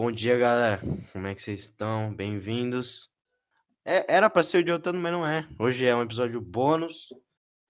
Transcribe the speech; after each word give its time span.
Bom 0.00 0.12
dia, 0.12 0.38
galera. 0.38 0.80
Como 1.12 1.26
é 1.26 1.34
que 1.34 1.42
vocês 1.42 1.58
estão? 1.58 2.14
Bem-vindos. 2.14 3.10
É, 3.84 4.14
era 4.14 4.30
pra 4.30 4.44
ser 4.44 4.58
o 4.58 4.62
de 4.62 4.70
outono, 4.70 4.96
mas 4.96 5.10
não 5.12 5.26
é. 5.26 5.44
Hoje 5.58 5.86
é 5.86 5.96
um 5.96 6.02
episódio 6.02 6.40
bônus. 6.40 7.12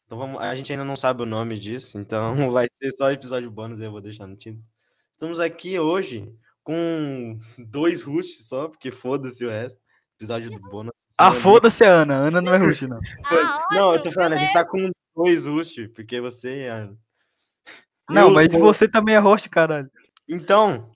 Então 0.05 0.19
vamos, 0.19 0.39
a 0.39 0.55
gente 0.55 0.71
ainda 0.71 0.85
não 0.85 0.95
sabe 0.95 1.23
o 1.23 1.25
nome 1.25 1.59
disso, 1.59 1.97
então 1.97 2.35
vai 2.53 2.69
ser 2.71 2.91
só 2.91 3.11
episódio 3.11 3.51
bônus, 3.51 3.81
eu 3.81 3.91
vou 3.91 4.03
deixar 4.03 4.27
no 4.27 4.37
título. 4.37 4.63
Estamos 5.11 5.41
aqui 5.41 5.79
hoje 5.79 6.31
com 6.63 7.39
dois 7.57 8.03
hosts 8.03 8.47
só, 8.47 8.69
porque 8.69 8.91
foda-se 8.91 9.47
o 9.47 9.49
resto. 9.49 9.81
Episódio 10.19 10.51
do 10.51 10.61
bônus. 10.69 10.93
Ah, 11.17 11.33
foda-se 11.33 11.83
a 11.83 12.03
Ana. 12.03 12.15
Ana 12.27 12.43
não 12.43 12.53
é 12.53 12.59
host, 12.59 12.87
não. 12.87 13.01
Ah, 13.25 13.67
não, 13.73 13.95
eu 13.95 14.03
tô 14.03 14.13
falando, 14.13 14.35
a 14.35 14.37
gente 14.37 14.53
tá 14.53 14.67
com 14.67 14.91
dois 15.17 15.47
hosts, 15.47 15.89
porque 15.95 16.21
você 16.21 16.65
e 16.65 16.69
a 16.69 16.75
Ana. 16.75 16.99
Não, 18.11 18.29
Eu 18.29 18.35
mas 18.35 18.53
sou- 18.53 18.61
você 18.61 18.87
também 18.87 19.15
é 19.15 19.19
host, 19.19 19.49
caralho. 19.49 19.91
Então, 20.29 20.91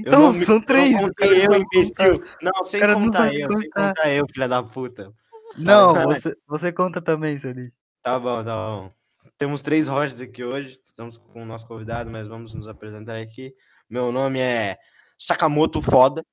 Então, 0.00 0.32
não 0.32 0.44
são 0.44 0.60
três. 0.60 0.92
Não 0.92 1.08
contei 1.08 1.38
eu, 1.38 1.42
não 1.42 1.48
vai 1.50 1.60
imbecil. 1.60 2.24
Não, 2.42 2.64
sem 2.64 2.80
cara 2.80 2.94
não 2.94 3.04
contar 3.04 3.18
vai 3.26 3.36
eu, 3.36 3.54
sem 3.54 3.70
contar. 3.70 3.88
contar 3.88 4.10
eu, 4.10 4.26
filha 4.32 4.48
da 4.48 4.62
puta. 4.62 5.12
Não, 5.56 5.94
Tá, 5.94 6.04
você, 6.04 6.36
você 6.46 6.72
conta 6.72 7.00
também, 7.00 7.38
seu 7.38 7.52
lixo. 7.52 7.76
Tá 8.02 8.18
bom, 8.18 8.42
tá 8.44 8.54
bom. 8.54 8.92
Temos 9.36 9.62
três 9.62 9.88
hosts 9.88 10.20
aqui 10.20 10.42
hoje. 10.42 10.80
Estamos 10.84 11.18
com 11.18 11.42
o 11.42 11.46
nosso 11.46 11.66
convidado, 11.66 12.10
mas 12.10 12.26
vamos 12.26 12.54
nos 12.54 12.66
apresentar 12.68 13.18
aqui. 13.18 13.52
Meu 13.88 14.10
nome 14.12 14.38
é 14.38 14.78
Sakamoto 15.18 15.82
Foda. 15.82 16.24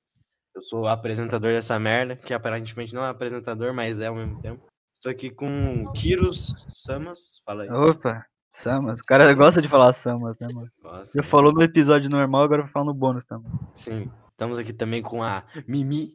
Eu 0.54 0.62
sou 0.62 0.86
apresentador 0.86 1.52
dessa 1.52 1.78
merda, 1.78 2.16
que 2.16 2.32
aparentemente 2.32 2.94
não 2.94 3.04
é 3.04 3.08
apresentador, 3.08 3.74
mas 3.74 4.00
é 4.00 4.06
ao 4.06 4.14
mesmo 4.14 4.40
tempo. 4.40 4.66
Estou 4.94 5.12
aqui 5.12 5.30
com 5.30 5.92
Kiros 5.92 6.64
Samas. 6.68 7.40
Fala 7.44 7.64
aí. 7.64 7.70
Opa, 7.70 8.24
Samas. 8.62 9.00
O 9.00 9.04
cara 9.04 9.32
gosta 9.32 9.62
de 9.62 9.68
falar 9.68 9.92
Samas, 9.92 10.36
né, 10.40 10.48
mano? 10.54 10.70
Gosta, 10.82 11.12
Já 11.14 11.22
né? 11.22 11.28
falou 11.28 11.52
no 11.52 11.62
episódio 11.62 12.10
normal, 12.10 12.42
agora 12.42 12.62
vai 12.62 12.70
falar 12.72 12.86
no 12.86 12.94
bônus 12.94 13.24
também. 13.24 13.50
Sim. 13.74 14.10
Estamos 14.30 14.58
aqui 14.58 14.72
também 14.72 15.02
com 15.02 15.22
a 15.22 15.44
Mimi 15.66 16.14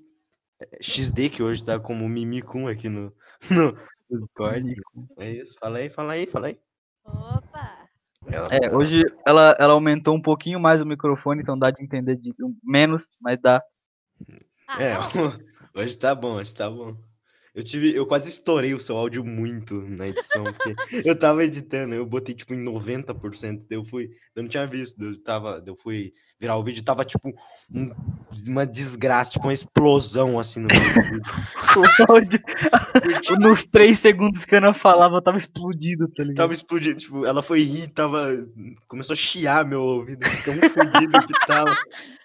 eh, 0.60 0.78
XD, 0.82 1.30
que 1.30 1.44
hoje 1.44 1.64
tá 1.64 1.80
como 1.80 2.08
Mimi 2.08 2.42
Kun 2.42 2.68
aqui 2.68 2.90
no, 2.90 3.14
no, 3.52 3.78
no 4.10 4.20
Discord. 4.20 4.76
É 5.18 5.32
isso. 5.32 5.58
Fala 5.60 5.78
aí, 5.80 5.90
fala 5.90 6.14
aí, 6.14 6.28
fala 6.28 6.48
aí. 6.48 6.60
Opa! 7.06 7.88
Ela 8.28 8.48
É, 8.52 8.60
tá- 8.70 8.78
hoje 8.78 9.04
ela, 9.26 9.56
ela 9.60 9.74
aumentou 9.74 10.16
um 10.16 10.22
pouquinho 10.22 10.60
mais 10.60 10.82
o 10.82 10.86
microfone, 10.86 11.42
então 11.42 11.58
dá 11.60 11.70
de 11.72 11.84
entender 11.84 12.16
de 12.16 12.34
menos, 12.64 13.12
mas 13.22 13.38
dá. 13.42 13.62
Ah, 14.68 14.82
É, 14.82 14.94
hoje 15.76 15.98
tá 15.98 16.16
bom, 16.16 16.36
hoje 16.36 16.56
tá 16.56 16.70
bom. 16.70 16.96
Eu 17.56 17.64
tive, 17.64 17.96
eu 17.96 18.06
quase 18.08 18.30
estourei 18.30 18.74
o 18.74 18.80
seu 18.80 18.98
áudio 18.98 19.24
muito 19.24 19.80
na 19.88 20.08
edição, 20.08 20.44
porque 20.44 20.76
eu 21.08 21.16
tava 21.18 21.44
editando, 21.44 21.94
eu 21.94 22.06
botei 22.06 22.34
tipo 22.34 22.52
em 22.54 22.64
90%, 22.64 23.66
daí 23.70 23.78
eu 23.78 23.84
fui, 23.84 24.10
eu 24.36 24.42
não 24.42 24.50
tinha 24.50 24.66
visto, 24.66 25.00
eu 25.04 25.22
tava, 25.24 25.64
eu 25.66 25.76
fui 25.76 26.14
virar 26.40 26.58
o 26.58 26.64
vídeo, 26.64 26.84
tava 26.84 27.06
tipo 27.06 27.32
um- 27.72 27.92
uma 28.48 28.66
desgraça, 28.66 29.32
tipo 29.34 29.46
uma 29.46 29.54
explosão 29.54 30.40
assim 30.40 30.62
no. 30.62 30.68
O 32.08 32.12
áudio, 32.14 32.40
nos 33.40 33.64
três 33.64 34.00
segundos 34.00 34.46
que 34.46 34.56
a 34.56 34.58
Ana 34.58 34.74
falava, 34.74 35.22
tava 35.22 35.38
explodido, 35.38 36.08
tá 36.08 36.24
ligado? 36.24 36.38
Tava 36.38 36.54
explodindo, 36.54 36.98
tipo, 36.98 37.26
ela 37.26 37.42
foi 37.44 37.64
rir, 37.64 37.88
tava, 37.90 38.30
começou 38.88 39.14
a 39.14 39.18
chiar 39.18 39.64
meu 39.66 39.82
ouvido, 39.82 40.20
tão 40.44 40.56
fodido 40.70 41.20
que 41.26 41.34
tava. 41.48 41.76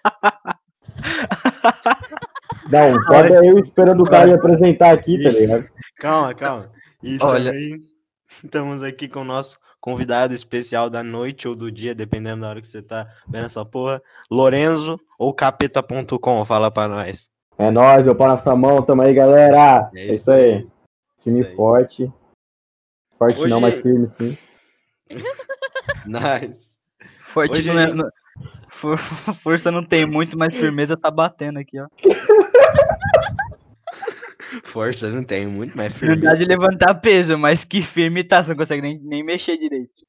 Não, 2.69 3.03
foda 3.05 3.35
é 3.35 3.49
eu 3.49 3.57
esperando 3.59 4.01
o 4.01 4.09
cara 4.09 4.27
me 4.27 4.33
apresentar 4.33 4.93
aqui, 4.93 5.21
tá 5.23 5.29
ligado? 5.29 5.69
Calma, 5.97 6.33
calma. 6.33 6.71
E 7.03 7.17
Olha. 7.21 7.45
também 7.51 7.83
estamos 8.43 8.81
aqui 8.83 9.07
com 9.07 9.21
o 9.21 9.25
nosso 9.25 9.59
convidado 9.79 10.33
especial 10.33 10.89
da 10.89 11.01
noite 11.03 11.47
ou 11.47 11.55
do 11.55 11.71
dia, 11.71 11.95
dependendo 11.95 12.41
da 12.41 12.49
hora 12.49 12.61
que 12.61 12.67
você 12.67 12.81
tá 12.81 13.07
vendo 13.27 13.45
essa 13.45 13.63
porra. 13.63 14.01
Lorenzo 14.29 14.99
ou 15.17 15.33
capeta.com, 15.33 16.43
fala 16.45 16.69
pra 16.71 16.87
nós. 16.87 17.29
É 17.57 17.69
nóis, 17.69 18.03
meu 18.05 18.15
pau 18.15 18.27
na 18.27 18.37
sua 18.37 18.55
mão, 18.55 18.81
tamo 18.81 19.01
aí, 19.01 19.13
galera. 19.13 19.89
É 19.95 19.99
É 19.99 20.05
isso 20.05 20.13
isso 20.13 20.31
aí. 20.31 20.65
Time 21.23 21.39
Isso 21.41 21.49
aí. 21.49 21.55
forte. 21.55 22.13
Forte 23.17 23.37
não, 23.47 23.57
Hoje- 23.57 23.61
mas 23.61 23.81
firme 23.81 24.07
sim. 24.07 24.37
Nice. 26.05 26.77
Forte 27.33 27.51
Hoje 27.53 27.67
não 27.71 27.79
é- 27.79 27.93
não- 27.93 28.09
for- 28.79 28.99
força 29.43 29.71
não 29.71 29.83
tem 29.83 30.05
muito, 30.05 30.37
mas 30.37 30.55
firmeza 30.55 30.95
tá 30.97 31.11
batendo 31.11 31.59
aqui, 31.59 31.79
ó. 31.79 31.87
Força 34.63 35.09
não 35.11 35.23
tem 35.23 35.45
muito, 35.45 35.75
mas 35.77 35.93
firme. 35.95 36.15
Dificuldade 36.15 36.43
de 36.43 36.49
levantar 36.49 36.95
peso, 36.95 37.37
mas 37.37 37.63
que 37.63 37.81
firme 37.83 38.23
tá, 38.23 38.43
você 38.43 38.49
não 38.49 38.57
consegue 38.57 38.81
nem, 38.81 38.97
nem 38.99 39.23
mexer 39.23 39.57
direito. 39.57 40.05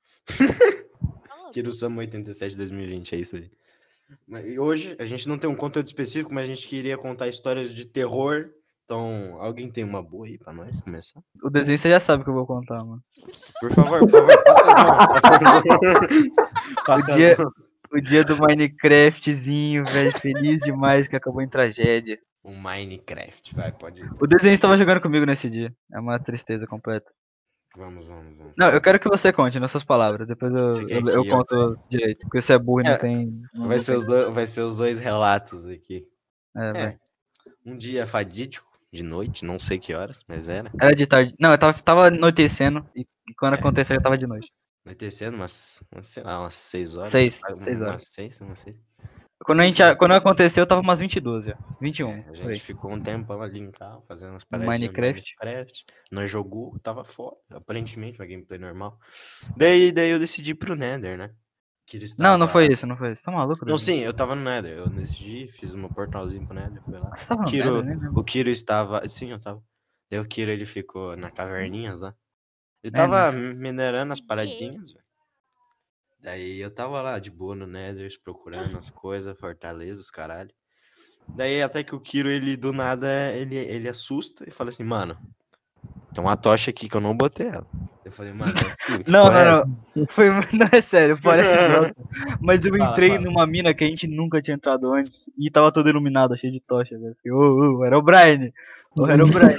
Kiro 1.52 1.72
Sama 1.72 1.98
87 2.00 2.56
2020, 2.56 3.14
é 3.14 3.18
isso 3.18 3.36
aí. 3.36 3.50
Mas 4.26 4.46
e 4.46 4.58
hoje 4.58 4.96
a 4.98 5.04
gente 5.04 5.28
não 5.28 5.38
tem 5.38 5.48
um 5.50 5.54
conteúdo 5.54 5.86
específico, 5.86 6.32
mas 6.32 6.44
a 6.44 6.46
gente 6.46 6.66
queria 6.66 6.96
contar 6.96 7.28
histórias 7.28 7.74
de 7.74 7.86
terror. 7.86 8.46
Então, 8.84 9.36
alguém 9.40 9.70
tem 9.70 9.84
uma 9.84 10.02
boa 10.02 10.26
aí 10.26 10.36
pra 10.36 10.52
nós 10.52 10.80
começar? 10.80 11.20
O 11.44 11.48
desenho 11.50 11.78
você 11.78 11.88
já 11.90 12.00
sabe 12.00 12.22
o 12.22 12.24
que 12.24 12.30
eu 12.30 12.34
vou 12.34 12.46
contar, 12.46 12.84
mano. 12.84 13.00
Por 13.60 13.70
favor, 13.72 14.00
por 14.00 14.10
favor, 14.10 14.42
faça 14.42 14.60
as 14.62 14.76
mãos. 14.84 15.20
Faça 16.84 17.12
as 17.12 17.38
mãos. 17.38 17.52
O 17.92 18.00
dia 18.00 18.22
do 18.24 18.36
Minecraftzinho, 18.40 19.84
velho, 19.84 20.12
feliz 20.18 20.58
demais 20.58 21.08
que 21.08 21.16
acabou 21.16 21.42
em 21.42 21.48
tragédia. 21.48 22.18
Um 22.44 22.56
Minecraft, 22.56 23.54
vai, 23.54 23.70
pode 23.72 24.00
ir. 24.00 24.10
O 24.20 24.26
desenho 24.26 24.54
estava 24.54 24.76
jogando 24.76 25.00
comigo 25.00 25.26
nesse 25.26 25.50
dia. 25.50 25.74
É 25.92 25.98
uma 26.00 26.18
tristeza 26.18 26.66
completa. 26.66 27.10
Vamos, 27.76 28.06
vamos, 28.06 28.36
vamos. 28.36 28.52
Não, 28.56 28.68
eu 28.70 28.80
quero 28.80 28.98
que 28.98 29.08
você 29.08 29.32
conte 29.32 29.60
nas 29.60 29.70
suas 29.70 29.84
palavras, 29.84 30.26
depois 30.26 30.52
eu, 30.52 30.88
eu, 30.88 31.08
eu 31.08 31.22
que 31.22 31.28
eu- 31.30 31.36
conto 31.36 31.76
direito. 31.88 32.20
Porque 32.20 32.40
você 32.40 32.54
é 32.54 32.58
burro 32.58 32.80
e 32.80 32.84
não 32.84 32.92
É, 32.92 32.98
tem. 32.98 33.26
não- 33.54 33.68
Vai 33.68 33.76
não 33.76 33.78
ser, 33.78 33.92
tem- 33.92 33.96
os 33.98 34.04
dois, 34.04 34.34
vai 34.34 34.46
ser 34.46 34.62
os 34.62 34.76
dois 34.78 34.98
relatos 35.00 35.66
aqui. 35.66 36.04
é, 36.56 36.72
vai. 36.72 36.82
É, 36.82 36.98
um 37.64 37.76
dia 37.76 38.06
fadídico, 38.06 38.66
de 38.92 39.02
noite, 39.04 39.44
não 39.44 39.56
sei 39.58 39.78
que 39.78 39.94
horas, 39.94 40.24
mas 40.26 40.48
era. 40.48 40.70
Era 40.80 40.96
de 40.96 41.06
tarde. 41.06 41.32
Não, 41.38 41.52
eu 41.52 41.58
tava, 41.58 41.78
tava 41.80 42.06
anoitecendo 42.08 42.84
e, 42.96 43.02
e 43.28 43.34
quando 43.38 43.54
É. 43.54 43.58
aconteceu 43.58 43.94
já 43.94 44.02
tava 44.02 44.18
de 44.18 44.26
noite. 44.26 44.50
Anoitecendo 44.84 45.36
umas, 45.36 45.82
umas, 45.92 46.06
sei 46.06 46.22
lá, 46.22 46.40
umas 46.40 46.54
6 46.54 46.96
horas. 46.96 47.10
Seis, 47.10 47.40
ah, 47.44 47.48
seis 47.62 47.78
umas 47.78 47.88
horas. 47.88 48.08
6, 48.08 48.40
umas 48.40 48.58
6. 48.60 48.76
Quando, 49.44 49.60
a 49.60 49.64
gente, 49.64 49.82
quando 49.96 50.12
aconteceu, 50.12 50.66
tava 50.66 50.82
umas 50.82 50.98
22 50.98 51.46
já. 51.46 51.56
21. 51.80 52.10
É, 52.10 52.24
a 52.28 52.34
gente 52.34 52.60
ficou 52.60 52.92
um 52.92 53.00
tempão 53.00 53.40
ali 53.40 53.58
em 53.58 53.70
casa, 53.70 54.02
fazendo 54.06 54.30
umas 54.30 54.46
no 54.50 54.58
Minecraft. 54.58 55.34
Minecraft. 55.40 55.84
Nós 56.10 56.30
jogou, 56.30 56.78
tava 56.80 57.04
foda, 57.04 57.40
aparentemente, 57.50 58.20
uma 58.20 58.26
gameplay 58.26 58.58
normal. 58.58 58.98
Daí, 59.56 59.92
daí 59.92 60.10
eu 60.10 60.18
decidi 60.18 60.50
ir 60.50 60.54
pro 60.56 60.74
Nether, 60.76 61.16
né? 61.16 61.30
Não, 62.18 62.38
não 62.38 62.46
foi 62.46 62.66
isso, 62.66 62.86
não 62.86 62.96
foi 62.96 63.12
isso. 63.12 63.24
Tá 63.24 63.32
maluco? 63.32 63.64
Não, 63.66 63.76
sim, 63.78 63.98
eu 63.98 64.12
tava 64.12 64.34
no 64.34 64.42
Nether. 64.42 64.78
Eu 64.78 64.88
decidi, 64.88 65.48
fiz 65.48 65.74
um 65.74 65.88
portalzinho 65.88 66.46
pro 66.46 66.54
Nether, 66.54 66.82
fui 66.82 66.98
lá. 66.98 67.16
Você 67.16 67.26
tava 67.26 67.42
no 67.42 67.48
Kiro- 67.48 67.82
Nether, 67.82 68.00
né? 68.02 68.10
O 68.14 68.22
Kiro 68.22 68.50
estava. 68.50 69.06
Sim, 69.08 69.32
eu 69.32 69.40
tava. 69.40 69.62
Daí 70.10 70.20
o 70.20 70.24
Kiro 70.24 70.50
ele 70.50 70.66
ficou 70.66 71.16
na 71.16 71.30
caverninhas 71.30 72.00
lá. 72.00 72.14
Ele 72.82 72.92
É, 72.94 72.96
tava 72.96 73.32
mas- 73.32 73.56
minerando 73.56 74.12
as 74.12 74.20
paradinhas, 74.20 74.92
velho. 74.92 75.04
Daí 76.22 76.60
eu 76.60 76.70
tava 76.70 77.00
lá 77.00 77.18
de 77.18 77.30
boa 77.30 77.54
no 77.54 77.66
Nether, 77.66 78.10
procurando 78.22 78.76
as 78.76 78.90
coisas, 78.90 79.38
fortaleza, 79.38 80.00
os 80.00 80.10
caralho. 80.10 80.50
Daí 81.28 81.62
até 81.62 81.82
que 81.82 81.94
o 81.94 82.00
Kiro, 82.00 82.28
ele 82.28 82.56
do 82.56 82.72
nada, 82.72 83.30
ele, 83.32 83.54
ele 83.56 83.88
assusta 83.88 84.44
e 84.46 84.50
fala 84.50 84.68
assim, 84.70 84.82
mano, 84.84 85.16
tem 86.12 86.22
uma 86.22 86.36
tocha 86.36 86.70
aqui 86.70 86.88
que 86.88 86.96
eu 86.96 87.00
não 87.00 87.16
botei 87.16 87.46
ela. 87.48 87.66
Eu 88.04 88.12
falei, 88.12 88.32
mano, 88.32 88.52
não, 88.52 88.60
é 88.96 88.98
que 89.04 89.10
Não, 89.10 89.24
porra 89.26 89.38
é 89.40 89.44
não, 89.44 89.56
essa?" 89.56 89.66
não. 89.94 90.06
Foi, 90.10 90.28
não 90.28 90.68
é 90.72 90.80
sério, 90.82 91.18
parece. 91.22 91.94
Mas 92.40 92.64
eu 92.66 92.76
Fala, 92.76 92.90
entrei 92.90 93.10
fala. 93.10 93.20
numa 93.22 93.46
mina 93.46 93.72
que 93.72 93.84
a 93.84 93.86
gente 93.86 94.06
nunca 94.06 94.42
tinha 94.42 94.56
entrado 94.56 94.92
antes 94.92 95.30
e 95.38 95.50
tava 95.50 95.72
toda 95.72 95.88
iluminada, 95.88 96.36
cheia 96.36 96.52
de 96.52 96.60
tocha, 96.60 96.98
velho. 96.98 97.82
Era 97.84 97.96
o 97.96 98.02
Brian. 98.02 98.50
Era 99.08 99.24
o 99.24 99.28
Brian. 99.28 99.56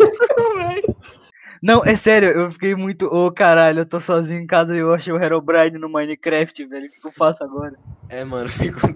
Não, 1.61 1.83
é 1.85 1.95
sério, 1.95 2.29
eu 2.29 2.51
fiquei 2.51 2.73
muito. 2.73 3.05
Ô 3.05 3.31
caralho, 3.31 3.79
eu 3.79 3.85
tô 3.85 3.99
sozinho 3.99 4.41
em 4.41 4.47
casa 4.47 4.75
e 4.75 4.79
eu 4.79 4.91
achei 4.93 5.13
o 5.13 5.21
Herobrine 5.21 5.77
no 5.77 5.87
Minecraft, 5.87 6.65
velho. 6.65 6.87
O 6.87 6.89
que, 6.89 7.07
eu 7.07 7.11
faço 7.11 7.43
agora? 7.43 7.77
É, 8.09 8.23
mano, 8.23 8.49
ficou. 8.49 8.89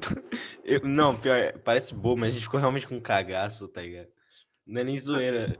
Eu, 0.63 0.81
não, 0.83 1.15
pior, 1.15 1.53
parece 1.63 1.93
bobo, 1.93 2.21
mas 2.21 2.29
a 2.29 2.33
gente 2.33 2.43
ficou 2.43 2.59
realmente 2.59 2.87
com 2.87 2.95
um 2.95 2.99
cagaço, 2.99 3.67
tá 3.67 3.81
ligado? 3.81 4.07
Não 4.65 4.81
é 4.81 4.83
nem 4.83 4.97
zoeira. 4.97 5.55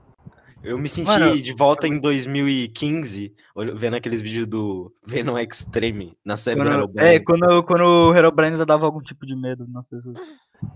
Eu 0.64 0.80
me 0.80 0.90
senti 0.90 1.08
Mano, 1.08 1.40
de 1.40 1.54
volta 1.56 1.88
em 1.88 2.00
2015, 2.00 3.36
olh- 3.54 3.76
vendo 3.76 3.96
aqueles 3.98 4.20
vídeos 4.20 4.48
do 4.48 4.92
Venom 5.06 5.38
Extreme 5.38 6.18
na 6.26 6.36
série 6.36 6.60
do 6.60 6.64
Quando, 6.64 6.74
Herobrine. 6.74 7.08
é, 7.08 7.20
quando, 7.20 7.64
quando 7.64 7.84
o 7.86 8.16
Herobrine 8.16 8.54
ainda 8.54 8.66
dava 8.66 8.84
algum 8.84 9.00
tipo 9.00 9.28
de 9.28 9.36
medo 9.36 9.68
nas 9.68 9.88
pessoas. 9.88 10.18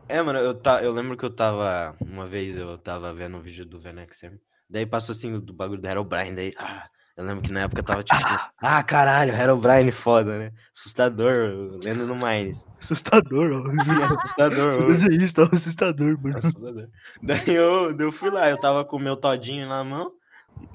É, 0.07 0.21
mano, 0.21 0.37
eu, 0.37 0.53
ta... 0.53 0.83
eu 0.83 0.91
lembro 0.91 1.17
que 1.17 1.25
eu 1.25 1.29
tava. 1.31 1.95
Uma 1.99 2.27
vez 2.27 2.55
eu 2.55 2.77
tava 2.77 3.11
vendo 3.15 3.37
um 3.37 3.41
vídeo 3.41 3.65
do 3.65 3.79
Venom 3.79 4.03
Extreme. 4.03 4.39
Daí 4.69 4.85
passou 4.85 5.13
assim 5.13 5.33
o 5.33 5.41
bagulho 5.53 5.81
do 5.81 5.87
Herobrine. 5.87 6.35
Daí. 6.35 6.53
Ah, 6.57 6.83
eu 7.17 7.25
lembro 7.25 7.43
que 7.43 7.51
na 7.51 7.61
época 7.61 7.83
tava 7.83 8.03
tipo 8.03 8.17
assim. 8.17 8.33
Ah, 8.61 8.81
caralho, 8.83 9.33
Herobrine 9.33 9.91
foda, 9.91 10.37
né? 10.37 10.51
Assustador, 10.73 11.79
lendo 11.83 12.05
no 12.05 12.15
Mines. 12.15 12.65
Assustador, 12.79 13.51
ó. 13.51 13.71
Assustador, 14.05 14.83
ô. 14.83 14.87
Veja 14.87 15.07
isso, 15.11 15.33
tá 15.33 15.49
assustador, 15.51 16.17
mano. 16.21 16.37
Assustador. 16.37 16.87
Daí 17.21 17.49
eu, 17.49 17.97
eu 17.97 18.11
fui 18.11 18.29
lá, 18.29 18.49
eu 18.49 18.57
tava 18.57 18.85
com 18.85 18.95
o 18.95 18.99
meu 18.99 19.17
todinho 19.17 19.67
na 19.67 19.83
mão, 19.83 20.07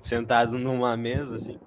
sentado 0.03 0.59
numa 0.59 0.97
mesa, 0.97 1.37
assim, 1.37 1.59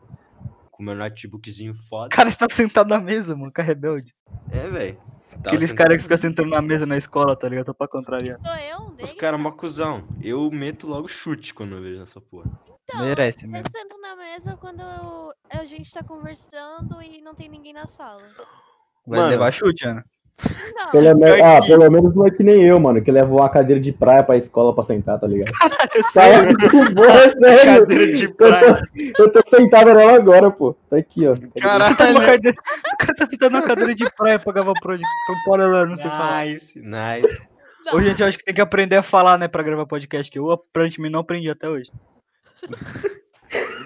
com 0.70 0.84
o 0.84 0.86
meu 0.86 0.96
notebookzinho 0.96 1.74
foda. 1.74 2.10
Cara 2.10 2.30
está 2.30 2.46
sentado 2.52 2.90
na 2.90 3.00
mesa, 3.00 3.36
mano, 3.36 3.52
com 3.52 3.62
a 3.62 3.64
rebelde. 3.64 4.14
É, 4.52 4.68
velho. 4.68 5.02
Tava 5.44 5.56
Aqueles 5.56 5.72
caras 5.72 5.98
que 5.98 6.04
ficam 6.04 6.18
sentando 6.18 6.50
na 6.50 6.62
mesa 6.62 6.86
na 6.86 6.98
escola, 6.98 7.36
tá 7.36 7.48
ligado? 7.48 7.68
Só 7.68 7.74
pra 7.74 7.88
contrariar. 7.88 8.40
Sou 8.40 8.56
eu 8.56 8.78
um 8.80 8.96
Os 9.02 9.14
caras 9.14 9.40
uma 9.40 9.52
cuzão. 9.52 10.08
Eu 10.22 10.50
meto 10.52 10.88
logo 10.88 11.08
chute 11.08 11.54
quando 11.54 11.76
eu 11.76 11.82
vejo 11.82 12.02
essa 12.02 12.20
porra. 12.20 12.50
Então, 12.84 13.02
Merece 13.06 13.46
eu 13.46 13.50
mesmo. 13.52 13.68
sento 13.72 13.98
na 14.00 14.16
mesa 14.16 14.58
quando 14.58 14.82
eu- 14.82 15.34
a 15.50 15.66
gente 15.66 15.92
tá 15.94 16.04
conversando 16.04 17.02
e 17.02 17.22
não 17.22 17.36
tem 17.36 17.50
ninguém 17.50 17.74
na 17.74 17.86
sala. 17.88 18.24
Vai 19.06 19.20
Mano. 19.20 19.32
levar 19.32 19.52
chute, 19.52 19.86
Ana. 19.86 20.04
Não, 20.76 20.92
Pelo, 20.92 21.18
me- 21.18 21.42
ah, 21.42 21.60
pelo 21.66 21.90
menos 21.92 22.16
não 22.16 22.28
é 22.28 22.32
que 22.32 22.44
nem 22.44 22.64
eu, 22.64 22.80
mano, 22.80 23.02
que 23.02 23.12
levou 23.12 23.40
uma 23.40 23.50
cadeira 23.50 23.82
de 23.82 23.92
praia 23.92 24.24
pra 24.24 24.38
escola 24.38 24.74
pra 24.74 24.84
sentar, 24.84 25.20
tá 25.20 25.26
ligado? 25.28 25.52
Tá, 26.14 26.22
Sério? 26.22 26.56
bom, 26.94 27.04
é 27.06 27.30
sério. 27.32 27.66
Cadeira 27.82 28.12
de 28.14 28.34
praia. 28.34 28.82
Eu 29.18 29.32
tô 29.32 29.42
sentado 29.48 29.94
nela 29.94 30.14
agora, 30.16 30.52
pô. 30.52 30.76
Tá 30.90 30.98
aqui, 30.98 31.28
ó. 31.28 31.34
Tá 31.36 31.42
Caralho. 31.62 31.96
cadeira- 32.26 32.58
O 32.94 32.98
cara 32.98 33.16
tá 33.16 33.26
sentado 33.28 33.52
numa 33.52 33.64
cadeira 33.64 33.96
de 33.96 34.14
praia 34.16 34.38
pra 34.40 34.54
gravar 34.54 34.74
pro 34.80 34.96
Paulo, 35.46 35.86
não 35.88 35.96
sei 35.98 36.10
falar. 36.10 36.46
Nice, 36.46 36.80
nice. 36.82 37.42
Hoje 37.94 38.08
a 38.08 38.10
gente 38.12 38.24
acha 38.24 38.38
que 38.38 38.44
tem 38.46 38.54
que 38.54 38.62
aprender 38.62 38.98
a 38.98 39.04
falar, 39.04 39.38
né, 39.40 39.48
pra 39.48 39.64
gravar 39.64 39.86
podcast, 39.88 40.32
que 40.32 40.38
eu 40.38 40.52
aparentemente 40.52 41.12
não 41.14 41.22
aprendi 41.22 41.50
até 41.50 41.68
hoje. 41.68 41.90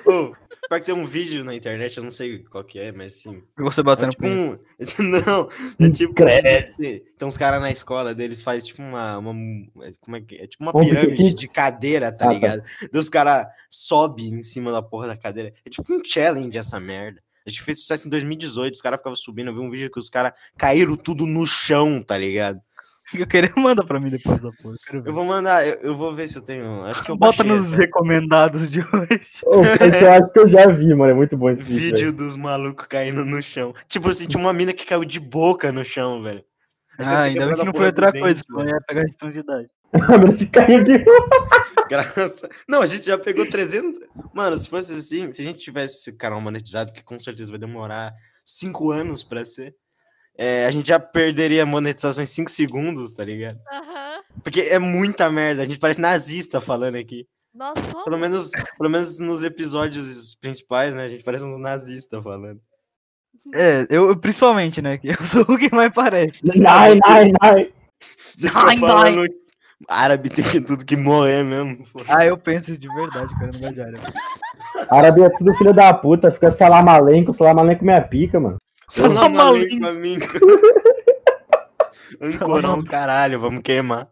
Pior 0.04 0.80
que 0.80 0.86
tem 0.86 0.96
um 0.96 1.06
vídeo 1.06 1.44
na 1.44 1.54
internet, 1.56 1.98
eu 1.98 2.04
não 2.04 2.12
sei 2.12 2.40
qual 2.44 2.64
que 2.64 2.80
é, 2.80 2.92
mas 2.92 3.22
sim. 3.22 3.42
Você 3.58 3.82
É 3.82 3.84
batendo 3.84 4.12
tipo 4.12 4.24
punho. 4.24 4.54
um. 4.54 4.60
Não, 5.26 5.50
é 5.80 5.90
tipo. 5.92 6.14
Credo. 6.14 6.74
Tem 6.78 7.28
uns 7.28 7.38
caras 7.38 7.62
na 7.62 7.70
escola 7.72 8.14
deles 8.16 8.42
faz 8.42 8.66
tipo 8.66 8.82
uma. 8.82 9.18
uma 9.18 9.34
como 10.00 10.16
é 10.18 10.22
que 10.22 10.36
é? 10.36 10.44
É 10.44 10.48
tipo 10.48 10.64
uma 10.64 10.76
Um 10.76 10.84
pirâmide 10.86 11.34
de 11.34 11.48
cadeira, 11.48 12.12
tá 12.12 12.26
Ah, 12.26 12.28
tá. 12.28 12.34
ligado? 12.34 12.64
Daí 12.92 13.00
os 13.00 13.10
caras 13.10 13.48
sobem 13.70 14.28
em 14.36 14.42
cima 14.44 14.72
da 14.72 14.82
porra 14.82 15.08
da 15.08 15.18
cadeira. 15.18 15.54
É 15.66 15.70
tipo 15.70 15.92
um 15.94 16.02
challenge 16.04 16.58
essa 16.58 16.80
merda. 16.80 17.22
A 17.46 17.50
gente 17.50 17.64
fez 17.64 17.80
sucesso 17.82 18.06
em 18.08 18.10
2018, 18.12 18.76
os 18.76 18.82
caras 18.82 19.00
ficavam 19.00 19.16
subindo. 19.16 19.50
Eu 19.50 19.56
vi 19.56 19.60
um 19.62 19.70
vídeo 19.72 19.90
que 19.92 20.00
os 20.00 20.10
caras 20.12 20.34
caíram 20.58 20.96
tudo 20.96 21.26
no 21.26 21.46
chão, 21.46 22.02
tá 22.04 22.18
ligado? 22.18 22.60
Eu 23.20 23.28
queria 23.28 23.52
manda 23.58 23.86
pra 23.86 24.00
mim 24.00 24.10
depois 24.10 24.38
essa 24.38 24.52
porra. 24.62 24.76
eu. 24.94 25.04
Eu 25.06 25.14
vou 25.14 25.26
mandar, 25.26 25.68
eu, 25.68 25.76
eu 25.82 25.96
vou 25.96 26.14
ver 26.14 26.28
se 26.28 26.38
eu 26.38 26.42
tenho. 26.42 26.84
Acho 26.86 27.04
que 27.04 27.12
eu 27.12 27.18
Bota 27.18 27.44
baixei 27.44 27.58
nos 27.58 27.74
até. 27.74 27.84
recomendados 27.84 28.70
de 28.70 28.80
hoje. 28.80 29.22
Esse 29.22 29.46
eu 30.04 30.12
acho 30.14 30.32
que 30.32 30.40
eu 30.40 30.48
já 30.48 30.68
vi, 30.68 30.94
mano. 30.96 31.12
É 31.12 31.14
muito 31.14 31.36
bom 31.38 31.50
esse 31.50 31.64
vídeo. 31.64 31.82
Vídeo 31.82 32.14
dos 32.14 32.36
malucos 32.36 32.88
caindo 32.88 33.26
no 33.26 33.42
chão. 33.42 33.74
Tipo 33.88 34.10
assim, 34.10 34.28
tinha 34.28 34.40
uma 34.40 34.54
mina 34.54 34.74
que 34.74 34.86
caiu 34.86 35.04
de 35.06 35.20
boca 35.20 35.72
no 35.72 35.84
chão, 35.84 36.22
velho. 36.24 36.44
Acho 36.98 37.10
que 37.10 37.16
Ah, 37.16 37.22
tinha 37.22 37.32
ainda 37.32 37.46
bem 37.48 37.56
que 37.56 37.62
a 37.62 37.66
não 37.66 37.74
foi 37.74 37.86
outra 37.88 38.12
dente, 38.12 38.22
coisa, 38.22 38.42
senão 38.44 38.68
ia 38.68 38.82
pegar 38.88 39.02
restrição 39.02 39.30
de 39.30 39.40
idade. 39.40 39.70
A 39.94 40.18
mina 40.18 40.34
que 40.38 40.46
caiu 40.46 40.84
de 40.84 41.04
Graça. 41.90 42.50
Não, 42.68 42.82
a 42.82 42.86
gente 42.86 43.06
já 43.08 43.18
pegou 43.18 43.48
300. 43.50 44.02
Mano, 44.34 44.58
se 44.58 44.70
fosse 44.70 44.94
assim, 44.94 45.32
se 45.32 45.42
a 45.42 45.46
gente 45.46 45.60
tivesse 45.60 46.00
esse 46.00 46.14
canal 46.18 46.40
monetizado, 46.40 46.94
que 46.94 47.04
com 47.04 47.20
certeza 47.20 47.50
vai 47.52 47.60
demorar 47.60 48.14
5 48.46 48.92
anos 48.92 49.24
pra 49.24 49.44
ser, 49.44 49.76
é, 50.38 50.66
a 50.66 50.72
gente 50.72 50.88
já 50.88 51.00
perderia 51.00 51.64
a 51.64 51.66
monetização 51.66 52.24
em 52.24 52.28
5 52.28 52.50
segundos, 52.50 53.14
tá 53.14 53.24
ligado? 53.24 53.60
Aham. 53.72 54.22
Porque 54.44 54.62
é 54.62 54.80
muita 54.80 55.30
merda. 55.30 55.64
A 55.64 55.66
gente 55.66 55.80
parece 55.80 56.02
nazista 56.02 56.62
falando 56.62 56.96
aqui. 56.96 57.28
Nós 57.54 57.78
somos. 57.78 58.04
Pelo 58.06 58.18
menos, 58.18 58.52
pelo 58.78 58.90
menos 58.90 59.20
nos 59.20 59.44
episódios 59.44 60.36
principais, 60.36 60.96
né? 60.96 61.04
A 61.04 61.08
gente 61.10 61.24
parece 61.24 61.44
uns 61.44 61.58
nazistas 61.58 62.24
falando. 62.24 62.60
É, 63.54 63.86
eu 63.90 64.16
principalmente, 64.18 64.82
né? 64.82 64.98
Que 64.98 65.10
eu 65.10 65.18
sou 65.26 65.42
o 65.42 65.58
que 65.58 65.74
mais 65.74 65.92
parece. 65.94 66.46
Nai, 66.58 66.98
nai, 67.06 67.32
nai. 67.42 67.74
Você 68.18 68.48
fica 68.48 68.66
Ai, 68.66 68.78
falando. 68.78 69.28
Árabe 69.88 70.30
tem 70.30 70.46
que 70.46 70.62
tudo 70.62 70.86
que 70.86 70.96
morrer 70.96 71.44
mesmo. 71.44 71.84
pô. 71.92 72.02
Ah, 72.08 72.26
eu 72.26 72.38
penso 72.38 72.78
de 72.78 72.88
verdade, 72.88 73.34
cara, 73.38 73.52
no 73.52 73.60
verdade. 73.60 74.14
Árabe 74.90 75.24
é 75.24 75.30
tudo 75.30 75.54
filho 75.56 75.74
da 75.74 75.94
puta. 75.94 76.32
Fica 76.32 76.52
salamalenco. 76.52 77.34
Salamalenco 77.34 77.84
minha 77.84 78.02
pica, 78.02 78.40
mano. 78.40 78.58
Salam 78.92 79.16
Salam 79.36 79.40
aleikum, 79.40 79.86
amigo. 79.86 80.26
Ancorão, 82.20 82.84
caralho, 82.84 83.40
vamos 83.40 83.62
queimar. 83.64 84.12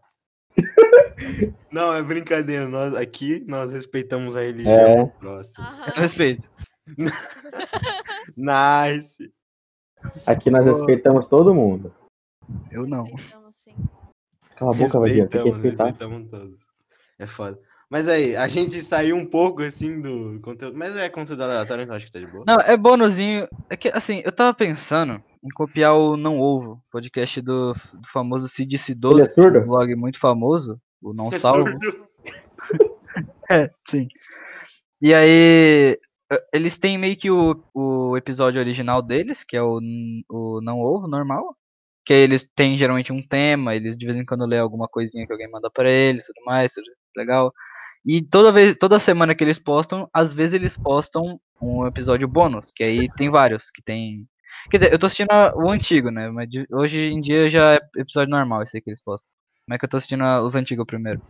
Não, 1.70 1.94
é 1.94 2.02
brincadeira. 2.02 2.66
Nós, 2.66 2.96
aqui 2.96 3.44
nós 3.46 3.74
respeitamos 3.74 4.38
a 4.38 4.42
religião 4.42 4.74
É. 4.74 5.06
próximo. 5.20 5.66
Aham. 5.68 5.92
respeito. 5.96 6.50
Nice. 8.38 9.34
Aqui 10.26 10.50
nós 10.50 10.66
Ô. 10.66 10.72
respeitamos 10.72 11.28
todo 11.28 11.54
mundo. 11.54 11.94
Eu 12.72 12.88
não. 12.88 13.04
Respeitamos, 13.04 13.56
sim. 13.58 13.76
Cala 14.56 14.72
a 14.72 14.78
boca, 14.78 14.98
Vadia. 14.98 15.28
Tem 15.28 15.44
que 15.44 15.50
respeitar. 15.50 15.86
respeitamos 15.88 16.30
todos. 16.30 16.68
É 17.20 17.28
foda. 17.28 17.60
Mas 17.90 18.08
aí, 18.08 18.36
a 18.36 18.48
gente 18.48 18.80
saiu 18.82 19.16
um 19.16 19.26
pouco 19.26 19.64
assim 19.64 20.00
do 20.00 20.40
conteúdo. 20.42 20.78
Mas 20.78 20.96
é 20.96 21.10
conteúdo 21.10 21.42
aleatório, 21.44 21.84
então 21.84 21.96
acho 21.96 22.06
que 22.06 22.12
tá 22.12 22.20
de 22.20 22.28
boa. 22.28 22.44
Não, 22.46 22.56
é 22.60 22.78
bônusinho. 22.78 23.48
É 23.70 23.76
que, 23.76 23.88
assim, 23.90 24.22
eu 24.24 24.32
tava 24.32 24.54
pensando 24.54 25.24
em 25.44 25.50
copiar 25.50 25.96
o 25.96 26.16
Não 26.16 26.40
Ovo, 26.40 26.80
podcast 26.92 27.42
do, 27.42 27.74
do 27.74 28.08
famoso 28.14 28.48
Cid 28.48 28.76
Ele 28.76 28.78
Cidoso, 28.78 29.26
é 29.26 29.30
surdo? 29.30 29.60
um 29.60 29.66
blog 29.66 29.96
muito 29.96 30.20
famoso, 30.20 30.80
o 31.02 31.14
Não 31.14 31.30
É 31.34 31.40
Salvo. 31.40 31.68
surdo. 31.70 32.08
É, 33.52 33.72
sim. 33.88 34.08
E 35.02 35.12
aí, 35.12 35.98
eh, 36.32 36.38
eles 36.54 36.78
têm 36.78 37.00
meio 37.00 37.18
que 37.18 37.32
o, 37.32 37.64
o 37.74 38.16
episódio 38.16 38.60
original 38.60 39.02
deles, 39.02 39.44
que 39.44 39.58
é 39.58 39.64
o, 39.64 39.80
o 40.30 40.62
Não 40.62 40.80
Ovo, 40.80 41.08
normal. 41.08 41.56
Que 42.06 42.14
aí 42.14 42.20
eles 42.20 42.48
têm 42.56 42.78
geralmente 42.78 43.12
um 43.12 43.22
tema, 43.28 43.76
eles 43.76 43.98
de 43.98 44.06
vez 44.06 44.16
em 44.16 44.24
quando 44.26 44.46
lê 44.46 44.60
alguma 44.60 44.88
coisinha 44.88 45.26
que 45.26 45.32
alguém 45.34 45.50
manda 45.50 45.70
pra 45.72 45.90
eles, 45.90 46.28
tudo 46.28 46.46
mais, 46.46 46.72
tudo 46.74 46.86
legal. 47.18 47.52
E 48.06 48.22
toda 48.22 48.52
vez, 48.52 48.76
toda 48.76 49.00
semana 49.00 49.36
que 49.36 49.44
eles 49.44 49.60
postam, 49.60 50.10
às 50.14 50.34
vezes 50.34 50.54
eles 50.54 50.78
postam 50.78 51.40
um 51.62 51.86
episódio 51.86 52.28
bônus, 52.28 52.72
que 52.74 52.84
aí 52.84 53.10
tem 53.16 53.30
vários, 53.30 53.70
que 53.70 53.82
tem. 53.82 54.28
Quer 54.72 54.78
dizer, 54.78 54.94
eu 54.94 55.00
tô 55.00 55.06
assistindo 55.06 55.30
o 55.56 55.70
antigo, 55.70 56.10
né? 56.10 56.30
Mas 56.30 56.50
hoje 56.72 57.00
em 57.02 57.22
dia 57.22 57.50
já 57.50 57.76
é 57.76 57.80
episódio 57.98 58.32
normal 58.32 58.64
esse 58.64 58.78
aí 58.78 58.82
que 58.82 58.90
eles 58.90 59.04
postam. 59.04 59.28
Como 59.66 59.76
é 59.76 59.78
que 59.80 59.86
eu 59.86 59.90
tô 59.90 59.98
assistindo 59.98 60.24
os 60.44 60.56
antigos 60.56 60.86
primeiro? 60.86 61.22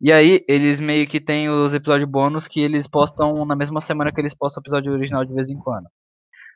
E 0.00 0.12
aí, 0.12 0.44
eles 0.48 0.80
meio 0.80 1.06
que 1.06 1.20
tem 1.20 1.48
os 1.48 1.72
episódios 1.72 2.08
bônus 2.10 2.48
que 2.48 2.60
eles 2.60 2.88
postam 2.88 3.44
na 3.44 3.54
mesma 3.54 3.80
semana 3.80 4.10
que 4.12 4.20
eles 4.20 4.34
postam 4.34 4.60
o 4.60 4.62
episódio 4.62 4.92
original 4.92 5.24
de 5.24 5.32
vez 5.32 5.48
em 5.48 5.56
quando. 5.56 5.86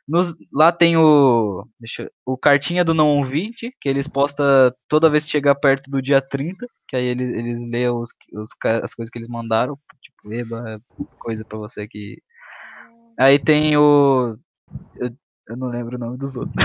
Nos- 0.07 0.33
lá 0.53 0.71
tem 0.71 0.95
o. 0.95 1.67
Eu- 1.99 2.09
o 2.25 2.37
cartinha 2.37 2.85
do 2.85 2.93
não 2.93 3.17
ouvinte, 3.17 3.73
que 3.81 3.89
eles 3.89 4.07
postam 4.07 4.45
toda 4.87 5.09
vez 5.09 5.25
que 5.25 5.31
chegar 5.31 5.55
perto 5.55 5.91
do 5.91 6.01
dia 6.01 6.21
30, 6.21 6.65
que 6.87 6.95
aí 6.95 7.05
eles, 7.05 7.37
eles 7.37 7.59
lêem 7.69 7.89
os, 7.89 8.11
os, 8.33 8.49
as 8.81 8.93
coisas 8.93 9.09
que 9.11 9.19
eles 9.19 9.27
mandaram, 9.27 9.77
tipo, 10.01 10.33
eba, 10.33 10.81
coisa 11.19 11.43
pra 11.43 11.57
você 11.57 11.87
que. 11.87 12.21
Aí 13.19 13.37
tem 13.37 13.75
o. 13.75 14.37
Eu, 14.95 15.11
eu 15.49 15.57
não 15.57 15.67
lembro 15.67 15.97
o 15.97 15.99
nome 15.99 16.17
dos 16.17 16.37
outros. 16.37 16.55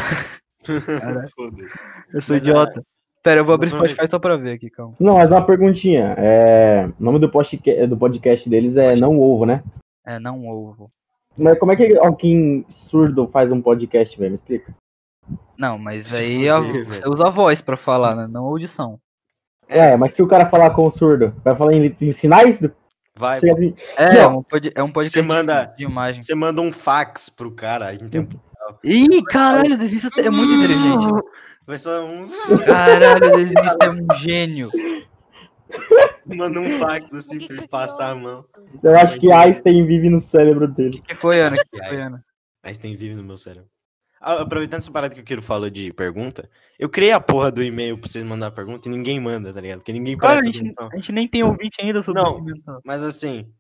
Foda-se. 1.35 1.79
Eu 2.13 2.21
sou 2.21 2.37
Mas, 2.37 2.43
idiota. 2.43 2.85
Pera, 3.23 3.41
eu 3.41 3.45
vou 3.45 3.55
abrir 3.55 3.69
o 3.69 3.71
Spotify 3.71 4.07
só 4.09 4.19
pra 4.19 4.37
ver 4.37 4.55
aqui, 4.55 4.69
calma. 4.69 4.97
Não, 4.99 5.15
mas 5.15 5.31
uma 5.31 5.45
perguntinha. 5.45 6.15
É... 6.19 6.87
O 6.99 7.03
nome 7.05 7.21
do 7.21 7.31
podcast, 7.31 7.87
do 7.87 7.97
podcast 7.97 8.51
deles 8.51 8.77
é 8.77 8.97
Não 8.97 9.19
Ovo, 9.19 9.47
né? 9.47 9.63
É, 10.05 10.19
não 10.19 10.45
ovo. 10.47 10.91
Mas 11.39 11.59
como 11.59 11.73
é 11.73 11.77
que 11.77 11.97
alguém 11.99 12.65
surdo 12.69 13.27
faz 13.29 13.51
um 13.53 13.61
podcast, 13.63 14.17
velho? 14.19 14.31
Me 14.31 14.35
explica. 14.35 14.75
Não, 15.57 15.79
mas 15.79 16.13
aí 16.15 16.49
a- 16.49 16.61
você 16.61 17.09
usa 17.09 17.27
a 17.29 17.31
voz 17.31 17.61
pra 17.61 17.77
falar, 17.77 18.15
né? 18.17 18.27
Não 18.29 18.45
audição. 18.45 18.99
É, 19.69 19.97
mas 19.97 20.13
se 20.15 20.23
o 20.23 20.27
cara 20.27 20.47
falar 20.47 20.71
com 20.71 20.85
o 20.87 20.91
surdo, 20.91 21.35
vai 21.45 21.55
falar 21.57 21.73
em, 21.73 21.97
em 22.01 22.13
sinais? 22.13 22.61
Do... 22.61 22.71
Vai, 23.17 23.41
Chega 23.41 23.53
assim, 23.55 23.75
É, 23.97 24.19
é 24.19 24.27
um, 24.27 24.43
pod, 24.43 24.73
é 24.75 24.83
um 24.83 24.91
podcast 24.93 25.19
Você 25.19 25.23
manda- 25.23 25.75
de 25.77 25.85
imagem. 25.85 26.21
você 26.23 26.35
manda 26.35 26.61
um 26.61 26.73
fax 26.73 27.29
pro 27.31 27.51
cara 27.53 27.95
em 27.95 28.09
tempo. 28.09 28.39
Ih, 28.85 29.23
caralho, 29.25 29.75
o 29.75 29.79
desenhista 29.79 30.21
é 30.21 30.31
muito 30.31 30.53
inteligente. 30.53 31.07
Vai 31.67 31.79
só 31.79 32.05
um. 32.05 32.27
Caralho, 32.65 33.37
o 33.37 33.85
é 33.85 33.91
um 33.91 34.07
gênio. 34.19 34.71
Manda 36.27 36.61
um 36.61 36.79
fax 36.79 37.13
assim 37.15 37.47
pra 37.47 37.57
ele 37.57 37.69
passar 37.69 38.11
a 38.11 38.15
mão. 38.15 38.45
Eu 38.83 38.97
acho 38.97 39.19
que 39.19 39.31
Einstein 39.33 39.87
vive 39.87 40.09
no 40.09 40.19
cérebro 40.19 40.69
dele. 40.69 40.99
O 40.99 41.03
que 41.03 41.15
foi, 41.15 41.41
Ana? 41.41 41.57
Que 41.57 41.79
foi. 41.79 42.01
Ana? 42.01 42.25
Tem 42.81 42.95
vive 42.95 43.15
no 43.15 43.25
meu 43.25 43.37
cérebro. 43.37 43.69
Ah, 44.21 44.41
aproveitando 44.43 44.79
essa 44.79 44.91
parada 44.93 45.15
que 45.15 45.21
o 45.21 45.25
Kiro 45.25 45.43
falou 45.43 45.69
de 45.69 45.93
pergunta, 45.93 46.49
eu 46.79 46.89
criei 46.89 47.11
a 47.11 47.21
porra 47.21 47.51
do 47.51 47.61
e-mail 47.61 47.99
pra 47.99 48.09
vocês 48.09 48.23
mandar 48.23 48.53
pergunta 48.53 48.89
e 48.89 48.91
ninguém 48.91 49.19
manda, 49.19 49.53
tá 49.53 49.61
ligado? 49.61 49.81
Porque 49.81 49.93
ninguém 49.93 50.17
Cara, 50.17 50.35
presta 50.35 50.49
a 50.49 50.53
gente, 50.53 50.67
atenção. 50.67 50.89
a 50.93 50.95
gente 50.97 51.13
nem 51.13 51.27
tem 51.27 51.43
ouvinte 51.43 51.81
ainda 51.81 52.01
sobre 52.03 52.23
Não. 52.23 52.37
o 52.37 52.45
mental. 52.45 52.81
Mas 52.85 53.03
assim, 53.03 53.53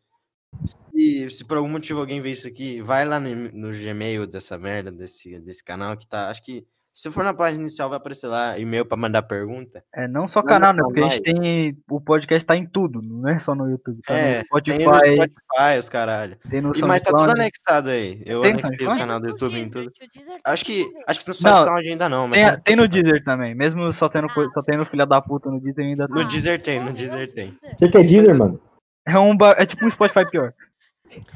se, 0.64 1.30
se 1.30 1.44
por 1.44 1.56
algum 1.56 1.68
motivo 1.68 1.98
alguém 1.98 2.20
vê 2.20 2.30
isso 2.30 2.46
aqui, 2.46 2.80
vai 2.80 3.04
lá 3.04 3.18
no, 3.18 3.28
no 3.52 3.72
Gmail 3.72 4.24
dessa 4.24 4.56
merda, 4.56 4.92
desse, 4.92 5.40
desse 5.40 5.64
canal 5.64 5.96
que 5.96 6.06
tá. 6.06 6.30
Acho 6.30 6.42
que 6.44 6.64
se 6.92 7.10
for 7.10 7.24
na 7.24 7.32
página 7.32 7.62
inicial, 7.62 7.88
vai 7.88 7.96
aparecer 7.96 8.26
lá 8.26 8.58
e-mail 8.58 8.84
pra 8.84 8.96
mandar 8.96 9.22
pergunta. 9.22 9.82
É, 9.94 10.06
não 10.06 10.28
só 10.28 10.42
canal, 10.42 10.72
né? 10.74 10.82
Porque 10.82 11.00
a 11.00 11.08
gente 11.08 11.22
tem. 11.22 11.76
O 11.90 12.00
podcast 12.00 12.44
tá 12.46 12.54
em 12.56 12.66
tudo, 12.66 13.00
não 13.00 13.28
é 13.28 13.38
só 13.38 13.54
no 13.54 13.68
YouTube. 13.70 14.02
Tá 14.02 14.14
É, 14.14 14.38
no 14.38 14.44
Spotify, 14.44 14.76
Tem 14.76 14.86
no 14.86 14.94
Spotify, 15.00 15.78
os 15.78 15.88
caralho. 15.88 16.36
tem 16.50 16.60
no 16.60 16.72
E, 16.76 16.80
mas 16.82 17.00
tá 17.02 17.10
tudo 17.16 17.30
anexado 17.30 17.88
aí. 17.88 18.22
Eu 18.26 18.42
Tem 18.42 18.52
anexei 18.52 18.86
os 18.86 18.94
canal 18.94 19.18
do 19.18 19.28
YouTube 19.28 19.52
em 19.54 19.64
Deezer, 19.64 19.72
tudo. 19.84 19.90
que 19.92 20.04
o 20.04 20.08
Deezer 20.12 20.42
tá 20.42 20.52
Acho 20.52 20.64
que, 20.64 20.78
no 20.80 20.84
Deezer. 20.88 21.04
acho 21.06 21.20
que 21.20 21.26
no 21.28 21.34
Não, 21.34 21.34
SoundCloud 21.54 21.88
ainda 21.90 22.08
não, 22.08 22.28
mas 22.28 22.40
Tem, 22.40 22.52
tem, 22.52 22.62
tem 22.62 22.76
no. 22.76 22.88
Deezer 22.88 23.24
também. 23.24 23.54
Mesmo 23.54 23.90
só 23.92 24.08
tendo, 24.08 24.28
co- 24.28 24.50
só 24.52 24.62
tendo 24.62 24.84
filha 24.84 25.06
da 25.06 25.20
puta 25.22 25.50
no 25.50 25.60
Deezer 25.60 25.84
ainda 25.86 26.06
No 26.08 26.20
Ah, 26.20 26.24
Deezer 26.24 26.60
tem, 26.60 26.78
no 26.78 26.90
morreu 26.90 26.96
Deezer 26.98 27.28
o 27.28 27.32
tem. 27.32 27.48
O 27.72 27.76
que, 27.76 27.88
que 27.88 27.96
é 27.98 28.02
Deezer, 28.04 28.38
mano? 28.38 28.60
É, 29.06 29.18
um, 29.18 29.36
é 29.56 29.64
tipo 29.66 29.84
um 29.86 29.90
Spotify 29.90 30.28
pior. 30.30 30.52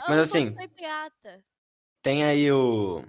Ah, 0.00 0.04
Mas 0.10 0.18
assim-. 0.18 0.54
Tem 2.02 2.24
aí 2.24 2.52
o. 2.52 3.02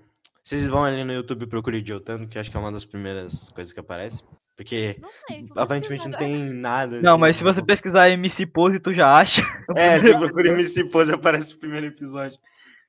Vocês 0.48 0.66
vão 0.66 0.86
ali 0.86 1.04
no 1.04 1.12
YouTube 1.12 1.44
e 1.44 1.48
procurem 1.48 1.86
Jotando, 1.86 2.26
que 2.26 2.40
acho 2.40 2.50
que 2.50 2.56
é 2.56 2.60
uma 2.62 2.72
das 2.72 2.86
primeiras 2.86 3.50
coisas 3.50 3.74
que 3.74 3.82
aparece. 3.82 4.24
Porque 4.56 4.96
Não 4.98 5.10
sei. 5.28 5.46
aparentemente 5.58 6.06
não 6.08 6.18
pesquisar 6.18 6.18
tem 6.20 6.54
nada. 6.54 7.02
Não, 7.02 7.16
assim, 7.16 7.20
mas 7.20 7.36
se 7.36 7.44
você 7.44 7.62
pesquisar 7.62 8.10
MC 8.12 8.46
Pose, 8.46 8.80
tu 8.80 8.94
já 8.94 9.14
acha. 9.14 9.42
É, 9.76 10.00
você 10.00 10.18
procura 10.18 10.52
MC 10.52 10.86
Pose 10.86 11.12
aparece 11.12 11.54
o 11.54 11.60
primeiro 11.60 11.88
episódio. 11.88 12.40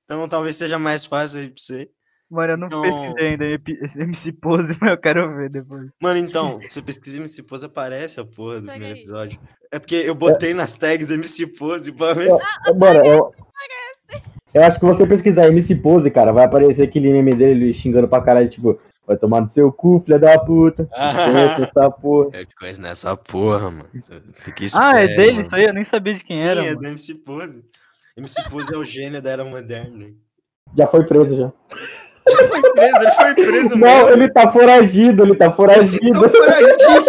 Então 0.05 0.29
talvez 0.29 0.55
seja 0.55 0.79
mais 0.79 1.05
fácil 1.05 1.41
aí 1.41 1.47
pra 1.49 1.55
você. 1.61 1.91
Mano, 2.31 2.53
eu 2.53 2.57
não 2.57 2.69
Não. 2.69 2.83
pesquisei 2.83 3.29
ainda 3.31 3.45
esse 3.83 4.01
MC 4.03 4.31
Pose, 4.35 4.77
mas 4.81 4.91
eu 4.93 4.99
quero 4.99 5.37
ver 5.37 5.51
depois. 5.51 5.91
Mano, 6.01 6.21
então, 6.21 6.63
se 6.63 6.71
você 6.71 6.83
pesquisa 6.83 7.17
MC 7.17 7.43
Pose, 7.43 7.67
aparece 7.67 8.21
a 8.21 8.25
porra 8.25 8.61
do 8.61 8.69
primeiro 8.69 8.99
episódio. 9.01 9.41
É 9.73 9.81
porque 9.81 9.97
eu 9.97 10.15
botei 10.15 10.55
nas 10.55 10.77
tags 10.77 11.11
MC 11.11 11.49
Pose 11.59 11.91
pra 11.91 12.13
ver 12.15 12.31
se. 12.31 12.73
Mano, 12.73 13.05
eu, 13.05 13.33
eu 14.55 14.63
acho 14.65 14.79
que 14.79 14.85
você 14.87 15.07
pesquisar 15.07 15.47
MC 15.49 15.77
Pose, 15.77 16.11
cara, 16.11 16.33
vai 16.33 16.45
aparecer 16.45 16.85
aquele 16.85 17.13
meme 17.13 17.35
dele 17.35 17.73
xingando 17.73 18.09
pra 18.09 18.21
caralho, 18.23 18.49
tipo, 18.49 18.79
vai 19.07 19.17
tomar 19.17 19.41
no 19.41 19.49
seu 19.49 19.73
cu, 19.73 20.01
filha 20.05 20.19
da 20.19 20.39
puta. 20.39 20.85
Conhece 20.93 21.63
essa 21.63 21.91
porra. 21.91 22.31
Eu 22.39 22.47
te 22.47 22.55
conheço 22.55 22.81
nessa 22.83 23.17
porra, 23.17 23.71
mano. 23.71 23.89
Fique 24.35 24.67
Ah, 24.75 25.01
é 25.01 25.07
dele 25.09 25.31
mano. 25.33 25.41
isso 25.43 25.55
aí? 25.55 25.65
Eu 25.65 25.75
nem 25.75 25.85
sabia 25.85 26.15
de 26.15 26.25
quem 26.25 26.37
Sim, 26.37 26.43
era. 26.43 26.61
é 26.61 26.67
mano. 26.69 26.81
do 26.81 26.87
MC 26.89 27.15
Pose. 27.17 27.65
MC 28.17 28.43
Pose 28.51 28.75
é 28.75 28.77
o 28.77 28.85
gênio 28.85 29.23
da 29.23 29.31
era 29.31 29.45
moderna. 29.45 30.07
Já 30.77 30.87
foi 30.87 31.05
preso 31.05 31.37
já. 31.37 31.53
Ele 32.29 32.49
foi 32.49 32.63
preso, 32.73 32.97
ele 32.97 33.11
foi 33.13 33.35
preso 33.35 33.77
Não, 33.77 33.79
mesmo. 33.89 34.11
ele 34.11 34.29
tá 34.31 34.51
foragido, 34.51 35.23
ele 35.25 35.35
tá 35.37 35.51
foragido. 35.53 36.23
Tá 36.23 36.29
foragido, 36.31 37.05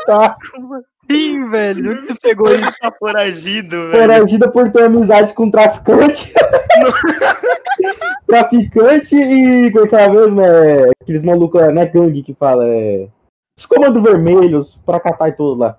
Tá 0.06 0.36
Como 0.52 0.74
assim, 0.74 1.48
velho? 1.50 1.92
Onde 1.92 2.06
você 2.06 2.14
pegou 2.28 2.52
isso? 2.52 2.72
tá 2.80 2.92
foragido, 2.98 3.88
velho. 3.90 4.00
foragido 4.02 4.50
por 4.52 4.70
ter 4.70 4.82
amizade 4.84 5.32
com 5.34 5.50
traficante. 5.50 6.32
traficante 8.26 9.16
e. 9.16 9.70
Como 9.72 9.84
é 9.84 9.88
que 9.88 9.96
é 9.96 10.08
mesmo? 10.08 10.40
É, 10.40 10.90
aqueles 11.02 11.22
malucos, 11.22 11.60
não 11.74 11.82
é 11.82 11.86
gangue 11.86 12.22
que 12.22 12.34
fala, 12.34 12.66
é. 12.66 13.08
Os 13.58 13.66
comandos 13.66 14.02
vermelhos, 14.02 14.76
pra 14.86 15.00
catar 15.00 15.28
e 15.28 15.32
tudo 15.32 15.58
lá. 15.60 15.78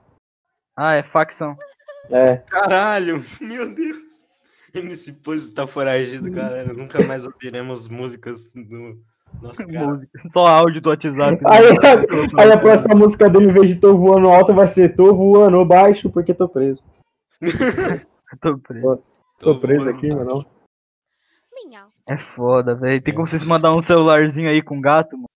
Ah, 0.78 0.94
é 0.96 1.04
facção. 1.04 1.56
É. 2.12 2.38
Caralho, 2.50 3.24
meu 3.40 3.74
Deus. 3.74 4.01
MC 4.76 5.14
Pose 5.14 5.54
tá 5.54 5.68
foragido, 5.68 6.32
galera. 6.32 6.74
Nunca 6.74 7.06
mais 7.06 7.26
ouviremos 7.26 7.90
músicas 7.90 8.52
do 8.54 9.00
nosso 9.42 9.66
cara. 9.68 9.88
Música. 9.88 10.20
Só 10.32 10.48
áudio 10.48 10.82
do 10.82 10.90
WhatsApp. 10.90 11.42
Aí, 11.46 11.64
aí 12.38 12.52
a 12.52 12.58
próxima 12.58 12.96
música 12.96 13.30
dele, 13.30 13.46
em 13.46 13.54
vez 13.54 13.70
de 13.70 13.76
tô 13.76 13.98
voando 13.98 14.30
alto, 14.30 14.54
vai 14.54 14.68
ser 14.68 14.96
tô 14.96 15.14
voando 15.14 15.64
baixo 15.66 16.10
porque 16.10 16.34
tô 16.34 16.48
preso. 16.48 16.82
Tô 18.40 18.58
preso. 18.58 19.04
Tô 19.40 19.60
preso 19.60 19.90
aqui, 19.90 20.08
mano. 20.08 20.46
Minha. 21.54 21.88
É 22.08 22.18
foda, 22.18 22.74
velho. 22.74 23.02
Tem 23.02 23.14
como 23.14 23.28
vocês 23.28 23.44
mandar 23.44 23.74
um 23.74 23.82
celularzinho 23.82 24.50
aí 24.50 24.62
com 24.62 24.80
gato, 24.80 25.18
mano? 25.18 25.28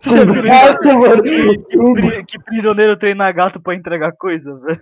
Você 0.00 0.10
já 0.10 0.24
viu 0.24 0.42
Gato, 0.44 0.84
mano. 0.84 1.22
que, 1.24 2.22
que 2.24 2.38
prisioneiro 2.44 2.96
treina 2.96 3.32
gato 3.32 3.60
pra 3.60 3.74
entregar 3.74 4.12
coisa, 4.12 4.54
velho? 4.58 4.80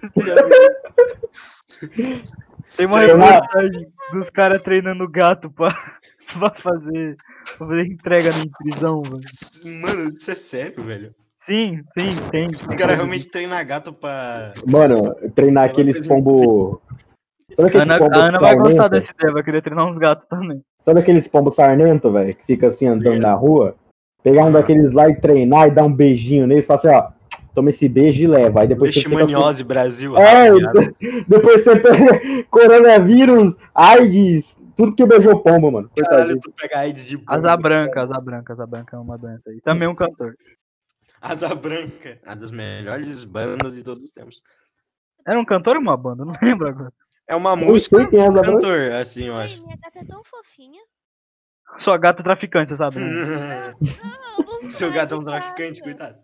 Tem 2.76 2.87
uma 2.87 3.00
Treinar- 3.00 3.33
reportagem 3.35 3.87
dos 4.12 4.31
caras 4.31 4.62
treinando 4.62 5.09
gato 5.09 5.50
pra, 5.50 5.75
pra, 6.38 6.50
fazer, 6.50 7.16
pra 7.57 7.66
fazer 7.69 7.87
entrega 7.87 8.31
em 8.31 8.50
prisão, 8.50 9.02
velho. 9.02 9.81
Mano, 9.81 10.11
isso 10.11 10.31
é 10.31 10.35
sério, 10.35 10.83
velho. 10.85 11.14
Sim, 11.37 11.83
sim, 11.93 12.16
tem. 12.31 12.47
Os 12.49 12.75
caras 12.75 12.97
realmente 12.97 13.28
treinam 13.31 13.64
gato 13.66 13.93
pra. 13.93 14.54
Mano, 14.66 15.14
treinar 15.35 15.64
aqueles 15.66 16.07
pombo. 16.07 16.81
Sabe 17.54 17.69
A 17.69 17.69
aqueles 17.69 17.90
Ana, 17.90 17.99
pombo 17.99 18.19
a 18.19 18.25
Ana 18.25 18.40
vai 18.40 18.57
gostar 18.57 18.88
dessa 18.88 19.12
ideia, 19.12 19.33
vai 19.33 19.43
querer 19.43 19.62
treinar 19.62 19.87
uns 19.87 19.99
gatos 19.99 20.26
também. 20.26 20.62
Sabe 20.81 21.00
aqueles 21.00 21.28
pombo 21.28 21.50
sarnento, 21.52 22.11
velho? 22.11 22.35
Que 22.35 22.45
fica 22.47 22.69
assim 22.69 22.87
andando 22.88 23.21
na 23.21 23.35
rua? 23.35 23.76
Pegar 24.23 24.47
um 24.47 24.52
daqueles 24.52 24.93
lá 24.93 25.09
e 25.09 25.21
treinar 25.21 25.69
e 25.69 25.71
dar 25.71 25.85
um 25.85 25.93
beijinho 25.93 26.47
neles, 26.47 26.64
falar 26.66 26.78
assim, 26.78 26.88
ó, 26.88 27.09
toma 27.55 27.69
esse 27.69 27.89
beijo 27.89 28.23
e 28.23 28.27
leva. 28.27 28.63
Aí 28.63 28.69
depois 28.69 28.93
você 28.93 29.01
fica 29.01 29.15
Leishmaniose 29.17 29.65
Brasil. 29.65 30.17
É, 30.17 30.49
rapaziada. 30.49 30.95
depois 31.29 31.63
você 31.65 31.77
pega 31.79 32.45
coronavírus, 32.51 33.57
AIDS, 33.75 34.61
tudo 34.77 34.95
que 34.95 35.07
beijou 35.07 35.41
pombo, 35.43 35.71
mano. 35.71 35.91
Caralho, 35.97 36.39
tu 36.41 36.53
pega 36.53 36.79
AIDS 36.81 37.07
de 37.07 37.19
pombo. 37.19 37.33
Asa 37.33 37.57
branca, 37.57 38.03
asa 38.03 38.21
branca, 38.21 38.53
asa 38.53 38.67
branca 38.67 38.97
é 38.97 38.99
uma 39.01 39.17
doença 39.17 39.51
aí. 39.51 39.61
Também 39.61 39.89
um 39.89 39.95
cantor. 39.95 40.35
Asa 41.21 41.55
branca. 41.55 42.19
Uma 42.27 42.37
das 42.37 42.51
melhores 42.51 43.25
bandas 43.25 43.75
de 43.77 43.83
todos 43.83 44.03
os 44.05 44.11
tempos. 44.11 44.43
Era 45.27 45.39
um 45.41 45.45
cantor 45.45 45.77
ou 45.77 45.83
uma 45.83 45.97
banda? 45.97 46.25
Não 46.25 46.35
lembro 46.43 46.69
agora. 46.69 46.93
É 47.27 47.35
uma 47.35 47.53
Eu 47.53 47.57
música 47.57 47.97
sei 47.97 48.07
quem 48.09 48.21
é 48.21 48.31
branca. 48.31 48.53
cantor, 48.53 48.93
assim, 48.93 49.29
eu 49.29 49.37
Ai, 49.37 49.45
acho. 49.47 49.63
minha 49.65 49.77
gata 49.83 49.99
é 50.01 50.05
tão 50.05 50.23
fofinha. 50.23 50.83
Sua 51.79 51.97
gata 51.97 52.21
é 52.21 52.25
traficante, 52.25 52.71
você 52.71 52.77
sabe? 52.77 52.99
Né? 52.99 53.73
Não, 54.37 54.63
não 54.63 54.71
Seu 54.71 54.89
sabe, 54.89 54.95
gato 55.01 55.15
é 55.15 55.19
um 55.19 55.25
traficante, 55.25 55.81
coitado. 55.83 56.19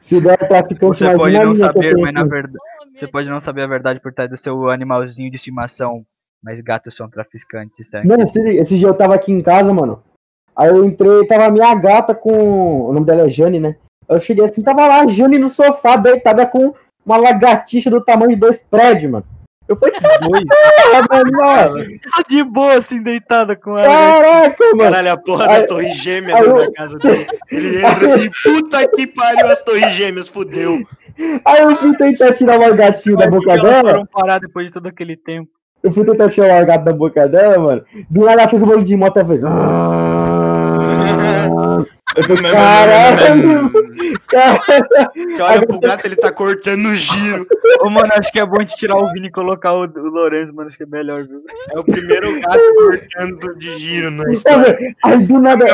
Se 0.00 0.20
der 0.20 0.36
traficante, 0.48 0.98
Você 0.98 1.16
pode 1.16 1.34
não 1.34 1.42
eu 1.42 1.54
saber, 1.54 1.96
mas 1.96 2.12
na 2.12 2.24
verdade. 2.24 2.58
Você 2.96 3.06
pode 3.06 3.28
não 3.28 3.38
saber 3.38 3.62
a 3.62 3.66
verdade 3.66 4.00
por 4.00 4.12
trás 4.12 4.28
do 4.28 4.36
seu 4.36 4.68
animalzinho 4.70 5.30
de 5.30 5.36
estimação. 5.36 6.04
Mas 6.42 6.60
gatos 6.62 6.96
são 6.96 7.08
traficantes, 7.08 7.86
certo? 7.88 8.08
Mano, 8.08 8.26
se 8.26 8.42
liga, 8.42 8.62
esse 8.62 8.78
dia 8.78 8.88
eu 8.88 8.94
tava 8.94 9.14
aqui 9.14 9.30
em 9.30 9.42
casa, 9.42 9.74
mano. 9.74 10.02
Aí 10.56 10.68
eu 10.68 10.84
entrei, 10.86 11.26
tava 11.26 11.44
a 11.44 11.50
minha 11.50 11.74
gata 11.74 12.14
com. 12.14 12.88
O 12.88 12.92
nome 12.94 13.04
dela 13.04 13.26
é 13.26 13.28
Jane, 13.28 13.60
né? 13.60 13.76
Eu 14.08 14.18
cheguei 14.18 14.42
assim, 14.42 14.62
tava 14.62 14.86
lá 14.86 15.02
a 15.02 15.06
Jane 15.06 15.38
no 15.38 15.50
sofá, 15.50 15.96
deitada 15.96 16.46
com 16.46 16.74
uma 17.04 17.18
lagartixa 17.18 17.90
do 17.90 18.00
tamanho 18.00 18.30
de 18.30 18.36
dois 18.36 18.58
prédios, 18.58 19.12
mano. 19.12 19.26
Eu 19.70 19.76
falei, 19.76 19.94
ah, 20.02 20.18
mano, 21.70 22.00
Tá 22.02 22.22
de 22.28 22.42
boa, 22.44 22.74
assim, 22.74 23.02
deitada 23.02 23.54
com 23.56 23.78
ela. 23.78 23.86
caraca, 23.86 24.64
mano. 24.74 24.78
Caralho, 24.82 25.12
a 25.12 25.16
porra 25.16 25.48
Aí- 25.48 25.60
da 25.60 25.66
torre 25.66 25.94
gêmea 25.94 26.34
aí 26.36 26.42
dentro 26.42 26.58
eu- 26.58 26.66
da 26.66 26.72
casa 26.72 26.98
dele. 26.98 27.26
Ele 27.50 27.76
entra 27.78 28.04
assim, 28.06 28.30
puta 28.42 28.88
que 28.88 29.06
pariu, 29.06 29.46
as 29.46 29.62
torres 29.62 29.92
gêmeas, 29.92 30.28
fudeu. 30.28 30.82
Aí 31.44 31.62
eu 31.62 31.76
fui 31.76 31.96
tentar 31.96 32.32
tirar 32.32 32.58
o 32.58 32.62
lagartinho 32.62 33.16
da 33.16 33.28
boca 33.30 33.56
dela. 33.56 33.90
foram 33.90 34.06
parar 34.06 34.38
depois 34.40 34.66
de 34.66 34.72
todo 34.72 34.86
aquele 34.88 35.16
tempo. 35.16 35.48
Eu 35.82 35.90
fui 35.90 36.04
tentar 36.04 36.28
tirar 36.28 36.46
o 36.48 36.50
largado 36.56 36.84
da 36.84 36.92
boca 36.92 37.26
dela, 37.26 37.58
mano. 37.58 37.82
Do 38.10 38.20
nada 38.26 38.42
ela 38.42 38.48
fez 38.48 38.62
um 38.62 38.66
bolo 38.66 38.82
de 38.84 38.94
moto 38.96 39.18
e 39.18 39.24
fez. 39.24 39.40
Falei, 39.40 39.56
caralho, 42.50 43.70
cara. 44.26 44.60
Você 45.14 45.42
olha 45.42 45.66
pro 45.66 45.80
gato, 45.80 46.06
ele 46.06 46.16
tá 46.16 46.32
cortando 46.32 46.86
o 46.86 46.94
giro. 46.94 47.46
Ô, 47.80 47.90
mano, 47.90 48.10
acho 48.14 48.32
que 48.32 48.40
é 48.40 48.46
bom 48.46 48.56
a 48.58 48.60
gente 48.60 48.76
tirar 48.76 48.96
o 48.96 49.12
Vini 49.12 49.28
e 49.28 49.30
colocar 49.30 49.74
o, 49.74 49.84
o 49.84 50.08
Lourenço, 50.08 50.54
mano. 50.54 50.68
Acho 50.68 50.76
que 50.76 50.84
é 50.84 50.86
melhor, 50.86 51.26
viu? 51.26 51.42
É 51.72 51.78
o 51.78 51.84
primeiro 51.84 52.40
gato 52.40 52.74
cortando 52.74 53.58
de 53.58 53.78
giro 53.78 54.10
na 54.10 54.30
história. 54.32 54.94
Aí 55.04 55.18
do 55.24 55.38
nada. 55.38 55.64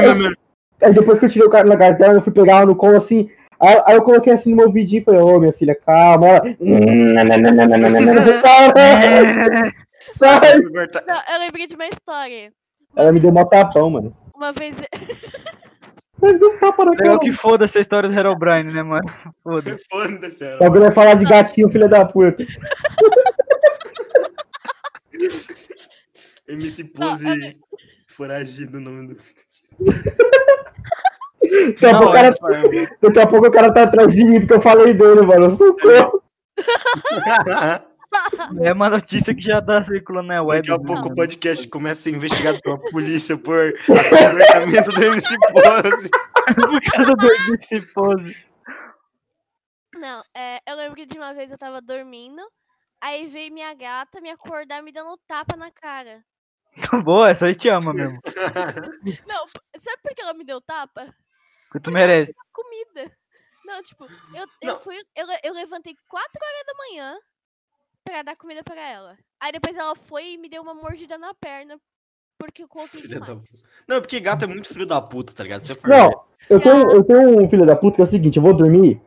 Aí 0.82 0.92
depois 0.92 1.18
que 1.18 1.24
eu 1.24 1.30
tirei 1.30 1.46
o 1.46 1.50
cara 1.50 1.68
lagarto 1.68 1.98
dela, 1.98 2.14
eu 2.14 2.22
fui 2.22 2.32
pegar 2.32 2.56
ela 2.56 2.66
no 2.66 2.76
colo 2.76 2.96
assim. 2.96 3.30
Aí, 3.58 3.82
aí 3.86 3.96
eu 3.96 4.02
coloquei 4.02 4.32
assim 4.32 4.50
no 4.50 4.56
meu 4.56 4.70
vidinho 4.70 5.00
e 5.00 5.04
falei, 5.04 5.20
ô 5.20 5.40
minha 5.40 5.52
filha, 5.52 5.74
calma. 5.74 6.28
Ela. 6.28 6.56
Sai. 10.16 10.60
Não, 10.60 11.34
eu 11.34 11.40
lembrei 11.40 11.66
de 11.66 11.74
uma 11.74 11.86
história. 11.86 12.52
Ela 12.94 13.12
me 13.12 13.20
deu 13.20 13.32
mó 13.32 13.44
tapão, 13.44 13.90
mano. 13.90 14.16
Uma 14.34 14.52
vez. 14.52 14.76
Deu 16.34 16.58
tapa 16.58 16.84
na 16.84 16.90
Legal 16.92 17.06
cara. 17.06 17.18
que 17.20 17.32
foda 17.32 17.64
essa 17.64 17.78
história 17.80 18.08
do 18.08 18.14
Herobrine, 18.18 18.72
né, 18.72 18.82
mano? 18.82 19.04
Foda. 19.42 19.78
Foda-se, 19.90 20.44
O 20.44 20.46
ela. 20.46 20.58
bagulho 20.58 20.84
é 20.86 20.90
falar 20.90 21.14
de 21.14 21.24
gatinho, 21.24 21.70
filha 21.70 21.88
da 21.88 22.04
puta. 22.04 22.44
MC 26.48 26.82
Não, 26.96 27.08
Pose 27.08 27.56
foragido 28.06 28.78
o 28.78 28.80
nome 28.80 29.08
do. 29.08 29.14
Daqui 31.46 31.86
a, 31.86 31.92
Não, 31.92 31.98
pouco, 31.98 32.10
o 32.10 32.12
cara, 32.12 32.36
Farm. 32.36 32.62
daqui 33.02 33.20
a 33.20 33.26
pouco 33.26 33.46
o 33.46 33.50
cara 33.50 33.72
tá 33.74 33.82
atrás 33.84 34.14
de 34.14 34.24
mim 34.24 34.40
porque 34.40 34.54
eu 34.54 34.60
falei 34.60 34.94
dele, 34.94 35.22
mano. 35.22 35.54
Socorro. 35.54 36.22
É 38.62 38.72
uma 38.72 38.90
notícia 38.90 39.34
que 39.34 39.40
já 39.40 39.60
tá 39.60 39.82
circulando 39.82 40.28
na 40.28 40.42
web. 40.42 40.66
Daqui 40.66 40.72
a 40.72 40.78
né, 40.78 40.86
pouco 40.86 41.02
o 41.02 41.04
mano? 41.04 41.16
podcast 41.16 41.68
começa 41.68 42.00
a 42.00 42.04
ser 42.04 42.16
investigado 42.16 42.60
pela 42.60 42.78
polícia 42.90 43.36
por 43.36 43.74
aproveitamento 43.88 44.90
do 44.92 45.04
MC 45.04 45.36
Pose. 45.52 46.10
Por 46.46 46.80
causa 46.80 47.12
do 47.14 47.26
MC 47.26 47.82
Pose. 47.92 48.46
Não, 49.96 50.22
é, 50.32 50.60
eu 50.64 50.76
lembro 50.76 50.94
que 50.94 51.06
de 51.06 51.18
uma 51.18 51.34
vez 51.34 51.50
eu 51.50 51.58
tava 51.58 51.80
dormindo. 51.80 52.40
Aí 53.00 53.26
veio 53.26 53.52
minha 53.52 53.74
gata 53.74 54.20
me 54.20 54.30
acordar 54.30 54.82
me 54.82 54.92
dando 54.92 55.18
tapa 55.26 55.56
na 55.56 55.70
cara. 55.72 56.24
Boa, 57.04 57.30
essa 57.30 57.46
aí 57.46 57.54
te 57.54 57.68
ama 57.68 57.92
mesmo. 57.92 58.20
Não, 59.26 59.46
sabe 59.48 60.02
por 60.02 60.14
que 60.14 60.22
ela 60.22 60.34
me 60.34 60.44
deu 60.44 60.60
tapa? 60.60 61.12
Que 61.72 61.80
tu 61.80 61.90
merece. 61.90 62.32
Comida. 62.52 63.12
Não, 63.64 63.82
tipo, 63.82 64.04
eu, 64.04 64.46
eu 64.62 64.74
Não. 64.74 64.80
fui. 64.80 64.96
Eu, 65.14 65.26
eu 65.42 65.52
levantei 65.52 65.96
4 66.08 66.30
horas 66.40 66.66
da 66.66 66.74
manhã 66.74 67.18
pra 68.06 68.22
dar 68.22 68.36
comida 68.36 68.62
pra 68.62 68.80
ela. 68.80 69.16
Aí 69.40 69.52
depois 69.52 69.76
ela 69.76 69.94
foi 69.96 70.34
e 70.34 70.38
me 70.38 70.48
deu 70.48 70.62
uma 70.62 70.74
mordida 70.74 71.18
na 71.18 71.34
perna. 71.34 71.76
Porque 72.38 72.62
eu 72.62 72.68
coloquei 72.68 73.00
Filha 73.00 73.18
da 73.18 73.26
demais. 73.26 73.48
puta. 73.48 73.68
Não, 73.88 74.00
porque 74.00 74.20
gato 74.20 74.44
é 74.44 74.48
muito 74.48 74.68
filho 74.68 74.86
da 74.86 75.00
puta, 75.00 75.32
tá 75.34 75.42
ligado? 75.42 75.62
Você 75.62 75.74
for 75.74 75.88
Não, 75.88 76.10
eu 76.50 76.60
tenho, 76.60 76.90
eu 76.90 77.02
tenho 77.02 77.42
um 77.42 77.48
filho 77.48 77.66
da 77.66 77.74
puta 77.74 77.96
que 77.96 78.02
é 78.02 78.04
o 78.04 78.06
seguinte, 78.06 78.36
eu 78.36 78.42
vou 78.42 78.54
dormir. 78.54 79.00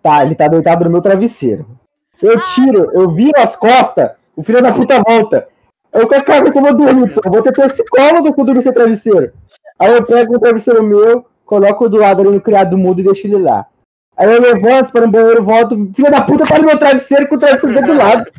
Tá, 0.00 0.24
ele 0.24 0.34
tá 0.34 0.46
deitado 0.48 0.84
no 0.84 0.90
meu 0.90 1.02
travesseiro. 1.02 1.66
Eu 2.22 2.40
tiro, 2.54 2.90
eu 2.92 3.10
viro 3.10 3.32
as 3.36 3.56
costas, 3.56 4.12
o 4.36 4.42
filho 4.42 4.62
da 4.62 4.72
puta 4.72 5.02
volta. 5.02 5.48
Eu 5.92 6.06
quero 6.08 6.24
que 6.52 6.58
eu 6.58 6.62
vou 6.62 6.76
dormir, 6.76 7.12
pô. 7.12 7.20
Eu 7.24 7.32
vou 7.32 7.42
ter 7.42 7.52
torcicólogo 7.52 8.28
eu 8.28 8.44
dormir 8.44 8.62
sem 8.62 8.72
travesseiro. 8.72 9.32
Aí 9.78 9.92
eu 9.92 10.04
pego 10.04 10.36
o 10.36 10.40
travesseiro 10.40 10.82
meu, 10.82 11.26
coloco 11.44 11.88
do 11.88 11.96
lado 11.96 12.20
ali 12.22 12.30
no 12.30 12.40
criado 12.40 12.78
mudo 12.78 13.00
e 13.00 13.04
deixo 13.04 13.26
ele 13.26 13.38
lá. 13.38 13.66
Aí 14.16 14.32
eu 14.32 14.40
levanto 14.40 14.92
para 14.92 15.04
o 15.04 15.10
banheiro, 15.10 15.44
volto, 15.44 15.92
filha 15.94 16.10
da 16.10 16.22
puta, 16.22 16.44
para 16.44 16.62
o 16.62 16.66
meu 16.66 16.78
travesseiro 16.78 17.28
com 17.28 17.34
o 17.34 17.38
travesseiro 17.38 17.86
do 17.86 17.96
lado. 17.96 18.30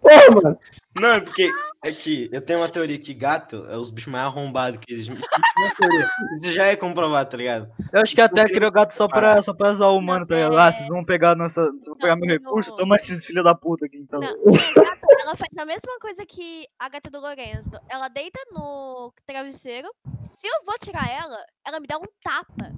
Porra, 0.00 0.42
mano. 0.42 0.58
Não, 0.98 1.10
é 1.10 1.20
porque 1.20 1.48
é 1.84 1.92
que 1.92 2.28
eu 2.32 2.42
tenho 2.42 2.58
uma 2.58 2.68
teoria 2.68 2.98
que 2.98 3.14
gato 3.14 3.64
é 3.70 3.76
os 3.76 3.90
bichos 3.90 4.12
mais 4.12 4.26
arrombados 4.26 4.78
que 4.78 4.92
existem. 4.92 5.16
Isso, 5.16 5.28
é 5.30 6.34
isso 6.34 6.52
já 6.52 6.66
é 6.66 6.74
comprovado, 6.74 7.30
tá 7.30 7.36
ligado? 7.36 7.70
Eu 7.92 8.00
acho 8.02 8.14
que 8.14 8.20
até 8.20 8.44
criou 8.44 8.72
gato 8.72 8.92
só 8.92 9.06
pra, 9.06 9.40
só 9.40 9.54
pra 9.54 9.72
zoar 9.72 9.92
o 9.92 9.98
humano, 9.98 10.26
tá 10.26 10.34
ligado? 10.34 10.58
Ah, 10.58 10.72
vocês 10.72 10.88
vão 10.88 11.04
pegar 11.04 11.36
nossa. 11.36 11.64
Vocês 11.66 11.86
vão 11.86 11.96
pegar 11.96 12.16
meu 12.16 12.26
não, 12.26 12.34
recurso, 12.34 12.70
não. 12.70 12.76
toma 12.76 12.96
esses 12.96 13.24
filhos 13.24 13.44
da 13.44 13.54
puta 13.54 13.86
aqui, 13.86 13.98
então. 13.98 14.18
Não, 14.20 14.34
ela 15.22 15.36
faz 15.36 15.50
a 15.56 15.64
mesma 15.64 15.98
coisa 16.00 16.26
que 16.26 16.66
a 16.78 16.88
gata 16.88 17.08
do 17.08 17.20
Lorenzo. 17.20 17.78
Ela 17.88 18.08
deita 18.08 18.40
no 18.52 19.12
travesseiro. 19.24 19.88
Se 20.32 20.48
eu 20.48 20.64
vou 20.66 20.76
tirar 20.78 21.08
ela, 21.08 21.38
ela 21.66 21.78
me 21.78 21.86
dá 21.86 21.98
um 21.98 22.06
tapa. 22.22 22.72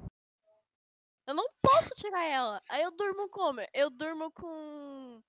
Eu 1.27 1.33
não 1.33 1.45
posso 1.61 1.89
tirar 1.95 2.23
ela. 2.23 2.61
Aí 2.69 2.81
eu 2.83 2.91
durmo 2.91 3.29
como? 3.29 3.61
Eu 3.73 3.89
durmo 3.89 4.31
com 4.31 5.21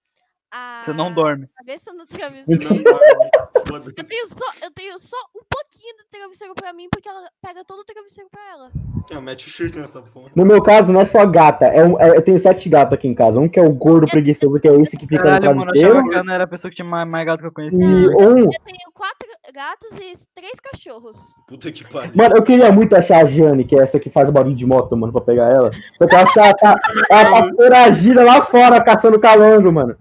a 0.54 0.82
Você 0.84 0.92
não 0.92 1.12
dorme. 1.12 1.48
cabeça 1.56 1.92
no 1.92 2.06
travesseiro. 2.06 2.74
não, 2.74 3.64
foda-se. 3.66 3.94
Eu 3.98 4.04
tenho, 4.06 4.26
só, 4.28 4.44
eu 4.62 4.70
tenho 4.70 4.98
só 4.98 5.16
um 5.34 5.42
pouquinho 5.50 5.96
do 5.96 6.04
travesseiro 6.10 6.54
pra 6.54 6.72
mim, 6.72 6.86
porque 6.92 7.08
ela 7.08 7.28
pega 7.42 7.64
todo 7.64 7.80
o 7.80 7.84
travesseiro 7.84 8.30
pra 8.30 8.40
ela. 8.52 8.70
Não, 9.10 9.20
mete 9.20 9.46
o 9.46 9.50
chute 9.50 9.78
nessa 9.78 10.00
porra. 10.00 10.30
No 10.34 10.46
meu 10.46 10.62
caso, 10.62 10.92
não 10.92 11.00
é 11.00 11.04
só 11.04 11.26
gata. 11.26 11.66
É 11.66 11.84
um, 11.84 12.00
é- 12.00 12.16
eu 12.16 12.22
tenho 12.22 12.38
sete 12.38 12.68
gatos 12.68 12.94
aqui 12.94 13.08
em 13.08 13.14
casa. 13.14 13.38
Um 13.40 13.48
que 13.48 13.58
é 13.58 13.62
o 13.62 13.72
gordo 13.72 14.06
preguiçoso, 14.06 14.58
que 14.60 14.68
é 14.68 14.74
esse 14.80 14.96
que 14.96 15.06
fica 15.06 15.22
Caralho, 15.22 15.50
no 15.50 15.56
mano, 15.56 15.72
eu 15.74 15.80
achava 15.80 15.92
travesseiro. 15.92 16.24
que 16.26 16.30
era 16.32 16.44
a 16.44 16.46
pessoa 16.46 16.70
que 16.70 16.76
tinha 16.76 16.86
mais, 16.88 17.08
mais 17.08 17.26
gato 17.26 17.40
que 17.40 17.46
eu 17.46 17.52
conhecia. 17.52 17.84
E 17.84 18.08
um. 18.08 18.38
Eu 18.38 18.50
tenho 18.64 18.92
quatro 18.94 19.28
gatos 19.52 19.90
e 19.98 20.12
três 20.34 20.58
cachorros. 20.60 21.18
Puta 21.46 21.70
que 21.70 21.84
pariu. 21.84 22.12
Mano, 22.14 22.36
eu 22.36 22.42
queria 22.42 22.72
muito 22.72 22.96
achar 22.96 23.20
a 23.22 23.24
Jane, 23.24 23.64
que 23.64 23.76
é 23.76 23.82
essa 23.82 23.98
que 24.00 24.08
faz 24.08 24.30
barulho 24.30 24.54
de 24.54 24.64
moto, 24.66 24.96
mano, 24.96 25.12
pra 25.12 25.20
pegar 25.20 25.50
ela. 25.50 25.70
Só 25.98 26.06
que 26.06 26.14
eu 26.14 26.18
acho 26.18 26.32
que 26.32 26.38
ela 26.40 26.54
tá, 26.54 26.76
ela 27.10 27.30
tá 27.30 27.48
foragida 27.56 28.24
lá 28.24 28.40
fora, 28.40 28.82
caçando 28.82 29.18
calango, 29.20 29.70
mano. 29.72 29.96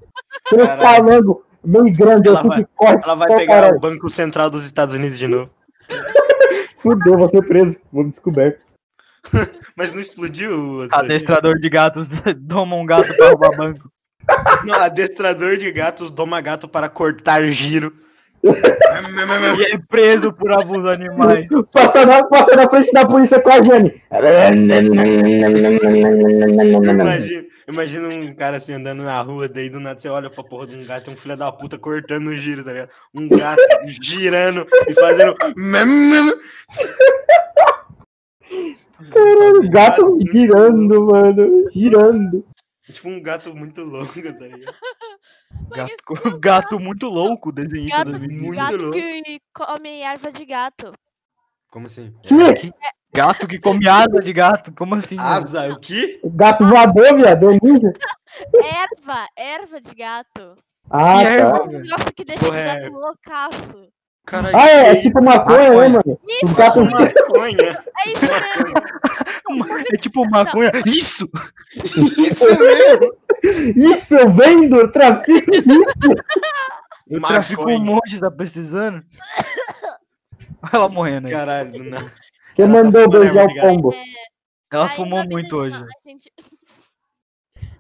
Tem 0.50 0.60
uns 0.62 1.38
bem 1.66 1.94
grandes, 1.94 2.28
Ela 2.28 2.40
assim, 2.40 2.50
vai- 2.50 2.64
que 2.64 2.70
corre. 2.76 3.00
Ela 3.04 3.16
vai 3.16 3.36
pegar 3.36 3.54
caralho. 3.54 3.78
o 3.78 3.80
Banco 3.80 4.10
Central 4.10 4.50
dos 4.50 4.66
Estados 4.66 4.94
Unidos 4.96 5.18
de 5.18 5.28
novo. 5.28 5.50
Fudeu, 6.78 7.18
vou 7.18 7.30
ser 7.30 7.42
preso. 7.44 7.78
Vou 7.92 8.04
me 8.04 8.10
descoberto. 8.10 8.60
Mas 9.78 9.94
não 9.94 10.00
explodiu? 10.00 10.88
Adestrador 10.92 11.58
de 11.58 11.70
gatos 11.70 12.10
doma 12.38 12.76
um 12.76 12.86
gato 12.86 13.14
pra 13.16 13.30
roubar 13.30 13.56
banco. 13.56 13.90
Não, 14.66 14.76
adestrador 14.76 15.58
de 15.58 15.72
gatos 15.72 16.12
doma 16.12 16.40
gato 16.42 16.68
para 16.68 16.88
cortar 16.90 17.44
giro. 17.48 17.94
E 18.44 19.74
é 19.74 19.78
preso 19.90 20.34
por 20.34 20.52
abuso 20.52 20.82
de 20.84 20.90
animais. 20.90 21.48
Passa 21.72 22.06
na, 22.06 22.24
passa 22.26 22.56
na 22.56 22.70
frente 22.70 22.92
da 22.92 23.06
polícia 23.06 23.40
com 23.42 23.50
a 23.50 23.62
Jane. 23.62 24.02
Imagina, 26.52 27.44
imagina 27.68 28.08
um 28.08 28.34
cara 28.34 28.58
assim 28.58 28.74
andando 28.74 29.04
na 29.04 29.20
rua, 29.22 29.48
daí 29.48 29.70
do 29.70 29.80
nada 29.80 30.00
você 30.00 30.10
olha 30.10 30.30
pra 30.30 30.44
porra 30.44 30.68
de 30.68 30.76
um 30.76 30.86
gato, 30.86 31.12
um 31.12 31.16
filho 31.16 31.38
da 31.38 31.52
puta 31.52 31.78
cortando 31.78 32.28
o 32.28 32.38
giro, 32.38 32.64
tá 32.64 32.72
ligado? 32.74 32.92
Um 33.14 33.28
gato 33.28 33.62
girando 34.02 34.68
e 34.88 34.94
fazendo. 34.94 35.36
Caralho, 39.12 39.70
gato 39.70 40.20
girando, 40.32 41.06
mano. 41.06 41.70
Girando. 41.72 42.46
Tipo 42.92 43.10
um 43.10 43.22
gato 43.22 43.56
muito 43.56 43.82
louco, 43.84 44.14
tá 44.14 44.48
ligado? 44.48 44.76
Gato, 45.70 46.40
gato 46.40 46.80
muito 46.80 47.08
louco, 47.08 47.52
desenhista 47.52 48.00
Gato, 48.00 48.12
2020. 48.12 48.42
Muito 48.42 48.58
gato 48.58 48.78
louco. 48.78 48.98
que 48.98 49.42
come 49.54 50.02
erva 50.02 50.32
de 50.32 50.46
gato. 50.46 50.94
Como 51.70 51.86
assim? 51.88 52.14
Que? 52.24 52.74
Gato 53.16 53.48
que 53.48 53.60
come 53.60 53.88
asa 53.88 54.20
de 54.22 54.34
gato, 54.34 54.72
como 54.74 54.96
assim? 54.96 55.16
mano? 55.16 55.30
Asa, 55.30 55.72
o 55.72 55.80
quê? 55.80 56.20
Gato 56.24 56.66
voador, 56.66 57.16
viado. 57.16 57.52
É 57.52 57.60
ninja. 57.62 57.94
Erva, 58.56 59.28
erva 59.38 59.80
de 59.82 59.94
gato. 59.96 60.56
Ah, 60.90 61.18
Que 61.20 61.24
tá. 61.26 61.30
erva? 61.32 61.66
Negócio 61.68 62.14
que 62.16 62.26
deixa 62.26 62.44
Porra, 62.46 62.58
o 62.58 62.60
é- 62.60 62.80
gato 62.82 62.94
loucaço. 62.94 63.88
Caralho. 64.26 64.56
Ah, 64.56 64.70
é, 64.70 64.92
é 64.92 64.96
tipo 65.02 65.22
maconha, 65.22 65.60
né, 65.60 65.70
Maconha. 65.70 65.90
mano? 65.90 66.20
Os 66.24 66.34
Isso, 66.50 66.56
gatos. 66.56 66.90
maconha. 66.90 67.62
é 68.06 68.10
isso 68.10 68.26
mesmo. 68.26 69.84
É 69.94 69.98
tipo 69.98 70.30
maconha. 70.30 70.72
Isso! 70.86 71.30
Isso 72.18 72.58
mesmo. 72.58 73.16
Isso, 73.92 74.16
eu 74.16 74.30
vendo, 74.32 74.78
eu 74.78 74.92
trafico 74.92 75.52
isso. 75.54 76.14
Eu 77.10 77.20
Maconha. 77.20 77.40
trafico 77.42 77.70
um 77.70 77.80
monte, 77.80 78.18
tá 78.20 78.32
precisando? 78.32 79.04
Olha 80.64 80.72
ela 80.74 80.90
morrendo 80.90 81.28
aí. 81.28 81.34
Caralho, 81.34 81.72
do 81.74 81.84
nada. 81.84 82.12
Quem 82.56 82.66
Ela 82.66 82.74
tá 82.74 82.84
mandou 82.84 83.02
fumando 83.04 83.20
beijar 83.20 83.46
o 83.46 83.56
pombo? 83.62 83.94
Ela 84.72 84.90
Aí, 84.90 84.96
fumou 84.96 85.24
muito 85.28 85.56
hoje. 85.56 85.80
não, 85.80 85.86
a 85.88 86.10
gente- 86.10 86.32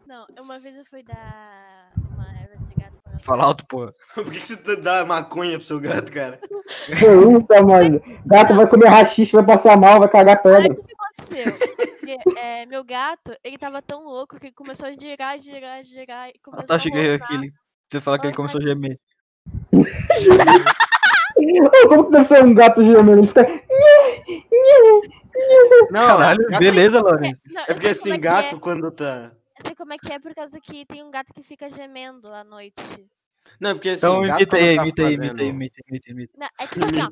Não, 0.08 0.26
uma 0.40 0.60
vez 0.60 0.76
eu 0.76 0.86
fui 0.86 1.02
dar 1.02 1.92
uma 1.98 2.26
erva 2.40 2.56
de 2.64 2.74
gato 2.76 3.00
pra 3.04 3.18
Fala 3.20 3.46
alto, 3.46 3.66
porra. 3.68 3.94
Por 4.14 4.26
que, 4.26 4.40
que 4.40 4.46
você 4.46 4.76
dá 4.76 5.04
maconha 5.06 5.58
pro 5.58 5.66
seu 5.66 5.80
gato, 5.80 6.12
cara? 6.12 6.40
Que 6.86 6.94
isso, 6.94 7.66
mano? 7.66 8.02
Gato 8.26 8.56
vai 8.56 8.68
comer 8.70 8.88
rachixe, 8.88 9.34
vai 9.36 9.46
passar 9.46 9.76
mal, 9.78 10.00
vai 10.00 10.08
cagar 10.10 10.38
Aí 10.38 10.44
pedra. 10.44 10.72
o 10.74 10.84
que 10.84 10.94
aconteceu? 10.94 11.58
Que, 12.04 12.40
é, 12.40 12.66
meu 12.66 12.84
gato, 12.84 13.36
ele 13.44 13.58
tava 13.58 13.82
tão 13.82 14.04
louco 14.06 14.40
que 14.40 14.48
ele 14.48 14.54
começou 14.54 14.86
a 14.88 14.92
girar, 14.92 15.38
girar, 15.40 15.84
girar 15.84 16.30
e 16.30 16.34
Ah, 16.36 16.40
começou 16.44 16.68
tá, 16.68 16.76
a 16.76 16.80
cheguei 16.80 17.12
rodar. 17.14 17.28
aqui. 17.34 17.52
Você 17.90 18.02
fala 18.02 18.20
que 18.20 18.28
ele 18.28 18.36
começou 18.36 18.60
a 18.62 18.64
gemer. 18.64 19.00
Como 21.88 22.06
que 22.06 22.12
deve 22.12 22.24
ser 22.26 22.44
um 22.44 22.54
gato 22.54 22.84
gemendo? 22.84 23.20
Ele 23.20 23.28
fica. 23.28 23.46
Não, 25.92 26.08
Caralho, 26.08 26.48
gato- 26.50 26.60
beleza, 26.60 26.98
É, 26.98 27.02
Lourenço. 27.02 27.42
não, 27.52 27.62
É 27.64 27.74
porque 27.74 27.88
assim, 27.88 28.14
é 28.14 28.18
gato 28.18 28.56
é. 28.56 28.60
quando 28.60 28.92
tá. 28.92 29.32
Eu 29.60 29.66
sei 29.68 29.76
como 29.76 29.94
é 29.94 29.98
que 29.98 30.12
é 30.12 30.20
por 30.20 30.34
causa 30.34 30.60
que 30.60 30.86
tem 30.86 31.04
um 31.04 31.12
gato 31.12 31.34
que 31.34 31.44
fica 31.44 31.70
gemendo 31.70 32.28
à 32.34 32.44
noite. 32.44 32.76
Não, 33.60 33.72
é 33.72 33.74
porque 33.74 33.90
assim, 33.90 34.06
Então 34.06 34.26
imita 34.26 34.56
aí, 34.58 34.76
tá 34.76 34.84
imita 34.84 35.02
aí, 35.06 35.18
fazendo- 35.18 35.42
imita 35.42 35.42
aí, 35.44 35.50
imita 35.50 35.76
aí, 35.78 35.84
imita 35.90 36.12
aí, 36.12 36.30
Não, 36.38 36.48
é 36.60 36.68
tipo 36.68 36.86
assim, 36.86 37.02
ó. 37.02 37.10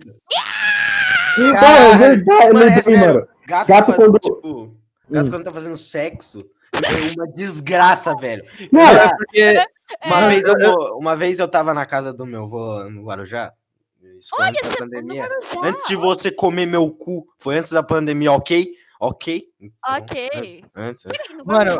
Ah, 1.57 1.93
é 1.93 1.97
verdade, 1.97 2.25
Mano, 2.53 2.59
é 2.59 2.63
lembrei, 2.65 2.81
sério. 2.83 3.27
Gato, 3.47 3.67
Gato 3.67 3.93
quando- 3.93 4.19
tipo, 4.19 4.75
gato 5.09 5.27
Hum. 5.27 5.31
quando 5.31 5.43
tá 5.43 5.53
fazendo 5.53 5.77
sexo 5.77 6.45
é 6.73 7.13
uma 7.15 7.27
desgraça, 7.27 8.15
velho. 8.15 8.43
Não, 8.71 8.81
É 8.81 9.09
porque 9.15 9.65
uma, 10.05 10.19
É. 10.21 10.27
vez 10.29 10.43
eu, 10.45 10.97
uma 10.97 11.15
vez 11.15 11.39
eu 11.39 11.47
tava 11.47 11.73
na 11.73 11.85
casa 11.85 12.13
do 12.13 12.25
meu 12.25 12.43
avô 12.43 12.83
no 12.89 13.03
Guarujá. 13.05 13.51
Isso 14.21 14.29
foi 14.35 14.45
Olha, 14.45 14.51
antes 14.51 14.69
da 14.69 14.69
tá 14.69 14.77
pandemia. 14.85 15.29
Antes 15.63 15.87
de 15.87 15.95
você 15.95 16.31
comer 16.31 16.67
meu 16.67 16.91
cu, 16.91 17.25
foi 17.39 17.57
antes 17.57 17.71
da 17.71 17.81
pandemia, 17.81 18.31
ok? 18.31 18.69
Ok? 18.99 19.45
Então, 19.59 19.97
Ok. 19.97 20.63
Antes, 20.75 21.05
antes. 21.07 21.17
Peraí, 21.25 21.35
no 21.35 21.43
Mano? 21.43 21.79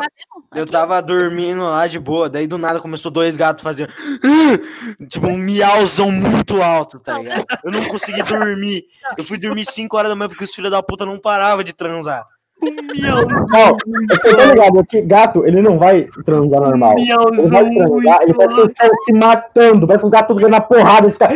Eu 0.56 0.66
tava 0.66 1.00
dormindo 1.00 1.62
lá 1.62 1.86
de 1.86 2.00
boa, 2.00 2.28
daí 2.28 2.48
do 2.48 2.58
nada 2.58 2.80
começou 2.80 3.12
dois 3.12 3.36
gatos 3.36 3.62
fazendo. 3.62 3.92
Tipo, 5.08 5.28
um 5.28 5.38
miauzão 5.38 6.10
muito 6.10 6.60
alto, 6.60 6.98
tá 6.98 7.18
ligado? 7.18 7.44
Eu 7.62 7.70
não 7.70 7.84
consegui 7.84 8.24
dormir. 8.24 8.86
Eu 9.16 9.22
fui 9.22 9.38
dormir 9.38 9.64
5 9.64 9.96
horas 9.96 10.10
da 10.10 10.16
manhã 10.16 10.28
porque 10.28 10.42
os 10.42 10.52
filhos 10.52 10.72
da 10.72 10.82
puta 10.82 11.06
não 11.06 11.16
paravam 11.16 11.62
de 11.62 11.72
transar. 11.72 12.26
miau, 12.60 13.24
Não, 13.28 13.76
você 14.10 14.36
tá 14.36 14.44
ligado? 14.46 14.80
É 14.80 14.84
que 14.84 15.00
gato, 15.02 15.46
ele 15.46 15.62
não 15.62 15.78
vai 15.78 16.08
transar 16.24 16.60
normal. 16.60 16.96
Ele 16.98 17.06
vai 17.06 17.64
miauzão 17.64 17.88
transar, 17.88 18.22
ele 18.22 18.34
muito 18.34 18.36
parece 18.36 18.54
que 18.54 18.60
eles 18.60 18.72
alto. 18.80 18.82
estão 18.82 19.04
se 19.04 19.12
matando. 19.12 19.86
Parece 19.86 20.02
que 20.02 20.06
os 20.06 20.10
gatos 20.12 20.36
ganhando 20.36 20.52
na 20.52 20.60
porrada. 20.60 21.06
Eles 21.06 21.14
ficam. 21.16 21.28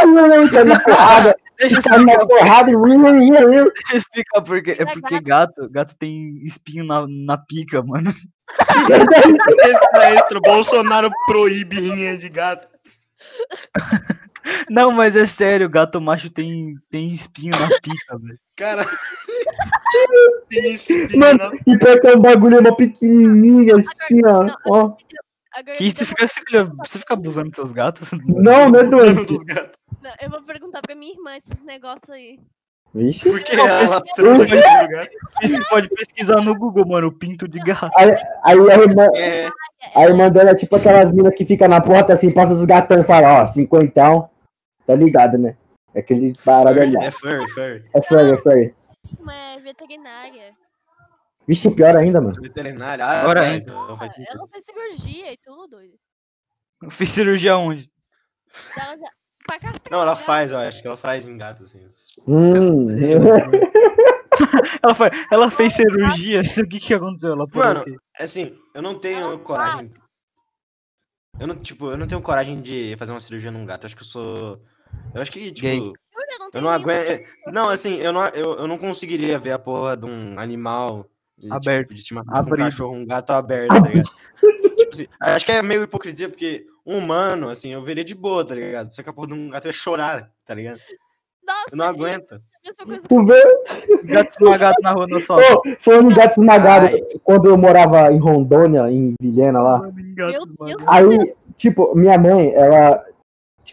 Caindo 0.00 0.64
na 0.64 0.80
porrada, 0.80 1.36
Deixa 1.58 1.76
eu 1.76 1.82
caindo 1.82 2.06
na 2.06 2.26
porrada 2.26 2.70
e. 2.70 2.74
deixa 2.74 3.92
eu 3.92 3.98
explicar 3.98 4.42
porque. 4.42 4.70
É 4.72 4.82
É 4.82 4.84
porque 4.86 5.20
gato, 5.20 5.68
gato 5.70 5.96
tem 5.96 6.38
espinho 6.42 6.84
na, 6.84 7.06
na 7.06 7.36
pica, 7.36 7.82
mano. 7.82 8.14
Extra, 9.60 10.10
extra, 10.10 10.40
Bolsonaro 10.40 11.10
proíbe 11.26 11.78
rinha 11.80 12.16
de 12.18 12.28
gato. 12.28 12.68
Não, 14.68 14.90
mas 14.90 15.14
é 15.14 15.26
sério, 15.26 15.68
gato 15.68 16.00
macho 16.00 16.30
tem, 16.30 16.74
tem 16.90 17.12
espinho 17.12 17.52
na 17.58 17.68
pica, 17.80 18.18
velho. 18.18 18.38
Cara. 18.56 18.84
Tem 20.48 20.72
espinho 20.72 21.18
Mano, 21.18 21.38
na 21.38 21.52
e 21.66 21.78
pior 21.78 22.00
que 22.00 22.06
é 22.06 22.16
um 22.16 22.20
bagulho 22.20 22.62
mó 22.62 22.74
pequenininho 22.74 23.76
assim, 23.76 24.24
ó. 24.24 24.44
Não, 24.44 24.56
ó. 24.66 24.96
Agora 25.52 25.76
Que 25.76 25.90
você 25.90 26.04
fica, 26.04 26.28
você 26.28 26.40
fica, 26.40 26.64
você 26.64 26.98
fica 26.98 27.14
abusando 27.14 27.48
dos 27.48 27.56
seus 27.56 27.72
gatos? 27.72 28.10
Não, 28.12 28.68
não 28.68 28.80
é 28.80 28.84
boca 28.84 28.88
doente. 28.88 29.26
dos 29.26 29.44
gatos. 29.44 29.78
não, 30.00 30.12
eu 30.22 30.30
vou 30.30 30.42
perguntar 30.42 30.80
pra 30.80 30.94
minha 30.94 31.12
irmã 31.12 31.36
esses 31.36 31.60
negócios 31.64 32.10
aí. 32.10 32.38
Vixe. 32.94 33.28
Porque 33.28 33.54
ela 33.54 34.00
transa 34.00 34.46
com 34.48 34.56
o 34.56 34.88
gato. 34.88 35.10
E 35.42 35.48
Você 35.48 35.68
pode 35.68 35.88
pesquisar 35.90 36.40
no 36.40 36.56
Google, 36.56 36.86
mano, 36.86 37.08
o 37.08 37.12
pinto 37.12 37.46
de 37.46 37.58
gato. 37.60 37.90
Aí, 37.96 38.10
aí 38.44 38.58
a 38.70 38.78
irmã, 38.78 39.08
É, 39.14 39.48
a 39.94 40.04
irmã 40.06 40.30
dela 40.30 40.50
é 40.50 40.54
tipo 40.54 40.74
aquelas 40.76 41.12
minas 41.12 41.34
que 41.34 41.44
fica 41.44 41.68
na 41.68 41.80
porta 41.80 42.12
assim, 42.12 42.32
passa 42.32 42.52
os 42.52 42.64
gatão 42.64 43.00
e 43.00 43.04
fala, 43.04 43.42
ó, 43.42 43.46
cinquentão. 43.46 44.28
Tá 44.86 44.94
ligado, 44.94 45.38
né? 45.38 45.56
É 45.94 46.00
aquele 46.00 46.32
parada 46.44 46.82
ali. 46.82 46.96
é 46.96 47.10
furry, 47.10 47.48
furry. 47.50 47.84
É 47.94 48.02
furry, 48.02 48.32
é 48.32 48.36
furry. 48.36 48.74
Uma 49.20 49.34
é 49.34 49.58
veterinária. 49.58 50.52
Vixe, 51.50 51.68
pior 51.68 51.96
ainda, 51.96 52.20
mano. 52.20 52.40
Veterinária. 52.40 53.04
Ah, 53.04 53.22
Agora 53.22 53.44
é. 53.44 53.54
sentido. 53.54 53.72
Ela 53.72 54.46
fez 54.46 54.64
cirurgia 54.64 55.32
e 55.32 55.36
tudo. 55.36 55.78
Eu 56.80 56.90
fiz 56.92 57.10
cirurgia 57.10 57.56
onde? 57.56 57.90
Ela 58.76 58.96
já... 58.96 59.10
Não, 59.90 60.00
ela 60.00 60.14
faz, 60.14 60.52
eu 60.52 60.58
acho 60.58 60.80
que 60.80 60.86
ela 60.86 60.96
faz 60.96 61.26
em 61.26 61.36
gato, 61.36 61.64
assim. 61.64 61.84
Hum. 62.28 62.86
Ela, 64.80 64.94
foi, 64.94 65.10
ela 65.32 65.50
fez 65.50 65.72
cirurgia, 65.72 66.40
o 66.62 66.68
que 66.68 66.78
que 66.78 66.94
aconteceu? 66.94 67.32
Ela 67.32 67.48
Mano, 67.52 67.80
o 67.80 67.84
quê? 67.84 67.96
Assim, 68.20 68.56
eu 68.72 68.80
não 68.80 68.96
tenho 68.96 69.18
Ela 69.18 69.38
coragem. 69.40 69.90
Eu 71.40 71.48
não, 71.48 71.56
tipo, 71.56 71.90
eu 71.90 71.96
não 71.96 72.06
tenho 72.06 72.22
coragem 72.22 72.60
de 72.60 72.94
fazer 72.96 73.10
uma 73.10 73.18
cirurgia 73.18 73.50
num 73.50 73.66
gato. 73.66 73.82
Eu 73.82 73.86
acho 73.86 73.96
que 73.96 74.02
eu 74.02 74.06
sou. 74.06 74.62
Eu 75.12 75.20
acho 75.20 75.32
que, 75.32 75.50
tipo. 75.50 75.66
Gay. 75.66 75.80
Não 75.80 76.50
Eu 76.54 76.60
não 76.60 76.70
aguento. 76.70 77.28
Não, 77.48 77.68
assim, 77.68 77.96
eu 77.96 78.12
não, 78.12 78.28
eu, 78.28 78.56
eu 78.56 78.68
não 78.68 78.78
conseguiria 78.78 79.36
ver 79.36 79.50
a 79.50 79.58
porra 79.58 79.96
de 79.96 80.06
um 80.06 80.38
animal 80.38 81.10
de, 81.40 81.52
Aberto. 81.52 81.88
Tipo, 81.88 81.94
de 81.94 82.02
tipo, 82.04 82.20
um 82.20 82.56
cachorro, 82.56 82.94
um 82.94 83.06
gato 83.06 83.30
aberto, 83.30 83.68
tá 83.68 83.88
ligado? 83.88 84.10
tipo 84.76 84.90
assim, 84.92 85.06
acho 85.20 85.46
que 85.46 85.52
é 85.52 85.62
meio 85.62 85.82
hipocrisia, 85.82 86.28
porque 86.28 86.66
um 86.86 86.98
humano, 86.98 87.48
assim, 87.48 87.70
eu 87.70 87.82
veria 87.82 88.04
de 88.04 88.14
boa, 88.14 88.44
tá 88.44 88.54
ligado? 88.54 88.92
Só 88.92 89.02
que 89.02 89.08
a 89.08 89.12
porra 89.12 89.28
de 89.28 89.34
um 89.34 89.48
gato 89.48 89.66
ia 89.66 89.72
chorar, 89.72 90.30
tá 90.44 90.54
ligado? 90.54 90.80
Nossa, 91.46 91.68
Eu 91.72 91.76
não 91.78 91.86
aguento. 91.86 92.40
Tu 93.08 93.24
vê? 93.24 93.42
Gato 94.04 94.36
esmagado 94.38 94.76
na 94.82 94.92
rua 94.92 95.06
no 95.06 95.16
asfalto. 95.16 95.68
Ô, 95.68 95.76
falando 95.78 96.10
em 96.10 96.14
gato 96.14 96.40
esmagado, 96.40 96.86
Ai. 96.86 97.00
quando 97.24 97.48
eu 97.48 97.56
morava 97.56 98.12
em 98.12 98.18
Rondônia, 98.18 98.90
em 98.90 99.14
Vilhena 99.20 99.62
lá, 99.62 99.90
Meu 99.92 100.76
aí, 100.86 101.34
tipo, 101.56 101.94
minha 101.96 102.18
mãe, 102.18 102.52
ela 102.54 103.02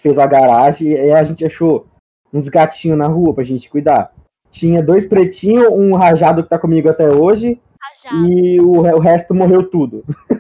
fez 0.01 0.17
a 0.17 0.25
garagem 0.25 0.89
e 0.89 0.97
aí 0.97 1.12
a 1.12 1.23
gente 1.23 1.43
achou 1.43 1.88
uns 2.32 2.47
gatinhos 2.47 2.97
na 2.97 3.08
rua 3.08 3.34
pra 3.34 3.43
gente 3.43 3.69
cuidar. 3.69 4.13
Tinha 4.49 4.81
dois 4.81 5.05
pretinhos, 5.05 5.67
um 5.71 5.95
rajado 5.95 6.43
que 6.43 6.49
tá 6.49 6.57
comigo 6.57 6.89
até 6.89 7.10
hoje, 7.10 7.60
rajado. 7.79 8.27
e 8.27 8.60
o, 8.60 8.79
o 8.79 8.99
resto 8.99 9.33
morreu 9.33 9.63
tudo. 9.63 10.03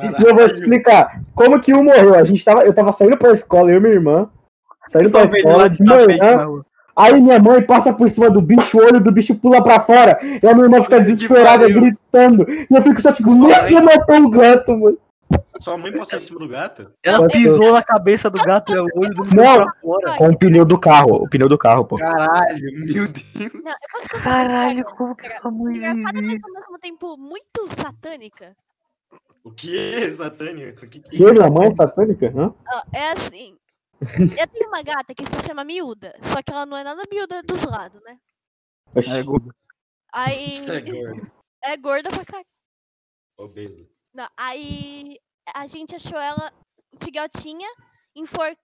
E 0.00 0.24
eu 0.24 0.34
vou 0.34 0.48
te 0.48 0.54
explicar 0.54 1.20
como 1.34 1.60
que 1.60 1.74
um 1.74 1.84
morreu. 1.84 2.14
A 2.14 2.24
gente 2.24 2.42
tava, 2.44 2.64
eu 2.64 2.72
tava 2.72 2.92
saindo 2.92 3.16
pra 3.16 3.32
escola, 3.32 3.70
eu 3.70 3.76
e 3.76 3.80
minha 3.80 3.92
irmã. 3.92 4.28
Saindo 4.88 5.10
Só 5.10 5.26
pra 5.26 5.38
escola 5.38 5.68
de 5.68 5.84
manhã. 5.84 6.62
Aí 6.94 7.20
minha 7.20 7.38
mãe 7.38 7.62
passa 7.62 7.92
por 7.92 8.08
cima 8.08 8.28
do 8.28 8.40
bicho, 8.40 8.78
o 8.78 8.84
olho 8.84 9.00
do 9.00 9.10
bicho 9.10 9.34
pula 9.34 9.62
pra 9.62 9.80
fora. 9.80 10.18
E 10.22 10.46
a 10.46 10.54
minha 10.54 10.66
irmã 10.66 10.80
fica 10.82 11.00
desesperada, 11.00 11.68
gritando. 11.68 12.46
E 12.48 12.66
eu 12.70 12.82
fico 12.82 13.00
só 13.00 13.12
tipo, 13.12 13.34
você 13.34 13.80
matou 13.80 14.16
um 14.16 14.30
gato, 14.30 14.76
mano. 14.76 14.98
Sua 15.62 15.78
mãe 15.78 15.92
passou 15.92 16.18
em 16.18 16.20
cima 16.20 16.40
do 16.40 16.48
gato? 16.48 16.92
Ela 17.04 17.28
pisou 17.28 17.72
na 17.72 17.82
cabeça 17.84 18.28
do 18.28 18.42
gato 18.42 18.72
e 18.72 18.78
o 18.78 18.84
olho 18.96 19.14
do 19.14 19.22
Não. 19.22 19.44
fora. 19.80 20.16
Com 20.18 20.30
o 20.30 20.36
pneu 20.36 20.64
do 20.64 20.78
carro, 20.78 21.22
o 21.22 21.28
pneu 21.28 21.48
do 21.48 21.56
carro, 21.56 21.84
pô. 21.84 21.96
Caralho, 21.96 22.60
meu 22.84 23.06
Deus. 23.06 23.52
Não, 23.54 23.72
eu 24.02 24.20
Caralho, 24.22 24.84
como 24.84 25.14
que 25.14 25.30
sua 25.30 25.52
mãe 25.52 25.76
Engraçada, 25.76 26.18
fez 26.18 26.24
mas 26.24 26.42
ao 26.42 26.52
mesmo 26.52 26.78
tempo 26.80 27.16
muito 27.16 27.66
satânica. 27.80 28.56
O 29.44 29.52
que, 29.52 30.10
satânico? 30.10 30.84
O 30.84 30.88
que 30.88 31.00
que 31.00 31.18
minha 31.18 31.50
mãe 31.50 31.68
é 31.68 31.74
satânica? 31.76 32.32
Hã? 32.36 32.52
É 32.92 33.12
assim. 33.12 33.56
Eu 34.00 34.48
tenho 34.48 34.68
uma 34.68 34.82
gata 34.82 35.14
que 35.14 35.24
se 35.24 35.46
chama 35.46 35.62
Miúda. 35.62 36.18
Só 36.32 36.42
que 36.42 36.50
ela 36.50 36.66
não 36.66 36.76
é 36.76 36.82
nada 36.82 37.02
miúda 37.08 37.40
dos 37.40 37.62
lados, 37.62 38.02
né? 38.02 38.18
É, 38.96 39.22
gordo. 39.22 39.54
Aí. 40.12 40.58
é 40.68 40.80
gordo? 40.80 41.30
É 41.62 41.76
gorda 41.76 42.10
pra 42.10 42.24
caralho. 42.24 42.46
Obesa. 43.38 43.86
Não, 44.12 44.28
aí 44.36 45.18
a 45.54 45.66
gente 45.66 45.94
achou 45.96 46.18
ela 46.18 46.52
filhotinha 47.02 47.68
enfor- 48.14 48.56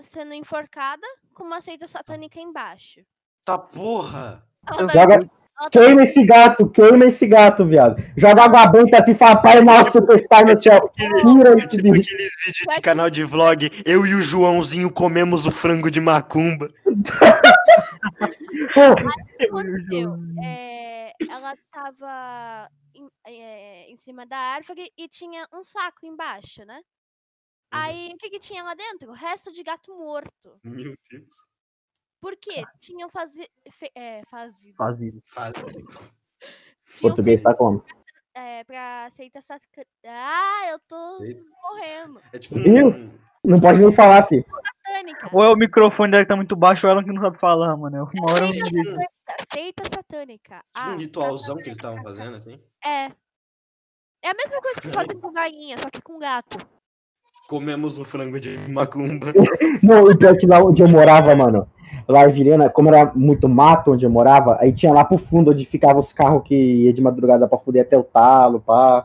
sendo 0.00 0.34
enforcada 0.34 1.06
com 1.34 1.44
uma 1.44 1.60
seita 1.60 1.86
satânica 1.86 2.38
embaixo. 2.40 3.00
Tá 3.44 3.58
porra! 3.58 4.44
Ela 4.68 4.86
tá- 4.86 4.92
Joga, 4.92 5.14
ela 5.14 5.24
tá- 5.26 5.70
queima 5.70 6.04
esse 6.04 6.24
gato, 6.24 6.68
queima 6.70 7.04
esse 7.06 7.26
gato, 7.26 7.64
viado. 7.66 8.02
Joga 8.16 8.44
água 8.44 8.66
benta 8.66 8.98
assim, 8.98 9.14
fala, 9.14 9.36
pai 9.42 9.60
nosso, 9.60 9.92
superstar 9.92 10.44
no 10.46 10.60
céu. 10.62 10.90
Tira 11.20 11.50
É 11.50 11.56
esse 11.56 11.68
tipo 11.68 11.82
bicho. 11.90 12.14
aqueles 12.14 12.32
vídeos 12.44 12.74
de 12.76 12.80
canal 12.80 13.10
de 13.10 13.24
vlog, 13.24 13.70
eu 13.84 14.06
e 14.06 14.14
o 14.14 14.20
Joãozinho 14.22 14.90
comemos 14.92 15.44
o 15.46 15.50
frango 15.50 15.90
de 15.90 16.00
macumba. 16.00 16.68
Pô, 18.74 18.92
o 18.92 19.36
que 19.36 19.44
aconteceu? 19.46 20.16
É, 20.44 21.12
ela 21.30 21.54
tava 21.72 22.68
em, 23.26 23.42
é, 23.42 23.90
em 23.90 23.96
cima 23.96 24.26
da 24.26 24.36
árvore 24.36 24.92
e 24.96 25.08
tinha 25.08 25.46
um 25.52 25.62
saco 25.62 26.04
embaixo, 26.04 26.64
né? 26.64 26.82
Aí, 27.70 28.12
o 28.12 28.18
que 28.18 28.28
que 28.28 28.38
tinha 28.38 28.62
lá 28.62 28.74
dentro? 28.74 29.12
Resto 29.12 29.50
de 29.50 29.62
gato 29.62 29.96
morto. 29.96 30.60
Meu 30.62 30.94
Deus. 31.10 31.36
Por 32.20 32.36
quê? 32.36 32.62
Tinham 32.78 33.08
fazi 33.08 33.48
fe- 33.70 33.90
é, 33.94 34.22
fazido. 34.30 34.76
Fazido. 34.76 35.22
Faz. 35.26 35.52
Tinham 35.54 37.00
português 37.00 37.40
tá 37.42 37.54
como? 37.54 37.82
é, 38.34 38.62
pra 38.64 39.10
seita 39.16 39.40
satânica. 39.40 39.86
Ah, 40.06 40.68
eu 40.70 40.78
tô 40.80 41.18
Seita. 41.24 41.42
morrendo. 41.62 42.22
É 42.32 42.38
tipo 42.38 42.56
um. 42.58 43.18
Não 43.44 43.60
pode 43.60 43.80
nem 43.80 43.92
falar, 43.92 44.22
filho. 44.24 44.44
Satânica. 44.84 45.28
Ou 45.32 45.42
é 45.44 45.48
o 45.50 45.56
microfone 45.56 46.10
dela 46.12 46.24
que 46.24 46.28
tá 46.28 46.36
muito 46.36 46.54
baixo 46.54 46.86
ou 46.86 46.92
ela 46.92 47.02
que 47.02 47.12
não 47.12 47.20
sabe 47.22 47.38
falar, 47.38 47.76
mano. 47.76 48.08
Uma 48.14 48.30
hora 48.32 48.44
eu 48.44 48.48
não 48.48 48.52
Seita 48.52 48.70
digo. 48.70 48.84
satânica. 48.84 49.12
Seita 49.52 49.82
satânica. 49.94 50.54
Tipo 50.56 50.64
Ah, 50.74 50.90
um 50.90 50.96
ritualzão 50.98 51.56
que 51.56 51.62
eles 51.64 51.76
estavam 51.76 52.02
fazendo, 52.02 52.34
assim. 52.36 52.60
é. 52.84 53.10
É 54.24 54.30
a 54.30 54.34
mesma 54.34 54.60
coisa 54.60 54.80
que 54.80 54.88
fazem 54.88 55.18
com 55.18 55.32
galinha, 55.32 55.76
só 55.78 55.90
que 55.90 56.00
com 56.00 56.16
gato. 56.16 56.56
Comemos 57.48 57.98
o 57.98 58.04
frango 58.04 58.38
de 58.38 58.56
macumba. 58.70 59.32
Não, 59.82 60.04
o 60.04 60.16
pior 60.16 60.34
é 60.34 60.38
que 60.38 60.46
lá 60.46 60.62
onde 60.62 60.80
eu 60.80 60.86
morava, 60.88 61.34
mano, 61.34 61.68
lá 62.06 62.28
em 62.28 62.32
Vilhena, 62.32 62.70
como 62.70 62.88
era 62.94 63.10
muito 63.16 63.48
mato 63.48 63.90
onde 63.92 64.06
eu 64.06 64.10
morava, 64.10 64.56
aí 64.60 64.72
tinha 64.72 64.92
lá 64.92 65.04
pro 65.04 65.18
fundo 65.18 65.50
onde 65.50 65.66
ficavam 65.66 65.98
os 65.98 66.12
carros 66.12 66.44
que 66.44 66.54
ia 66.54 66.92
de 66.92 67.02
madrugada 67.02 67.48
pra 67.48 67.58
fuder 67.58 67.82
até 67.82 67.98
o 67.98 68.04
talo, 68.04 68.60
pá. 68.60 69.04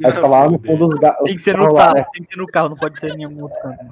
Lá 0.00 0.48
no 0.48 0.58
fundo 0.58 0.88
dos 0.88 1.00
ga- 1.00 1.16
Tem 1.24 1.36
que 1.36 1.42
ser 1.42 1.56
no 1.56 1.72
lá, 1.72 1.84
carro, 1.86 1.94
né? 1.94 2.06
tem 2.12 2.22
que 2.22 2.30
ser 2.30 2.36
no 2.38 2.46
carro, 2.46 2.68
não 2.68 2.76
pode 2.76 3.00
ser 3.00 3.10
em 3.12 3.16
nenhum 3.16 3.42
outro 3.42 3.58
canto. 3.62 3.84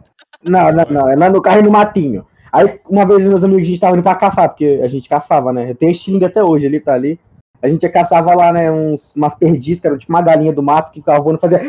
não. 0.42 0.72
Não, 0.72 0.84
não, 0.90 1.08
é 1.08 1.16
lá 1.16 1.30
no 1.30 1.40
carro 1.40 1.60
e 1.60 1.62
no 1.62 1.70
matinho. 1.70 2.26
Aí 2.52 2.78
uma 2.88 3.06
vez 3.06 3.26
meus 3.26 3.42
amigos, 3.42 3.62
a 3.62 3.66
gente 3.66 3.80
tava 3.80 3.94
indo 3.96 4.02
pra 4.02 4.14
caçar, 4.14 4.48
porque 4.48 4.80
a 4.82 4.88
gente 4.88 5.08
caçava, 5.08 5.52
né? 5.52 5.70
Eu 5.70 5.74
tenho 5.74 5.90
estilingue 5.90 6.26
até 6.26 6.44
hoje, 6.44 6.66
ele 6.66 6.78
tá 6.78 6.92
ali. 6.94 7.18
A 7.62 7.68
gente 7.68 7.88
caçava 7.88 8.34
lá, 8.34 8.52
né, 8.52 8.70
uns, 8.70 9.16
umas 9.16 9.34
perdizes, 9.34 9.80
que 9.80 9.86
era 9.86 9.96
tipo 9.96 10.12
uma 10.12 10.20
galinha 10.20 10.52
do 10.52 10.62
mato 10.62 10.92
que 10.92 11.00
ficava 11.00 11.18
voando, 11.22 11.38
fazia... 11.38 11.60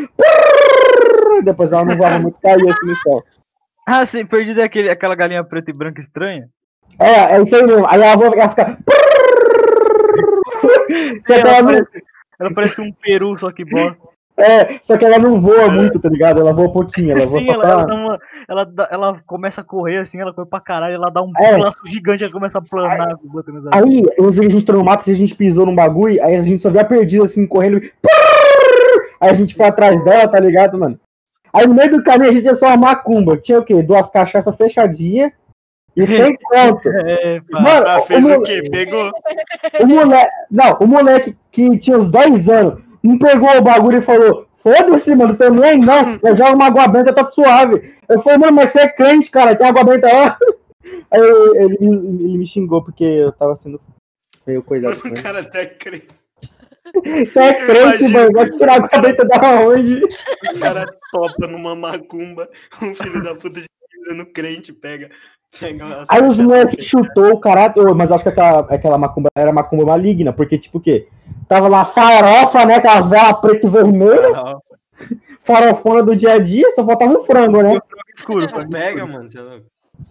Depois 1.42 1.72
ela 1.72 1.84
não 1.86 1.96
voava 1.96 2.18
muito, 2.18 2.38
caía 2.40 2.56
assim 2.70 2.86
no 2.86 2.94
céu. 2.96 3.24
Ah, 3.86 4.04
sim, 4.04 4.26
perdido 4.26 4.60
é 4.60 4.64
aquele, 4.64 4.90
aquela 4.90 5.14
galinha 5.14 5.42
preta 5.42 5.70
e 5.70 5.74
branca 5.74 6.00
estranha? 6.00 6.48
É, 6.98 7.36
é 7.36 7.42
isso 7.42 7.56
aí 7.56 7.62
mesmo. 7.62 7.86
Aí 7.86 8.00
ela, 8.00 8.16
voa, 8.16 8.34
ela 8.34 8.48
fica... 8.48 8.78
Ela, 11.28 11.62
parece, 11.64 11.88
ela 12.38 12.54
parece 12.54 12.80
um 12.80 12.92
peru, 12.92 13.38
só 13.38 13.50
que 13.50 13.64
bosta. 13.64 14.02
É, 14.38 14.78
só 14.82 14.96
que 14.96 15.04
ela 15.04 15.18
não 15.18 15.40
voa 15.40 15.68
muito, 15.68 15.98
tá 15.98 16.08
ligado? 16.08 16.40
Ela 16.40 16.52
voa 16.52 16.70
pouquinho, 16.72 17.12
ela 17.12 17.24
voa 17.26 17.40
Sim, 17.40 17.46
só 17.46 17.52
ela, 17.54 17.64
ela, 17.70 17.94
uma, 17.94 18.18
ela, 18.48 18.64
dá- 18.64 18.88
ela 18.90 19.20
começa 19.26 19.60
a 19.60 19.64
correr 19.64 19.98
assim, 19.98 20.20
ela 20.20 20.32
corre 20.32 20.46
pra 20.48 20.60
caralho, 20.60 20.94
ela 20.94 21.10
dá 21.10 21.22
um 21.22 21.32
É. 21.38 21.56
laço 21.56 21.78
gigante, 21.86 22.22
ela 22.22 22.32
começa 22.32 22.58
a 22.58 22.62
planar. 22.62 23.16
botando 23.24 23.68
as 23.68 23.74
Aí, 23.82 24.02
eu 24.18 24.30
sei 24.32 24.42
que 24.42 24.46
a 24.48 24.50
gente 24.50 24.62
entrou 24.62 24.78
no 24.80 24.84
mato, 24.84 25.10
a 25.10 25.14
gente 25.14 25.34
pisou 25.34 25.64
num 25.66 25.74
bagulho, 25.74 26.22
aí 26.22 26.36
a 26.36 26.42
gente 26.42 26.60
só 26.62 26.70
via 26.70 26.84
perdida 26.84 27.24
assim, 27.24 27.46
correndo. 27.46 27.80
Aí 29.20 29.30
a 29.30 29.34
gente 29.34 29.54
foi 29.54 29.66
atrás 29.66 30.02
dela, 30.04 30.28
tá 30.28 30.38
ligado, 30.38 30.78
mano? 30.78 30.98
Aí 31.52 31.66
no 31.66 31.74
meio 31.74 31.90
do 31.90 32.04
caminho 32.04 32.28
a 32.28 32.32
gente 32.32 32.44
ia 32.44 32.54
só 32.54 32.66
uma 32.66 32.76
macumba. 32.76 33.36
Tinha 33.38 33.58
o 33.60 33.64
quê? 33.64 33.82
Duas 33.82 34.10
cachaças 34.10 34.54
fechadinhas 34.56 35.32
e 35.96 36.06
sem 36.06 36.36
conto. 36.44 36.86
É. 36.90 37.40
Mano, 37.50 37.86
Ah, 37.86 37.98
o, 38.00 38.02
fez 38.02 38.26
o 38.26 38.28
mole- 38.32 38.44
quê? 38.44 38.68
Pegou. 38.70 39.10
o 39.80 39.86
moleque. 39.86 40.30
Não, 40.50 40.76
o 40.80 40.86
moleque 40.86 41.34
que 41.50 41.78
tinha 41.78 41.96
uns 41.96 42.10
10 42.10 42.48
anos 42.50 42.82
não 43.06 43.18
pegou 43.18 43.56
o 43.56 43.62
bagulho 43.62 43.98
e 43.98 44.02
falou: 44.02 44.46
Foda-se, 44.58 45.14
mano, 45.14 45.36
tô 45.36 45.48
nem 45.50 45.64
aí 45.64 45.76
não. 45.78 46.18
Eu 46.22 46.36
jogo 46.36 46.54
uma 46.54 46.66
água 46.66 46.88
benta, 46.88 47.12
tá 47.12 47.24
suave. 47.26 47.94
Eu 48.08 48.20
falei, 48.20 48.38
mano, 48.38 48.52
mas 48.52 48.70
você 48.70 48.80
é 48.80 48.88
crente, 48.88 49.30
cara, 49.30 49.54
tem 49.54 49.66
água 49.66 49.84
benta 49.84 50.06
lá. 50.12 50.38
Aí 51.10 51.20
ele, 51.20 51.76
me- 51.80 52.24
ele 52.24 52.38
me 52.38 52.46
xingou 52.46 52.82
porque 52.82 53.04
eu 53.04 53.32
tava 53.32 53.54
sendo 53.56 53.80
meio 54.46 54.62
coisado. 54.62 54.98
O 55.04 55.08
ele. 55.08 55.22
cara 55.22 55.40
até 55.40 55.66
crê. 55.66 56.02
Você 56.94 57.38
é 57.38 57.54
crente, 57.54 58.04
imagino. 58.04 58.12
mano. 58.12 58.32
Vai 58.32 58.50
tirar 58.50 58.76
a 58.84 58.88
cabeça 58.88 59.24
da 59.24 59.60
onde? 59.60 60.00
Os 60.04 60.56
caras 60.58 60.86
topam 61.12 61.48
numa 61.50 61.74
macumba. 61.74 62.48
Um 62.82 62.94
filho 62.94 63.22
da 63.22 63.34
puta 63.34 63.60
de 63.60 63.66
crente 64.32 64.72
pega. 64.72 65.10
as 66.00 66.10
Aí 66.10 66.22
os 66.22 66.40
moleques 66.40 66.84
chutou 66.84 67.34
o. 67.34 67.90
Ô, 67.90 67.94
Mas 67.94 68.10
eu 68.10 68.16
acho 68.16 68.24
que 68.24 68.28
aquela, 68.30 68.60
aquela 68.60 68.98
macumba 68.98 69.28
era 69.36 69.52
macumba 69.52 69.84
maligna. 69.86 70.32
Porque, 70.32 70.58
tipo 70.58 70.78
o 70.78 70.80
quê? 70.80 71.08
Tava 71.48 71.68
lá 71.68 71.84
farofa, 71.84 72.64
né? 72.64 72.76
Aquelas 72.76 73.08
velas 73.08 73.40
preto 73.40 73.66
e 73.66 73.70
vermelho. 73.70 74.34
Farofa. 74.34 74.60
Farofona 75.42 76.02
do 76.02 76.16
dia 76.16 76.34
a 76.34 76.38
dia. 76.38 76.70
Só 76.72 76.84
faltava 76.84 77.12
um 77.12 77.20
frango, 77.22 77.62
né? 77.62 77.70
Frango 77.70 77.86
escuro. 78.14 78.48
frango 78.48 78.76
escuro. 78.76 79.08
mano. 79.08 79.30
Você 79.30 79.38
é 79.38 79.42
louco. 79.42 79.66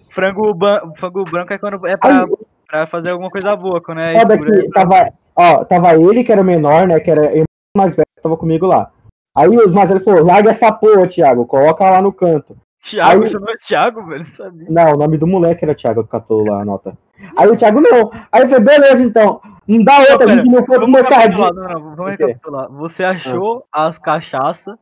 Frango, 0.10 0.54
ban- 0.54 0.94
frango 0.98 1.26
branco 1.26 1.54
é 1.54 1.58
quando 1.58 1.86
é 1.86 1.98
pra, 1.98 2.24
Aí, 2.24 2.28
pra 2.68 2.88
fazer 2.88 3.12
alguma 3.12 3.30
coisa 3.30 3.54
boa, 3.56 3.78
é 3.78 4.20
foda 4.22 4.36
escuro. 4.36 4.62
que 4.62 4.70
tava, 4.70 5.12
ó, 5.36 5.66
tava 5.66 5.94
ele 5.96 6.24
que 6.24 6.32
era 6.32 6.42
o 6.42 6.46
menor, 6.46 6.88
né? 6.88 7.00
Que 7.02 7.12
era 7.12 7.26
irmão 7.32 7.46
mais 7.76 7.96
velho, 7.96 8.08
que 8.16 8.22
tava 8.24 8.38
comigo 8.38 8.66
lá. 8.66 8.90
Aí 9.36 9.50
os 9.50 9.74
mais 9.74 9.90
velhos 9.90 10.06
falou: 10.06 10.24
larga 10.24 10.52
essa 10.52 10.72
porra, 10.72 11.06
Thiago. 11.08 11.46
Coloca 11.46 11.84
lá 11.90 12.02
no 12.02 12.14
canto. 12.14 12.56
Thiago, 12.90 13.24
Aí- 13.24 13.28
você 13.30 13.40
não 13.40 13.50
é 13.50 13.58
Thiago, 13.58 14.06
velho? 14.06 14.20
Não 14.26 14.32
sabia. 14.36 14.68
Não, 14.70 14.94
o 14.94 14.98
nome 14.98 15.18
do 15.18 15.26
moleque 15.26 15.66
era 15.66 15.74
Thiago 15.74 16.04
que 16.04 16.10
catou 16.10 16.46
lá 16.48 16.62
a 16.62 16.66
nota. 16.66 16.98
Aí 17.36 17.48
o 17.48 17.56
Thiago 17.56 17.82
não. 17.82 18.12
Aí 18.32 18.44
eu 18.44 18.50
falei, 18.50 18.64
beleza, 18.64 19.04
então. 19.04 19.42
Não 19.68 19.84
dá 19.84 19.98
outra, 20.02 20.14
a 20.16 20.18
pera, 20.20 20.32
gente 20.32 20.46
não 20.46 20.58
foi 20.66 20.78
pro 20.78 20.80
Vamos 20.86 20.92
mercadinho. 21.02 21.54
não, 21.54 21.64
não, 21.70 21.96
vamos 21.96 22.12
recapitular. 22.12 22.72
Você 22.74 23.04
achou 23.04 23.66
as 23.72 23.98
cachaças. 23.98 24.76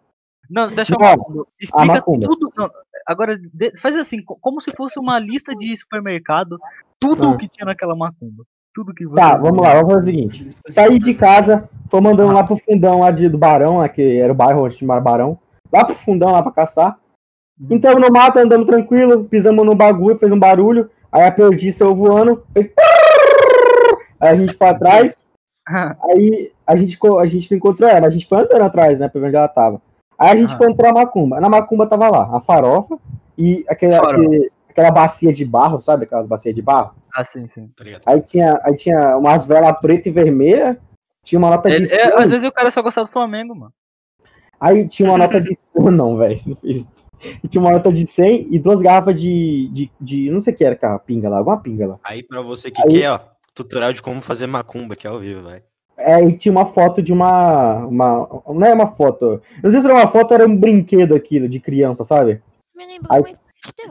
Não, 0.49 0.69
você 0.69 0.81
achou 0.81 0.97
Não, 0.99 1.07
a 1.07 1.11
macumba. 1.17 1.45
Explica 1.59 1.85
macumba. 1.93 2.27
tudo. 2.27 2.51
Não, 2.57 2.69
agora 3.07 3.39
faz 3.81 3.95
assim, 3.95 4.21
co- 4.21 4.37
como 4.41 4.59
se 4.59 4.71
fosse 4.75 4.99
uma 4.99 5.17
lista 5.19 5.55
de 5.55 5.75
supermercado, 5.77 6.59
tudo 6.99 7.27
Ah. 7.27 7.31
o 7.31 7.37
que 7.37 7.47
tinha 7.47 7.65
naquela 7.65 7.95
macumba. 7.95 8.43
Tudo 8.73 8.93
que 8.93 9.05
você 9.05 9.15
Tá, 9.21 9.37
vamos 9.37 9.59
lá, 9.61 9.75
vamos 9.75 9.93
fazer 9.93 10.03
o 10.03 10.05
seguinte. 10.15 10.49
Saí 10.67 10.99
de 10.99 11.13
casa, 11.13 11.69
tô 11.89 12.01
mandando 12.01 12.33
lá 12.33 12.43
pro 12.43 12.57
fundão 12.57 12.99
lá 12.99 13.11
de, 13.11 13.29
do 13.29 13.37
Barão, 13.37 13.77
lá, 13.77 13.87
que 13.87 14.17
era 14.17 14.33
o 14.33 14.35
bairro 14.35 14.65
onde 14.65 14.75
tinha 14.75 14.99
Barão. 14.99 15.37
Lá 15.71 15.85
pro 15.85 15.95
fundão 15.95 16.31
lá 16.31 16.41
pra 16.43 16.51
caçar. 16.51 16.97
Então 17.69 17.93
no 17.95 18.09
mato, 18.11 18.39
andando 18.39 18.65
tranquilo, 18.65 19.23
pisamos 19.25 19.65
no 19.65 19.75
bagulho, 19.75 20.17
fez 20.17 20.31
um 20.31 20.39
barulho. 20.39 20.89
Aí 21.11 21.23
a 21.23 21.31
perdiz 21.31 21.75
saiu 21.75 21.95
voando, 21.95 22.43
fez. 22.53 22.71
Aí 24.19 24.29
a 24.29 24.35
gente 24.35 24.53
foi 24.55 24.67
atrás. 24.69 25.23
Aí 25.67 26.51
a 26.67 26.75
gente, 26.75 26.97
a 27.19 27.25
gente 27.25 27.51
não 27.51 27.57
encontrou 27.57 27.89
ela, 27.89 28.07
a 28.07 28.09
gente 28.09 28.27
foi 28.27 28.39
andando 28.39 28.63
atrás, 28.63 28.99
né, 28.99 29.07
pra 29.07 29.21
ver 29.21 29.27
onde 29.27 29.35
ela 29.35 29.47
tava. 29.47 29.81
Aí 30.17 30.31
a 30.31 30.35
gente 30.35 30.51
Ah. 30.53 30.55
encontrou 30.55 30.89
a 30.89 30.93
macumba. 30.93 31.39
Na 31.39 31.49
macumba 31.49 31.87
tava 31.87 32.09
lá, 32.09 32.29
a 32.35 32.39
farofa 32.41 32.97
e 33.37 33.63
aquela, 33.69 33.97
Farofa. 33.97 34.15
aquele- 34.25 34.51
aquela 34.69 34.91
bacia 34.91 35.31
de 35.33 35.45
barro, 35.45 35.79
sabe? 35.79 36.03
Aquelas 36.05 36.27
bacias 36.27 36.53
de 36.55 36.61
barro. 36.61 36.93
Ah, 37.15 37.23
sim, 37.23 37.47
sim. 37.47 37.69
Aí 38.05 38.21
tinha, 38.21 38.59
aí 38.63 38.75
tinha 38.75 39.17
umas 39.17 39.45
velas 39.45 39.79
preta 39.79 40.09
e 40.09 40.11
vermelha. 40.11 40.77
Tinha 41.23 41.39
uma 41.39 41.49
nota 41.51 41.69
É, 41.69 41.75
de 41.75 41.85
100. 41.85 41.97
é, 41.99 42.21
às 42.21 42.29
vezes 42.29 42.45
o 42.47 42.51
cara 42.51 42.69
só 42.71 42.81
gostava 42.81 43.07
do 43.07 43.11
Flamengo, 43.13 43.55
mano. 43.55 43.71
Aí 44.65 44.88
tinha 44.88 45.10
uma 45.10 45.17
nota 45.17 45.41
de 45.41 45.54
100. 45.76 45.91
Não, 45.91 46.15
velho, 46.17 46.38
você 46.38 46.49
não 46.49 46.56
fez 46.56 46.78
isso. 46.78 47.08
E 47.43 47.47
tinha 47.47 47.62
uma 47.62 47.71
nota 47.71 47.91
de 47.91 48.06
100 48.08 48.47
e 48.52 48.58
duas 48.60 48.82
garrafas 48.82 49.19
de. 49.19 49.69
de, 49.73 49.91
de 49.99 50.30
não 50.30 50.39
sei 50.39 50.54
o 50.54 50.56
que 50.58 50.63
era, 50.63 50.76
cara, 50.76 50.97
pinga 50.99 51.28
lá, 51.30 51.38
alguma 51.39 51.58
pinga 51.60 51.86
lá. 51.88 51.99
Aí 52.04 52.23
pra 52.23 52.41
você 52.41 52.71
que 52.71 52.82
Aí- 52.82 53.02
quer, 53.02 53.10
ó, 53.12 53.19
tutorial 53.54 53.91
de 53.91 54.02
como 54.02 54.21
fazer 54.21 54.47
macumba 54.47 54.93
aqui 54.93 55.06
ao 55.08 55.19
vivo, 55.19 55.41
vai. 55.43 55.62
É, 55.97 56.21
e 56.23 56.34
tinha 56.34 56.52
uma 56.52 56.65
foto 56.65 57.02
de 57.02 57.12
uma, 57.13 57.86
uma. 57.86 58.28
Não 58.47 58.65
é 58.65 58.73
uma 58.73 58.88
foto. 58.88 59.41
Não 59.62 59.69
sei 59.69 59.80
se 59.82 59.86
era 59.88 59.95
uma 59.95 60.08
foto, 60.08 60.34
era 60.34 60.45
um 60.47 60.56
brinquedo 60.58 61.13
aquilo, 61.15 61.47
de 61.47 61.60
criança, 61.60 62.04
sabe? 62.04 62.41
Me 62.76 62.86
lembrou 62.86 63.12
Aí-. 63.26 63.36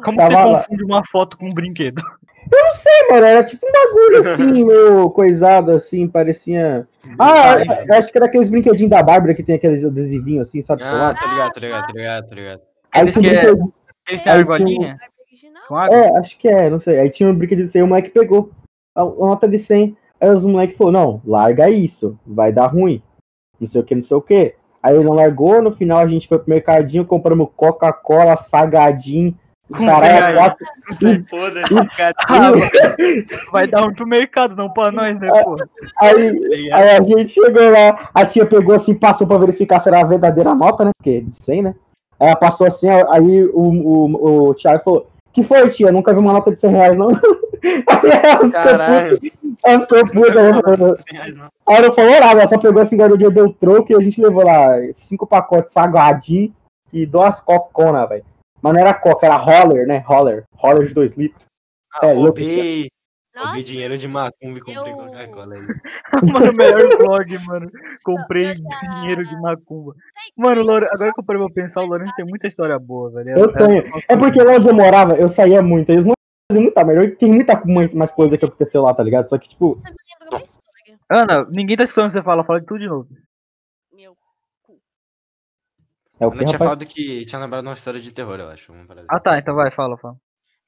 Como 0.05 0.19
Tava 0.19 0.29
você 0.31 0.37
lá. 0.37 0.59
confunde 0.65 0.85
uma 0.85 1.03
foto 1.07 1.39
com 1.39 1.49
um 1.49 1.55
brinquedo? 1.55 2.03
É, 2.51 3.13
mano, 3.13 3.27
era 3.27 3.45
tipo 3.45 3.67
um 3.67 3.73
bagulho 3.73 4.19
assim, 4.21 4.65
meio 4.65 5.11
coisado 5.11 5.71
assim, 5.73 6.09
parecia. 6.09 6.87
Ah, 7.19 7.57
eu 7.87 7.95
acho 7.95 8.11
que 8.11 8.19
era 8.19 8.27
aqueles 8.27 8.49
brinquedinhos 8.49 8.91
da 8.91 9.03
Bárbara 9.03 9.35
que 9.35 9.43
tem 9.43 9.55
aqueles 9.57 9.85
adesivinhos 9.85 10.49
assim, 10.49 10.63
sabe? 10.63 10.83
Ah, 10.83 11.15
tá 11.15 11.27
ligado, 11.27 11.53
tá 11.53 11.61
ligado, 11.61 11.87
tá 11.87 11.93
ligado, 11.93 12.27
tá 12.29 12.35
ligado. 12.35 12.61
Aí 12.93 13.03
Eles 13.03 13.15
tinha 13.15 13.27
um 13.27 13.31
que 13.31 13.37
é- 13.37 13.41
brinquedinho- 13.43 13.73
Eles 14.09 14.23
têm 14.23 14.33
argolinha? 14.33 14.99
É, 15.95 16.19
acho 16.19 16.39
que 16.39 16.49
é, 16.49 16.69
não 16.71 16.79
sei. 16.79 16.99
Aí 17.01 17.11
tinha 17.11 17.29
um 17.29 17.35
brinquedo 17.35 17.65
de 17.65 17.69
100, 17.71 17.83
o 17.83 17.87
moleque 17.87 18.11
pegou 18.11 18.51
a, 18.95 19.05
nota 19.05 19.49
de 19.49 19.59
100. 19.59 19.97
Aí 20.21 20.29
os 20.31 20.45
moleques 20.45 20.77
falaram, 20.77 21.01
não, 21.01 21.23
larga 21.25 21.69
isso, 21.71 22.19
vai 22.27 22.53
dar 22.53 22.67
ruim. 22.67 23.03
Não 23.59 23.67
sei 23.67 23.81
o 23.81 23.85
que, 23.85 23.95
não 23.95 24.03
sei 24.03 24.17
o 24.17 24.21
que. 24.21 24.55
Aí 24.83 24.95
ele 24.95 25.05
não 25.05 25.13
largou, 25.15 25.63
no 25.63 25.73
final 25.73 25.99
a 25.99 26.07
gente 26.07 26.27
foi 26.29 26.39
pro 26.39 26.51
mercadinho, 26.51 27.05
compramos 27.05 27.49
Coca-Cola, 27.57 28.37
salgadinho, 28.37 29.37
Com 29.77 29.87
caralho, 29.87 30.13
reais. 30.13 30.37
quatro. 30.37 30.67
Foda-se, 31.29 31.89
cara. 31.97 32.15
Ah, 32.29 32.51
Vai 33.53 33.67
dar 33.67 33.85
um 33.85 33.93
pro 33.93 34.07
mercado, 34.07 34.55
não 34.55 34.71
pra 34.71 34.91
nós, 34.91 35.19
né, 35.19 35.29
pô? 35.43 35.57
Aí, 35.99 36.73
aí 36.73 36.91
a 36.97 37.03
gente 37.03 37.29
chegou 37.29 37.71
lá, 37.71 38.11
a 38.13 38.27
tia 38.27 38.47
pegou 38.47 38.75
assim, 38.75 38.95
passou 38.95 39.27
pra 39.27 39.39
verificar 39.39 39.81
se 39.81 39.89
era 39.89 40.01
a 40.01 40.05
verdadeira 40.05 40.55
nota, 40.55 40.85
né? 40.85 40.91
Porque 40.99 41.21
de 41.21 41.37
100, 41.37 41.63
né? 41.63 41.75
Aí 42.21 42.29
ela 42.29 42.37
passou 42.37 42.67
assim, 42.67 42.89
aí 42.89 43.45
o, 43.47 43.61
o, 43.61 44.49
o 44.51 44.55
Thiago 44.55 44.85
falou, 44.85 45.09
que 45.33 45.43
foi, 45.43 45.69
tia? 45.71 45.91
Nunca 45.91 46.13
vi 46.13 46.21
uma 46.21 46.33
nota 46.33 46.51
de 46.51 46.61
100 46.61 46.71
reais, 46.71 46.97
não? 46.97 47.09
Aí 47.63 48.11
ela 48.11 48.37
ficou 48.39 48.51
Caralho. 48.51 49.19
puta, 49.21 49.31
ela 49.65 49.81
ficou 49.81 50.07
puta, 50.09 50.39
ela 50.41 50.77
não. 50.77 50.97
Aí 51.69 51.77
ela 51.77 51.87
não 51.87 51.95
falou 51.95 52.11
nada, 52.11 52.41
ela 52.41 52.47
só 52.49 52.59
pegou 52.59 52.83
assim, 52.83 52.97
guardou 52.97 53.15
o 53.15 53.19
dinheiro, 53.19 53.35
deu 53.35 53.53
troco 53.53 53.93
e 53.93 53.95
a 53.95 54.01
gente 54.01 54.21
levou 54.21 54.45
lá 54.45 54.73
cinco 54.93 55.27
pacotes 55.29 55.73
salgadinho 55.73 56.53
e 56.93 57.07
duas 57.07 57.41
cocona, 57.41 58.05
velho. 58.05 58.25
Mas 58.63 58.73
não 58.73 58.81
era 58.81 58.95
coca, 58.95 59.27
era 59.27 59.37
roller, 59.37 59.87
né? 59.87 59.99
Roller. 60.07 60.45
Roller 60.55 60.87
de 60.87 60.95
2 60.95 61.15
litros. 61.17 61.43
Ah, 61.95 62.07
É, 62.07 62.13
roubei, 62.15 62.89
roubei 63.37 63.63
dinheiro 63.63 63.99
de 63.99 64.07
macumba 64.09 64.59
e 64.59 64.61
comprei 64.61 64.93
Eu- 64.93 64.97
Coca-Cola 64.97 65.55
aí. 65.55 65.61
Mano, 66.33 66.53
melhor 66.53 66.97
vlog, 66.99 67.39
mano. 67.47 67.71
Comprei 68.05 68.51
eu 68.51 68.55
já- 68.57 68.95
dinheiro 69.01 69.25
de 69.25 69.37
macumba. 69.41 69.95
Mano, 70.37 70.63
Lore... 70.63 70.87
agora 70.91 71.13
que 71.13 71.21
eu 71.21 71.25
parei 71.25 71.43
pra 71.43 71.53
pensar, 71.53 71.83
o 71.83 71.87
Lourenço 71.87 72.15
tem 72.17 72.25
muita 72.25 72.47
história 72.47 72.79
boa, 72.79 73.11
velho. 73.11 73.31
Eu 73.39 73.53
tenho. 73.53 73.85
É 74.09 74.17
porque 74.17 74.41
lá 74.43 74.53
onde 74.53 74.69
eu 74.69 74.75
morava, 74.75 75.15
eu 75.17 75.29
saía 75.29 75.61
muito. 75.61 75.91
Eles 75.91 76.05
não 76.05 76.15
faziam 76.51 76.63
muita 76.65 76.85
merda. 76.85 77.17
Tem 77.17 77.33
muita 77.33 77.61
muito 77.65 77.97
mais 77.97 78.13
coisa 78.13 78.39
que 78.39 78.45
aconteceu 78.45 78.83
lá, 78.83 78.95
tá 78.95 79.03
ligado? 79.03 79.29
Só 79.29 79.37
que, 79.39 79.49
tipo. 79.49 79.81
Ana, 81.11 81.45
ninguém 81.51 81.77
tá 81.77 81.85
escutando 81.85 82.11
você 82.11 82.23
fala, 82.23 82.45
fala 82.45 82.61
de 82.61 82.67
tudo 82.67 82.81
de 82.81 82.89
novo. 82.89 83.09
É 86.23 86.25
o 86.25 86.29
Eu 86.29 86.31
que, 86.31 86.37
não 86.39 86.45
tinha 86.45 86.59
rapaz? 86.59 86.59
falado 86.59 86.87
que 86.87 87.27
tinha 87.27 87.41
lembrado 87.41 87.67
uma 87.67 87.73
história 87.73 88.01
de 88.01 88.15
terror, 88.15 88.39
eu 88.39 88.49
acho. 88.49 88.73
Ah 89.09 89.19
tá, 89.19 89.39
então 89.39 89.57
vai, 89.57 89.73
fala, 89.73 89.99
fala. 89.99 90.17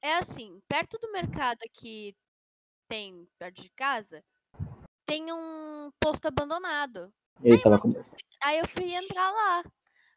É 0.03 0.17
assim, 0.17 0.59
perto 0.69 0.99
do 0.99 1.13
mercado 1.13 1.61
que 1.73 2.13
tem 2.89 3.25
perto 3.39 3.63
de 3.63 3.71
casa, 3.77 4.21
tem 5.07 5.33
um 5.33 5.91
posto 6.01 6.27
abandonado. 6.27 7.09
Eita, 7.43 7.71
vai 7.71 7.79
começar. 7.79 8.17
Aí 8.43 8.59
eu 8.59 8.67
fui 8.67 8.95
entrar 8.95 9.31
lá. 9.31 9.63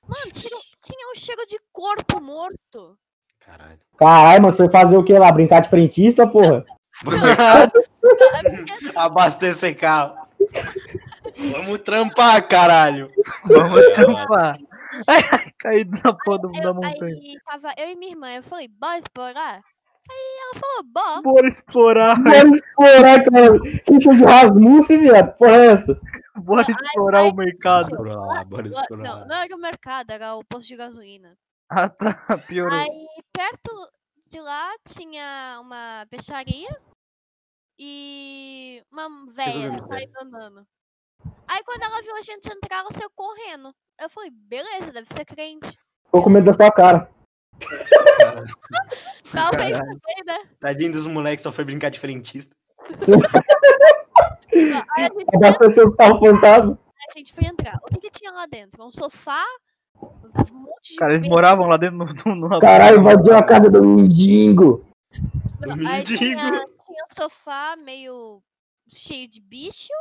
Mano, 0.07 0.31
tinha, 0.31 0.59
tinha 0.81 1.11
um 1.11 1.15
cheiro 1.15 1.45
de 1.45 1.59
corpo 1.71 2.19
morto. 2.19 2.97
Caralho. 3.39 3.79
Caralho, 3.95 4.41
mas 4.41 4.55
você 4.55 4.63
foi 4.63 4.71
fazer 4.71 4.97
o 4.97 5.03
que 5.03 5.13
lá? 5.13 5.31
Brincar 5.31 5.61
de 5.61 5.69
frentista, 5.69 6.25
porra? 6.25 6.65
É 7.05 8.97
Abastecer 8.99 9.77
carro. 9.77 10.17
Vamos 11.51 11.79
trampar, 11.79 12.47
caralho. 12.47 13.11
Vamos 13.45 13.93
trampar. 13.93 14.57
Ai, 15.07 15.23
ai, 15.31 15.51
caí 15.59 15.85
na 15.85 16.13
porra 16.13 16.39
do- 16.39 16.51
da 16.51 16.63
eu, 16.63 16.73
montanha. 16.73 17.15
aí 17.15 17.37
tava 17.45 17.73
eu 17.77 17.89
e 17.89 17.95
minha 17.95 18.11
irmã. 18.11 18.33
Eu 18.33 18.43
falei, 18.43 18.67
bora 18.67 18.97
explorar? 18.99 19.61
Aí 20.09 20.37
ela 20.41 20.53
falou, 20.61 20.83
bora. 20.85 21.21
Bora 21.21 21.47
explorar, 21.49 22.15
Bora 22.23 22.49
explorar, 22.49 23.23
cara. 23.25 23.57
Rixa 23.89 24.13
de 24.13 24.23
Rasmussen, 24.23 24.99
viado. 24.99 25.37
Porra, 25.37 25.57
é 25.57 25.65
essa? 25.71 25.99
bora 26.37 26.65
explorar 26.71 27.23
o 27.23 27.35
mercado. 27.35 27.89
Bora 27.89 28.15
lá, 28.15 28.43
bora 28.45 28.63
Não, 28.69 28.79
explorar. 28.79 29.25
não 29.25 29.35
era 29.35 29.55
o 29.55 29.59
mercado, 29.59 30.11
era 30.11 30.35
o 30.35 30.43
posto 30.45 30.67
de 30.67 30.75
gasolina. 30.77 31.37
Ah 31.69 31.89
tá, 31.89 32.13
piorou. 32.47 32.71
Aí 32.79 33.07
perto 33.33 33.71
de 34.29 34.39
lá 34.39 34.71
tinha 34.87 35.59
uma 35.61 36.05
peixaria 36.09 36.69
e 37.77 38.81
uma 38.91 39.07
velha 39.31 39.69
o 39.69 39.73
mistério. 39.73 40.67
Aí 41.47 41.63
quando 41.63 41.83
ela 41.83 42.01
viu 42.01 42.15
a 42.15 42.21
gente 42.21 42.49
entrar, 42.49 42.79
ela 42.79 42.91
saiu 42.91 43.09
correndo. 43.15 43.73
Eu 43.99 44.09
falei, 44.09 44.29
beleza, 44.31 44.91
deve 44.91 45.07
ser 45.07 45.25
crente. 45.25 45.77
Tô 46.11 46.21
com 46.21 46.29
medo 46.29 46.45
da 46.45 46.53
sua 46.53 46.71
cara. 46.71 47.09
Caralho. 49.31 49.77
também, 49.77 50.23
né? 50.25 50.49
Tadinho 50.59 50.91
dos 50.91 51.07
moleques, 51.07 51.43
só 51.43 51.51
foi 51.51 51.65
brincar 51.65 51.89
de 51.89 51.99
frentista. 51.99 52.55
Aí 54.53 55.05
a 55.05 55.09
gente, 55.09 55.25
o 55.81 56.19
fantasma. 56.19 56.79
a 57.09 57.17
gente 57.17 57.33
foi 57.33 57.45
entrar. 57.45 57.77
O 57.83 57.87
que, 57.87 57.99
que 57.99 58.09
tinha 58.09 58.31
lá 58.31 58.45
dentro? 58.45 58.83
Um 58.83 58.91
sofá, 58.91 59.43
um 60.01 60.57
monte 60.59 60.93
de. 60.93 60.95
Cara, 60.95 61.13
eles 61.13 61.27
moravam 61.27 61.67
lá 61.67 61.77
dentro 61.77 61.97
no, 61.97 62.05
no, 62.35 62.49
no 62.49 62.59
Caralho, 62.59 62.99
invadiu 62.99 63.35
a 63.35 63.43
casa 63.43 63.69
do 63.69 63.83
mendigo. 63.83 64.85
Aí 65.63 65.75
mendigo. 65.75 66.17
tinha, 66.17 66.65
tinha 66.85 67.05
um 67.05 67.15
sofá 67.15 67.75
meio 67.75 68.41
cheio 68.87 69.27
de 69.27 69.41
bicho, 69.41 69.93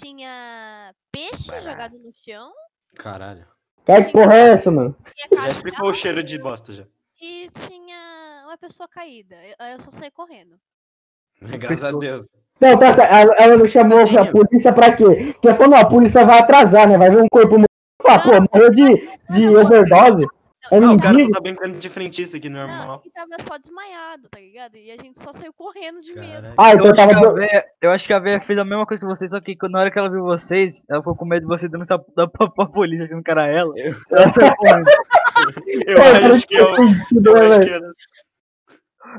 tinha 0.00 0.92
peixe 1.12 1.48
Baralho. 1.48 1.70
jogado 1.70 1.98
no 1.98 2.10
chão, 2.12 2.52
Caralho. 2.96 3.46
Cara, 3.84 4.04
que 4.04 4.12
porra 4.12 4.34
é 4.34 4.48
essa, 4.50 4.70
mano? 4.70 4.96
Já 5.32 5.48
explicou 5.48 5.90
o 5.90 5.94
cheiro 5.94 6.22
de 6.22 6.38
bosta 6.38 6.72
já. 6.72 6.84
e 7.20 7.48
tinha 7.66 8.42
uma 8.46 8.58
pessoa 8.58 8.88
caída. 8.88 9.36
Eu- 9.44 9.54
Aí 9.58 9.72
eu 9.74 9.80
só 9.80 9.90
saí 9.90 10.10
correndo. 10.10 10.56
Graças 11.40 11.84
a 11.84 11.92
Deus. 11.92 12.26
Não, 12.60 12.78
tá, 12.78 12.94
certo. 12.94 13.12
ela, 13.14 13.34
ela 13.36 13.56
não 13.56 13.66
chamou 13.66 13.98
a 14.00 14.26
polícia 14.32 14.72
pra 14.72 14.94
quê? 14.96 15.32
Porque 15.34 15.48
ela 15.48 15.56
falou, 15.56 15.72
não, 15.72 15.78
a 15.78 15.84
polícia 15.88 16.24
vai 16.24 16.38
atrasar, 16.38 16.88
né? 16.88 16.96
Vai 16.96 17.10
ver 17.10 17.22
um 17.22 17.28
corpo 17.28 17.58
morto. 17.58 17.66
Ah, 18.06 18.18
pô, 18.18 18.30
morreu 18.52 18.70
de, 18.70 19.10
de 19.30 19.48
overdose. 19.48 20.26
É 20.70 20.80
Não, 20.80 20.94
o 20.96 21.00
cara 21.00 21.18
só 21.22 21.30
tá 21.30 21.40
brincando 21.40 21.78
de 21.78 21.88
frentista 21.88 22.36
aqui, 22.36 22.48
Não, 22.48 22.66
normal. 22.66 23.02
e 23.04 23.10
tava 23.10 23.36
só 23.42 23.56
desmaiado, 23.56 24.28
tá 24.28 24.38
ligado? 24.40 24.76
E 24.76 24.90
a 24.90 24.96
gente 24.96 25.20
só 25.20 25.32
saiu 25.32 25.52
correndo 25.52 26.00
de 26.00 26.12
medo. 26.14 26.42
Caralho. 26.42 26.54
Ah, 26.58 26.72
Eu 26.72 26.78
então 26.78 27.04
acho, 27.04 27.20
tava. 27.20 27.34
véia, 27.34 27.64
eu 27.80 27.90
acho 27.92 28.06
que 28.06 28.12
a 28.12 28.18
véia 28.18 28.40
fez 28.40 28.58
a 28.58 28.64
mesma 28.64 28.86
coisa 28.86 29.00
que 29.06 29.08
vocês, 29.08 29.30
só 29.30 29.40
que 29.40 29.56
na 29.68 29.80
hora 29.80 29.90
que 29.90 29.98
ela 29.98 30.10
viu 30.10 30.24
vocês, 30.24 30.84
ela 30.90 31.00
ficou 31.00 31.14
com 31.16 31.24
medo 31.24 31.42
de 31.42 31.46
você 31.48 31.68
denunciar 31.68 31.98
pra, 31.98 32.26
pra, 32.26 32.48
pra 32.50 32.66
polícia 32.66 33.06
achando 33.06 33.22
que 33.22 33.30
era 33.30 33.46
ela. 33.46 33.72
Ela 34.10 34.32
saiu 34.32 34.56
correndo. 34.56 34.86
Eu 35.86 36.02
acho 36.32 36.46
que 36.48 36.56
eu. 36.56 36.74
Eu 36.74 36.78
né, 36.80 37.56
acho 37.56 37.60
que 37.60 37.70
era. 37.70 37.90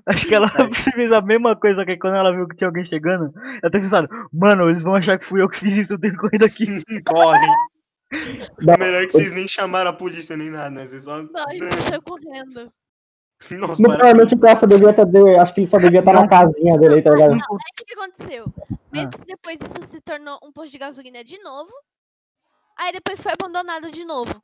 Acho 0.06 0.28
que 0.28 0.36
ela 0.36 0.50
fez 0.94 1.12
a 1.12 1.22
mesma 1.22 1.56
coisa, 1.56 1.80
só 1.80 1.86
que 1.86 1.98
quando 1.98 2.18
ela 2.18 2.34
viu 2.36 2.48
que 2.48 2.56
tinha 2.56 2.68
alguém 2.68 2.84
chegando, 2.84 3.32
ela 3.62 3.72
teve 3.72 3.86
pensado, 3.86 4.08
mano, 4.34 4.70
eles 4.70 4.84
vão 4.84 4.96
achar 4.96 5.18
que 5.18 5.26
fui 5.26 5.42
eu 5.42 5.48
que 5.50 5.60
fiz 5.60 5.78
isso, 5.78 5.94
eu 5.94 6.00
tenho 6.00 6.14
que 6.14 6.20
correr 6.20 6.38
daqui. 6.38 6.66
Corre. 7.08 7.48
Dá- 8.60 8.78
Melhor 8.78 9.06
que 9.06 9.14
vocês 9.14 9.32
nem 9.32 9.48
chamaram 9.48 9.90
a 9.92 9.94
polícia 9.94 10.38
nem 10.38 10.50
nada, 10.50 10.70
né? 10.70 10.86
Vocês 10.86 11.04
só. 11.04 11.22
Não, 11.22 11.52
gente 11.52 11.82
saiu 11.84 12.02
correndo. 12.02 12.72
Nossa, 13.52 13.82
para. 13.84 13.98
provavelmente 13.98 14.34
o 14.34 14.40
cara 14.40 14.56
só 14.60 14.66
devia 14.66 14.90
estar. 14.90 15.06
Acho 15.42 15.54
que 15.54 15.60
ele 15.62 15.68
só 15.68 15.78
devia 15.78 16.00
estar 16.00 16.14
na 16.14 16.28
casinha 16.28 16.78
dele 16.78 17.02
tá 17.02 17.12
ligado? 17.12 17.34
Aí 17.34 17.40
o 17.40 17.86
que 17.86 17.94
aconteceu? 17.94 18.54
Meses 18.92 19.10
depois 19.28 19.60
isso 19.62 19.92
se 19.92 20.02
tornou 20.02 20.40
um 20.44 20.52
posto 20.52 20.72
de 20.72 20.78
gasolina 20.80 21.24
de 21.24 21.38
novo. 21.44 21.72
Aí 22.78 22.92
depois 22.92 23.20
foi 23.20 23.34
abandonado 23.34 23.92
de 23.92 24.06
novo. 24.06 24.42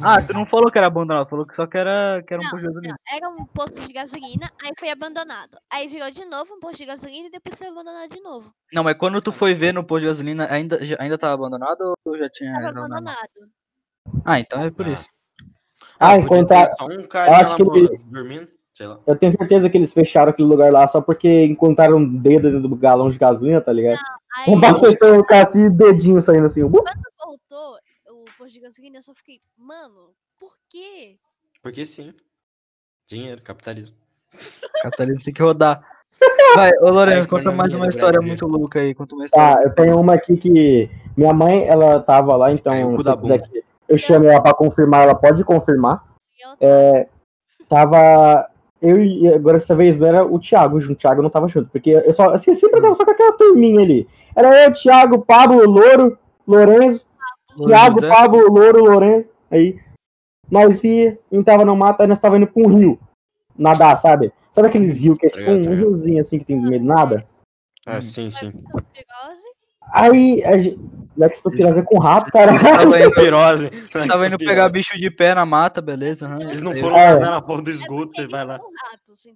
Ah, 0.00 0.22
tu 0.22 0.32
não 0.32 0.46
falou 0.46 0.70
que 0.70 0.78
era 0.78 0.86
abandonado, 0.86 1.28
falou 1.28 1.44
que 1.46 1.54
só 1.54 1.66
que 1.66 1.76
era, 1.76 2.22
que 2.26 2.32
era 2.32 2.40
um 2.40 2.44
Não, 2.44 2.50
posto 2.50 2.60
de 2.62 2.72
gasolina. 2.72 2.96
Não, 3.10 3.16
era 3.16 3.28
um 3.28 3.44
posto 3.46 3.80
de 3.80 3.92
gasolina, 3.92 4.50
aí 4.62 4.70
foi 4.78 4.90
abandonado. 4.90 5.58
Aí 5.70 5.88
virou 5.88 6.10
de 6.10 6.24
novo 6.24 6.54
um 6.54 6.60
posto 6.60 6.78
de 6.78 6.86
gasolina 6.86 7.26
e 7.28 7.30
depois 7.30 7.56
foi 7.58 7.66
abandonado 7.68 8.10
de 8.10 8.20
novo. 8.20 8.52
Não, 8.72 8.82
mas 8.84 8.96
quando 8.96 9.20
tu 9.20 9.32
foi 9.32 9.54
ver 9.54 9.72
no 9.74 9.84
posto 9.84 10.02
de 10.02 10.06
gasolina, 10.08 10.46
ainda, 10.50 10.78
ainda 10.98 11.18
tava 11.18 11.34
abandonado 11.34 11.92
ou 12.04 12.18
já 12.18 12.28
tinha. 12.30 12.52
Tava 12.54 12.68
abandonado? 12.68 12.92
abandonado. 12.92 13.52
Ah, 14.24 14.40
então 14.40 14.62
é 14.62 14.70
por 14.70 14.86
Ah. 14.86 14.90
isso. 14.90 15.06
Ah, 15.98 16.08
podia 16.14 16.24
enquanto 16.24 16.48
ter 16.48 16.54
a- 16.56 16.74
só 16.76 16.86
um 16.86 17.02
carinha 17.06 17.36
acho 17.38 17.56
que 17.56 17.62
ele- 17.78 17.98
dormindo, 18.06 18.48
sei 18.74 18.86
lá. 18.86 18.98
Eu 19.06 19.16
tenho 19.16 19.32
certeza 19.32 19.70
que 19.70 19.76
eles 19.78 19.92
fecharam 19.92 20.30
aquele 20.30 20.48
lugar 20.48 20.72
lá 20.72 20.88
só 20.88 21.00
porque 21.00 21.44
encontraram 21.44 21.98
um 21.98 22.18
dedo 22.18 22.50
dentro 22.50 22.68
do 22.68 22.74
galão 22.76 23.10
de 23.10 23.18
gasolina, 23.18 23.60
tá 23.60 23.72
ligado? 23.72 24.00
Aí 24.36 24.52
Um 24.52 24.58
bastante 24.58 24.96
ficar 24.96 25.42
assim, 25.42 25.70
dedinho 25.70 26.20
saindo 26.20 26.46
assim. 26.46 26.62
uh, 26.62 26.70
voltou 26.70 27.76
de 28.50 28.60
gasolina, 28.60 28.98
eu 28.98 29.02
só 29.02 29.14
fiquei, 29.14 29.40
mano, 29.56 30.14
por 30.38 30.56
quê? 30.68 31.18
Porque 31.62 31.84
sim. 31.86 32.12
Dinheiro, 33.06 33.42
capitalismo. 33.42 33.96
Capitalismo 34.82 35.22
tem 35.22 35.34
que 35.34 35.42
rodar. 35.42 35.86
Vai, 36.56 36.70
ô 36.80 36.90
Lourenço, 36.90 37.24
A 37.24 37.28
conta 37.28 37.52
mais 37.52 37.74
uma 37.74 37.88
história 37.88 38.18
Brasil. 38.20 38.28
muito 38.28 38.46
louca 38.46 38.80
aí. 38.80 38.94
Conta 38.94 39.14
uma 39.14 39.24
história. 39.26 39.56
Tá, 39.56 39.62
eu 39.64 39.74
tenho 39.74 39.98
uma 40.00 40.14
aqui 40.14 40.36
que 40.36 40.90
minha 41.16 41.32
mãe, 41.32 41.66
ela 41.66 42.00
tava 42.00 42.36
lá, 42.36 42.52
então 42.52 42.74
eu 42.74 42.96
eu 43.88 43.98
chamo 43.98 44.24
ela 44.26 44.40
pra 44.40 44.54
confirmar, 44.54 45.02
ela 45.02 45.14
pode 45.14 45.44
confirmar. 45.44 46.04
Eu 46.40 46.56
É, 46.60 47.08
tava 47.68 48.48
eu 48.80 48.98
e 49.02 49.28
agora 49.32 49.58
dessa 49.58 49.76
vez 49.76 49.98
não 50.00 50.08
era 50.08 50.26
o 50.26 50.38
Thiago 50.40 50.80
junto, 50.80 50.94
o 50.98 51.00
Thiago 51.00 51.22
não 51.22 51.30
tava 51.30 51.46
junto, 51.48 51.70
porque 51.70 51.90
eu 51.90 52.12
só 52.12 52.30
assim, 52.30 52.52
sempre 52.52 52.80
tava 52.80 52.94
só 52.94 53.04
com 53.04 53.12
aquela 53.12 53.32
turminha 53.36 53.80
ali. 53.80 54.08
Era 54.34 54.64
eu, 54.64 54.72
Thiago, 54.72 55.24
Pablo, 55.24 55.64
Louro, 55.68 56.18
Lourenço, 56.46 57.04
José, 57.56 58.08
Pablo, 58.08 58.40
Louro, 58.52 58.84
Lourenço. 58.84 59.30
Aí 59.50 59.78
nós 60.50 60.82
ia, 60.84 61.18
a 61.30 61.34
gente 61.34 61.44
tava 61.44 61.64
no 61.64 61.76
mato, 61.76 62.00
aí 62.00 62.06
nós 62.06 62.18
tava 62.18 62.36
indo 62.36 62.46
pra 62.46 62.62
um 62.62 62.68
rio. 62.74 62.98
Nadar, 63.56 63.98
sabe? 63.98 64.32
Sabe 64.50 64.68
aqueles 64.68 65.00
rios 65.00 65.18
que 65.18 65.26
é 65.26 65.30
tipo 65.30 65.42
um, 65.42 65.54
Obrigado, 65.54 65.70
um 65.70 65.72
obrigado. 65.74 65.90
riozinho 65.96 66.20
assim 66.20 66.38
que 66.38 66.44
tem 66.44 66.56
no 66.56 66.68
meio 66.68 66.80
do 66.80 66.86
nada? 66.86 67.26
Ah, 67.86 68.00
sim, 68.00 68.30
sim. 68.30 68.50
Pirose, 68.50 69.42
Aí 69.92 70.42
a 70.44 70.56
gente. 70.58 70.78
Lextopirose 71.14 71.82
com 71.82 71.98
rato, 71.98 72.32
cara. 72.32 72.52
Tava 72.58 72.84
indo, 72.84 73.10
Pirose. 73.12 73.70
tava 74.08 74.26
indo 74.26 74.38
pegar 74.38 74.66
bicho 74.70 74.96
de 74.98 75.10
pé 75.10 75.34
na 75.34 75.44
mata, 75.44 75.82
beleza? 75.82 76.24
aham, 76.26 76.40
Eles 76.40 76.62
não 76.62 76.72
aí- 76.72 76.80
foram 76.80 76.96
É. 76.96 77.18
na 77.18 77.42
porra 77.42 77.60
do 77.60 77.68
é 77.68 77.72
esgoto, 77.74 78.12
você 78.16 78.26
vai 78.26 78.46
lá. 78.46 78.54
ratos? 78.54 79.26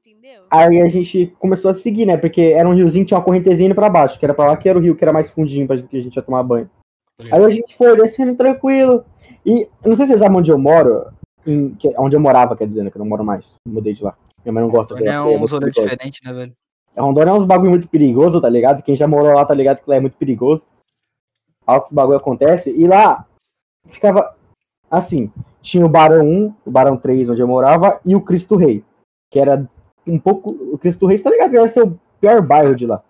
Aí 0.51 0.81
a 0.81 0.89
gente 0.89 1.35
começou 1.39 1.71
a 1.71 1.75
seguir, 1.75 2.07
né? 2.07 2.17
Porque 2.17 2.41
era 2.41 2.67
um 2.67 2.75
riozinho 2.75 3.05
que 3.05 3.09
tinha 3.09 3.19
uma 3.19 3.25
correntezinha 3.25 3.67
indo 3.67 3.75
pra 3.75 3.91
baixo, 3.91 4.19
que 4.19 4.25
era 4.25 4.33
pra 4.33 4.47
lá 4.47 4.57
que 4.57 4.67
era 4.67 4.79
o 4.79 4.81
rio 4.81 4.97
que 4.97 5.05
era 5.05 5.13
mais 5.13 5.29
fundinho 5.29 5.67
pra 5.67 5.77
que 5.77 5.99
a 5.99 6.01
gente 6.01 6.17
ia 6.17 6.23
tomar 6.23 6.43
banho. 6.43 6.71
Aí 7.21 7.45
a 7.45 7.49
gente 7.49 7.77
foi 7.77 7.97
descendo 7.97 8.35
tranquilo. 8.35 9.05
E 9.45 9.69
não 9.85 9.95
sei 9.95 10.05
se 10.07 10.11
vocês 10.11 10.21
sabem 10.21 10.39
onde 10.39 10.51
eu 10.51 10.59
moro, 10.59 11.07
em- 11.47 11.71
que- 11.75 11.95
onde 11.99 12.15
eu 12.17 12.21
morava, 12.21 12.57
quer 12.57 12.67
dizer, 12.67 12.83
né? 12.83 12.91
Que 12.91 12.97
eu 12.97 13.01
não 13.01 13.07
moro 13.09 13.25
mais. 13.25 13.57
Mudei 13.67 13.95
de 13.95 14.05
lá. 14.05 14.15
Minha 14.45 14.53
mãe 14.53 14.63
não 14.63 14.71
gosta 14.71 14.95
de 14.95 15.03
lá. 15.03 15.11
É 15.15 15.15
porque 15.23 15.37
um 15.37 15.41
perigoso. 15.61 15.89
diferente, 15.97 16.21
né, 16.25 16.33
velho? 16.33 16.53
É, 16.95 17.01
Rondônia 17.01 17.31
é 17.31 17.35
uns 17.35 17.45
bagulho 17.45 17.71
muito 17.71 17.89
perigoso, 17.89 18.41
tá 18.41 18.49
ligado? 18.49 18.83
Quem 18.83 18.97
já 18.97 19.07
morou 19.07 19.33
lá 19.35 19.45
tá 19.45 19.55
ligado 19.55 19.83
que 19.83 19.89
lá 19.91 19.97
é 19.97 20.01
muito 20.01 20.17
perigoso. 20.17 20.63
Altos 21.67 21.93
bagulho 21.93 22.17
acontece. 22.19 22.75
E 22.77 22.87
lá 22.87 23.27
ficava 23.87 24.35
assim: 24.91 25.31
tinha 25.63 25.85
o 25.85 25.89
Barão 25.89 26.25
1, 26.27 26.55
o 26.65 26.71
Barão 26.71 26.97
3, 26.97 27.29
onde 27.31 27.41
eu 27.41 27.49
morava, 27.49 28.01
e 28.05 28.15
o 28.15 28.21
Cristo 28.21 28.57
Rei. 28.57 28.85
Que 29.31 29.39
era 29.39 29.69
um 30.07 30.19
pouco. 30.19 30.51
O 30.73 30.79
Cristo 30.79 31.07
Rei, 31.07 31.17
você 31.19 31.25
tá 31.25 31.31
ligado? 31.31 31.51
Que 31.51 31.69
ser 31.69 31.83
o 31.83 31.99
pior 32.21 32.41
bairro 32.41 32.75
de 32.75 32.87
lá. 32.87 33.03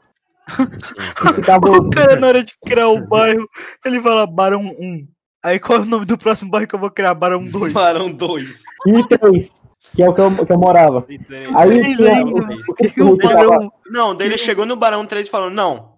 O 1.78 1.90
cara, 1.90 2.16
na 2.16 2.26
hora 2.28 2.44
de 2.44 2.52
criar 2.64 2.88
o 2.88 3.04
bairro, 3.06 3.48
ele 3.85 4.00
fala 4.00 4.26
Barão 4.26 4.62
1. 4.78 5.06
Aí 5.42 5.59
qual 5.61 5.78
é 5.78 5.82
o 5.82 5.85
nome 5.85 6.06
do 6.06 6.16
próximo 6.18 6.50
bairro 6.50 6.66
que 6.68 6.74
eu 6.74 6.78
vou 6.78 6.90
criar? 6.90 7.14
Barão 7.14 7.44
2. 7.44 7.72
Barão 7.72 8.11
2. 8.12 8.62
e 8.87 9.09
3, 9.09 9.62
que 9.94 10.02
é 10.02 10.09
o 10.09 10.14
que 10.14 10.20
eu, 10.20 10.46
que 10.46 10.52
eu 10.52 10.59
morava. 10.59 11.04
Aí 11.09 11.18
Três 11.18 11.96
tinha 11.96 12.14
ainda. 12.14 12.30
o, 12.68 12.74
que 12.74 12.90
que 12.90 13.02
o 13.02 13.16
Barão. 13.16 13.72
Não, 13.87 14.14
daí 14.14 14.28
ele 14.28 14.38
chegou 14.38 14.66
no 14.66 14.76
Barão 14.76 15.04
3 15.06 15.26
e 15.26 15.30
falou: 15.30 15.50
Não. 15.50 15.96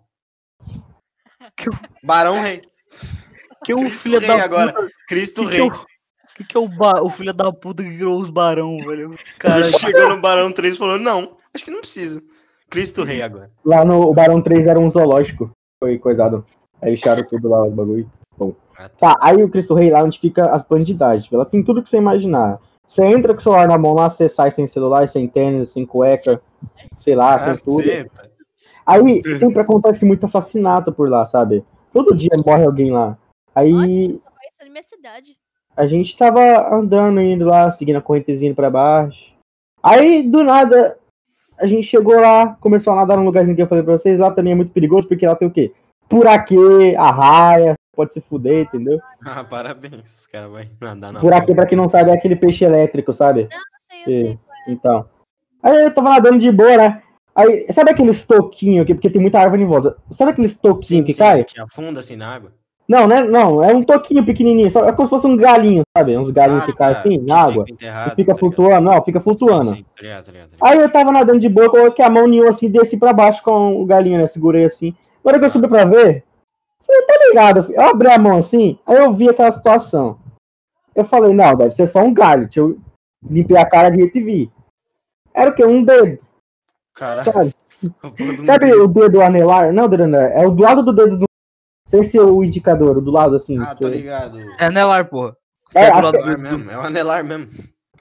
Que 1.57 1.69
o- 1.71 1.79
Barão 2.03 2.41
Rei. 2.41 2.63
Que 3.65 3.75
o 3.75 3.89
filho 3.91 4.19
Rei 4.19 4.29
da 4.29 4.45
agora. 4.45 4.73
puta. 4.73 4.91
Cristo 5.09 5.43
Que 5.43 5.49
que, 5.49 5.57
Rei. 5.57 5.61
é 5.61 5.65
o, 5.73 5.87
que, 6.37 6.45
que 6.45 6.57
é 6.57 6.61
o, 6.61 6.69
ba... 6.69 7.03
o 7.03 7.11
filho 7.11 7.33
da 7.33 7.51
puta 7.53 7.83
que 7.83 7.91
criou 7.97 8.21
os 8.21 8.31
barão, 8.31 8.77
velho? 8.79 9.19
Cara, 9.39 9.61
Ele 9.67 9.77
chegou 9.79 10.09
no 10.11 10.21
Barão 10.21 10.53
3 10.53 10.75
e 10.75 10.79
falou: 10.79 10.99
Não, 10.99 11.37
acho 11.55 11.65
que 11.65 11.71
não 11.71 11.81
precisa. 11.81 12.23
Cristo 12.71 13.05
Rei 13.05 13.23
agora. 13.23 13.51
Lá 13.65 13.85
no 13.85 14.03
o 14.03 14.15
Barão 14.15 14.41
3 14.41 14.67
era 14.67 14.79
um 14.79 14.91
zoológico. 14.91 15.51
Foi 15.83 15.99
coisado. 15.99 16.45
Aí 16.81 16.91
lixaram 16.91 17.25
tudo 17.25 17.49
lá, 17.49 17.65
os 17.65 17.73
bagulho. 17.73 18.11
Ah, 18.77 18.89
Tá, 18.89 19.17
aí 19.21 19.43
o 19.43 19.49
Cristo 19.49 19.75
Rei 19.75 19.91
lá 19.91 20.05
onde 20.05 20.21
fica 20.21 20.51
as 20.51 20.65
bandidagens. 20.65 21.33
Ela 21.33 21.45
tem 21.45 21.63
tudo 21.63 21.83
que 21.83 21.91
você 21.91 21.97
imaginar. 21.97 22.61
Você 22.87 23.05
entra 23.05 23.35
com 23.35 23.41
o 23.41 23.43
celular 23.43 23.67
na 23.69 23.77
mão 23.77 23.93
lá, 23.93 24.09
você 24.09 24.29
sai 24.29 24.51
sem 24.51 24.67
celular, 24.67 25.09
sem 25.09 25.27
tênis, 25.27 25.71
sem 25.71 25.85
cueca, 25.85 26.41
sei 26.95 27.15
lá, 27.15 27.39
sem 27.39 27.65
tudo. 27.65 27.89
Aí 28.87 29.23
sempre 29.37 29.61
acontece 29.61 30.05
muito 30.05 30.25
assassinato 30.25 30.93
por 30.93 31.11
lá, 31.11 31.27
sabe? 31.27 31.65
Todo 31.93 32.17
dia 32.17 32.31
morre 32.47 32.65
alguém 32.65 32.91
lá. 32.91 33.19
Aí 33.55 34.19
é 34.75 34.83
cidade. 34.83 35.37
a 35.77 35.87
gente 35.87 36.17
tava 36.17 36.75
andando, 36.75 37.21
indo 37.21 37.45
lá, 37.45 37.71
seguindo 37.71 37.97
a 37.97 38.03
correntezinha 38.03 38.55
pra 38.55 38.71
baixo. 38.71 39.33
Aí, 39.83 40.23
do 40.29 40.43
nada, 40.43 40.99
a 41.59 41.67
gente 41.67 41.87
chegou 41.87 42.21
lá, 42.21 42.57
começou 42.61 42.93
a 42.93 42.97
nadar 42.97 43.17
num 43.17 43.25
lugarzinho 43.25 43.57
que 43.57 43.63
eu 43.63 43.67
falei 43.67 43.85
pra 43.85 43.97
vocês. 43.97 44.21
Lá 44.21 44.31
também 44.31 44.53
é 44.53 44.57
muito 44.57 44.73
perigoso, 44.73 45.09
porque 45.09 45.27
lá 45.27 45.35
tem 45.35 45.49
o 45.49 45.51
quê? 45.51 45.73
Puraquê, 46.09 46.95
arraia, 46.97 47.75
pode 47.95 48.13
se 48.13 48.21
fuder, 48.21 48.67
entendeu? 48.67 48.99
Ah, 49.25 49.45
parabéns. 49.45 50.21
Os 50.21 50.27
caras 50.27 50.51
vão 50.51 50.61
nadar 50.81 51.13
na 51.13 51.21
Puraquê, 51.21 51.55
pra 51.55 51.67
quem 51.67 51.77
não 51.77 51.89
sabe, 51.89 52.11
é 52.11 52.15
aquele 52.15 52.37
peixe 52.37 52.65
elétrico, 52.65 53.13
sabe? 53.13 53.43
Eu 53.43 53.49
sei, 53.83 54.01
eu 54.01 54.05
sei. 54.05 54.39
Então. 54.69 55.07
Aí 55.63 55.85
eu 55.85 55.93
tava 55.93 56.11
nadando 56.11 56.39
de 56.39 56.51
boa, 56.51 56.77
né? 56.77 57.03
Aí, 57.35 57.67
sabe 57.73 57.91
aqueles 57.91 58.25
toquinhos 58.25 58.83
aqui, 58.83 58.95
porque 58.95 59.11
tem 59.11 59.21
muita 59.21 59.39
árvore 59.39 59.63
em 59.63 59.67
volta? 59.67 59.97
Sabe 60.11 60.33
aqueles 60.33 60.57
toquinhos 60.57 61.07
que 61.07 61.13
sim, 61.13 61.19
cai? 61.19 61.45
Que 61.45 61.61
afunda 61.61 62.01
assim 62.01 62.17
na 62.17 62.35
água. 62.35 62.53
Não, 62.89 63.07
né? 63.07 63.23
Não, 63.23 63.63
é 63.63 63.75
um 63.75 63.83
toquinho 63.83 64.25
pequenininho, 64.25 64.71
só, 64.71 64.87
é 64.87 64.93
como 64.93 65.07
se 65.07 65.11
fosse 65.11 65.27
um 65.27 65.37
galinho, 65.37 65.83
sabe? 65.95 66.17
Uns 66.17 66.31
galinhos 66.31 66.63
Ah, 66.63 66.67
que 66.67 66.73
caem 66.73 66.97
assim, 66.97 67.19
na 67.19 67.39
água. 67.43 67.67
Fica 67.67 67.85
E 67.85 68.15
fica 68.17 68.33
tá 68.33 68.39
flutuando, 68.39 68.91
não, 68.91 69.05
fica 69.05 69.21
flutuando. 69.21 69.67
Sim, 69.67 69.75
sim, 69.75 69.85
tá 69.95 70.03
ligado, 70.03 70.25
tá 70.25 70.33
ligado. 70.33 70.51
Aí 70.59 70.79
eu 70.79 70.91
tava 70.91 71.13
nadando 71.13 71.39
de 71.39 71.51
boa, 71.51 71.71
coloquei 71.71 72.03
a 72.03 72.09
mão 72.09 72.25
um 72.25 72.49
assim, 72.49 72.71
desci 72.71 72.97
pra 72.97 73.13
baixo 73.13 73.43
com 73.43 73.79
o 73.79 73.85
galinho, 73.85 74.19
né? 74.19 74.27
Segurei 74.27 74.65
assim. 74.65 74.95
Na 75.23 75.31
hora 75.31 75.39
que 75.39 75.45
eu 75.45 75.51
subi 75.51 75.69
pra 75.69 75.85
ver, 75.85 76.25
você 76.81 77.03
tá 77.03 77.15
ligado? 77.29 77.71
Eu 77.71 77.83
abri 77.83 78.09
a 78.09 78.19
mão 78.19 78.39
assim, 78.39 78.79
aí 78.87 78.97
eu 78.97 79.13
vi 79.13 79.29
aquela 79.29 79.51
situação. 79.51 80.19
Eu 80.95 81.05
falei, 81.05 81.35
não, 81.35 81.55
deve 81.57 81.73
ser 81.73 81.87
só 81.87 82.01
um 82.01 82.15
galho. 82.15 82.45
Deixa 82.45 82.61
eu 82.61 82.79
limpei 83.23 83.57
a 83.59 83.67
cara 83.67 83.91
direito 83.91 84.17
e 84.17 84.23
vi. 84.23 84.53
Era 85.35 85.51
o 85.51 85.55
quê? 85.55 85.63
Um 85.63 85.85
dedo, 85.85 86.19
Caralho. 86.95 87.25
sabe? 87.31 87.55
de 88.17 88.47
Sabe 88.47 88.73
o 88.73 88.89
dedo 88.89 89.21
anelar? 89.21 89.73
Não, 89.75 89.89
dedo 89.89 90.05
anelar. 90.05 90.33
É 90.33 90.47
o 90.47 90.51
do 90.51 90.63
lado 90.63 90.83
do 90.83 90.93
dedo 90.93 91.19
do. 91.19 91.28
Sem 91.89 92.03
ser 92.03 92.21
o 92.21 92.45
indicador, 92.45 92.99
o 92.99 93.01
do 93.01 93.11
lado 93.11 93.35
assim. 93.35 93.59
Ah, 93.59 93.75
que- 93.75 93.81
tô 93.81 93.89
ligado. 93.89 94.39
é 94.59 94.67
anelar, 94.67 95.09
porra. 95.09 95.35
É, 95.75 95.85
é 95.87 95.91
que- 95.91 95.97
Anelar 95.97 96.39
mesmo, 96.39 96.71
é 96.71 96.77
o 96.77 96.81
anelar 96.83 97.25
mesmo. 97.25 97.49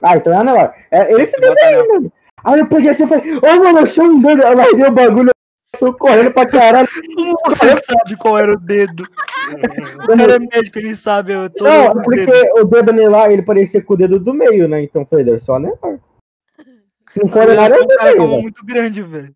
Ah, 0.02 0.16
então 0.16 0.30
é 0.32 0.36
anelar. 0.36 0.74
É 0.90 1.10
esse 1.20 1.40
dedo 1.40 1.56
aí, 1.64 1.88
mano. 1.88 2.12
Aí 2.44 2.60
eu 2.60 2.66
peguei 2.68 2.90
assim 2.90 3.04
e 3.04 3.06
falei, 3.06 3.34
ô 3.36 3.40
mano, 3.40 3.78
eu 3.78 3.82
achei 3.84 4.04
um 4.04 4.20
dedo. 4.20 4.42
Eu 4.42 4.56
larguei 4.56 4.84
o 4.86 4.92
bagulho, 4.92 5.28
eu 5.30 5.78
sou 5.78 5.92
correndo 5.94 6.30
pra 6.32 6.44
caralho. 6.46 6.86
Você 7.48 7.74
sabe 7.76 8.16
qual 8.18 8.36
era 8.38 8.52
o 8.52 8.58
dedo? 8.60 9.04
O 10.04 10.16
cara 10.18 10.34
é 10.34 10.38
médico, 10.38 10.78
ele 10.78 10.94
sabe. 10.94 11.32
Eu 11.32 11.48
tô 11.48 11.64
Não, 11.64 11.92
o 11.92 12.02
porque 12.02 12.26
dedo. 12.26 12.60
o 12.60 12.64
dedo 12.64 12.90
anelar, 12.90 13.30
ele 13.32 13.40
parecia 13.42 13.82
com 13.82 13.94
o 13.94 13.96
dedo 13.96 14.20
do 14.20 14.34
meio, 14.34 14.68
né? 14.68 14.82
Então 14.82 15.00
eu 15.02 15.06
falei, 15.06 15.24
deve 15.24 15.38
ser 15.38 15.50
o 15.50 15.54
anelar. 15.54 15.78
Se 17.08 17.20
não 17.22 17.28
for 17.28 17.42
anelar, 17.42 17.70
é 17.72 17.78
o 17.78 17.84
O 17.84 17.86
do 17.86 17.96
cara 17.96 17.98
com 17.98 18.02
a 18.02 18.04
meio, 18.04 18.18
mão 18.18 18.28
velho. 18.28 18.42
muito 18.42 18.64
grande, 18.66 19.02
velho. 19.02 19.34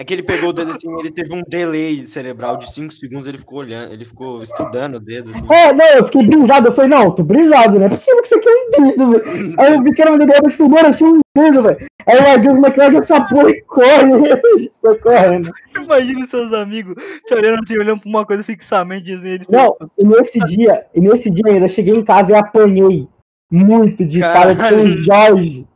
É 0.00 0.04
que 0.04 0.14
ele 0.14 0.22
pegou 0.22 0.48
o 0.48 0.52
dedo 0.54 0.70
assim, 0.70 0.90
ele 0.98 1.10
teve 1.10 1.34
um 1.34 1.42
delay 1.46 2.06
cerebral 2.06 2.56
de 2.56 2.72
5 2.72 2.90
segundos, 2.90 3.26
ele 3.26 3.36
ficou 3.36 3.58
olhando, 3.58 3.92
ele 3.92 4.06
ficou 4.06 4.40
estudando 4.40 4.94
o 4.94 4.98
dedo 4.98 5.30
assim. 5.30 5.46
É, 5.52 5.74
não, 5.74 5.86
eu 5.88 6.06
fiquei 6.06 6.26
brisado. 6.26 6.68
Eu 6.68 6.72
falei, 6.72 6.90
não, 6.90 7.14
tô 7.14 7.22
brisado, 7.22 7.78
não 7.78 7.84
é 7.84 7.88
possível 7.90 8.22
que 8.22 8.28
isso 8.28 8.34
aqui 8.34 8.48
é 8.48 8.52
um 8.52 8.70
dedo, 8.70 9.10
velho. 9.10 9.54
Aí 9.60 9.74
eu 9.74 9.82
vi 9.82 9.92
que 9.92 10.00
era 10.00 10.10
um 10.10 10.16
dedo, 10.16 10.32
eu 10.32 10.50
falei, 10.50 10.72
mano, 10.72 10.88
achei 10.88 11.06
um 11.06 11.20
dedo, 11.36 11.62
velho. 11.62 11.86
Aí 12.06 12.16
eu 12.16 12.22
larguei 12.22 12.50
os 12.50 12.58
moleques 12.58 12.94
essa 12.94 13.20
porra 13.20 13.50
e 13.50 13.60
corre. 13.60 14.14
A 14.54 14.58
gente 14.58 14.80
tá 14.80 14.94
correndo. 15.02 15.52
Imagina 15.78 16.20
os 16.20 16.30
seus 16.30 16.50
amigos 16.54 16.94
te 17.26 17.34
olhando 17.34 17.62
assim, 17.62 17.78
olhando 17.78 18.00
pra 18.00 18.08
uma 18.08 18.24
coisa 18.24 18.42
fixamente, 18.42 19.04
dizendo 19.04 19.34
eles. 19.34 19.48
Não, 19.48 19.76
e 19.98 20.02
nesse 20.02 20.38
dia, 20.38 20.86
e 20.94 21.00
nesse 21.02 21.30
dia 21.30 21.52
ainda, 21.52 21.66
eu 21.66 21.68
cheguei 21.68 21.94
em 21.94 22.02
casa 22.02 22.32
e 22.32 22.34
apanhei 22.34 23.06
muito 23.52 24.02
de 24.06 24.20
escada 24.20 24.54
de 24.54 24.62
São. 24.62 24.86
Jorge. 25.04 25.66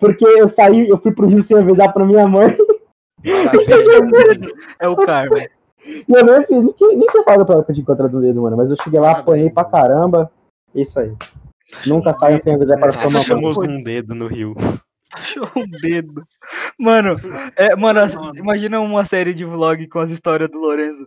Porque 0.00 0.24
eu 0.24 0.48
saí, 0.48 0.88
eu 0.88 0.98
fui 0.98 1.12
pro 1.12 1.28
Rio 1.28 1.40
sem 1.40 1.56
avisar 1.56 1.92
pra 1.92 2.04
minha 2.04 2.26
mãe. 2.26 2.56
Parabéns. 3.24 4.52
É 4.78 4.88
o 4.88 4.96
karma. 4.96 5.38
E 5.84 6.04
eu 6.08 6.24
nem, 6.24 6.44
fiz, 6.44 6.62
nem, 6.62 6.72
tinha- 6.72 6.96
nem 6.96 7.06
tinha 7.06 7.24
falado 7.24 7.44
pra 7.46 7.54
ela 7.56 7.64
que 7.64 7.70
eu 7.70 7.74
tinha 7.74 7.82
encontrado 7.82 8.16
o 8.16 8.20
dedo, 8.20 8.42
mano. 8.42 8.56
Mas 8.56 8.70
eu 8.70 8.76
cheguei 8.82 9.00
lá, 9.00 9.08
Parabéns, 9.14 9.22
apanhei 9.28 9.50
pra 9.50 9.64
caramba. 9.64 10.30
Isso 10.74 10.98
aí. 11.00 11.12
Nunca 11.86 12.12
saiam 12.14 12.40
sem 12.40 12.54
avisar 12.54 12.78
para 12.78 12.92
mamãe. 12.92 13.20
Achamos 13.20 13.58
um 13.58 13.82
dedo 13.82 14.14
no 14.14 14.26
rio. 14.26 14.54
Achou 15.12 15.48
um 15.56 15.66
dedo. 15.66 16.24
Mano, 16.78 17.14
é, 17.56 17.74
mano, 17.74 18.00
imagina 18.36 18.80
uma 18.80 19.04
série 19.04 19.34
de 19.34 19.44
vlog 19.44 19.86
com 19.88 19.98
as 19.98 20.10
histórias 20.10 20.48
do 20.50 20.58
Lorenzo. 20.58 21.06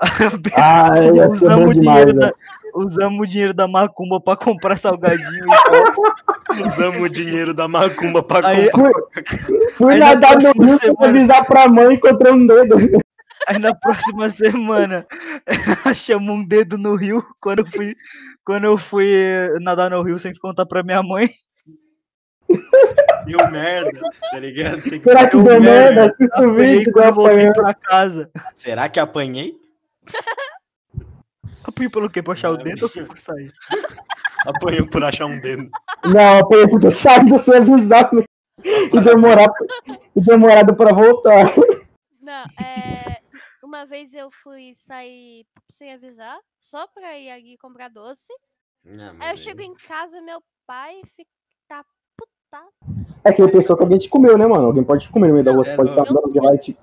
Ah, 0.54 0.90
ia 1.02 1.28
ser 1.28 1.28
bom 1.28 1.32
Usamos 1.34 1.70
o 1.70 1.80
demais, 1.80 2.06
dinheiro, 2.06 2.14
da. 2.14 2.32
Usamos 2.74 3.20
o 3.20 3.26
dinheiro 3.30 3.52
da 3.54 3.66
macumba 3.68 4.20
pra 4.20 4.36
comprar 4.36 4.76
salgadinho 4.78 5.44
e 5.44 5.92
pó. 5.94 6.54
Usamos 6.54 7.00
o 7.02 7.08
dinheiro 7.08 7.52
da 7.54 7.66
macumba 7.68 8.22
pra 8.22 8.46
Aí- 8.48 8.70
comprar. 8.70 9.02
Fui 9.74 9.94
Aí 9.94 9.98
na 10.00 10.14
nadar 10.14 10.36
no 10.36 10.40
próxima 10.54 10.64
rio 10.66 10.78
sem 10.78 10.88
semana- 10.90 11.08
avisar 11.08 11.44
pra 11.46 11.68
mãe 11.68 11.90
e 11.90 11.94
encontrei 11.94 12.32
um 12.32 12.46
dedo. 12.46 12.76
Aí 13.46 13.58
na 13.58 13.74
próxima 13.74 14.28
semana 14.30 15.06
achamos 15.84 16.34
um 16.34 16.44
dedo 16.44 16.76
no 16.76 16.94
rio 16.96 17.24
quando 17.40 17.60
eu 17.60 17.66
fui, 17.66 17.94
quando 18.44 18.64
eu 18.64 18.76
fui 18.76 19.08
nadar 19.60 19.90
no 19.90 20.02
rio 20.02 20.18
sem 20.18 20.34
contar 20.34 20.66
pra 20.66 20.82
minha 20.82 21.02
mãe. 21.02 21.30
Deu 23.26 23.50
merda, 23.50 24.00
tá 24.30 24.38
ligado? 24.40 24.80
Tem 24.82 24.98
que- 24.98 25.04
Será 25.04 25.26
que 25.28 25.36
Deu 25.36 25.44
deu 25.44 25.60
merda, 25.60 25.94
merda? 25.94 26.06
Assista 26.14 26.40
o 26.40 26.50
Apanhei 26.50 26.78
vídeo, 26.78 26.92
quando 26.92 27.04
eu 27.06 27.14
voltei 27.14 27.34
apanhando. 27.36 27.54
pra 27.54 27.74
casa. 27.74 28.30
Será 28.54 28.88
que 28.88 28.98
apanhei? 28.98 29.54
Apanhei 31.64 31.90
pelo 31.90 32.10
quê? 32.10 32.22
Pra 32.22 32.32
achar 32.32 32.50
o 32.50 32.56
dedo 32.56 32.84
ou 32.84 33.06
por 33.06 33.18
sair? 33.18 33.52
Apanhou 34.46 34.86
por 34.88 35.02
achar 35.02 35.26
um 35.26 35.40
dedo. 35.40 35.68
Não, 36.04 36.38
apanhei 36.38 36.68
por 36.68 36.94
saído 36.94 37.38
sem 37.38 37.56
avisar 37.56 38.10
e, 38.62 39.00
demorar, 39.00 39.50
e 40.14 40.20
demorado 40.20 40.74
pra 40.76 40.92
voltar. 40.92 41.52
Não, 42.20 42.44
é. 42.60 43.20
Uma 43.62 43.84
vez 43.84 44.14
eu 44.14 44.30
fui 44.30 44.74
sair 44.86 45.44
sem 45.70 45.92
avisar, 45.92 46.38
só 46.60 46.86
pra 46.86 47.18
ir 47.18 47.30
ali 47.30 47.58
comprar 47.58 47.88
doce. 47.88 48.32
Ah, 48.86 49.14
Aí 49.20 49.32
eu 49.32 49.36
chego 49.36 49.60
em 49.60 49.74
casa, 49.74 50.20
meu 50.22 50.40
pai 50.66 51.00
fica 51.16 51.28
tá 51.68 51.84
puta. 52.16 52.64
É 53.24 53.32
que 53.32 53.42
ele 53.42 53.52
pensou 53.52 53.76
que 53.76 53.82
alguém 53.82 53.98
te 53.98 54.08
comeu, 54.08 54.38
né, 54.38 54.46
mano? 54.46 54.66
Alguém 54.66 54.84
pode 54.84 55.04
te 55.04 55.12
comer 55.12 55.28
no 55.28 55.34
meio 55.34 55.44
da 55.44 55.52
rua. 55.52 55.66
É 55.66 55.76
pode 55.76 55.90
estar 55.90 56.02
andando 56.02 56.32
de 56.32 56.40
lá 56.40 56.54
e 56.54 56.58
te, 56.58 56.76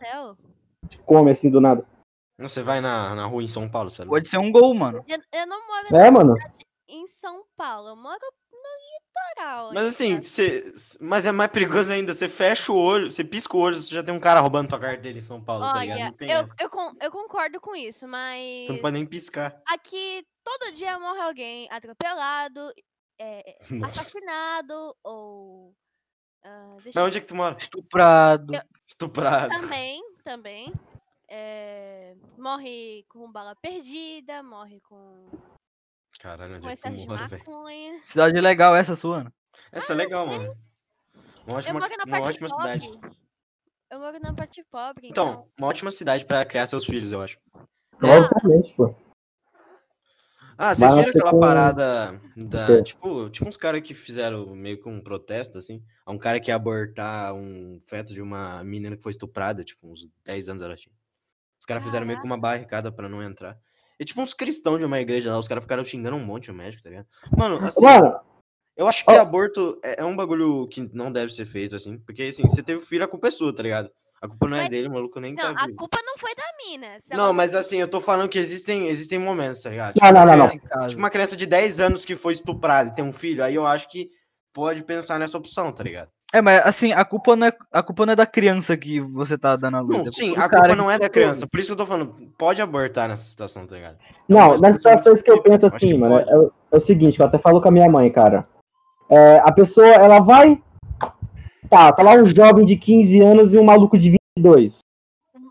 te 0.88 0.98
come 1.00 1.32
assim 1.32 1.50
do 1.50 1.60
nada. 1.60 1.84
Você 2.38 2.62
vai 2.62 2.82
na, 2.82 3.16
na 3.16 3.26
rua 3.26 3.42
em 3.44 3.48
São 3.48 3.70
Paulo, 3.70 3.90
sabe? 3.90 4.10
Pode 4.10 4.28
ser 4.28 4.38
um 4.38 4.52
gol, 4.52 4.74
mano. 4.74 5.04
Eu, 5.08 5.18
eu 5.32 5.48
não 5.48 5.66
moro 5.68 5.96
É, 5.96 6.12
mano? 6.12 6.36
em 6.88 7.08
São 7.08 7.44
Paulo, 7.56 7.90
eu 7.90 7.96
moro 7.96 8.20
no 8.52 9.38
litoral. 9.40 9.74
Mas 9.74 9.88
assim, 9.88 10.22
você, 10.22 10.74
mas 11.00 11.26
é 11.26 11.32
mais 11.32 11.50
perigoso 11.50 11.92
ainda. 11.94 12.14
Você 12.14 12.28
fecha 12.28 12.72
o 12.74 12.78
olho, 12.78 13.10
você 13.10 13.24
pisca 13.24 13.56
o 13.56 13.60
olho, 13.62 13.76
você 13.76 13.94
já 13.94 14.04
tem 14.04 14.14
um 14.14 14.20
cara 14.20 14.42
roubando 14.42 14.68
tua 14.70 14.80
carteira 14.80 15.18
em 15.18 15.22
São 15.22 15.42
Paulo, 15.42 15.64
tá 15.66 15.80
ligado? 15.80 15.96
Olha, 15.98 16.06
Não 16.06 16.14
tem 16.14 16.30
eu, 16.32 16.46
eu, 16.60 16.70
con- 16.70 16.94
eu 17.02 17.12
concordo 17.12 17.60
com 17.62 17.74
isso, 17.76 18.06
mas 18.08 18.68
Tu 18.68 18.74
não 18.74 18.82
pode 18.82 18.94
nem 18.98 19.06
piscar. 19.06 19.62
aqui 19.68 20.26
todo 20.44 20.74
dia 20.76 21.00
morre 21.00 21.22
alguém 21.22 21.68
atropelado, 21.72 22.72
é, 23.20 23.58
assassinado 24.14 24.96
ou. 25.04 25.74
deixa 26.84 27.00
Mas 27.00 27.08
onde 27.08 27.18
é 27.18 27.22
que 27.22 27.28
tu 27.28 27.36
mora? 27.36 27.56
Estuprado. 27.58 28.54
Eu- 28.56 28.62
Estuprado. 28.88 29.50
Também, 29.50 30.04
também. 30.24 30.72
É, 31.38 32.16
morre 32.38 33.06
com 33.10 33.30
bala 33.30 33.54
perdida, 33.58 34.42
morre 34.42 34.80
com, 34.80 35.30
Caralho, 36.18 36.52
onde 36.56 36.62
com 36.62 36.70
é 36.70 36.76
que 36.78 36.82
tu 36.82 37.08
mora, 37.08 37.28
velho? 37.28 38.02
Cidade 38.06 38.40
legal 38.40 38.74
essa 38.74 38.96
sua, 38.96 39.26
né? 39.26 39.32
Essa 39.70 39.92
é 39.92 39.96
legal, 39.98 40.26
mano. 40.26 40.56
Uma 41.46 41.52
Eu 41.52 41.56
ótima, 41.58 41.80
moro 41.82 41.92
na 41.98 42.04
uma 42.06 42.26
ótima 42.26 42.48
pobre. 42.48 42.80
cidade. 42.80 43.00
Eu 43.92 44.00
moro 44.00 44.20
na 44.22 44.34
parte 44.34 44.64
pobre, 44.72 45.10
então. 45.10 45.30
Então, 45.30 45.52
uma 45.60 45.68
ótima 45.68 45.92
cidade 45.92 46.24
pra 46.26 46.46
criar 46.46 46.68
seus 46.68 46.86
filhos, 46.86 47.12
eu 47.12 47.22
acho. 47.22 47.38
Obviamente, 48.02 48.74
pô. 48.78 48.96
Ah, 50.58 50.74
vocês 50.74 50.90
Mas 50.90 51.00
viram 51.06 51.10
aquela 51.10 51.32
com- 51.32 51.40
parada 51.42 52.22
da. 52.38 52.82
Tipo, 52.82 53.30
tipo 53.30 53.50
uns 53.50 53.58
caras 53.58 53.82
que 53.82 53.94
fizeram 53.94 54.56
meio 54.56 54.82
que 54.82 54.88
um 54.88 55.02
protesto, 55.02 55.58
assim. 55.58 55.84
Um 56.08 56.18
cara 56.18 56.40
que 56.40 56.50
ia 56.50 56.56
abortar 56.56 57.34
um 57.34 57.82
feto 57.86 58.14
de 58.14 58.22
uma 58.22 58.64
menina 58.64 58.96
que 58.96 59.04
foi 59.04 59.10
estuprada, 59.12 59.66
tipo, 59.66 59.86
uns 59.92 60.08
10 60.24 60.48
anos 60.48 60.62
ela 60.64 60.78
tinha. 60.78 60.95
Os 61.66 61.68
caras 61.68 61.84
fizeram 61.84 62.06
meio 62.06 62.20
que 62.20 62.26
uma 62.28 62.38
barricada 62.38 62.92
pra 62.92 63.10
não 63.10 63.24
entrar. 63.24 63.58
E 64.00 64.06
tipo 64.06 64.22
uns 64.22 64.36
cristãos 64.36 64.78
de 64.78 64.86
uma 64.86 65.00
igreja 65.00 65.32
lá, 65.32 65.40
os 65.40 65.48
caras 65.48 65.64
ficaram 65.64 65.84
xingando 65.84 66.16
um 66.16 66.24
monte 66.24 66.52
o 66.52 66.54
médico, 66.54 66.84
tá 66.84 66.90
ligado? 66.92 67.08
Mano, 67.36 67.58
assim, 67.66 67.84
Mano, 67.84 68.20
eu 68.78 68.88
acho 68.88 69.04
que 69.04 69.12
ó. 69.12 69.20
aborto 69.20 69.80
é, 69.84 70.02
é 70.02 70.06
um 70.06 70.16
bagulho 70.16 70.68
que 70.68 70.88
não 70.94 71.12
deve 71.12 71.34
ser 71.34 71.48
feito, 71.48 71.76
assim. 71.76 71.98
Porque 71.98 72.22
assim, 72.22 72.44
você 72.44 72.62
teve 72.62 72.82
filho, 72.86 73.04
a 73.04 73.08
culpa 73.08 73.30
é 73.30 73.32
sua, 73.32 73.52
tá 73.56 73.64
ligado? 73.64 73.90
A 74.22 74.28
culpa 74.28 74.48
não 74.48 74.58
é 74.58 74.62
Mas- 74.62 74.70
dele, 74.70 74.88
o 74.90 74.92
maluco 74.92 75.20
nem 75.20 75.34
Não, 75.34 75.56
tá 75.56 75.64
a 75.64 75.74
culpa 75.74 75.98
não 76.06 76.20
foi 76.20 76.36
da 76.36 76.44
mina. 76.68 77.00
Não, 77.10 77.34
mas 77.34 77.56
assim, 77.56 77.78
eu 77.78 77.88
tô 77.88 78.00
falando 78.00 78.30
que 78.30 78.38
existem, 78.38 78.88
existem 78.88 79.18
momentos, 79.18 79.62
tá 79.64 79.72
ligado? 79.72 79.96
Não, 80.00 80.12
não, 80.12 80.24
não, 80.24 80.38
não. 80.38 80.60
Casa. 80.60 80.90
Tipo 80.90 81.00
uma 81.00 81.10
criança 81.10 81.36
de 81.36 81.48
10 81.48 81.82
anos 81.82 82.06
que 82.06 82.16
foi 82.16 82.34
estuprada 82.34 82.90
e 82.92 82.94
tem 82.96 83.04
um 83.04 83.12
filho, 83.12 83.44
aí 83.44 83.56
eu 83.56 83.66
acho 83.66 83.90
que 83.90 84.12
pode 84.54 84.84
pensar 84.84 85.18
nessa 85.18 85.36
opção, 85.36 85.72
tá 85.72 85.84
ligado? 85.84 86.10
É, 86.36 86.42
mas 86.42 86.66
assim, 86.66 86.92
a 86.92 87.06
culpa 87.06 87.36
não 87.36 87.48
é, 87.48 87.54
a 87.72 87.82
culpa 87.82 88.06
não 88.06 88.14
é 88.14 88.16
da 88.16 88.26
criança 88.26 88.76
que 88.76 89.00
você 89.00 89.38
tá 89.38 89.56
dando 89.56 89.78
a 89.78 89.80
luz. 89.80 89.98
Não, 90.00 90.06
é 90.06 90.12
sim, 90.12 90.34
a 90.36 90.50
culpa 90.50 90.76
não 90.76 90.92
é 90.92 91.00
da 91.00 91.08
criança, 91.08 91.48
por 91.48 91.60
isso 91.60 91.68
que 91.70 91.74
eu 91.74 91.78
tô 91.78 91.86
falando, 91.86 92.14
pode 92.38 92.62
abortar 92.62 93.08
nessa 93.08 93.24
situação, 93.24 93.66
tá 93.66 93.76
ligado? 93.76 93.96
Não, 94.28 94.50
Mas 94.50 94.62
nas 94.62 94.76
situações 94.76 95.22
que 95.22 95.32
eu 95.32 95.36
específico, 95.36 95.44
penso 95.44 95.70
que 95.70 95.76
assim, 95.86 95.98
mano, 95.98 96.16
é, 96.20 96.38
o- 96.38 96.52
é 96.74 96.78
o 96.78 96.80
seguinte, 96.82 97.16
que 97.16 97.22
eu 97.22 97.26
até 97.26 97.38
falo 97.38 97.62
com 97.62 97.70
a 97.70 97.72
minha 97.72 97.90
mãe, 97.90 98.12
cara. 98.12 98.46
É, 99.10 99.40
a 99.40 99.52
pessoa, 99.52 99.88
ela 99.88 100.20
vai. 100.20 100.62
Tá, 101.70 101.92
tá 101.94 102.04
lá 102.04 102.14
um 102.16 102.26
jovem 102.26 102.66
de 102.66 102.76
15 102.76 103.22
anos 103.22 103.54
e 103.54 103.58
um 103.58 103.64
maluco 103.64 103.98
de 103.98 104.18
22. 104.38 104.80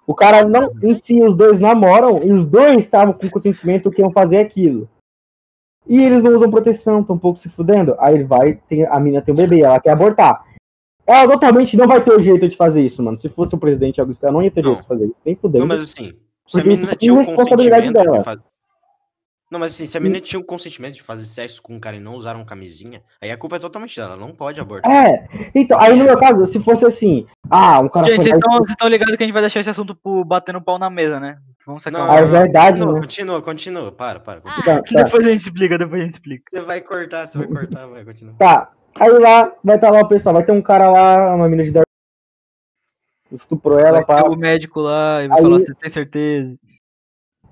O 0.06 0.14
cara 0.14 0.44
não. 0.44 0.70
Em 0.82 0.94
si, 0.94 1.22
os 1.22 1.34
dois 1.34 1.58
namoram 1.58 2.22
e 2.22 2.30
os 2.32 2.44
dois 2.44 2.82
estavam 2.82 3.14
com 3.14 3.30
consentimento 3.30 3.90
que 3.90 4.02
iam 4.02 4.12
fazer 4.12 4.36
aquilo. 4.38 4.88
E 5.86 6.02
eles 6.02 6.22
não 6.22 6.34
usam 6.34 6.50
proteção, 6.50 7.02
tão 7.02 7.18
pouco 7.18 7.38
se 7.38 7.48
fudendo. 7.48 7.96
Aí 7.98 8.14
ele 8.14 8.24
vai, 8.24 8.54
tem, 8.68 8.84
a 8.86 8.98
mina 9.00 9.22
tem 9.22 9.32
um 9.32 9.36
bebê, 9.36 9.60
ela 9.60 9.80
quer 9.80 9.90
abortar. 9.90 10.44
Ela 11.06 11.30
totalmente 11.32 11.76
não 11.76 11.86
vai 11.86 12.02
ter 12.02 12.18
jeito 12.20 12.48
de 12.48 12.56
fazer 12.56 12.82
isso, 12.84 13.02
mano. 13.02 13.16
Se 13.16 13.28
fosse 13.28 13.54
o 13.54 13.58
presidente 13.58 14.00
Augusto, 14.00 14.22
ela 14.24 14.32
não 14.32 14.42
ia 14.42 14.50
ter 14.50 14.62
jeito 14.62 14.74
Não. 14.76 14.80
de 14.82 14.86
fazer 14.88 15.06
isso. 15.06 15.22
Nem 15.24 15.36
fudendo. 15.36 15.60
Não, 15.60 15.66
mas 15.66 15.82
assim, 15.82 16.14
se 16.46 16.60
a 16.60 16.64
menina 16.64 16.92
é 16.92 16.94
tinha 16.94 17.12
o 17.12 17.16
irresponsabilidade 17.16 17.82
consentimento 17.86 18.04
dela. 18.04 18.18
de 18.18 18.24
fazer. 18.24 18.42
Não, 19.50 19.60
mas 19.60 19.72
assim, 19.72 19.86
se 19.86 19.96
a 19.96 20.00
menina 20.00 20.20
tinha 20.20 20.40
o 20.40 20.44
consentimento 20.44 20.94
de 20.94 21.02
fazer 21.02 21.24
sexo 21.26 21.62
com 21.62 21.74
um 21.76 21.78
cara 21.78 21.94
e 21.96 22.00
não 22.00 22.14
usaram 22.16 22.44
camisinha, 22.44 23.02
aí 23.20 23.30
a 23.30 23.36
culpa 23.36 23.54
é 23.56 23.58
totalmente 23.60 23.94
dela, 23.94 24.14
ela 24.14 24.20
não 24.26 24.34
pode 24.34 24.60
abortar. 24.60 24.90
É, 24.90 25.28
então, 25.54 25.78
aí 25.78 25.96
no 25.96 26.04
meu 26.04 26.18
caso, 26.18 26.44
se 26.46 26.58
fosse 26.58 26.84
assim, 26.84 27.24
ah, 27.48 27.78
um 27.78 27.88
cara 27.88 28.06
Gente, 28.08 28.28
então 28.30 28.50
vocês 28.54 28.70
estão 28.70 28.88
ligados 28.88 29.14
que 29.14 29.22
a 29.22 29.26
gente 29.26 29.32
vai 29.34 29.42
deixar 29.42 29.60
esse 29.60 29.70
assunto 29.70 29.94
pro 29.94 30.24
batendo 30.24 30.60
pau 30.60 30.78
na 30.78 30.90
mesa, 30.90 31.20
né? 31.20 31.36
Vamos 31.66 31.82
sacar 31.84 32.00
Não, 32.00 32.08
uma- 32.08 32.18
é 32.18 32.24
verdade, 32.24 32.78
continua, 32.78 32.94
né? 32.94 33.00
continua, 33.00 33.42
continua, 33.42 33.92
para, 33.92 34.18
para. 34.18 34.40
continua. 34.40 34.78
Ah, 34.78 34.82
Tá, 34.82 34.92
tá, 34.92 35.02
Depois 35.04 35.24
a 35.26 35.30
gente 35.30 35.42
explica, 35.42 35.78
depois 35.78 36.00
a 36.00 36.04
gente 36.04 36.14
explica. 36.14 36.44
Você 36.50 36.60
vai 36.62 36.80
cortar, 36.80 37.26
você 37.26 37.38
vai 37.38 37.46
cortar, 37.46 37.86
vai, 37.86 38.04
continua. 38.04 38.34
tá. 38.38 38.70
Aí 38.98 39.10
lá, 39.18 39.52
vai 39.62 39.76
estar 39.76 39.90
lá 39.90 40.00
o 40.00 40.08
pessoal, 40.08 40.34
vai 40.34 40.44
ter 40.44 40.52
um 40.52 40.62
cara 40.62 40.90
lá, 40.90 41.34
uma 41.34 41.48
menina 41.48 41.64
de 41.64 41.72
10 41.72 41.84
estuprou 43.32 43.78
ela, 43.78 44.02
Vai 44.02 44.22
pá. 44.22 44.28
o 44.28 44.36
médico 44.36 44.80
lá 44.80 45.22
e 45.22 45.28
vai 45.28 45.38
Aí- 45.38 45.42
falar, 45.42 45.58
você 45.58 45.74
tem 45.74 45.90
certeza? 45.90 46.56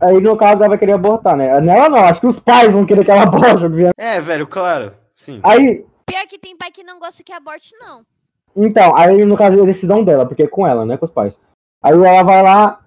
Aí 0.01 0.21
no 0.21 0.37
caso 0.37 0.61
ela 0.63 0.69
vai 0.71 0.79
querer 0.79 0.93
abortar, 0.93 1.37
né? 1.37 1.61
Nela 1.61 1.89
não, 1.89 1.99
acho 1.99 2.21
que 2.21 2.27
os 2.27 2.39
pais 2.39 2.73
vão 2.73 2.87
querer 2.87 3.05
que 3.05 3.11
ela 3.11 3.23
aborte, 3.23 3.65
obviamente. 3.65 3.95
É, 3.99 4.21
velho, 4.21 4.47
claro, 4.47 4.93
sim. 5.15 5.41
Aí, 5.43 5.85
Pior 6.07 6.27
que 6.29 6.39
tem 6.39 6.57
pai 6.57 6.71
que 6.71 6.83
não 6.85 6.99
gosta 6.99 7.23
que 7.25 7.33
aborte, 7.33 7.73
não. 7.81 8.05
então, 8.57 8.95
aí 8.97 9.25
no 9.25 9.37
caso 9.37 9.59
é 9.59 9.63
a 9.63 9.67
decisão 9.67 10.05
dela, 10.05 10.27
porque 10.27 10.43
é 10.43 10.49
com 10.49 10.67
ela, 10.67 10.85
né? 10.85 10.97
Com 10.97 11.05
os 11.05 11.11
pais. 11.11 11.41
Aí 11.83 11.93
ela 11.95 12.23
vai 12.23 12.43
lá, 12.43 12.81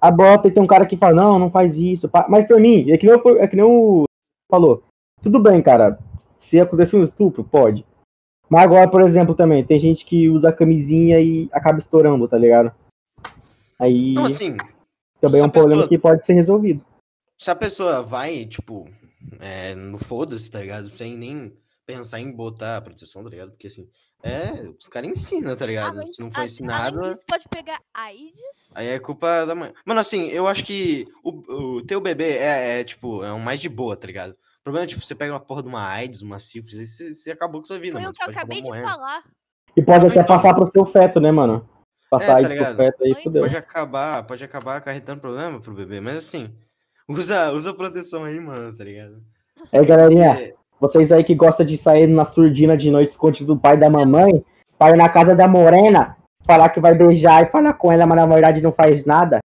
aborta 0.00 0.48
e 0.48 0.50
tem 0.50 0.62
um 0.62 0.66
cara 0.66 0.86
que 0.86 0.96
fala, 0.96 1.14
não, 1.14 1.38
não 1.38 1.50
faz 1.50 1.76
isso. 1.76 2.08
pá. 2.08 2.26
Mas 2.28 2.46
pra 2.46 2.58
mim, 2.58 2.90
é 2.90 2.96
que 2.96 3.06
nem, 3.06 3.18
eu, 3.18 3.38
é 3.42 3.46
que 3.48 3.56
nem 3.56 3.64
o 3.64 4.04
falou. 4.50 4.82
Tudo 5.22 5.38
bem, 5.38 5.60
cara. 5.62 5.98
Se 6.50 6.58
acontecer 6.58 6.96
um 6.96 7.04
estupro, 7.04 7.44
pode. 7.44 7.86
Mas 8.48 8.64
agora, 8.64 8.90
por 8.90 9.02
exemplo, 9.02 9.36
também, 9.36 9.64
tem 9.64 9.78
gente 9.78 10.04
que 10.04 10.28
usa 10.28 10.52
camisinha 10.52 11.20
e 11.20 11.48
acaba 11.52 11.78
estourando, 11.78 12.26
tá 12.26 12.36
ligado? 12.36 12.74
Aí 13.78 14.10
Então, 14.10 14.24
assim, 14.24 14.56
também 15.20 15.40
é 15.40 15.44
um 15.44 15.46
a 15.46 15.48
pessoa- 15.48 15.68
problema 15.68 15.88
que 15.88 15.96
pode 15.96 16.26
ser 16.26 16.32
resolvido. 16.32 16.84
se 17.38 17.50
a 17.52 17.54
pessoa 17.54 18.02
vai, 18.02 18.44
tipo, 18.46 18.84
é, 19.38 19.76
no 19.76 19.96
foda-se, 19.96 20.50
tá 20.50 20.60
ligado? 20.60 20.88
Sem 20.88 21.16
nem 21.16 21.56
pensar 21.86 22.18
em 22.18 22.32
botar 22.32 22.78
a 22.78 22.80
proteção, 22.82 23.22
tá 23.22 23.30
ligado? 23.30 23.52
Porque 23.52 23.68
assim, 23.68 23.88
é, 24.24 24.68
os 24.76 24.88
caras 24.88 25.08
ensinam, 25.12 25.54
tá 25.54 25.64
ligado? 25.66 25.98
Além- 26.00 26.12
Se 26.12 26.20
não 26.20 26.32
for 26.32 26.42
ensinado, 26.42 26.98
Além 26.98 27.12
disso, 27.12 27.24
pode 27.28 27.48
pegar 27.48 27.80
AIDS. 27.94 28.72
aí 28.74 28.88
é 28.88 28.98
culpa 28.98 29.44
da 29.46 29.54
mãe. 29.54 29.72
Mano, 29.86 30.00
assim, 30.00 30.26
eu 30.30 30.48
acho 30.48 30.64
que 30.64 31.04
o, 31.22 31.76
o 31.78 31.86
teu 31.86 32.00
bebê 32.00 32.38
é, 32.38 32.80
é, 32.80 32.84
tipo, 32.84 33.22
é 33.22 33.32
um 33.32 33.38
mais 33.38 33.60
de 33.60 33.68
boa, 33.68 33.96
tá 33.96 34.08
ligado? 34.08 34.36
O 34.60 34.64
problema 34.64 34.84
é, 34.84 34.88
tipo, 34.88 35.02
você 35.04 35.14
pega 35.14 35.32
uma 35.32 35.40
porra 35.40 35.62
de 35.62 35.68
uma 35.68 35.86
AIDS, 35.88 36.20
uma 36.22 36.38
sífilis, 36.38 36.78
e 36.78 36.86
você, 36.86 37.14
você 37.14 37.30
acabou 37.32 37.60
com 37.60 37.66
sua 37.66 37.78
vida, 37.78 37.92
Foi 37.94 38.02
mano. 38.02 38.10
o 38.10 38.14
Você 38.14 38.18
que 38.18 38.22
eu 38.22 38.26
pode 38.26 38.38
acabar 38.38 38.54
acabei 38.54 38.62
de 38.62 38.68
morrendo. 38.68 38.88
falar. 38.94 39.22
E 39.76 39.82
pode 39.82 40.06
até 40.06 40.24
passar 40.24 40.54
pro 40.54 40.66
seu 40.66 40.84
feto, 40.84 41.18
né, 41.20 41.30
mano? 41.30 41.66
Passar 42.10 42.32
É, 42.32 42.34
aí 42.36 42.42
tá 42.42 42.48
pro 42.48 42.56
ligado? 42.56 42.76
feto 42.76 43.04
aí, 43.04 43.14
fudeu. 43.22 43.42
Pode 43.42 43.56
acabar, 43.56 44.22
pode 44.26 44.44
acabar 44.44 44.76
acarretando 44.76 45.20
problema 45.20 45.60
pro 45.60 45.72
bebê, 45.72 46.00
mas 46.00 46.16
assim, 46.18 46.52
usa, 47.08 47.52
usa 47.52 47.72
proteção 47.72 48.24
aí, 48.24 48.38
mano, 48.38 48.76
tá 48.76 48.84
ligado? 48.84 49.22
Aí, 49.72 49.84
galerinha, 49.86 50.34
Porque- 50.34 50.54
Vocês 50.80 51.12
aí 51.12 51.22
que 51.24 51.34
gostam 51.34 51.64
de 51.66 51.76
sair 51.76 52.06
na 52.06 52.24
surdina 52.24 52.74
de 52.76 52.90
noite 52.90 53.10
escondido 53.10 53.54
do 53.54 53.60
pai 53.60 53.76
e 53.76 53.80
da 53.80 53.88
mamãe, 53.90 54.42
para 54.78 54.94
ir 54.94 54.98
na 54.98 55.08
casa 55.10 55.34
da 55.36 55.46
morena, 55.46 56.16
falar 56.46 56.70
que 56.70 56.80
vai 56.80 56.94
beijar 56.94 57.42
e 57.42 57.46
falar 57.50 57.74
com 57.74 57.92
ela, 57.92 58.06
mas 58.06 58.16
na 58.16 58.26
verdade 58.26 58.62
não 58.62 58.72
faz 58.72 59.04
nada. 59.04 59.40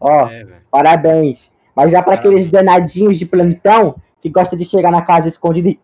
Ó, 0.00 0.26
É, 0.26 0.42
parabéns. 0.70 1.54
Mas 1.76 1.92
já 1.92 2.02
para 2.02 2.14
aqueles 2.14 2.50
danadinhos 2.50 3.18
de 3.18 3.26
plantão 3.26 3.94
que 4.20 4.28
gosta 4.28 4.56
de 4.56 4.64
chegar 4.64 4.90
na 4.90 5.02
casa 5.02 5.28
escondido 5.28 5.68
e. 5.68 5.80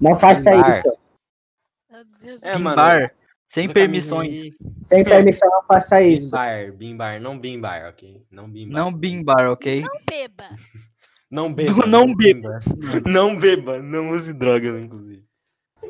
Não 0.00 0.16
faça 0.16 0.50
Bar. 0.50 0.78
isso. 0.78 0.92
Meu 1.90 2.04
Deus 2.22 2.42
É, 2.42 2.52
do 2.52 2.60
mano, 2.60 2.76
Bimbar, 2.76 3.14
sem 3.46 3.68
permissões. 3.68 4.50
Sem 4.82 5.04
permissão, 5.04 5.48
não 5.50 5.62
faça 5.62 6.02
isso. 6.02 6.30
Bimbar, 6.30 6.72
bimbar, 6.72 7.20
não 7.20 7.38
bimbar, 7.38 7.88
ok? 7.88 8.22
Não 8.30 8.48
bimbar. 8.48 8.84
Não 8.84 8.92
bimbar, 8.92 9.50
ok? 9.50 9.82
Não 9.82 10.00
beba. 10.08 10.44
Não 11.28 11.52
beba. 11.52 11.86
Não 11.86 12.14
beba. 12.14 12.58
Não 13.04 13.36
beba. 13.36 13.82
Não 13.82 14.10
use 14.10 14.32
drogas, 14.32 14.80
inclusive. 14.80 15.24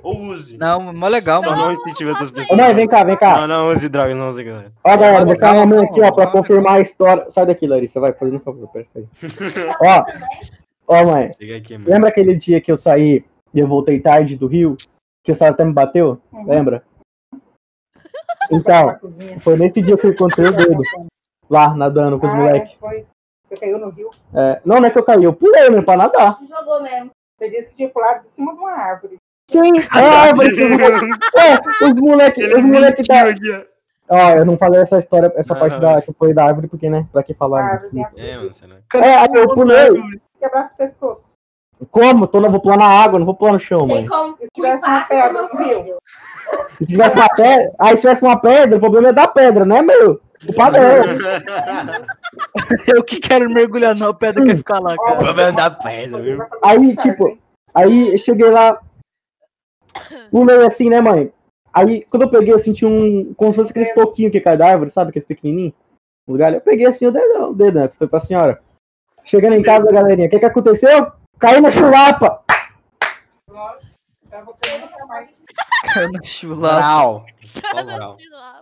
Ou 0.03 0.19
use. 0.23 0.57
Não, 0.57 0.93
mó 0.95 1.07
legal, 1.09 1.43
mano. 1.43 1.57
não 1.57 1.73
incentive 1.73 2.09
outras 2.11 2.31
pessoas. 2.31 2.59
mãe, 2.59 2.75
vem 2.75 2.89
cá, 2.89 3.05
vem 3.05 3.17
cá. 3.17 3.41
Não, 3.41 3.47
não 3.47 3.69
use 3.71 3.89
drogas, 3.89 4.17
não 4.17 4.29
use 4.29 4.43
drogas. 4.43 4.73
Ó, 4.83 4.97
galera, 4.97 5.25
vou 5.25 5.35
deixar 5.35 5.55
uma 5.55 5.67
mãe 5.67 5.85
aqui, 5.85 6.01
ó, 6.01 6.11
pra 6.11 6.27
confirmar 6.29 6.77
a 6.77 6.81
história. 6.81 7.31
Sai 7.31 7.45
daqui, 7.45 7.67
Larissa, 7.67 8.01
vai, 8.01 8.13
fazendo 8.15 8.37
um 8.37 8.41
favor, 8.41 8.67
presta 8.69 8.99
aí. 8.99 9.07
Ó, 9.83 10.05
ó, 10.87 11.05
mãe, 11.05 11.31
Chega 11.39 11.57
aqui, 11.57 11.77
mano. 11.79 11.91
lembra 11.91 12.09
aquele 12.09 12.35
dia 12.37 12.61
que 12.61 12.71
eu 12.71 12.77
saí 12.77 13.25
e 13.55 13.59
eu 13.61 13.67
voltei 13.67 14.01
tarde 14.01 14.37
do 14.37 14.47
Rio? 14.47 14.77
Que 15.25 15.33
o 15.33 15.35
senhor 15.35 15.51
até 15.51 15.65
me 15.65 15.73
bateu? 15.73 16.21
Lembra? 16.47 16.83
Então, 18.51 18.97
foi 19.41 19.57
nesse 19.57 19.83
dia 19.83 19.97
que 19.97 20.07
eu 20.07 20.11
encontrei 20.11 20.47
o 20.49 20.53
dedo. 20.57 20.81
Lá, 21.51 21.75
nadando 21.75 22.19
com 22.19 22.27
os 22.27 22.33
Ah, 22.33 22.37
moleques. 22.37 22.77
é. 22.85 23.05
Você 23.45 23.57
caiu 23.57 23.79
no 23.79 23.91
rio. 23.91 24.11
É, 24.35 24.61
não, 24.65 24.81
não 24.81 24.87
é 24.87 24.91
que 24.91 24.99
eu 24.99 25.05
caí, 25.05 25.23
eu 25.25 25.33
pulei 25.33 25.69
mesmo 25.71 25.85
pra 25.85 25.97
nadar. 25.97 26.39
Jogou 26.49 26.83
mesmo. 26.83 27.11
Você 27.39 27.51
disse 27.51 27.69
que 27.71 27.77
tinha 27.77 27.89
pulado 27.89 28.23
de 28.25 28.29
cima 28.31 28.53
de 28.53 28.59
uma 28.61 28.71
árvore. 28.73 29.17
Sim, 29.51 29.73
é 29.95 29.99
a 29.99 30.23
árvore. 30.29 30.49
É, 30.57 31.85
os 31.87 32.01
moleques, 32.01 32.45
é 32.51 32.57
os 32.57 32.65
moleques 32.65 33.09
aqui, 33.11 33.67
ó. 34.09 34.31
Eu 34.31 34.45
não 34.45 34.57
falei 34.57 34.81
essa 34.81 34.99
história, 34.99 35.33
essa 35.37 35.55
Não, 35.55 35.61
parte 35.61 35.75
não. 35.75 35.81
da, 35.81 36.03
que 36.03 36.13
foi 36.13 36.33
da 36.35 36.45
árvore, 36.45 36.67
porque, 36.69 36.89
né? 36.91 37.07
Pra 37.13 37.23
que 37.23 37.33
A 37.33 37.37
falar? 37.37 37.63
árvore 37.65 37.91
tem 37.91 38.01
Né? 38.03 38.09
a 38.17 38.21
É, 38.21 38.37
mano, 38.39 38.55
sei 38.55 38.69
lá. 38.69 38.77
É, 38.95 39.15
aí 39.17 39.29
eu 39.35 39.49
pulei. 39.55 39.89
Quebrasse 40.49 40.75
o 40.75 40.77
pescoço. 40.77 41.33
Como? 41.91 42.27
Tô, 42.27 42.41
não 42.41 42.51
vou 42.51 42.61
pular 42.61 42.79
na 42.79 42.87
água, 42.89 43.19
não 43.19 43.27
vou 43.27 43.35
pular 43.35 43.53
no 43.53 43.61
chão, 43.61 43.81
Tem 43.87 43.97
mãe. 43.97 44.07
como. 44.07 44.37
Se 44.39 44.47
tivesse 44.55 44.85
uma 44.87 45.01
pedra 45.05 45.43
no 45.43 45.49
rio. 45.59 45.97
Se 46.69 46.87
tivesse 46.87 47.17
uma 47.17 47.29
pedra, 47.29 47.73
aí 47.79 47.97
se 47.97 48.01
tivesse 48.03 48.23
uma 48.25 48.41
pedra, 48.41 48.77
o 48.77 48.81
problema 48.81 49.09
é 49.09 49.13
da 49.13 49.29
pedra, 49.29 49.65
né, 49.67 49.83
meu? 49.83 50.21
O 50.49 50.53
padrão. 50.55 50.83
Eu 52.87 53.03
que 53.05 53.21
quero 53.21 53.49
mergulhar 53.51 53.95
na 53.97 54.13
pedra 54.15 54.45
quer 54.45 54.57
ficar 54.57 54.81
lá, 54.81 54.95
O 54.95 54.97
cara. 54.97 55.17
problema 55.17 55.53
da 55.53 55.71
pedra, 55.71 56.23
viu? 56.23 56.43
Aí, 56.63 56.97
tipo, 56.97 57.39
aí 57.75 58.13
eu 58.13 58.19
cheguei 58.19 58.49
lá, 58.51 58.79
pulei 60.31 60.67
assim, 60.67 60.89
né, 60.91 61.01
mãe? 61.01 61.33
Aí, 61.73 62.05
quando 62.11 62.23
eu 62.23 62.31
peguei, 62.31 62.53
eu 62.53 62.59
senti 62.59 62.85
um. 62.87 63.35
Como 63.35 63.53
se 63.53 63.57
fosse 63.57 63.71
aqueles 63.71 63.95
toquinhos 63.95 64.33
que 64.33 64.41
cai 64.41 64.57
da 64.57 64.69
árvore, 64.71 64.91
sabe? 64.91 65.11
Aqueles 65.11 65.27
pequenininhos. 65.27 65.75
Os 66.27 66.37
galhos. 66.37 66.57
Eu 66.57 66.61
peguei 66.63 66.87
assim 66.87 67.07
o 67.07 67.13
dedo, 67.13 67.51
o 67.51 67.55
dedo, 67.55 67.79
né? 67.81 67.89
Foi 67.99 68.07
pra 68.09 68.19
senhora. 68.21 68.61
Chegando 69.27 69.55
em 69.55 69.63
casa, 69.63 69.91
galerinha, 69.91 70.29
o 70.29 70.31
que 70.31 70.39
que 70.39 70.47
aconteceu? 70.47 71.11
Caí 71.39 71.61
na 71.61 71.71
chulapa. 71.71 72.43
Cara, 75.93 76.09
na 76.13 76.23
chulapa. 76.23 77.27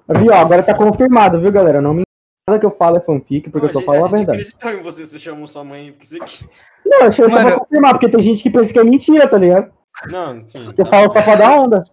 Viu, 0.09 0.35
agora 0.35 0.63
tá 0.63 0.75
confirmado, 0.75 1.39
viu, 1.39 1.53
galera? 1.53 1.83
Não 1.83 1.93
me 1.93 2.03
nada 2.49 2.59
que 2.61 2.67
eu 2.67 2.71
falo 2.71 2.97
é 2.97 3.01
fanfic, 3.01 3.51
porque 3.51 3.67
eu 3.67 3.73
só 3.73 3.81
falo 3.83 4.05
a 4.05 4.09
verdade. 4.09 4.41
acreditou 4.41 4.71
em 4.71 4.83
você, 4.83 5.05
você 5.05 5.19
chamou 5.19 5.47
sua 5.47 5.65
mãe 5.65 5.93
porque 5.93 6.07
você 6.07 6.19
quis. 6.19 6.67
Não, 6.85 7.01
eu 7.01 7.09
achei 7.09 7.25
só 7.25 7.31
Mano, 7.31 7.47
pra 7.47 7.59
confirmar, 7.59 7.93
porque 7.93 8.09
tem 8.09 8.23
gente 8.23 8.43
que 8.43 8.51
pensa 8.51 8.73
que 8.73 8.79
é 8.79 8.85
mentira, 8.85 9.29
tá 9.29 9.37
ligado? 9.37 9.71
Não, 10.07 10.47
sim. 10.47 10.73
Eu 10.77 10.87
falo 10.87 11.13
só 11.13 11.23
pra 11.23 11.37
dar 11.37 11.61
onda. 11.61 11.85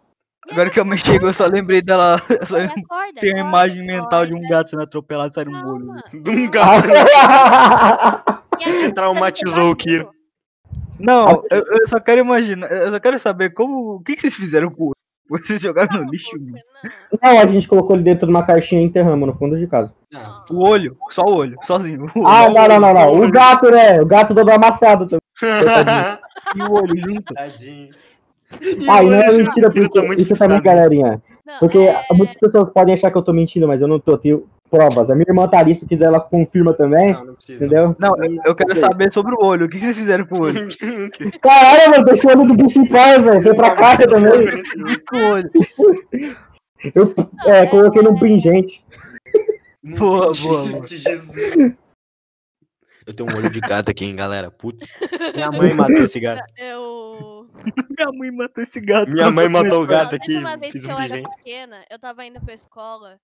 Agora 0.50 0.70
que 0.70 0.80
eu 0.80 0.86
me 0.86 0.98
chego, 0.98 1.28
eu 1.28 1.34
só 1.34 1.46
lembrei 1.46 1.82
dela. 1.82 2.18
Só 2.48 2.58
Acorda, 2.58 2.74
acorda, 2.82 3.20
tenho 3.20 3.38
a 3.38 3.39
acorda, 3.42 3.50
imagem 3.68 3.86
mental 3.86 4.26
de 4.26 4.34
um 4.34 4.38
acorda. 4.38 4.56
gato 4.58 4.70
sendo 4.72 4.82
atropelado 4.84 5.32
e 5.32 5.34
saindo 5.36 5.52
um 5.52 5.68
olho. 5.70 5.94
De 6.12 6.30
um 6.32 6.50
gato. 6.50 6.88
A 6.92 8.34
Você 8.66 8.92
traumatizou 8.92 9.72
o 9.72 9.76
Kiro. 9.76 10.10
Não, 11.00 11.44
eu, 11.50 11.64
eu 11.66 11.88
só 11.88 12.00
quero 12.00 12.22
imaginar. 12.22 12.72
Eu 12.72 12.92
só 12.92 13.00
quero 13.00 13.18
saber 13.20 13.52
como. 13.52 13.96
O 13.96 14.00
que, 14.04 14.16
que 14.16 14.22
vocês 14.22 14.36
fizeram 14.36 14.70
com 14.70 14.84
o 14.84 14.88
olho? 15.32 15.42
Vocês 15.44 15.62
jogaram 15.62 16.02
no 16.02 16.12
lixo? 16.12 16.30
Não. 16.38 16.60
Não, 17.24 17.39
a 17.39 17.46
gente 17.46 17.68
colocou 17.68 17.96
ele 17.96 18.04
dentro 18.04 18.26
de 18.28 18.32
uma 18.34 18.46
caixinha 18.46 18.82
e 18.82 18.86
enterramos 18.86 19.28
no 19.28 19.34
fundo 19.36 19.58
de 19.58 19.66
casa. 19.66 19.94
Não. 20.12 20.46
O 20.52 20.66
olho, 20.68 20.98
só 21.10 21.24
o 21.24 21.34
olho, 21.36 21.58
sozinho. 21.64 22.06
O 22.14 22.20
olho 22.20 22.28
Ah, 22.28 22.50
não, 22.50 22.68
não, 22.68 22.80
não, 22.80 22.94
não. 22.94 23.22
O 23.24 23.32
gato, 23.32 23.72
né? 23.72 24.02
O 24.02 24.06
gato 24.06 24.36
todo 24.36 24.50
amassado 24.50 25.08
também. 25.08 25.22
e 26.56 26.62
o 26.64 26.74
olho 26.74 27.02
junto. 27.02 27.34
Tadinho. 27.34 27.94
Ah, 28.89 29.04
e 29.04 29.10
não 29.10 29.22
é 29.22 29.32
mentira, 29.32 29.72
porque 29.72 29.89
tá 29.89 30.16
isso 30.16 30.34
também, 30.34 30.62
galerinha. 30.62 31.22
Não, 31.45 31.60
Porque 31.60 31.78
é- 31.80 32.04
muitas 32.14 32.38
pessoas 32.38 32.70
podem 32.72 32.93
achar 32.93 33.12
que 33.12 33.18
eu 33.18 33.22
tô 33.22 33.34
mentindo, 33.34 33.68
mas 33.68 33.82
eu 33.82 33.88
não 33.88 33.99
tô. 33.99 34.18
Tenho 34.18 34.45
provas. 34.70 35.10
A 35.10 35.16
minha 35.16 35.26
irmã 35.28 35.47
tá 35.47 35.60
ali, 35.60 35.76
se 35.76 35.86
quiser, 35.86 36.06
ela 36.06 36.20
confirma 36.20 36.74
também. 36.74 37.14
Não, 37.14 37.26
não 37.26 37.34
precisa. 37.34 37.66
Entendeu? 37.66 37.95
Não, 37.99 38.16
eu, 38.24 38.38
eu 38.45 38.56
quero 38.56 38.76
saber 38.78 39.12
sobre 39.12 39.36
o 39.36 39.43
olho. 39.43 39.66
O 39.66 39.70
que, 39.70 39.78
vocês 39.78 39.97
fizeram 39.97 40.26
com 40.26 40.39
o 40.39 40.43
olho? 40.43 40.68
Caralho, 41.41 41.91
mano, 41.91 42.06
deixou 42.06 42.32
o 42.32 42.38
olho 42.38 42.47
do 42.47 42.54
bicho 42.54 42.80
em 42.80 42.88
paz, 42.88 43.22
velho. 43.22 43.43
Foi 43.43 43.54
pra 43.54 43.76
caixa 43.76 44.08
também. 44.08 44.32
Com 45.10 45.18
o 45.18 45.32
olho. 45.34 45.52
Eu 46.95 47.14
é, 47.45 47.66
coloquei 47.68 48.02
num 48.02 48.16
pingente. 48.16 48.84
Boa, 49.84 50.32
boa, 50.32 50.64
boa. 50.64 50.64
Gente, 50.64 50.97
Jesus. 50.97 51.74
Eu 53.12 53.16
tenho 53.16 53.30
um 53.30 53.36
olho 53.38 53.49
de 53.49 53.59
gato 53.59 53.91
aqui, 53.91 54.05
hein, 54.05 54.16
galera. 54.16 54.49
Putz. 54.49 54.95
Minha 55.36 55.51
mãe 55.51 55.74
matou 55.74 55.97
esse 55.97 56.20
gato. 56.20 56.43
Eu. 56.57 57.47
Minha 57.97 58.12
mãe 58.14 58.32
matou 58.32 58.64
esse 58.64 58.80
gato. 58.80 59.12
Minha 59.12 59.30
mãe 59.30 59.47
matou 59.49 59.84
o 59.84 59.86
gato 59.86 60.16
aqui. 60.16 60.38
uma 60.38 60.57
vez 60.57 60.72
Fiz 60.72 60.86
que 60.86 60.91
um 60.91 60.95
eu 60.95 60.99
era 60.99 61.22
pequena, 61.30 61.86
eu 61.89 61.99
tava 61.99 62.26
indo 62.26 62.39
pra 62.41 62.53
escola. 62.53 63.20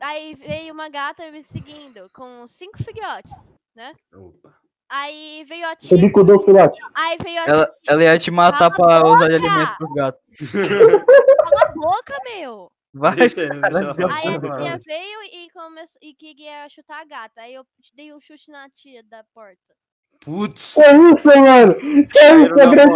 Aí 0.00 0.34
veio 0.34 0.72
uma 0.74 0.88
gata 0.88 1.30
me 1.30 1.42
seguindo 1.42 2.08
com 2.12 2.46
cinco 2.46 2.82
filhotes, 2.82 3.32
né? 3.74 3.94
Opa. 4.14 4.54
Aí 4.90 5.44
veio 5.48 5.64
a 5.66 5.74
Você 5.78 5.96
tia. 5.96 6.06
bicudou 6.06 6.38
filhotes. 6.40 6.78
Aí 6.94 7.16
veio 7.24 7.40
a 7.40 7.44
Ela, 7.46 7.74
ela 7.88 8.02
ia 8.04 8.18
te 8.18 8.30
matar 8.30 8.70
Cala 8.70 9.00
pra 9.00 9.08
usar 9.08 9.28
de 9.28 9.38
boca! 9.38 9.50
alimento 9.50 9.76
pros 9.78 9.94
gatos. 9.94 10.20
Cala 10.52 11.62
a 11.62 11.72
boca, 11.72 12.18
meu! 12.24 12.71
Vai, 12.94 13.16
Deixa, 13.16 13.36
deixa 13.36 13.66
ela 13.66 13.94
Deus. 13.94 14.12
falar. 14.12 14.30
Aí 14.30 14.34
a 14.34 14.38
deixa 14.38 14.58
tia 14.58 14.78
veio 14.86 15.22
e, 15.32 15.50
começou, 15.50 15.98
e 16.02 16.14
queria 16.14 16.68
chutar 16.68 17.00
a 17.00 17.04
gata. 17.04 17.40
Aí 17.40 17.54
eu 17.54 17.64
dei 17.94 18.12
um 18.12 18.20
chute 18.20 18.50
na 18.50 18.68
tia 18.68 19.02
da 19.02 19.24
porta. 19.34 19.74
Putz. 20.20 20.74
Que 20.74 20.80
isso, 20.82 21.28
mano? 21.28 21.74
Que 21.74 21.98
isso, 21.98 22.54
Caíram 22.54 22.60
a 22.60 22.70
grande 22.70 22.92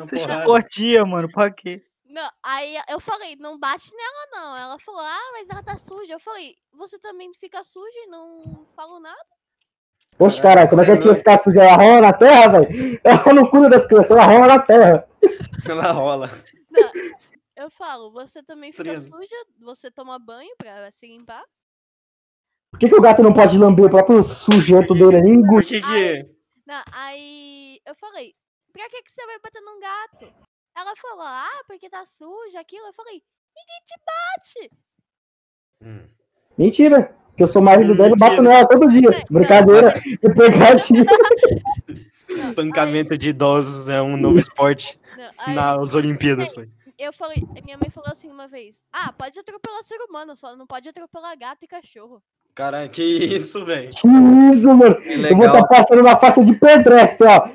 você 0.00 0.18
chutou 0.18 0.54
a 0.54 0.62
tia, 0.62 1.04
mano. 1.04 1.30
Pra 1.30 1.50
quê? 1.50 1.82
Não, 2.06 2.28
aí 2.42 2.76
eu 2.88 2.98
falei, 2.98 3.36
não 3.36 3.58
bate 3.58 3.90
nela 3.94 4.26
não. 4.32 4.56
Ela 4.56 4.78
falou, 4.78 5.00
ah, 5.00 5.30
mas 5.32 5.48
ela 5.48 5.62
tá 5.62 5.78
suja. 5.78 6.14
Eu 6.14 6.20
falei, 6.20 6.56
você 6.72 6.98
também 6.98 7.30
fica 7.38 7.62
suja 7.62 7.98
e 8.04 8.06
não 8.08 8.66
falo 8.74 8.98
nada? 9.00 9.16
Oxe, 10.18 10.40
caralho, 10.42 10.68
como 10.68 10.82
é 10.82 10.84
que 10.84 10.92
a 10.92 10.98
tia 10.98 11.14
ficar 11.14 11.38
suja? 11.38 11.62
Ela 11.62 11.76
rola 11.76 12.00
na 12.00 12.12
terra, 12.12 12.48
velho? 12.60 13.00
Ela 13.04 13.32
não 13.32 13.46
cuida 13.46 13.70
das 13.70 13.86
crianças, 13.86 14.10
ela 14.10 14.26
rola 14.26 14.46
na 14.46 14.58
terra. 14.58 15.08
Ela 15.68 15.92
rola. 15.92 16.30
Não, 16.70 16.90
eu 17.60 17.70
falo, 17.70 18.10
você 18.10 18.42
também 18.42 18.72
fica 18.72 18.84
Treino. 18.84 19.02
suja, 19.02 19.36
você 19.60 19.90
toma 19.90 20.18
banho 20.18 20.54
pra 20.56 20.90
se 20.90 21.06
limpar. 21.06 21.44
Por 22.70 22.78
que, 22.80 22.88
que 22.88 22.94
o 22.94 23.00
gato 23.00 23.22
não 23.22 23.34
pode 23.34 23.58
lamber 23.58 23.86
o 23.86 23.90
próprio 23.90 24.22
sujeito 24.22 24.94
dele 24.94 25.16
ali? 25.16 25.42
Que 25.66 25.80
que... 25.82 26.40
Não, 26.66 26.82
aí 26.92 27.80
eu 27.84 27.94
falei, 27.96 28.34
pra 28.72 28.88
que, 28.88 29.02
que 29.02 29.10
você 29.10 29.26
vai 29.26 29.38
bater 29.40 29.60
num 29.60 29.80
gato? 29.80 30.32
Ela 30.76 30.94
falou, 30.96 31.24
ah, 31.26 31.62
porque 31.66 31.90
tá 31.90 32.06
suja, 32.06 32.60
aquilo. 32.60 32.86
Eu 32.86 32.92
falei, 32.94 33.22
ninguém 33.54 33.80
te 33.84 34.00
bate. 34.06 34.72
Hum. 35.82 36.08
Mentira. 36.56 37.16
Que 37.36 37.42
eu 37.42 37.46
sou 37.46 37.60
marido 37.60 37.94
dela 37.94 38.14
e 38.14 38.18
bato 38.18 38.42
nela 38.42 38.68
todo 38.68 38.88
dia. 38.88 39.24
Brincadeira. 39.30 39.92
E 40.06 40.34
pegadinha. 40.34 41.04
Espancamento 42.28 43.18
de 43.18 43.30
idosos 43.30 43.88
é 43.88 44.00
um 44.00 44.16
novo 44.16 44.38
esporte 44.38 45.00
Não, 45.16 45.30
aí 45.38 45.54
nas 45.54 45.94
Olimpíadas. 45.94 46.52
Foi. 46.52 46.68
Eu 47.00 47.12
falei, 47.12 47.42
minha 47.64 47.78
mãe 47.78 47.90
falou 47.90 48.10
assim 48.10 48.30
uma 48.30 48.46
vez, 48.48 48.82
ah, 48.92 49.12
pode 49.12 49.38
atropelar 49.38 49.82
ser 49.82 49.98
humano, 50.08 50.36
só 50.36 50.54
não 50.56 50.66
pode 50.66 50.88
atropelar 50.88 51.36
gato 51.38 51.64
e 51.64 51.68
cachorro. 51.68 52.22
Caralho, 52.54 52.90
que 52.90 53.02
isso, 53.02 53.64
velho. 53.64 53.90
Que 53.94 54.08
isso, 54.52 54.68
mano. 54.74 54.96
Que 55.00 55.12
Eu 55.12 55.36
vou 55.36 55.46
estar 55.46 55.52
legal. 55.52 55.68
passando 55.68 56.02
na 56.02 56.16
faixa 56.16 56.44
de 56.44 56.52
pedestre, 56.54 57.26
ó. 57.26 57.48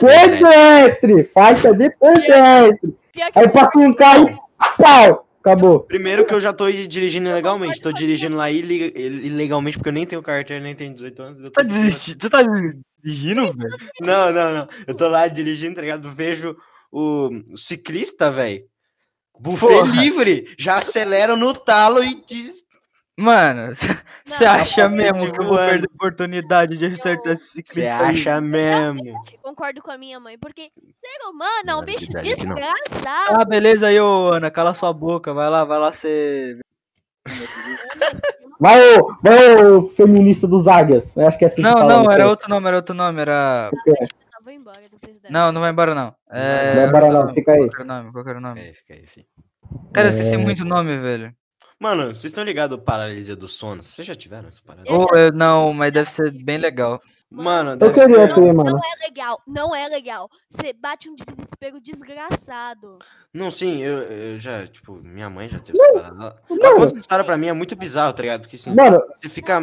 Pedestre! 0.00 1.24
Faixa 1.24 1.72
de 1.74 1.90
pedestre. 1.90 2.94
Pior 3.12 3.32
que 3.32 3.38
Aí 3.38 3.48
passa 3.48 3.78
um 3.78 3.94
carro 3.94 4.28
e 4.30 4.82
pau! 4.82 5.26
Acabou. 5.40 5.80
Primeiro 5.80 6.26
que 6.26 6.34
eu 6.34 6.40
já 6.40 6.52
tô 6.52 6.70
dirigindo 6.70 7.28
ilegalmente. 7.30 7.80
Tô 7.80 7.90
dirigindo 7.92 8.36
lá 8.36 8.50
ilega- 8.50 8.98
ilegalmente 8.98 9.78
porque 9.78 9.88
eu 9.88 9.92
nem 9.92 10.04
tenho 10.06 10.22
carteira, 10.22 10.62
nem 10.62 10.74
tenho 10.74 10.92
18 10.92 11.22
anos. 11.22 11.38
Eu 11.40 11.46
tô 11.46 11.52
Tá 11.52 11.62
desistindo? 11.62 12.20
Você 12.20 12.28
tá 12.30 12.42
desistindo, 13.02 13.52
velho? 13.54 13.76
Não, 14.02 14.30
não, 14.32 14.54
não. 14.54 14.68
Eu 14.86 14.94
tô 14.94 15.08
lá 15.08 15.26
dirigindo, 15.28 15.76
tá 15.76 15.80
ligado? 15.80 16.10
Vejo 16.10 16.54
o, 16.92 17.30
o 17.52 17.56
ciclista, 17.56 18.30
velho. 18.30 18.62
Buffet 19.40 19.66
Porra. 19.68 20.00
livre. 20.00 20.54
Já 20.58 20.76
acelera 20.76 21.34
no 21.34 21.54
talo 21.54 22.04
e 22.04 22.22
diz. 22.26 22.68
Mano, 23.18 23.72
você 24.24 24.44
acha 24.44 24.88
mesmo 24.88 25.32
que 25.32 25.40
eu 25.40 25.46
vou 25.46 25.56
perder 25.56 25.88
a 25.90 25.94
oportunidade 25.94 26.76
de 26.76 26.86
acertar 26.86 27.32
esse 27.34 27.44
Você 27.44 27.62
ciclista 27.62 27.80
aí? 27.80 28.10
acha 28.10 28.40
mesmo? 28.40 29.12
Concordo 29.42 29.82
com 29.82 29.90
a 29.90 29.98
minha 29.98 30.18
mãe, 30.20 30.38
porque 30.38 30.70
ser 30.74 31.28
humano 31.28 31.68
é 31.68 31.76
um 31.76 31.82
bicho 31.82 32.06
que 32.06 32.14
que 32.14 32.34
desgraçado. 32.34 33.40
Ah, 33.40 33.44
beleza 33.44 33.88
aí, 33.88 34.00
ô 34.00 34.28
Ana, 34.32 34.50
cala 34.50 34.74
sua 34.74 34.92
boca, 34.92 35.34
vai 35.34 35.50
lá, 35.50 35.64
vai 35.64 35.78
lá 35.78 35.92
ser. 35.92 36.60
Vai 38.58 38.98
o, 38.98 39.16
vai 39.22 39.64
o 39.64 39.88
feminista 39.90 40.46
dos 40.46 40.68
águias. 40.68 41.16
Eu 41.16 41.26
acho 41.26 41.38
que 41.38 41.44
é 41.44 41.48
assim 41.48 41.62
que 41.62 41.68
Não, 41.68 41.72
fala, 41.78 42.02
não, 42.02 42.12
era 42.12 42.28
outro 42.28 42.48
nome, 42.48 42.68
era 42.68 42.76
outro 42.76 42.94
nome, 42.94 43.20
era. 43.20 43.70
Eu 43.86 44.44
vou 44.44 44.52
embora 44.52 44.80
do 44.90 44.98
presidente. 44.98 45.32
Não, 45.32 45.52
não 45.52 45.60
vai 45.60 45.70
embora 45.70 45.94
não. 45.94 46.14
É... 46.30 46.68
Não 46.68 46.74
vai 46.76 46.88
embora 46.88 47.08
não, 47.10 47.34
fica 47.34 47.52
aí. 47.52 47.58
Qual 47.58 47.70
que 47.70 47.80
era 47.80 47.84
o 47.84 47.86
nome? 47.86 48.12
Qual 48.12 48.24
que 48.24 48.30
era 48.30 48.38
o 48.38 48.42
nome? 48.42 48.60
É, 48.60 48.72
fica 48.72 48.94
aí, 48.94 49.06
filho. 49.06 49.26
Cara, 49.92 50.08
eu 50.08 50.10
esqueci 50.10 50.34
É. 50.34 50.38
muito 50.38 50.62
o 50.62 50.66
nome, 50.66 50.98
velho. 50.98 51.34
Mano, 51.78 52.08
vocês 52.08 52.26
estão 52.26 52.44
ligados 52.44 52.76
à 52.78 52.80
paralisia 52.80 53.34
do 53.34 53.48
sono? 53.48 53.82
Vocês 53.82 54.06
já 54.06 54.14
tiveram 54.14 54.48
essa 54.48 54.60
parada? 54.62 54.86
Eu 54.86 55.00
Ou 55.00 55.08
eu- 55.16 55.32
não, 55.32 55.72
mas 55.72 55.90
deve 55.90 56.10
ser 56.10 56.30
bem 56.44 56.58
legal. 56.58 57.00
Mano, 57.30 57.70
Eu 57.70 57.76
deve 57.76 57.94
queria 57.94 58.28
ser... 58.28 58.34
ter, 58.34 58.52
mano. 58.52 58.72
Não 58.72 58.78
é 58.78 59.06
legal, 59.08 59.42
não 59.46 59.74
é 59.74 59.88
legal. 59.88 60.28
Você 60.50 60.74
bate 60.74 61.08
um 61.08 61.14
desespero 61.14 61.80
desgraçado. 61.80 62.98
Não, 63.32 63.50
sim, 63.50 63.78
eu, 63.80 63.98
eu 64.02 64.38
já, 64.38 64.66
tipo, 64.66 64.92
minha 65.02 65.30
mãe 65.30 65.48
já 65.48 65.58
teve 65.58 65.78
essa 65.80 65.92
parada. 65.94 66.16
Ela, 66.16 66.42
ela 66.50 66.74
conta 66.74 66.86
essa 66.86 66.98
história 66.98 67.24
pra 67.24 67.36
mim, 67.38 67.46
é 67.48 67.52
muito 67.54 67.74
bizarro, 67.76 68.12
tá 68.12 68.22
ligado? 68.22 68.42
Porque 68.42 68.56
assim, 68.56 68.74
Mano, 68.74 69.00
você 69.14 69.28
fica. 69.28 69.60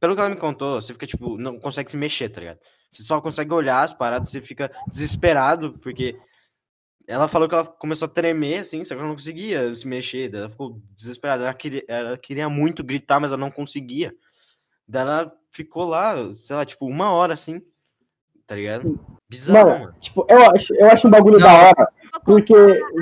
Pelo 0.00 0.14
que 0.14 0.20
ela 0.20 0.30
me 0.30 0.36
contou, 0.36 0.80
você 0.80 0.92
fica, 0.92 1.06
tipo, 1.06 1.36
não 1.38 1.58
consegue 1.60 1.90
se 1.90 1.96
mexer, 1.96 2.28
tá 2.28 2.40
ligado? 2.40 2.58
Você 2.90 3.02
só 3.04 3.20
consegue 3.20 3.52
olhar 3.52 3.82
as 3.82 3.92
paradas, 3.92 4.30
você 4.30 4.40
fica 4.40 4.70
desesperado, 4.88 5.78
porque 5.78 6.16
ela 7.08 7.28
falou 7.28 7.48
que 7.48 7.54
ela 7.54 7.64
começou 7.66 8.06
a 8.06 8.10
tremer, 8.10 8.58
assim, 8.60 8.84
só 8.84 8.94
que 8.94 9.00
ela 9.00 9.08
não 9.08 9.16
conseguia 9.16 9.74
se 9.74 9.86
mexer, 9.86 10.34
ela 10.34 10.48
ficou 10.48 10.78
desesperada. 10.96 11.44
Ela 11.44 11.54
queria, 11.54 11.84
ela 11.88 12.16
queria 12.16 12.48
muito 12.48 12.82
gritar, 12.84 13.20
mas 13.20 13.32
ela 13.32 13.40
não 13.40 13.50
conseguia. 13.50 14.14
Daí 14.86 15.02
ela 15.02 15.32
ficou 15.50 15.84
lá, 15.86 16.14
sei 16.32 16.56
lá, 16.56 16.64
tipo, 16.64 16.86
uma 16.86 17.10
hora 17.12 17.32
assim, 17.34 17.60
tá 18.46 18.54
ligado? 18.54 18.98
Bizarro, 19.30 19.68
Mano, 19.70 19.80
mano. 19.86 19.94
tipo, 20.00 20.26
eu 20.28 20.50
acho, 20.50 20.74
eu 20.74 20.86
acho 20.90 21.08
um 21.08 21.10
bagulho 21.10 21.38
Não. 21.38 21.46
da 21.46 21.62
hora, 21.68 21.88
porque, 22.24 22.54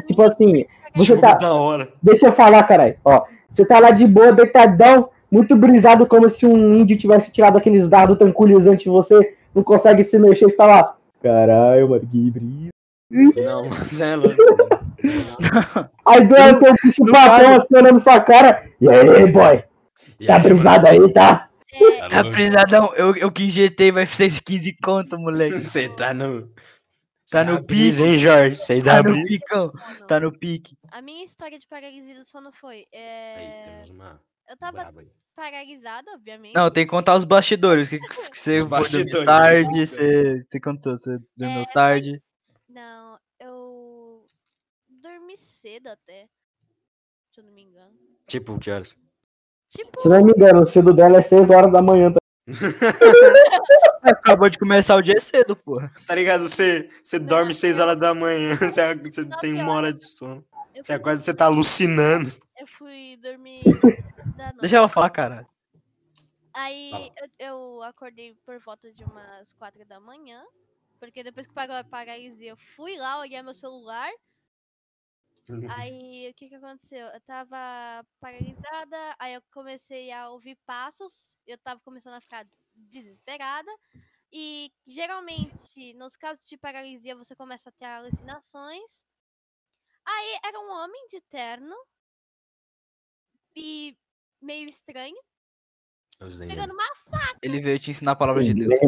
tipo 0.07 0.23
assim, 0.23 0.65
você 0.95 1.17
tá- 1.19 1.35
da 1.35 1.55
hora. 1.55 1.93
deixa 2.03 2.27
eu 2.27 2.33
falar, 2.33 2.63
caralho, 2.65 2.97
ó. 3.05 3.25
Você 3.51 3.65
tá 3.67 3.79
lá 3.81 3.91
de 3.91 4.07
boa, 4.07 4.33
deitadão, 4.33 5.11
muito 5.31 5.57
brisado, 5.57 6.07
como 6.07 6.29
se 6.29 6.47
um 6.47 6.75
índio 6.77 6.97
tivesse 6.97 7.33
tirado 7.33 7.59
aqueles 7.59 7.89
dados 7.89 8.17
tranquilizantes 8.19 8.85
de 8.85 8.89
você, 8.91 9.37
não 9.55 9.63
consegue 9.63 10.05
se 10.05 10.19
mexer, 10.19 10.45
você 10.47 10.57
tá 10.57 10.67
lá. 10.67 10.97
Caralho, 11.23 11.89
mano, 11.91 12.07
que 12.07 12.31
brisa. 12.31 12.70
Não, 13.11 13.65
você 13.69 14.05
é 14.05 14.17
louco. 14.17 14.37
Aí 16.07 16.27
deu 16.27 16.59
teu 16.59 16.73
bicho 16.83 17.05
não 17.05 17.13
papão 17.13 17.57
assim, 17.57 17.75
olhando 17.77 18.01
sua 18.01 18.21
cara. 18.21 18.71
E 18.81 18.89
aí, 18.89 19.31
boy, 19.33 19.65
E 20.19 20.27
tá 20.27 20.37
aí, 20.37 20.43
brisado 20.43 20.87
aí, 20.87 21.13
tá? 21.13 21.49
É, 21.73 22.09
Tá 22.09 22.23
brisadão, 22.25 22.93
eu, 22.97 23.15
eu 23.17 23.31
que 23.31 23.45
injetei 23.45 23.93
vai 23.93 24.07
ser 24.07 24.29
15 24.43 24.77
conto, 24.83 25.19
moleque. 25.19 25.59
Você 25.61 25.89
tá 25.89 26.13
no. 26.13 26.51
Tá 27.31 27.45
no 27.45 27.63
brisa, 27.63 28.05
hein, 28.05 28.19
Jorge? 28.19 28.57
Você 28.57 28.83
Tá 28.83 28.97
dá 29.01 29.09
no 29.09 29.13
brisa. 29.13 29.29
picão, 29.29 29.73
tá 30.09 30.19
no 30.19 30.37
pique. 30.37 30.77
A 30.91 31.01
minha 31.01 31.25
história 31.25 31.57
de 31.59 31.67
paralisia 31.69 32.15
do 32.17 32.25
sono 32.25 32.51
foi. 32.53 32.87
É... 32.93 33.85
Eu 34.49 34.57
tava 34.59 34.93
paralisada, 35.37 36.11
obviamente. 36.13 36.55
Não, 36.57 36.69
tem 36.71 36.85
que 36.85 36.91
contar 36.91 37.17
os 37.17 37.23
bastidores. 37.25 37.89
Que, 37.89 38.01
que 38.01 38.37
você 38.39 38.61
foi 38.61 39.05
dormir 39.05 39.25
tarde, 39.27 39.71
né? 39.79 39.87
você, 39.87 40.45
você 40.49 40.59
aconteceu, 40.59 40.99
você 40.99 41.19
dormiu 41.37 41.61
É, 41.61 41.65
foi- 41.65 41.73
tarde. 41.73 42.23
Não, 42.71 43.19
eu 43.41 44.25
dormi 44.89 45.37
cedo 45.37 45.89
até. 45.89 46.29
Se 47.33 47.41
eu 47.41 47.45
não 47.45 47.53
me 47.53 47.63
engano. 47.63 47.97
Tipo, 48.27 48.59
que 48.59 48.71
horas? 48.71 48.97
Tipo, 49.69 50.01
Se 50.01 50.09
não 50.09 50.25
me 50.25 50.33
engano, 50.33 50.63
o 50.63 50.67
cedo 50.67 50.93
dela 50.95 51.19
é 51.19 51.23
6 51.23 51.51
horas 51.51 51.73
da 51.73 51.83
manhã. 51.83 52.13
Tá? 52.13 52.21
Acabou 54.03 54.49
de 54.49 54.59
começar 54.59 54.97
o 54.97 55.03
dia 55.03 55.21
cedo, 55.21 55.55
porra. 55.57 55.93
Tá 56.07 56.15
ligado? 56.15 56.49
Você, 56.49 56.89
você 57.03 57.19
dorme 57.19 57.53
6 57.53 57.79
eu- 57.79 57.85
horas 57.85 57.99
da 57.99 58.15
manhã, 58.15 58.55
você, 58.59 58.95
você 58.97 59.25
tem 59.41 59.55
uma 59.61 59.73
hora 59.73 59.93
de 59.93 60.05
sono. 60.05 60.45
eu 60.75 60.83
Você 60.85 60.93
fui, 60.93 60.95
acorda, 60.95 61.23
você 61.23 61.35
tá 61.35 61.47
alucinando. 61.47 62.31
eu 62.59 62.67
fui 62.67 63.17
dormir. 63.23 63.63
da 64.37 64.45
noite. 64.47 64.61
Deixa 64.61 64.77
ela 64.77 64.89
falar, 64.89 65.11
caralho. 65.11 65.47
Aí 66.55 67.13
eu, 67.39 67.47
eu 67.47 67.83
acordei 67.83 68.35
por 68.45 68.59
volta 68.61 68.91
de 68.93 69.05
umas 69.05 69.53
quatro 69.55 69.85
da 69.87 70.01
manhã. 70.01 70.43
Porque 71.01 71.25
depois 71.25 71.47
que 71.47 71.55
pagou 71.55 71.75
a 71.75 71.83
paralisia, 71.83 72.51
eu 72.51 72.57
fui 72.57 72.97
lá 72.97 73.19
olhar 73.19 73.43
meu 73.43 73.55
celular. 73.55 74.13
Aí 75.83 76.31
o 76.31 76.35
que 76.35 76.49
que 76.49 76.55
aconteceu? 76.55 77.07
Eu 77.07 77.21
tava 77.23 78.07
paralisada, 78.21 79.17
aí 79.19 79.35
eu 79.35 79.43
comecei 79.53 80.13
a 80.13 80.29
ouvir 80.29 80.57
passos, 80.65 81.37
eu 81.45 81.59
tava 81.59 81.81
começando 81.81 82.15
a 82.15 82.21
ficar 82.21 82.47
desesperada. 82.73 83.71
E 84.33 84.71
geralmente, 84.87 85.93
nos 85.95 86.15
casos 86.15 86.45
de 86.45 86.57
paralisia, 86.57 87.17
você 87.17 87.35
começa 87.35 87.69
a 87.69 87.73
ter 87.73 87.87
alucinações. 87.87 89.05
Aí 90.05 90.41
era 90.45 90.61
um 90.61 90.71
homem 90.71 91.07
de 91.09 91.21
terno 91.23 91.75
e 93.57 93.97
meio 94.41 94.69
estranho, 94.69 95.21
dentes. 96.37 96.55
pegando 96.55 96.73
uma 96.73 96.85
Ele 97.43 97.61
veio 97.61 97.79
te 97.79 97.91
ensinar 97.91 98.13
a 98.13 98.17
palavra 98.17 98.45
de 98.45 98.55
Deus. 98.55 98.81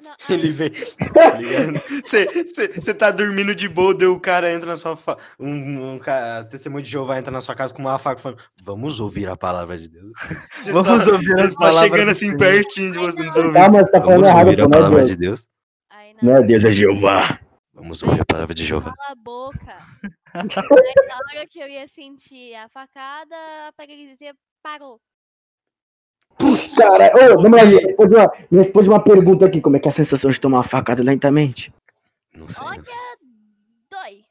Não, 0.00 0.12
Ele 0.30 0.50
vem, 0.50 0.70
tá 1.12 1.34
ligado? 1.34 1.82
Você, 2.04 2.26
você 2.74 2.94
tá 2.94 3.10
dormindo 3.10 3.52
de 3.54 3.68
boa, 3.68 3.92
daí 3.92 4.06
o 4.06 4.20
cara 4.20 4.52
entra 4.52 4.68
na 4.70 4.76
sua 4.76 4.96
fa... 4.96 5.18
um, 5.38 5.94
um 5.94 5.98
testemunho 6.48 6.82
de 6.84 6.90
Jeová 6.90 7.18
entra 7.18 7.32
na 7.32 7.40
sua 7.40 7.54
casa 7.54 7.74
com 7.74 7.80
uma 7.82 7.98
faca 7.98 8.20
falando, 8.20 8.40
vamos 8.62 9.00
ouvir 9.00 9.28
a 9.28 9.36
palavra 9.36 9.76
de 9.76 9.88
Deus. 9.88 10.12
Você 10.56 10.72
Vamos 10.72 11.04
só, 11.04 11.12
ouvir 11.12 11.40
as 11.40 11.52
só 11.52 11.58
palavras 11.58 11.80
chegando 11.82 12.04
do 12.06 12.10
assim 12.12 12.26
Senhor. 12.26 12.38
pertinho 12.38 12.92
de 12.92 12.98
você, 12.98 13.22
não 13.22 13.30
se 13.30 13.38
ouvir. 13.40 13.54
Tá, 13.54 13.68
mas 13.68 13.86
você 13.88 13.92
tá 13.92 14.00
falando 14.00 14.14
Vamos 14.24 14.28
errado, 14.28 14.46
ouvir 14.46 14.60
a 14.60 14.64
é 14.64 14.68
palavra 14.68 14.96
Deus. 14.98 15.08
de 15.08 15.16
Deus. 15.16 15.46
aí 15.90 16.14
Não 16.22 16.36
é 16.36 16.42
Deus, 16.42 16.64
é 16.64 16.70
Jeová. 16.70 17.40
Vamos 17.74 18.02
ouvir 18.02 18.20
a 18.20 18.24
palavra 18.24 18.54
de 18.54 18.64
Jeová. 18.64 18.92
Cala 18.94 19.12
a 19.12 19.14
boca. 19.14 19.76
Aí, 20.34 20.44
na 21.08 21.16
hora 21.16 21.46
que 21.48 21.58
eu 21.58 21.68
ia 21.68 21.88
sentir 21.88 22.54
a 22.54 22.68
facada, 22.68 23.34
a 23.68 23.72
paralisia 23.76 24.34
parou. 24.62 25.00
Cara, 26.76 27.34
ô, 27.34 27.42
vamos 27.42 27.58
lá, 27.58 27.64
me 27.64 27.78
responde, 27.78 28.14
uma, 28.14 28.32
me 28.50 28.58
responde 28.58 28.88
uma 28.88 29.02
pergunta 29.02 29.46
aqui. 29.46 29.60
Como 29.60 29.76
é 29.76 29.80
que 29.80 29.88
é 29.88 29.90
a 29.90 29.92
sensação 29.92 30.30
de 30.30 30.40
tomar 30.40 30.58
uma 30.58 30.64
facada 30.64 31.02
lentamente? 31.02 31.72
Não 32.34 32.48
sei, 32.48 32.64
sei. 32.84 32.94
Dói. 33.90 34.24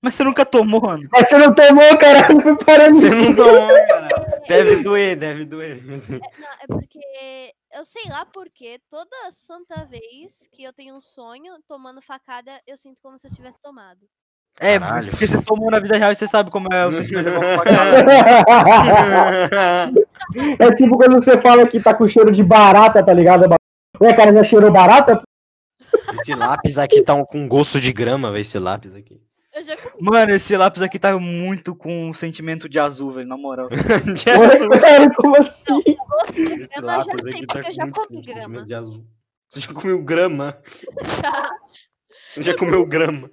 Mas 0.00 0.14
você 0.14 0.24
nunca 0.24 0.44
tomou, 0.44 0.80
mano. 0.80 1.08
Mas 1.12 1.28
você 1.28 1.38
não 1.38 1.54
tomou, 1.54 1.98
caralho, 1.98 2.40
foi 2.40 2.56
parando. 2.64 2.96
Você 2.96 3.10
não 3.10 3.36
tomou, 3.36 3.68
cara. 3.86 4.42
Deve 4.48 4.82
doer, 4.82 5.16
deve 5.16 5.44
doer. 5.44 5.80
Não, 5.84 5.96
é 5.96 6.66
porque 6.66 7.54
eu 7.72 7.84
sei 7.84 8.04
lá 8.08 8.26
porque 8.26 8.80
toda 8.90 9.30
santa 9.30 9.84
vez 9.86 10.48
que 10.50 10.64
eu 10.64 10.72
tenho 10.72 10.96
um 10.96 11.00
sonho 11.00 11.54
tomando 11.66 12.02
facada, 12.02 12.60
eu 12.66 12.76
sinto 12.76 13.00
como 13.00 13.18
se 13.18 13.28
eu 13.28 13.32
tivesse 13.32 13.60
tomado. 13.60 14.00
É, 14.60 14.78
Caralho. 14.78 15.10
porque 15.10 15.26
você 15.26 15.42
tomou 15.42 15.70
na 15.70 15.80
vida 15.80 15.96
real 15.96 16.12
e 16.12 16.16
você 16.16 16.26
sabe 16.26 16.50
como 16.50 16.68
é 16.72 16.86
o 16.86 16.92
sentimento. 16.92 17.30
É 20.58 20.74
tipo 20.74 20.96
quando 20.96 21.14
você 21.22 21.36
fala 21.38 21.66
que 21.66 21.80
tá 21.80 21.92
com 21.94 22.06
cheiro 22.06 22.30
de 22.30 22.42
barata, 22.42 23.02
tá 23.04 23.12
ligado? 23.12 23.46
Ué, 24.00 24.12
cara, 24.14 24.32
já 24.32 24.42
cheirou 24.44 24.70
barata? 24.70 25.20
Esse 26.14 26.34
lápis 26.34 26.78
aqui 26.78 27.02
tá 27.02 27.24
com 27.24 27.48
gosto 27.48 27.80
de 27.80 27.92
grama, 27.92 28.30
velho. 28.30 28.40
Esse 28.40 28.58
lápis 28.58 28.94
aqui. 28.94 29.20
Já 29.62 29.76
Mano, 30.00 30.32
esse 30.32 30.56
lápis 30.56 30.80
aqui 30.82 30.98
tá 30.98 31.18
muito 31.18 31.74
com 31.74 32.08
um 32.08 32.14
sentimento 32.14 32.68
de 32.68 32.78
azul, 32.78 33.12
velho, 33.12 33.28
na 33.28 33.36
moral. 33.36 33.68
De 34.14 34.30
azul. 34.30 34.70
cara, 34.70 35.10
como 35.14 35.36
assim? 35.36 35.82
gosto 36.08 36.32
de 36.32 36.54
Esse 36.54 36.80
grama, 36.80 36.80
eu 36.80 36.82
já 36.82 36.96
lápis 36.96 37.20
sei, 37.20 37.30
aqui 37.32 37.46
porque 37.46 37.62
tá 37.62 37.68
eu 37.68 37.74
já 37.74 37.84
com 37.84 37.92
comi 37.92 38.22
grama. 38.22 38.64
de 38.64 38.74
azul. 38.74 39.04
Você 39.50 39.60
já 39.60 39.72
comeu 39.74 40.02
grama? 40.02 40.56
Já 42.38 42.56
comeu 42.56 42.86
grama? 42.86 43.30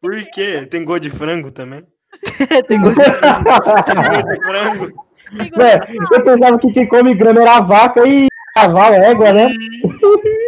Por 0.00 0.14
quê? 0.32 0.66
Tem 0.66 0.84
gosto 0.84 1.02
de 1.02 1.10
frango 1.10 1.50
também? 1.50 1.82
Tem 2.68 2.80
gosto 2.80 2.96
Tem 3.04 3.44
gosto 3.44 3.74
de 3.74 4.46
frango? 4.46 4.86
Tem 4.86 5.50
gosto 5.50 5.58
Ué, 5.58 5.80
eu 6.12 6.22
pensava 6.22 6.58
que 6.58 6.72
quem 6.72 6.86
come 6.86 7.14
grama 7.14 7.40
era 7.40 7.56
a 7.56 7.60
vaca 7.60 8.06
e 8.06 8.28
cavalo, 8.54 8.94
égua, 8.94 9.32
né? 9.32 9.48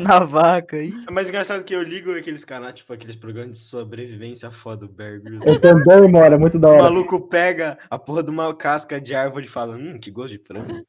na 0.00 0.24
vaca 0.24 0.76
aí. 0.76 0.92
É 1.08 1.12
mais 1.12 1.28
engraçado 1.28 1.64
que 1.64 1.74
eu 1.74 1.82
ligo 1.82 2.12
aqueles 2.12 2.44
canais, 2.44 2.74
tipo 2.74 2.92
aqueles 2.92 3.16
programas 3.16 3.52
de 3.52 3.58
sobrevivência 3.58 4.50
foda 4.50 4.86
do 4.86 4.92
Bear 4.92 5.20
Grylls. 5.20 5.46
Eu 5.46 5.60
também, 5.60 6.10
mano, 6.10 6.34
é 6.34 6.38
muito 6.38 6.58
da 6.58 6.68
O 6.68 6.72
hora. 6.72 6.82
maluco 6.82 7.20
pega 7.20 7.78
a 7.88 7.98
porra 7.98 8.22
de 8.22 8.30
uma 8.30 8.54
casca 8.54 9.00
de 9.00 9.14
árvore 9.14 9.46
e 9.46 9.48
fala, 9.48 9.76
hum, 9.76 9.98
que 10.00 10.10
gosto 10.10 10.36
de 10.36 10.38
frango. 10.38 10.84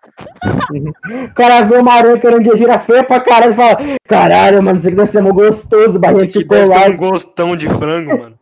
O 1.29 1.33
cara 1.33 1.61
vê 1.61 1.77
uma 1.77 1.93
aranha 1.93 2.19
caranguejeira 2.19 2.79
feia 2.79 3.03
pra 3.03 3.19
caralho 3.19 3.51
e 3.51 3.55
fala: 3.55 3.77
Caralho, 4.07 4.63
mano, 4.63 4.77
isso 4.77 4.87
aqui 4.87 4.97
deve 4.97 5.09
ser 5.09 5.21
mó 5.21 5.31
gostoso, 5.31 5.99
barrinha 5.99 6.25
Isso 6.25 6.33
de 6.33 6.39
aqui 6.39 6.47
deve 6.47 6.71
ter 6.71 6.89
um 6.89 6.97
gostão 6.97 7.55
de 7.55 7.69
frango, 7.69 8.17
mano. 8.17 8.39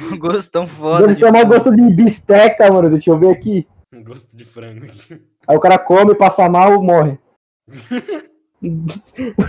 Um 0.00 0.18
gosto 0.18 0.50
tão 0.50 0.66
foda. 0.66 1.02
Deve 1.02 1.14
de 1.14 1.20
ser 1.20 1.30
mais 1.30 1.46
gosto 1.46 1.70
de 1.70 1.82
bisteca, 1.94 2.70
mano. 2.72 2.90
Deixa 2.90 3.10
eu 3.10 3.18
ver 3.18 3.30
aqui. 3.30 3.66
Um 3.92 4.02
gosto 4.02 4.36
de 4.36 4.44
frango. 4.44 4.86
Aí 5.46 5.56
o 5.56 5.60
cara 5.60 5.78
come, 5.78 6.14
passa 6.14 6.48
mal, 6.48 6.82
morre. 6.82 7.18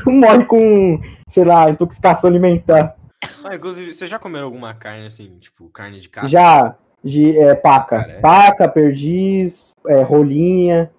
morre 0.06 0.46
com, 0.46 1.00
sei 1.30 1.44
lá, 1.44 1.70
intoxicação 1.70 2.30
alimentar. 2.30 2.96
Ah, 3.44 3.56
inclusive, 3.56 3.94
vocês 3.94 4.10
já 4.10 4.20
comeram 4.20 4.46
alguma 4.46 4.74
carne 4.74 5.06
assim, 5.06 5.38
tipo 5.40 5.70
carne 5.70 6.00
de 6.00 6.10
caça? 6.10 6.28
Já, 6.28 6.76
de 7.04 7.38
é, 7.38 7.56
paca. 7.56 8.00
Cara, 8.02 8.12
é. 8.14 8.20
Paca, 8.20 8.68
perdiz, 8.68 9.74
é, 9.88 10.02
rolinha. 10.02 10.92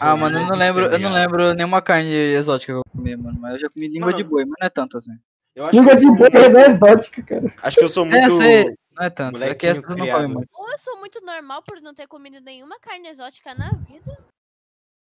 Ah, 0.00 0.16
mano, 0.16 0.38
eu 0.38 0.46
não 0.46 0.56
lembro, 0.56 0.84
eu 0.86 0.98
não 0.98 1.12
lembro 1.12 1.54
nenhuma 1.54 1.80
carne 1.80 2.12
exótica 2.12 2.72
que 2.72 2.78
eu 2.78 2.82
comi, 2.92 3.16
mano. 3.16 3.38
Mas 3.40 3.52
eu 3.54 3.58
já 3.60 3.68
comi 3.70 3.86
língua 3.88 4.12
de 4.12 4.24
Mano. 4.24 4.30
boi, 4.34 4.44
mas 4.44 4.56
não 4.60 4.66
é 4.66 4.70
tanto 4.70 4.98
assim. 4.98 5.12
Eu 5.54 5.66
acho, 5.66 5.76
Língua 5.76 5.94
que 5.94 6.00
de 6.00 6.10
boi 6.10 6.28
é 6.32 6.66
exótica, 6.66 7.22
cara. 7.22 7.52
acho 7.62 7.76
que 7.76 7.84
eu 7.84 7.88
sou 7.88 8.06
É, 8.06 8.08
muito. 8.08 8.38
sei, 8.42 8.74
não 8.96 9.04
é 9.06 9.10
tanto. 9.10 9.42
É 9.42 9.54
que 9.54 9.66
as 9.66 9.78
molequinho 9.78 9.96
pessoas 9.98 9.98
não 9.98 10.16
comem 10.16 10.34
muito. 10.36 10.48
Ou 10.54 10.70
eu 10.70 10.78
sou 10.78 10.98
muito 10.98 11.20
normal 11.24 11.62
por 11.62 11.80
não 11.80 11.94
ter 11.94 12.06
comido 12.06 12.40
nenhuma 12.40 12.78
carne 12.80 13.08
exótica 13.08 13.54
na 13.54 13.70
vida. 13.70 14.18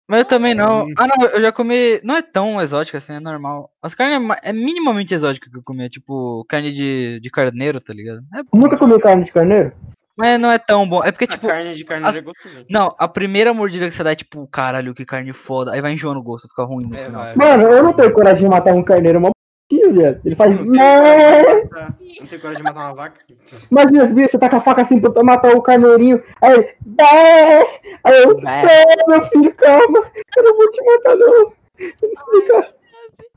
Mas 0.08 0.20
eu 0.20 0.24
também 0.24 0.54
não. 0.54 0.86
Hum. 0.86 0.94
Ah, 0.98 1.06
não, 1.06 1.24
eu 1.28 1.40
já 1.40 1.52
comi. 1.52 2.00
Não 2.02 2.16
é 2.16 2.22
tão 2.22 2.60
exótica 2.60 2.98
assim, 2.98 3.12
é 3.12 3.20
normal. 3.20 3.70
As 3.80 3.94
carnes 3.94 4.28
é 4.42 4.50
é 4.50 4.52
minimamente 4.52 5.14
exótica 5.14 5.48
que 5.48 5.56
eu 5.56 5.62
comi. 5.62 5.84
é 5.84 5.88
Tipo, 5.88 6.44
carne 6.48 6.72
de, 6.72 7.20
de 7.20 7.30
carneiro, 7.30 7.80
tá 7.80 7.94
ligado? 7.94 8.20
É. 8.34 8.42
Nunca 8.52 8.76
comi 8.76 8.98
carne 9.00 9.24
de 9.24 9.30
carneiro? 9.32 9.72
Mas 10.16 10.38
não 10.40 10.50
é 10.50 10.58
tão 10.58 10.86
bom. 10.86 11.02
É 11.04 11.12
porque, 11.12 11.24
A 11.26 11.28
tipo. 11.28 11.46
carne 11.46 11.74
de 11.76 11.84
carneiro 11.84 12.32
as- 12.44 12.56
é. 12.56 12.64
Não, 12.68 12.92
a 12.98 13.06
primeira 13.06 13.54
mordida 13.54 13.88
que 13.88 13.94
você 13.94 14.02
dá 14.02 14.10
é 14.10 14.16
tipo, 14.16 14.46
caralho, 14.48 14.92
que 14.94 15.06
carne 15.06 15.32
foda. 15.32 15.72
Aí 15.72 15.80
vai 15.80 15.92
enjoando 15.92 16.18
o 16.18 16.22
gosto, 16.24 16.48
fica 16.48 16.64
ruim 16.64 16.86
no 16.86 16.94
É, 16.96 17.04
final. 17.06 17.22
vai. 17.22 17.36
Mano, 17.36 17.62
eu 17.72 17.82
não 17.84 17.92
tenho 17.92 18.12
coragem 18.12 18.44
de 18.44 18.50
matar 18.50 18.74
um 18.74 18.82
carneiro, 18.82 19.20
mó 19.20 19.30
bonitinho, 19.30 19.39
viado. 19.92 20.20
Ele 20.24 20.34
faz. 20.34 20.56
Não 20.56 20.66
matar- 20.74 21.96
não 22.20 22.26
tenho 22.26 22.40
coragem 22.40 22.56
de 22.58 22.62
matar 22.62 22.80
uma 22.88 22.94
vaca. 22.94 23.20
Imagina, 23.70 24.28
você 24.28 24.38
tá 24.38 24.48
com 24.48 24.56
a 24.56 24.60
faca 24.60 24.82
assim 24.82 25.00
pra 25.00 25.22
matar 25.22 25.54
o 25.54 25.62
carneirinho. 25.62 26.22
Aí 26.40 26.52
ele. 26.54 26.76
Aí 28.04 28.22
eu. 28.22 28.36
Bé, 28.40 28.86
meu 29.08 29.22
filho, 29.22 29.54
calma. 29.54 30.10
Eu 30.36 30.42
não 30.44 30.56
vou 30.56 30.70
te 30.70 30.84
matar, 30.84 31.16
não. 31.16 31.52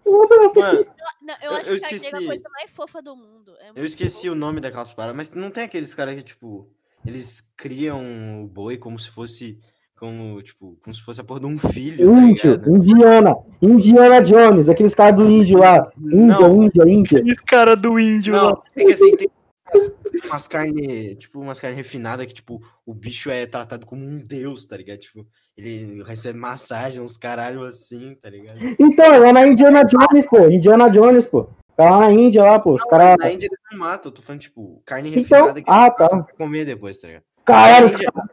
Eu 0.05 0.11
vou 0.11 0.19
matar 0.27 0.45
essa 0.45 0.59
aqui. 0.67 0.77
Mano, 0.77 0.85
Não, 1.21 1.35
eu, 1.41 1.51
Eu- 1.51 1.57
acho 1.57 1.71
eu 1.71 1.75
que 1.75 1.81
carneiro 1.81 1.85
é 1.85 1.93
a 1.93 1.95
esqueci. 1.95 2.25
coisa 2.25 2.49
mais 2.49 2.71
fofa 2.71 3.01
do 3.01 3.15
mundo. 3.15 3.53
É 3.59 3.71
eu 3.79 3.85
esqueci 3.85 4.21
fofo. 4.27 4.31
o 4.31 4.35
nome 4.35 4.59
daquelas 4.59 4.93
paradas, 4.93 5.15
mas 5.15 5.29
não 5.31 5.49
tem 5.49 5.63
aqueles 5.63 5.95
caras 5.95 6.15
que, 6.15 6.23
tipo, 6.23 6.67
eles 7.05 7.41
criam 7.55 8.43
o 8.43 8.47
boi 8.47 8.77
como 8.77 8.99
se 8.99 9.09
fosse. 9.09 9.57
Como, 9.95 10.41
tipo, 10.41 10.77
como 10.83 10.93
se 10.93 11.01
fosse 11.01 11.21
a 11.21 11.23
porra 11.23 11.39
de 11.41 11.45
um 11.45 11.57
filho, 11.57 12.11
tá 12.11 12.19
Índio, 12.21 12.51
ligado? 12.51 12.75
Indiana. 12.75 13.35
Indiana 13.61 14.21
Jones, 14.21 14.67
aqueles 14.67 14.93
caras 14.95 15.15
do 15.15 15.29
índio 15.29 15.59
lá. 15.59 15.89
Índia, 15.97 16.39
Não. 16.39 16.63
Índia, 16.63 16.83
Índia. 16.89 17.23
Esse 17.25 17.43
cara 17.43 17.75
do 17.75 17.97
índio 17.99 18.35
lá. 18.35 18.43
Não, 18.43 18.63
é 18.75 18.83
que 18.85 18.91
assim, 18.91 19.15
tem 19.15 19.29
umas, 19.73 19.99
umas 20.25 20.47
carnes, 20.47 21.15
tipo, 21.17 21.39
umas 21.39 21.59
carnes 21.59 21.77
refinadas 21.77 22.25
que, 22.25 22.33
tipo, 22.33 22.59
o 22.85 22.93
bicho 22.93 23.29
é 23.29 23.45
tratado 23.45 23.85
como 23.85 24.03
um 24.03 24.21
deus, 24.21 24.65
tá 24.65 24.75
ligado? 24.75 24.97
Tipo, 24.99 25.25
ele 25.55 26.03
recebe 26.03 26.37
massagem, 26.37 26.99
uns 27.01 27.15
caralho 27.15 27.63
assim, 27.63 28.15
tá 28.21 28.29
ligado? 28.29 28.59
Então, 28.79 29.05
é 29.05 29.17
lá 29.19 29.31
na 29.31 29.47
Indiana 29.47 29.83
Jones, 29.83 30.25
pô. 30.25 30.49
Indiana 30.49 30.89
Jones, 30.89 31.27
pô. 31.27 31.47
Tá 31.77 31.89
lá 31.89 31.99
na 32.01 32.11
Índia, 32.11 32.43
lá, 32.43 32.59
pô. 32.59 32.73
Os 32.73 32.83
caras. 32.83 33.15
na 33.17 33.31
Índia 33.31 33.47
eles 33.47 33.59
não 33.71 33.79
matam, 33.79 34.09
eu 34.11 34.15
tô 34.15 34.21
falando, 34.21 34.41
tipo, 34.41 34.81
carne 34.85 35.09
Então, 35.09 35.21
refinada 35.21 35.61
que 35.61 35.69
ah, 35.71 35.89
tá. 35.89 36.07
pra 36.09 36.33
comer 36.35 36.65
depois, 36.65 36.97
tá 36.97 37.07
ligado? 37.07 37.23
Caralho, 37.45 37.87
Na 38.13 38.29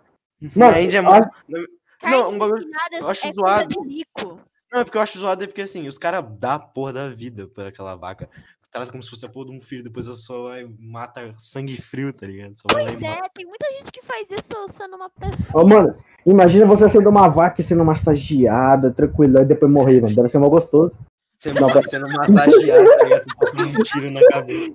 na 0.57 0.71
Não, 0.73 0.81
Índia 0.81 0.99
é 0.99 1.01
muito. 1.01 1.31
Carne 2.01 2.17
Não, 2.17 2.31
um 2.31 2.39
bagulho. 2.39 2.59
refinada 2.61 2.97
eu 2.99 3.09
acho 3.09 3.27
é 3.29 3.33
zoado. 3.33 3.75
Não, 4.73 4.81
é 4.81 4.85
porque 4.85 4.97
eu 4.99 5.03
acho 5.03 5.19
zoado, 5.19 5.45
é 5.45 5.47
porque 5.47 5.63
assim, 5.63 5.87
os 5.87 5.99
caras 5.99 6.25
dão 6.39 6.53
a 6.53 6.59
porra 6.59 6.93
da 6.93 7.09
vida 7.09 7.47
por 7.49 7.67
aquela 7.67 7.95
vaca. 7.95 8.29
Trata 8.73 8.93
como 8.93 9.03
se 9.03 9.11
fosse 9.11 9.27
a 9.27 9.29
porra 9.29 9.47
de 9.47 9.57
um 9.57 9.61
filho, 9.61 9.83
depois 9.83 10.07
ela 10.07 10.15
só 10.15 10.45
vai 10.45 10.65
mata 10.79 11.35
sangue 11.37 11.77
frio, 11.77 12.13
tá 12.13 12.25
ligado? 12.25 12.55
Só 12.55 12.69
Pois 12.71 12.85
mata. 13.01 13.25
é, 13.27 13.29
tem 13.35 13.45
muita 13.45 13.67
gente 13.77 13.91
que 13.91 14.01
faz 14.01 14.31
isso 14.31 14.69
sendo 14.79 14.95
uma 14.95 15.11
pessoa. 15.11 15.65
Ô, 15.65 15.67
mano, 15.67 15.91
imagina 16.25 16.65
você 16.67 16.87
sendo 16.89 17.09
uma 17.11 17.29
vaca 17.29 17.61
e 17.61 17.65
sendo 17.65 17.85
massageada, 17.85 18.93
tranquila, 18.93 19.43
e 19.43 19.45
depois 19.45 19.71
morrer, 19.73 20.01
mano. 20.01 20.15
Deve 20.15 20.29
ser 20.29 20.39
mó 20.39 20.49
gostoso. 20.49 20.97
Você 21.37 21.53
Não, 21.53 21.63
morre 21.63 21.83
sendo 21.83 22.07
massageado, 22.13 22.89
tá 22.97 23.05
ligado? 23.05 23.25
Você 23.25 23.35
toma 23.57 23.69
um 23.71 23.83
tiro 23.83 24.11
na 24.13 24.21
cabeça. 24.29 24.73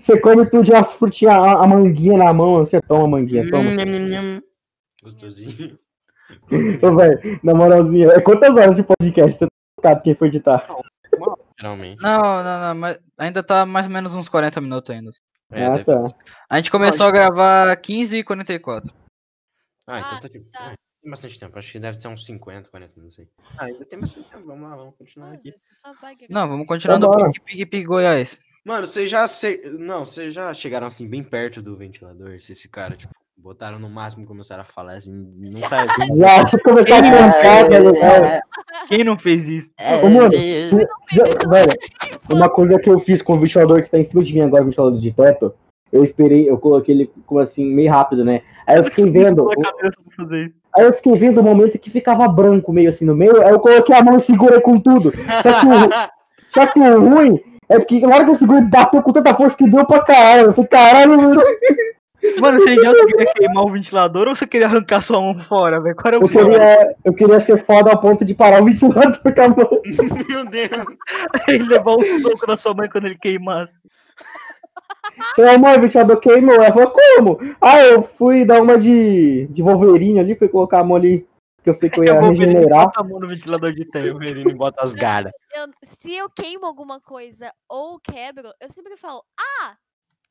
Você 0.00 0.20
come 0.20 0.44
tudo 0.46 0.64
de 0.64 0.72
umas 0.72 0.92
frutinhas, 0.94 1.34
a, 1.36 1.62
a 1.62 1.66
manguinha 1.68 2.18
na 2.18 2.32
mão, 2.34 2.56
você 2.56 2.80
toma 2.80 3.04
a 3.04 3.08
manguinha, 3.08 3.48
toma. 3.48 3.70
Hum. 3.70 4.42
Gostosinho. 5.02 5.78
Ô, 6.82 6.96
velho, 6.96 7.40
na 7.42 7.54
moralzinha, 7.54 8.08
é 8.08 8.20
quantas 8.20 8.54
horas 8.56 8.76
de 8.76 8.82
podcast 8.82 9.32
você 9.32 9.46
tá 9.46 9.48
gostado 9.78 10.02
quem 10.02 10.14
foi 10.14 10.28
editar? 10.28 10.66
Geralmente. 11.58 12.00
Não, 12.02 12.20
não, 12.44 12.60
não, 12.60 12.74
mas 12.74 12.98
ainda 13.16 13.42
tá 13.42 13.64
mais 13.66 13.86
ou 13.86 13.92
menos 13.92 14.14
uns 14.14 14.28
40 14.28 14.60
minutos 14.60 14.94
ainda. 14.94 15.10
É, 15.50 15.64
ah, 15.64 15.70
deve- 15.70 15.84
tá. 15.84 16.08
A 16.50 16.56
gente 16.56 16.70
começou 16.70 17.06
a 17.06 17.10
gravar 17.10 17.74
15 17.76 18.18
e 18.18 18.24
44. 18.24 18.94
Ah, 19.88 20.00
então 20.00 20.18
Ah, 20.18 20.20
tá 20.20 20.28
tipo. 20.28 20.44
tá. 20.50 20.72
é, 20.72 20.74
Tem 21.02 21.10
bastante 21.10 21.40
tempo. 21.40 21.58
Acho 21.58 21.72
que 21.72 21.78
deve 21.78 21.98
ter 21.98 22.08
uns 22.08 22.24
50, 22.26 22.68
40, 22.68 23.00
não 23.00 23.10
sei. 23.10 23.28
Ah, 23.56 23.64
ainda 23.64 23.84
tem 23.86 23.98
bastante 23.98 24.28
tempo. 24.28 24.46
Vamos 24.46 24.68
lá, 24.68 24.76
vamos 24.76 24.94
continuar 24.96 25.32
aqui. 25.32 25.54
Não, 26.28 26.46
vamos 26.48 26.66
continuar 26.66 26.98
no. 26.98 27.10
Pig 27.10 27.40
Pig 27.40 27.66
Pig 27.66 27.84
Goiás. 27.86 28.38
Mano, 28.64 28.86
vocês 28.86 29.08
já. 29.08 29.26
Se... 29.26 29.56
Não, 29.78 30.04
vocês 30.04 30.34
já 30.34 30.52
chegaram 30.52 30.86
assim, 30.86 31.08
bem 31.08 31.24
perto 31.24 31.62
do 31.62 31.74
ventilador. 31.76 32.38
Vocês 32.38 32.60
ficaram, 32.60 32.94
tipo, 32.96 33.14
botaram 33.48 33.78
no 33.78 33.88
máximo 33.88 34.24
e 34.24 34.26
começaram 34.26 34.60
a 34.60 34.64
falar 34.66 34.92
assim. 34.92 35.30
Não 35.38 35.66
saiu. 35.66 35.88
Já 36.18 36.58
começar 36.62 36.98
a 36.98 37.02
cantar, 37.02 37.68
tá 37.68 37.78
ligado? 37.78 38.40
Quem 38.88 39.02
não 39.02 39.18
fez 39.18 39.48
isso? 39.48 39.72
Ô, 40.02 40.08
mano, 40.10 40.30
Já- 41.10 41.24
Velho, 41.48 41.72
uma 42.30 42.50
coisa 42.50 42.78
que 42.78 42.90
eu 42.90 42.98
fiz 42.98 43.22
com 43.22 43.32
o 43.34 43.40
ventilador 43.40 43.82
que 43.82 43.90
tá 43.90 43.98
em 43.98 44.04
cima 44.04 44.22
de 44.22 44.34
mim 44.34 44.42
agora, 44.42 44.62
o 44.62 44.66
ventilador 44.66 44.98
de 45.00 45.10
teto, 45.12 45.54
eu 45.90 46.02
esperei, 46.02 46.48
eu 46.48 46.58
coloquei 46.58 46.94
ele 46.94 47.10
como 47.24 47.40
assim, 47.40 47.64
meio 47.64 47.90
rápido, 47.90 48.22
né? 48.22 48.42
Aí 48.66 48.76
eu 48.76 48.84
fiquei 48.84 49.10
vendo. 49.10 49.48
Aí 50.76 50.84
eu 50.84 50.92
fiquei 50.92 51.14
vendo 51.16 51.40
o 51.40 51.42
momento 51.42 51.78
que 51.78 51.88
ficava 51.88 52.28
branco 52.28 52.70
meio 52.70 52.90
assim 52.90 53.06
no 53.06 53.16
meio, 53.16 53.42
aí 53.42 53.50
eu 53.50 53.58
coloquei 53.60 53.96
a 53.96 54.02
mão 54.04 54.18
e 54.18 54.20
segurei 54.20 54.60
com 54.60 54.78
tudo. 54.78 55.10
Só 55.42 55.60
que, 55.60 55.66
o- 55.66 56.10
só 56.52 56.66
que 56.66 56.78
o 56.78 57.00
ruim 57.00 57.40
é 57.66 57.78
porque 57.78 57.98
na 58.00 58.14
hora 58.14 58.24
que 58.24 58.30
eu 58.30 58.34
segurei, 58.34 58.60
bateu 58.62 59.02
com 59.02 59.10
tanta 59.12 59.34
força 59.34 59.56
que 59.56 59.66
deu 59.68 59.86
pra 59.86 60.02
caralho. 60.04 60.48
Eu 60.48 60.52
falei, 60.52 60.68
caralho, 60.68 61.16
mano. 61.16 61.42
Mano, 62.40 62.58
você 62.58 62.74
já 62.74 62.92
queria 63.06 63.32
queimar 63.34 63.64
o 63.64 63.70
ventilador 63.70 64.28
ou 64.28 64.34
você 64.36 64.46
queria 64.46 64.66
arrancar 64.66 65.02
sua 65.02 65.20
mão 65.20 65.38
fora, 65.38 65.80
velho? 65.80 65.94
Qual 65.94 66.14
era 66.14 66.18
o 66.18 66.24
Eu 66.24 66.28
queria, 66.28 66.96
eu 67.04 67.14
queria 67.14 67.38
ser 67.40 67.64
foda 67.64 67.90
ao 67.90 68.00
ponto 68.00 68.24
de 68.24 68.34
parar 68.34 68.60
o 68.60 68.64
ventilador 68.64 69.20
com 69.22 69.42
a 69.42 69.48
mão. 69.48 69.68
Meu 70.28 70.44
Deus. 70.46 70.70
Ele 71.48 71.64
levar 71.64 71.92
o 71.92 72.02
soco 72.20 72.46
da 72.46 72.56
sua 72.56 72.74
mãe 72.74 72.88
quando 72.88 73.06
ele 73.06 73.18
queimasse. 73.18 73.74
Falei, 75.34 75.58
mãe, 75.58 75.78
o 75.78 75.80
ventilador 75.80 76.18
queimou. 76.18 76.54
Ela 76.56 76.72
falou, 76.72 76.90
como? 76.92 77.38
Ah, 77.60 77.80
eu 77.82 78.02
fui 78.02 78.44
dar 78.44 78.62
uma 78.62 78.78
de, 78.78 79.46
de 79.48 79.62
Wolverine 79.62 80.20
ali, 80.20 80.36
fui 80.36 80.48
colocar 80.48 80.80
a 80.80 80.84
mão 80.84 80.96
ali, 80.96 81.26
que 81.62 81.70
eu 81.70 81.74
sei 81.74 81.88
que 81.90 81.98
eu 82.00 82.04
ia 82.04 82.14
Eu 82.18 82.20
regenerar. 82.20 82.86
bota 82.86 83.00
a 83.00 83.04
mão 83.04 83.18
no 83.20 83.28
ventilador 83.28 83.72
de 83.72 83.84
tempo. 83.84 84.16
O 84.16 84.18
Merino 84.18 84.54
bota 84.54 84.84
as 84.84 84.94
garas. 84.94 85.32
Eu- 85.54 85.68
se 86.00 86.14
eu 86.14 86.28
queimo 86.30 86.66
alguma 86.66 87.00
coisa 87.00 87.52
ou 87.68 87.98
quebro, 88.00 88.50
eu 88.60 88.70
sempre 88.70 88.96
falo, 88.96 89.22
ah, 89.62 89.74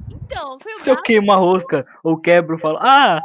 então, 0.10 0.60
foi 0.60 0.76
o 0.76 0.80
Se 0.82 0.90
eu 0.90 1.02
queimo 1.02 1.32
a 1.32 1.36
rosca 1.38 1.86
ou 2.04 2.20
quebro, 2.20 2.56
eu 2.56 2.60
falo, 2.60 2.78
ah, 2.82 3.22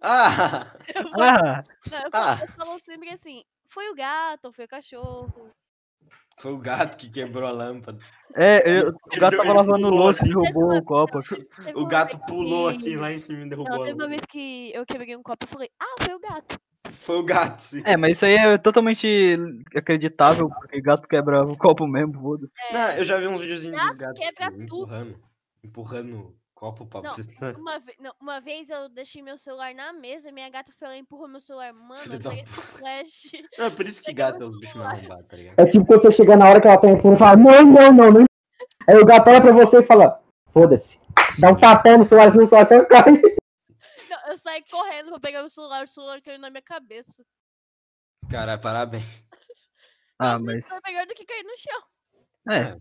Ah! 0.00 0.66
Eu 0.94 1.02
falo- 1.10 1.22
ah. 1.22 1.64
não, 1.90 1.98
eu, 1.98 2.08
ah. 2.12 2.38
sempre 2.84 3.08
assim, 3.10 3.44
foi 3.68 3.88
o 3.90 3.94
gato, 3.94 4.52
foi 4.52 4.64
o 4.64 4.68
cachorro. 4.68 5.50
Foi 6.38 6.52
o 6.52 6.58
gato 6.58 6.96
que 6.96 7.08
quebrou 7.08 7.46
a 7.46 7.52
lâmpada. 7.52 7.98
É, 8.34 8.62
eu- 8.68 8.88
o 8.88 9.20
gato 9.20 9.36
tava 9.36 9.52
lavando 9.52 9.88
pulou 9.88 9.98
louça 10.06 10.20
e 10.26 10.30
assim. 10.30 10.40
derrubou 10.40 10.76
o 10.76 10.82
copo. 10.82 11.18
O 11.74 11.86
gato 11.86 12.18
pulou 12.26 12.68
que- 12.70 12.76
assim 12.76 12.96
lá 12.96 13.12
em 13.12 13.18
cima 13.18 13.44
e 13.44 13.48
derrubou 13.48 13.70
Não, 13.72 13.84
teve 13.84 13.92
uma 13.94 14.08
vez 14.08 14.22
que 14.28 14.72
eu 14.74 14.84
quebrei 14.84 15.14
um 15.14 15.22
copo 15.22 15.44
e 15.44 15.48
falei, 15.48 15.70
ah, 15.78 15.94
foi 16.02 16.14
o 16.14 16.18
gato. 16.18 16.58
Foi 16.98 17.16
o 17.16 17.22
gato, 17.22 17.60
sim. 17.60 17.82
É, 17.84 17.96
mas 17.96 18.12
isso 18.12 18.24
aí 18.24 18.34
é 18.34 18.58
totalmente 18.58 19.36
acreditável, 19.76 20.48
porque 20.48 20.80
gato 20.80 21.06
quebra 21.06 21.44
o 21.44 21.56
copo 21.56 21.86
mesmo, 21.86 22.14
foda-se. 22.20 22.52
É, 22.70 22.72
Não, 22.72 22.90
eu 22.94 23.04
já 23.04 23.18
vi 23.18 23.28
uns 23.28 23.40
videozinhos 23.40 23.80
dos 23.80 23.96
Gato 23.96 24.14
gatos 24.18 24.28
quebra 24.36 24.50
tudo. 24.50 24.62
empurrando. 24.64 25.31
Empurrando 25.64 26.36
copo 26.54 26.86
pra. 26.86 27.00
Não, 27.02 27.14
Uma, 27.58 27.78
ve- 27.78 27.96
não, 28.00 28.12
uma 28.20 28.40
vez 28.40 28.68
eu 28.68 28.88
deixei 28.88 29.22
meu 29.22 29.38
celular 29.38 29.74
na 29.74 29.92
mesa 29.92 30.28
e 30.28 30.32
minha 30.32 30.48
gata 30.50 30.72
foi 30.76 30.88
lá 30.88 30.96
e 30.96 31.00
empurrou 31.00 31.28
meu 31.28 31.40
celular. 31.40 31.72
Mano, 31.72 32.02
Filho 32.02 32.14
eu 32.16 32.20
peguei 32.20 32.40
esse 32.42 32.52
flash. 32.52 33.22
Não, 33.58 33.66
é 33.66 33.70
por 33.70 33.86
isso 33.86 34.02
que 34.02 34.12
gato 34.12 34.42
é 34.42 34.46
os 34.46 34.58
bichos 34.58 34.74
mais 34.74 34.98
arrombados, 34.98 35.26
tá 35.28 35.36
ligado? 35.36 35.58
É 35.58 35.66
tipo 35.66 35.86
quando 35.86 36.02
você 36.02 36.10
chegar 36.10 36.36
na 36.36 36.48
hora 36.48 36.60
que 36.60 36.66
ela 36.66 36.80
tá 36.80 36.88
empurrando 36.88 37.14
e 37.16 37.18
fala, 37.18 37.36
não, 37.36 37.64
não, 37.64 37.92
não, 37.92 38.10
não. 38.12 38.24
Aí 38.88 38.96
o 38.96 39.04
gato 39.04 39.28
olha 39.30 39.40
pra 39.40 39.52
você 39.52 39.78
e 39.78 39.82
fala, 39.86 40.20
foda-se. 40.50 41.00
Dá 41.40 41.50
um 41.52 41.56
tapão 41.56 41.98
no 41.98 42.04
celular, 42.04 42.34
no 42.34 42.46
celular 42.46 42.66
só 42.66 42.84
cai. 42.86 43.12
Não, 43.12 44.30
eu 44.32 44.38
saí 44.38 44.64
correndo 44.70 45.10
pra 45.10 45.20
pegar 45.20 45.44
o 45.44 45.50
celular, 45.50 45.84
o 45.84 45.88
celular 45.88 46.20
caiu 46.22 46.38
na 46.38 46.50
minha 46.50 46.62
cabeça. 46.62 47.24
Cara, 48.30 48.58
parabéns. 48.58 49.24
Ah, 50.18 50.38
Mas 50.38 50.54
mas. 50.54 50.68
Foi 50.68 50.78
melhor 50.86 51.06
do 51.06 51.14
que 51.14 51.24
cair 51.24 51.42
no 51.44 51.56
chão. 51.56 51.82
É, 52.50 52.76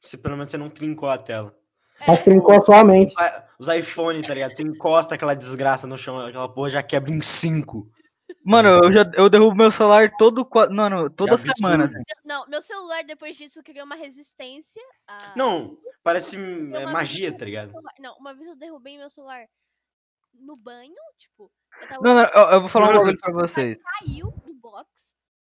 Se 0.00 0.18
pelo 0.18 0.36
menos 0.36 0.50
você 0.50 0.56
não 0.58 0.68
trincou 0.70 1.08
a 1.08 1.18
tela. 1.18 1.57
Mas 2.06 2.22
trincou 2.22 2.54
a 2.56 2.60
sua 2.62 2.84
mente. 2.84 3.14
Os 3.58 3.68
iPhone, 3.68 4.22
tá 4.22 4.34
ligado? 4.34 4.54
Você 4.54 4.62
encosta 4.62 5.14
aquela 5.14 5.34
desgraça 5.34 5.86
no 5.86 5.98
chão, 5.98 6.18
aquela 6.20 6.48
porra 6.48 6.70
já 6.70 6.82
quebra 6.82 7.10
em 7.10 7.20
cinco. 7.20 7.90
mano, 8.44 8.68
eu 8.84 8.92
já 8.92 9.10
eu 9.14 9.28
derrubo 9.28 9.56
meu 9.56 9.72
celular 9.72 10.10
todo. 10.16 10.48
Mano, 10.70 11.10
toda 11.10 11.32
absurdo. 11.34 11.56
semana. 11.56 11.84
assim. 11.86 11.98
Não, 12.24 12.46
meu 12.48 12.62
celular 12.62 13.02
depois 13.04 13.36
disso 13.36 13.62
criou 13.64 13.84
uma 13.84 13.96
resistência. 13.96 14.82
a- 15.08 15.32
Não, 15.36 15.76
parece 16.02 16.36
é, 16.36 16.86
magia, 16.86 17.36
tá 17.36 17.44
ligado? 17.44 17.72
Não, 17.98 18.16
uma 18.18 18.32
vez 18.32 18.46
eu 18.48 18.54
derrubei 18.56 18.96
meu 18.96 19.10
celular 19.10 19.44
no 20.34 20.54
banho, 20.56 20.94
tipo, 21.18 21.50
eu 21.82 21.88
tava 21.88 22.00
Não, 22.02 22.14
não, 22.14 22.22
eu, 22.22 22.50
eu 22.52 22.60
vou 22.60 22.68
falar 22.68 22.90
um 22.90 22.98
bagulho 22.98 23.18
pra 23.18 23.32
vocês. 23.32 23.76
caiu 23.82 24.32
no 24.46 24.54
box, 24.54 24.86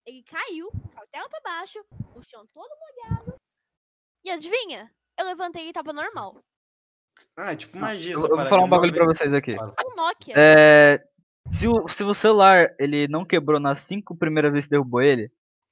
ele 0.05 0.23
caiu, 0.23 0.69
cautela 0.93 1.29
pra 1.29 1.39
baixo, 1.41 1.79
o 2.15 2.21
chão 2.21 2.45
todo 2.53 2.69
molhado. 2.79 3.35
E 4.25 4.29
adivinha? 4.31 4.91
Eu 5.19 5.25
levantei 5.25 5.69
e 5.69 5.73
tava 5.73 5.93
normal. 5.93 6.43
Ah, 7.37 7.53
é 7.53 7.55
tipo 7.55 7.77
magia 7.77 8.13
Eu, 8.13 8.21
eu 8.21 8.27
vou 8.35 8.45
falar 8.47 8.61
um 8.61 8.65
Uma 8.65 8.67
bagulho 8.67 8.93
pra 8.93 9.05
vocês 9.05 9.33
aqui. 9.33 9.55
Um 9.55 9.95
Nokia. 9.95 10.33
É, 10.35 11.01
se, 11.49 11.67
o, 11.67 11.87
se 11.87 12.03
o 12.03 12.13
celular 12.13 12.73
ele 12.79 13.07
não 13.07 13.25
quebrou 13.25 13.59
nas 13.59 13.79
cinco 13.79 14.15
primeiras 14.15 14.51
vezes 14.51 14.65
que 14.65 14.71
derrubou 14.71 15.01
ele, 15.01 15.31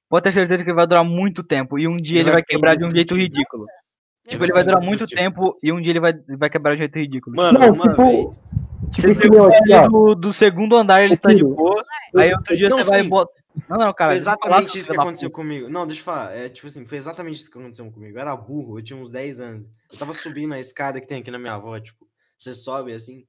pode 0.10 0.24
ter 0.24 0.32
certeza 0.32 0.64
que 0.64 0.70
ele 0.70 0.76
vai 0.76 0.88
durar 0.88 1.04
muito 1.04 1.44
tempo. 1.44 1.78
E 1.78 1.88
um 1.88 1.96
dia 1.96 2.20
Ele 2.20 2.30
ele 2.30 2.32
vai 2.32 2.34
vai 2.34 2.44
quebrar 2.44 2.76
de 2.76 2.86
um 2.86 2.92
jeito 2.92 3.16
ridículo. 3.16 3.66
Tipo, 4.28 4.44
ele 4.44 4.54
vai 4.54 4.64
durar 4.64 4.82
muito 4.82 5.06
tempo 5.08 5.58
e 5.64 5.72
um 5.72 5.82
dia 5.82 5.92
ele 5.92 6.00
vai, 6.00 6.14
vai 6.38 6.50
quebrar 6.50 6.72
de 6.72 6.78
um 6.78 6.80
jeito 6.80 7.00
ridículo. 7.00 7.36
Mano, 7.36 7.60
Não, 7.60 7.74
uma 7.74 7.90
tipo, 7.90 8.06
vez. 8.06 8.40
Tipo 8.92 9.08
Você 9.08 9.10
esse 9.10 9.30
meu 9.30 9.50
do, 9.90 10.16
do 10.16 10.34
segundo 10.34 10.76
andar, 10.76 11.04
ele 11.04 11.18
tá 11.18 11.34
de 11.34 11.44
boa. 11.44 11.84
Aí 12.18 12.32
outro 12.34 12.56
dia 12.56 12.70
Não, 12.70 12.78
você 12.78 12.90
vai 12.90 13.00
e 13.00 13.04
sim. 13.04 13.10
bota. 13.10 13.41
Não, 13.68 13.78
não, 13.78 13.94
cara. 13.94 14.12
Foi 14.12 14.18
exatamente 14.18 14.78
isso 14.78 14.90
que 14.90 15.00
aconteceu 15.00 15.30
puta. 15.30 15.42
comigo. 15.42 15.70
Não, 15.70 15.86
deixa 15.86 16.02
eu 16.02 16.06
falar. 16.06 16.36
É 16.36 16.50
tipo 16.50 16.68
assim, 16.68 16.86
foi 16.86 16.98
exatamente 16.98 17.40
isso 17.40 17.52
que 17.52 17.58
aconteceu 17.58 17.90
comigo. 17.92 18.18
Eu 18.18 18.22
era 18.22 18.36
burro, 18.36 18.80
eu 18.80 18.84
tinha 18.84 19.00
uns 19.00 19.12
10 19.12 19.40
anos. 19.40 19.70
Eu 19.92 19.98
tava 19.98 20.14
subindo 20.14 20.54
a 20.54 20.60
escada 20.60 21.00
que 21.00 21.08
tem 21.08 21.22
aqui 21.22 21.32
na 21.32 21.40
minha 21.40 21.54
avó, 21.54 21.80
tipo, 21.80 22.06
você 22.38 22.54
sobe 22.54 22.94
assim. 22.94 23.26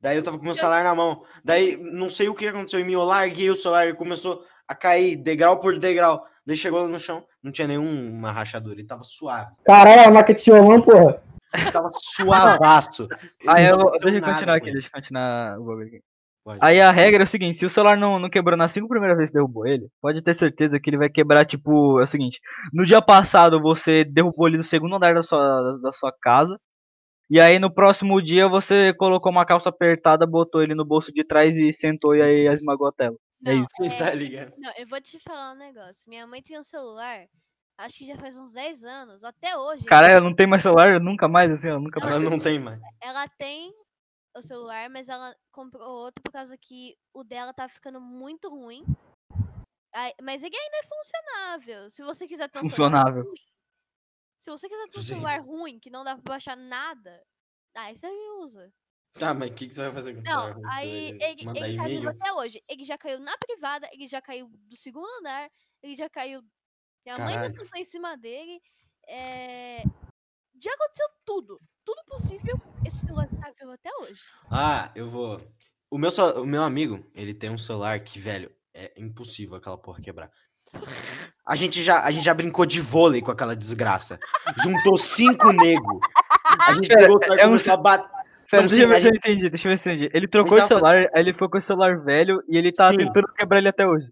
Daí 0.00 0.16
eu 0.16 0.22
tava 0.22 0.38
com 0.38 0.44
meu 0.44 0.54
celular 0.54 0.82
na 0.82 0.94
mão. 0.94 1.22
Daí 1.44 1.76
não 1.76 2.08
sei 2.08 2.28
o 2.28 2.34
que 2.34 2.46
aconteceu 2.46 2.80
em 2.80 2.84
mim, 2.84 2.94
eu 2.94 3.04
larguei 3.04 3.50
o 3.50 3.56
celular 3.56 3.88
e 3.88 3.94
começou 3.94 4.44
a 4.66 4.74
cair 4.74 5.16
degrau 5.16 5.60
por 5.60 5.78
degrau. 5.78 6.26
Daí 6.44 6.56
chegou 6.56 6.88
no 6.88 6.98
chão, 6.98 7.24
não 7.40 7.52
tinha 7.52 7.68
nenhuma 7.68 8.32
rachadura, 8.32 8.74
ele 8.74 8.86
tava 8.86 9.04
suave. 9.04 9.54
Caralho, 9.64 10.08
a 10.08 10.10
máquina 10.10 10.36
de 10.36 10.44
violão, 10.44 10.82
porra. 10.82 11.22
Ele 11.54 11.70
tava 11.70 11.88
suavaço. 11.92 13.06
Aí 13.46 13.66
eu, 13.66 13.76
deixa 14.00 14.16
eu 14.16 14.22
continuar 14.22 14.56
aqui, 14.56 14.72
deixa 14.72 14.88
eu 14.88 14.92
continuar 14.92 15.60
o 15.60 15.64
bagulho 15.64 15.86
aqui. 15.86 16.02
Aí 16.60 16.80
a 16.80 16.90
regra 16.90 17.22
é 17.22 17.24
o 17.24 17.26
seguinte, 17.26 17.56
se 17.56 17.64
o 17.64 17.70
celular 17.70 17.96
não, 17.96 18.18
não 18.18 18.28
quebrou 18.28 18.56
nas 18.56 18.72
cinco 18.72 18.88
primeiras 18.88 19.16
vezes 19.16 19.30
que 19.30 19.38
derrubou 19.38 19.66
ele, 19.66 19.88
pode 20.00 20.20
ter 20.22 20.34
certeza 20.34 20.80
que 20.80 20.90
ele 20.90 20.96
vai 20.96 21.08
quebrar, 21.08 21.46
tipo, 21.46 22.00
é 22.00 22.02
o 22.02 22.06
seguinte, 22.06 22.40
no 22.72 22.84
dia 22.84 23.00
passado 23.00 23.60
você 23.60 24.04
derrubou 24.04 24.48
ele 24.48 24.56
no 24.56 24.64
segundo 24.64 24.96
andar 24.96 25.14
da 25.14 25.22
sua, 25.22 25.78
da 25.78 25.92
sua 25.92 26.12
casa, 26.20 26.58
e 27.30 27.40
aí 27.40 27.58
no 27.60 27.72
próximo 27.72 28.20
dia 28.20 28.48
você 28.48 28.92
colocou 28.94 29.30
uma 29.30 29.46
calça 29.46 29.68
apertada, 29.68 30.26
botou 30.26 30.62
ele 30.62 30.74
no 30.74 30.84
bolso 30.84 31.12
de 31.12 31.24
trás 31.24 31.56
e 31.56 31.72
sentou 31.72 32.14
e 32.14 32.22
aí 32.22 32.48
esmagou 32.48 32.88
a 32.88 32.92
tela. 32.92 33.16
É 33.46 33.54
Não, 33.54 33.64
isso. 33.64 33.92
é- 33.92 33.96
Tá 33.96 34.12
ligado? 34.12 34.52
não, 34.58 34.70
eu 34.76 34.86
vou 34.86 35.00
te 35.00 35.18
falar 35.20 35.52
um 35.52 35.58
negócio. 35.58 36.08
Minha 36.08 36.26
mãe 36.26 36.42
tem 36.42 36.58
um 36.58 36.62
celular, 36.62 37.24
acho 37.78 37.98
que 37.98 38.04
já 38.04 38.16
faz 38.16 38.38
uns 38.38 38.52
10 38.52 38.84
anos, 38.84 39.22
até 39.24 39.56
hoje. 39.56 39.84
Caralho, 39.84 40.12
ela 40.14 40.20
não 40.28 40.34
tem 40.34 40.46
mais 40.46 40.62
celular 40.62 41.00
nunca 41.00 41.28
mais, 41.28 41.50
assim, 41.52 41.70
ó, 41.70 41.78
nunca 41.78 42.00
mais. 42.00 42.16
Ela 42.16 42.30
não 42.30 42.38
tem 42.38 42.58
mais. 42.58 42.80
Ela 43.00 43.26
tem 43.38 43.72
o 44.34 44.42
celular, 44.42 44.88
mas 44.90 45.08
ela 45.08 45.34
comprou 45.52 45.88
outro 45.88 46.22
por 46.22 46.32
causa 46.32 46.56
que 46.56 46.96
o 47.12 47.22
dela 47.24 47.52
tá 47.52 47.68
ficando 47.68 48.00
muito 48.00 48.48
ruim. 48.48 48.84
Aí- 49.94 50.14
mas 50.22 50.42
ele 50.42 50.56
ainda 50.56 50.76
é 50.78 50.86
funcionável. 50.86 51.90
Se 51.90 52.02
você 52.02 52.26
quiser 52.26 52.48
ter 52.50 52.58
um 52.58 52.68
celular 52.68 52.90
Funcionável. 53.04 53.24
ruim. 53.24 53.34
Se 54.40 54.50
você 54.50 54.68
quiser 54.68 54.88
ter 54.88 54.98
um 54.98 55.02
Sim. 55.02 55.14
celular 55.14 55.40
ruim, 55.40 55.78
que 55.78 55.90
não 55.90 56.02
dá 56.02 56.14
pra 56.16 56.32
baixar 56.32 56.56
nada, 56.56 57.22
aí 57.76 57.94
você 57.96 58.08
usa. 58.40 58.72
Tá, 59.14 59.34
mas 59.34 59.50
o 59.50 59.54
que, 59.54 59.68
que 59.68 59.74
você 59.74 59.82
vai 59.82 59.92
fazer 59.92 60.14
com 60.14 60.20
o 60.22 60.26
celular? 60.26 60.54
Não, 60.58 60.70
aí 60.72 60.88
ele, 61.20 61.22
ele 61.44 61.76
tá 61.76 61.84
vivo 61.84 62.08
até 62.08 62.32
hoje. 62.32 62.62
Ele 62.66 62.82
já 62.82 62.96
caiu 62.96 63.20
na 63.20 63.36
privada, 63.36 63.86
ele 63.92 64.08
já 64.08 64.22
caiu 64.22 64.48
do 64.48 64.74
segundo 64.76 65.06
andar, 65.18 65.50
ele 65.82 65.94
já 65.94 66.08
caiu. 66.08 66.40
Minha 67.04 67.18
mãe 67.18 67.34
já 67.34 67.40
Caralho. 67.42 67.58
sentou 67.60 67.78
em 67.78 67.84
cima 67.84 68.16
dele. 68.16 68.60
é, 69.06 69.82
Já 70.62 70.72
aconteceu 70.72 71.06
tudo. 71.26 71.60
Tudo 71.84 72.02
possível. 72.06 72.60
Esse 72.84 73.06
celular 73.06 73.28
tá 73.28 73.50
vivo 73.58 73.72
até 73.72 73.90
hoje. 74.00 74.20
Ah, 74.50 74.90
eu 74.94 75.08
vou. 75.08 75.40
O 75.90 75.98
meu, 75.98 76.10
o 76.36 76.46
meu 76.46 76.62
amigo, 76.62 77.04
ele 77.14 77.34
tem 77.34 77.50
um 77.50 77.58
celular 77.58 78.00
que, 78.00 78.18
velho, 78.18 78.50
é 78.74 78.92
impossível 78.96 79.56
aquela 79.56 79.76
porra 79.76 80.00
quebrar. 80.00 80.30
A 81.46 81.56
gente 81.56 81.82
já, 81.82 82.02
a 82.02 82.10
gente 82.10 82.24
já 82.24 82.32
brincou 82.32 82.64
de 82.64 82.80
vôlei 82.80 83.20
com 83.20 83.30
aquela 83.30 83.54
desgraça. 83.54 84.18
Juntou 84.62 84.96
cinco 84.96 85.52
nego. 85.52 86.00
A 86.66 86.72
gente 86.74 86.88
Pera, 86.88 87.02
pegou 87.02 87.16
o 87.16 87.20
celular 87.20 87.38
é 87.40 87.46
um 87.46 87.72
a 87.72 87.76
bater. 87.76 88.10
Não, 88.52 88.66
deixa 88.66 88.82
eu 88.82 88.88
ver 88.88 89.00
se 89.00 89.08
eu 89.08 89.14
entendi, 89.14 89.50
deixa 89.50 89.68
eu 89.68 89.72
ver 89.72 89.78
se 89.78 89.88
eu 89.88 89.94
entendi. 89.94 90.10
Ele 90.14 90.28
trocou 90.28 90.58
o 90.58 90.66
celular, 90.66 90.96
aí 90.96 91.08
ele 91.14 91.32
foi 91.32 91.48
com 91.48 91.58
o 91.58 91.60
celular 91.60 91.98
velho 91.98 92.42
e 92.48 92.56
ele 92.56 92.70
tá 92.70 92.90
Sim. 92.90 92.98
tentando 92.98 93.32
quebrar 93.32 93.58
ele 93.58 93.68
até 93.68 93.86
hoje. 93.86 94.08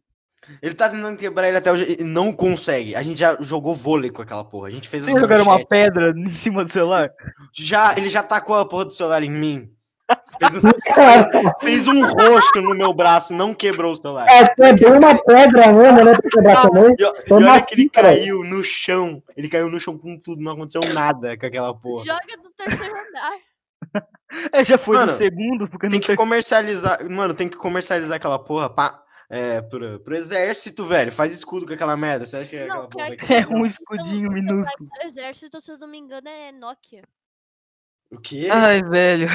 Ele 0.62 0.74
tá 0.74 0.88
tentando 0.88 1.16
quebrar 1.16 1.48
ele 1.48 1.57
até 1.57 1.72
hoje 1.72 1.96
e 1.98 2.05
não 2.05 2.32
consegue. 2.32 2.94
A 2.94 3.03
gente 3.03 3.18
já 3.18 3.36
jogou 3.40 3.74
vôlei 3.74 4.11
com 4.11 4.22
aquela 4.22 4.44
porra. 4.44 4.68
A 4.68 4.70
gente 4.70 4.88
fez 4.88 5.05
Vocês 5.05 5.20
jogaram 5.20 5.44
uma 5.44 5.64
pedra 5.64 6.12
em 6.16 6.28
cima 6.30 6.64
do 6.64 6.70
celular? 6.70 7.11
Já, 7.53 7.94
ele 7.96 8.09
já 8.09 8.22
tacou 8.22 8.57
a 8.57 8.64
porra 8.64 8.86
do 8.86 8.94
celular 8.94 9.22
em 9.22 9.30
mim. 9.30 9.70
Fez 10.38 10.57
um, 10.57 10.61
fez 11.61 11.86
um 11.86 12.05
roxo 12.05 12.61
no 12.61 12.74
meu 12.74 12.92
braço, 12.92 13.32
não 13.32 13.55
quebrou 13.55 13.92
o 13.92 13.94
celular. 13.94 14.26
É, 14.28 14.53
é 14.59 14.72
bem 14.72 14.92
uma 14.92 15.16
pedra 15.22 15.72
mesmo, 15.72 16.05
né? 16.05 16.12
Pra 16.12 16.30
quebrar 16.30 16.62
também. 16.62 16.96
E, 16.98 17.03
e 17.03 17.32
olha 17.32 17.61
que 17.61 17.74
ele 17.74 17.88
caiu 17.88 18.42
no 18.44 18.64
chão. 18.64 19.22
Ele 19.36 19.48
caiu 19.48 19.70
no 19.70 19.78
chão 19.78 19.96
com 19.96 20.18
tudo, 20.18 20.42
não 20.42 20.53
aconteceu 20.53 20.82
nada 20.92 21.36
com 21.36 21.46
aquela 21.46 21.74
porra. 21.74 22.05
Joga 22.05 22.36
do 22.42 22.51
terceiro 22.51 22.94
andar. 22.94 24.03
É, 24.53 24.64
já 24.64 24.78
foi 24.78 24.94
Mano, 24.94 25.11
no 25.11 25.18
segundo, 25.18 25.68
porque 25.68 25.88
Tem 25.88 25.98
que 25.98 26.07
terceiro. 26.07 26.22
comercializar. 26.22 27.11
Mano, 27.11 27.34
tem 27.34 27.48
que 27.48 27.57
comercializar 27.57 28.14
aquela 28.14 28.38
porra 28.38 28.70
pra, 28.70 29.03
é, 29.31 29.62
pro, 29.62 30.01
pro 30.01 30.16
exército, 30.16 30.85
velho. 30.85 31.12
Faz 31.12 31.33
escudo 31.33 31.64
com 31.66 31.72
aquela 31.72 31.97
merda. 31.97 32.26
Você 32.26 32.37
acha 32.39 32.51
que 32.51 32.66
Não, 32.66 32.83
aquela 32.83 33.16
pior 33.16 33.33
É 33.33 33.47
um 33.47 33.62
O 33.62 33.66
escudinho 33.66 34.28
o 34.28 34.33
minúsculo. 34.33 34.91
do 35.01 35.07
exército, 35.07 35.61
se 35.61 35.70
eu 35.70 35.78
não 35.78 35.87
me 35.89 35.99
engano, 35.99 36.28
é 36.28 36.51
Nokia. 36.53 37.05
O 38.11 38.18
quê? 38.18 38.49
Ai, 38.51 38.83
velho. 38.83 39.28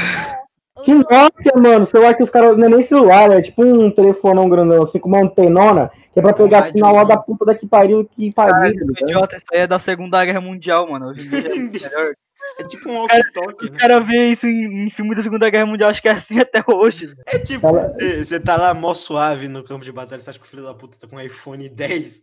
O 0.77 0.81
Que 0.83 0.91
celular- 0.91 1.31
Nokia, 1.33 1.53
mano. 1.61 1.87
Celular 1.87 2.13
que 2.13 2.23
os 2.23 2.29
caras. 2.29 2.57
Não 2.57 2.65
é 2.65 2.69
nem 2.69 2.81
celular, 2.81 3.31
é 3.31 3.41
tipo 3.41 3.63
um 3.63 3.89
telefonão 3.89 4.49
grandão, 4.49 4.83
assim, 4.83 4.99
com 4.99 5.07
uma 5.07 5.21
antenona, 5.21 5.89
que 6.13 6.19
é 6.19 6.21
pra 6.21 6.33
pegar 6.33 6.57
rádiozão. 6.59 6.89
sinal 6.89 6.93
lá 6.95 7.03
da 7.05 7.17
puta 7.17 7.45
da 7.45 7.55
que 7.55 7.65
pariu 7.65 8.03
que 8.05 8.33
pariu. 8.33 8.53
Caralho, 8.53 8.93
tá 8.93 8.99
é 8.99 9.03
idiota, 9.03 9.37
isso 9.37 9.45
aí 9.53 9.59
é 9.61 9.67
da 9.67 9.79
Segunda 9.79 10.25
Guerra 10.25 10.41
Mundial, 10.41 10.89
mano. 10.91 11.07
Hoje 11.07 11.25
em 11.25 11.29
dia 11.29 11.39
é 11.39 11.55
melhor. 12.03 12.15
É 12.57 12.63
tipo 12.63 12.89
um 12.89 12.97
walkie-talkie, 12.99 13.65
Os 13.65 13.71
né? 13.71 13.77
caras 13.77 14.07
veem 14.07 14.31
isso 14.31 14.47
em, 14.47 14.85
em 14.87 14.89
filme 14.89 15.13
da 15.15 15.21
Segunda 15.21 15.49
Guerra 15.49 15.65
Mundial, 15.65 15.89
acho 15.89 16.01
que 16.01 16.07
é 16.07 16.11
assim 16.11 16.39
até 16.39 16.63
hoje. 16.67 17.07
velho. 17.07 17.23
É 17.27 17.39
tipo, 17.39 17.67
você 17.71 18.39
tá 18.39 18.55
lá 18.57 18.73
mó 18.73 18.93
suave 18.93 19.47
no 19.47 19.63
campo 19.63 19.83
de 19.83 19.91
batalha, 19.91 20.19
você 20.19 20.29
acha 20.29 20.39
que 20.39 20.45
o 20.45 20.47
filho 20.49 20.63
da 20.63 20.73
puta 20.73 20.97
tá 20.99 21.07
com 21.07 21.17
um 21.17 21.21
iPhone 21.21 21.67
10 21.67 22.21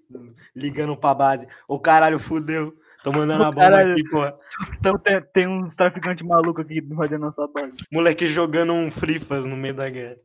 ligando 0.57 0.97
pra 0.97 1.14
base. 1.14 1.47
Ô 1.68 1.78
caralho, 1.78 2.18
fudeu. 2.18 2.74
Tô 3.05 3.11
mandando 3.11 3.43
a 3.43 3.51
bomba 3.51 3.62
caralho. 3.62 3.93
aqui, 3.93 4.05
porra. 4.11 4.35
Então 4.78 4.97
tem, 4.97 5.20
tem 5.35 5.49
uns 5.49 5.74
traficantes 5.74 6.24
malucos 6.26 6.64
aqui 6.64 6.78
invadindo 6.78 7.18
nossa 7.20 7.47
base. 7.49 7.74
Moleque 7.93 8.26
jogando 8.26 8.72
um 8.72 8.91
frifas 8.93 9.45
no 9.45 9.57
meio 9.57 9.74
da 9.74 9.91
guerra. 9.91 10.16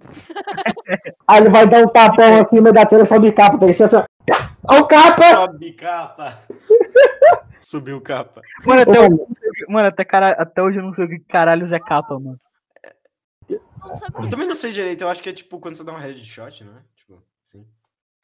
Aí 1.28 1.40
ele 1.42 1.50
vai 1.50 1.68
dar 1.68 1.82
um 1.84 1.88
tapão 1.88 2.40
assim 2.40 2.56
no 2.56 2.62
meio 2.62 2.74
da 2.74 2.86
tela, 2.86 3.04
sobe 3.04 3.30
capa, 3.32 3.58
tá 3.58 3.66
ligado? 3.66 3.84
Assim, 3.84 3.96
ó. 3.96 4.04
Ó 4.64 4.80
o 4.80 4.86
capa! 4.86 5.36
Sobe 5.36 5.72
capa. 5.74 6.38
Subiu 7.62 8.00
capa. 8.00 8.42
Mano, 8.64 8.82
até, 8.82 8.98
Ô, 8.98 9.02
hoje, 9.04 9.12
eu 9.12 9.16
não 9.28 9.36
sei 9.38 9.48
o 9.48 9.52
que- 9.52 9.72
mano, 9.72 9.88
até, 9.88 10.04
cara, 10.04 10.28
até 10.30 10.62
hoje 10.62 10.78
eu 10.78 10.82
não 10.82 10.94
sei 10.94 11.04
o 11.04 11.08
que 11.08 11.18
caralhos 11.20 11.72
é 11.72 11.78
capa, 11.78 12.18
mano. 12.18 12.38
Eu 13.48 14.28
também 14.28 14.46
não 14.46 14.54
sei 14.54 14.72
direito, 14.72 15.02
eu 15.02 15.08
acho 15.08 15.22
que 15.22 15.28
é 15.28 15.32
tipo 15.32 15.58
quando 15.58 15.76
você 15.76 15.84
dá 15.84 15.92
um 15.92 15.96
headshot, 15.98 16.64
não 16.64 16.76
é? 16.76 16.82
Tipo, 16.96 17.22
assim. 17.46 17.66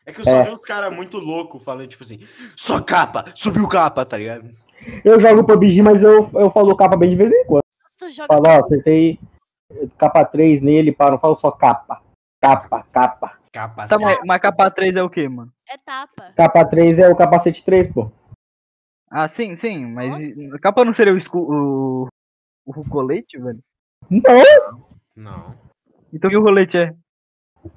É 0.06 0.12
que 0.12 0.20
eu 0.20 0.24
só 0.24 0.40
É. 0.40 0.44
vi 0.44 0.50
uns 0.50 0.62
caras 0.64 0.94
muito 0.94 1.18
loucos 1.18 1.62
falando, 1.62 1.88
tipo 1.88 2.02
assim, 2.02 2.18
só 2.56 2.80
capa, 2.82 3.24
subiu 3.34 3.68
capa, 3.68 4.04
tá 4.06 4.16
ligado? 4.16 4.50
Eu 5.04 5.18
jogo 5.20 5.44
PUBG, 5.44 5.82
mas 5.82 6.02
eu, 6.02 6.30
eu 6.34 6.50
falo 6.50 6.76
capa 6.76 6.96
bem 6.96 7.10
de 7.10 7.16
vez 7.16 7.30
em 7.32 7.44
quando. 7.44 7.62
tu 7.98 8.08
joga 8.08 8.28
Falo, 8.28 8.44
ó, 8.46 8.60
acertei 8.64 9.18
capa 9.98 10.24
3 10.24 10.62
nele, 10.62 10.92
pá, 10.92 11.10
não 11.10 11.18
falo 11.18 11.36
só 11.36 11.50
capa. 11.50 12.00
Capa, 12.40 12.86
capa. 12.92 13.38
Capa 13.52 13.86
Tá, 13.88 13.98
mas, 13.98 14.18
mas 14.24 14.40
capa 14.40 14.70
3 14.70 14.94
é 14.96 15.02
o 15.02 15.10
que, 15.10 15.28
mano? 15.28 15.52
é 15.68 15.76
tapa. 15.78 16.32
Capa 16.36 16.64
3 16.64 16.98
é 17.00 17.08
o 17.08 17.16
capacete 17.16 17.62
3, 17.64 17.92
pô. 17.92 18.10
Ah, 19.10 19.28
sim, 19.28 19.54
sim, 19.54 19.86
mas 19.86 20.18
e- 20.18 20.50
capa 20.60 20.84
não 20.84 20.92
seria 20.92 21.14
o, 21.14 21.16
escu 21.16 21.38
o, 21.38 22.08
o 22.66 22.84
colete, 22.88 23.38
velho? 23.38 23.60
Não, 24.10 24.84
Não. 25.16 25.54
Então 26.12 26.28
o 26.28 26.30
que 26.30 26.36
o 26.36 26.42
colete 26.42 26.78
é? 26.78 26.94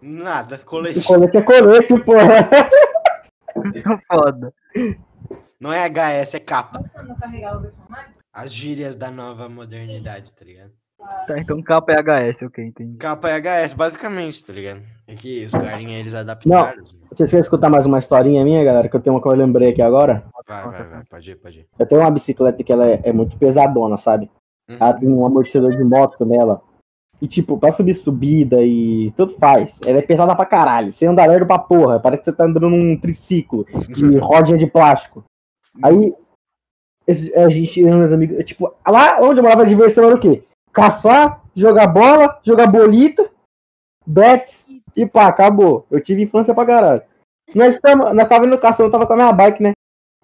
Nada, 0.02 0.56
o 0.56 0.66
colete. 0.66 1.04
colete 1.06 1.38
é 1.38 1.42
colete, 1.42 2.00
porra. 2.04 2.50
Foda. 4.08 4.54
Não 5.60 5.72
é 5.72 5.86
HS, 5.88 6.36
é 6.36 6.40
capa. 6.40 6.84
As 8.34 8.54
gírias 8.54 8.96
da 8.96 9.12
nova 9.12 9.50
modernidade, 9.50 10.34
tá 10.34 10.46
ligado? 10.46 10.72
Tá, 11.28 11.40
então 11.40 11.62
capa 11.62 11.92
é 11.92 12.00
HS, 12.32 12.44
ok, 12.44 12.66
entendi. 12.66 12.98
Capa 12.98 13.30
é 13.30 13.40
HS, 13.66 13.74
basicamente, 13.74 14.46
tá 14.46 14.54
ligado? 14.54 14.82
É 15.08 15.16
que 15.16 15.46
os 15.46 15.52
carinha 15.52 16.00
eles 16.00 16.14
adaptaram. 16.16 16.84
Vocês 17.12 17.30
querem 17.30 17.42
escutar 17.42 17.70
mais 17.70 17.86
uma 17.86 18.00
historinha 18.00 18.44
minha, 18.44 18.64
galera? 18.64 18.88
Que 18.88 18.96
eu 18.96 19.00
tenho 19.02 19.16
uma 19.16 19.22
que 19.22 19.28
eu 19.28 19.34
lembrei 19.34 19.70
aqui 19.72 19.82
agora. 19.82 20.24
Vai, 20.48 20.64
vai, 20.64 20.84
vai, 20.88 21.04
pode 21.10 21.32
ir, 21.32 21.36
pode 21.36 21.60
ir. 21.60 21.68
Eu 21.78 21.86
tenho 21.86 22.02
uma 22.02 22.12
bicicleta 22.12 22.64
que 22.64 22.72
ela 22.72 22.88
é, 22.88 23.02
é 23.04 23.12
muito 23.14 23.38
pesadona, 23.38 23.98
sabe? 23.98 24.30
Uhum. 24.70 24.78
Ela 24.80 24.94
tem 24.94 25.10
um 25.10 25.26
amortecedor 25.26 25.76
de 25.76 25.84
moto 25.84 26.26
nela. 26.26 26.62
E, 27.22 27.28
tipo, 27.28 27.58
pra 27.58 27.72
subir 27.72 27.94
subida 27.94 28.64
e 28.64 29.12
tudo 29.18 29.34
faz. 29.34 29.80
Ela 29.86 30.00
é 30.00 30.02
pesada 30.02 30.36
pra 30.36 30.46
caralho. 30.46 30.92
Você 30.92 31.06
anda 31.06 31.26
lerdo 31.26 31.46
pra 31.46 31.60
porra. 31.60 32.00
Parece 32.00 32.22
que 32.22 32.26
você 32.32 32.36
tá 32.36 32.46
andando 32.46 32.70
num 32.70 32.98
triciclo 32.98 33.66
de 33.90 34.18
rodinha 34.18 34.58
de 34.58 34.66
plástico. 34.66 35.24
Aí, 35.84 36.14
esse- 37.06 37.38
a 37.38 37.48
gente, 37.50 37.80
eu 37.82 37.96
meus 37.98 38.12
amigos, 38.12 38.44
tipo, 38.46 38.74
lá 38.88 39.20
onde 39.22 39.40
eu 39.40 39.44
morava 39.44 39.62
a 39.64 39.66
diversão 39.66 40.06
era 40.06 40.16
o 40.16 40.20
quê? 40.20 40.44
Caçar, 40.72 41.42
jogar 41.56 41.88
bola, 41.88 42.40
jogar 42.44 42.68
bolita, 42.68 43.30
bets 44.06 44.68
e 44.96 45.06
pá, 45.06 45.28
acabou. 45.28 45.86
Eu 45.90 46.02
tive 46.02 46.24
infância 46.24 46.54
pra 46.54 46.66
caralho. 46.66 47.02
Nós, 47.54 47.78
tamo, 47.80 48.14
nós 48.14 48.28
tava 48.28 48.46
indo 48.46 48.58
caçando, 48.58 48.88
eu 48.88 48.92
tava 48.92 49.06
com 49.06 49.14
a 49.14 49.16
minha 49.16 49.34
bike, 49.34 49.62
né? 49.62 49.74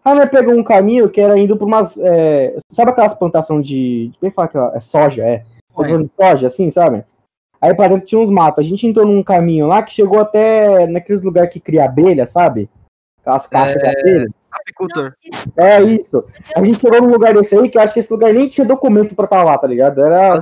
Aí 0.04 0.16
nós 0.16 0.30
pegou 0.30 0.56
um 0.56 0.64
caminho 0.64 1.10
que 1.10 1.20
era 1.20 1.38
indo 1.38 1.58
pra 1.58 1.66
umas. 1.66 1.98
é, 1.98 2.56
sabe 2.72 2.91
aquelas 2.91 3.14
plantações 3.14 3.68
de. 3.68 4.12
Como 4.20 4.28
é 4.28 4.30
que 4.30 4.36
fala 4.36 4.48
aquela? 4.48 4.78
É 4.78 4.80
soja, 4.80 5.26
é. 5.26 5.43
Plantação 5.74 6.04
de 6.04 6.10
soja, 6.10 6.48
assim, 6.48 6.72
sabe? 6.72 7.04
Aí 7.60 7.74
pra 7.74 7.88
dentro 7.88 8.06
tinha 8.06 8.22
uns 8.22 8.30
matos. 8.30 8.66
A 8.66 8.68
gente 8.68 8.88
entrou 8.88 9.06
num 9.06 9.22
caminho 9.24 9.68
lá 9.68 9.84
que 9.84 9.91
chegou 9.91 10.20
até 10.20 10.88
naqueles 10.88 11.24
lugares 11.24 11.52
que 11.52 11.60
cria 11.60 11.86
abelha, 11.86 12.26
sabe? 12.26 12.70
Aquelas 13.20 13.48
caixas 13.48 13.82
de 13.82 13.88
abelha. 13.88 14.28
Apicultor. 14.52 15.14
Isso, 15.24 15.52
É 15.58 15.82
isso. 15.82 16.24
A 16.56 16.64
gente 16.64 16.80
chegou 16.80 17.02
num 17.02 17.12
lugar 17.12 17.34
desse 17.34 17.56
aí 17.56 17.70
que 17.70 17.78
eu 17.78 17.82
acho 17.82 17.93
que 17.93 18.00
esse 18.00 18.12
lugar 18.12 18.34
nem 18.34 18.48
tinha 18.48 18.66
documento 18.66 19.16
pra 19.16 19.26
estar 19.26 19.43
lá, 19.43 19.58
tá 19.58 19.68
ligado? 19.68 20.02
Era 20.02 20.39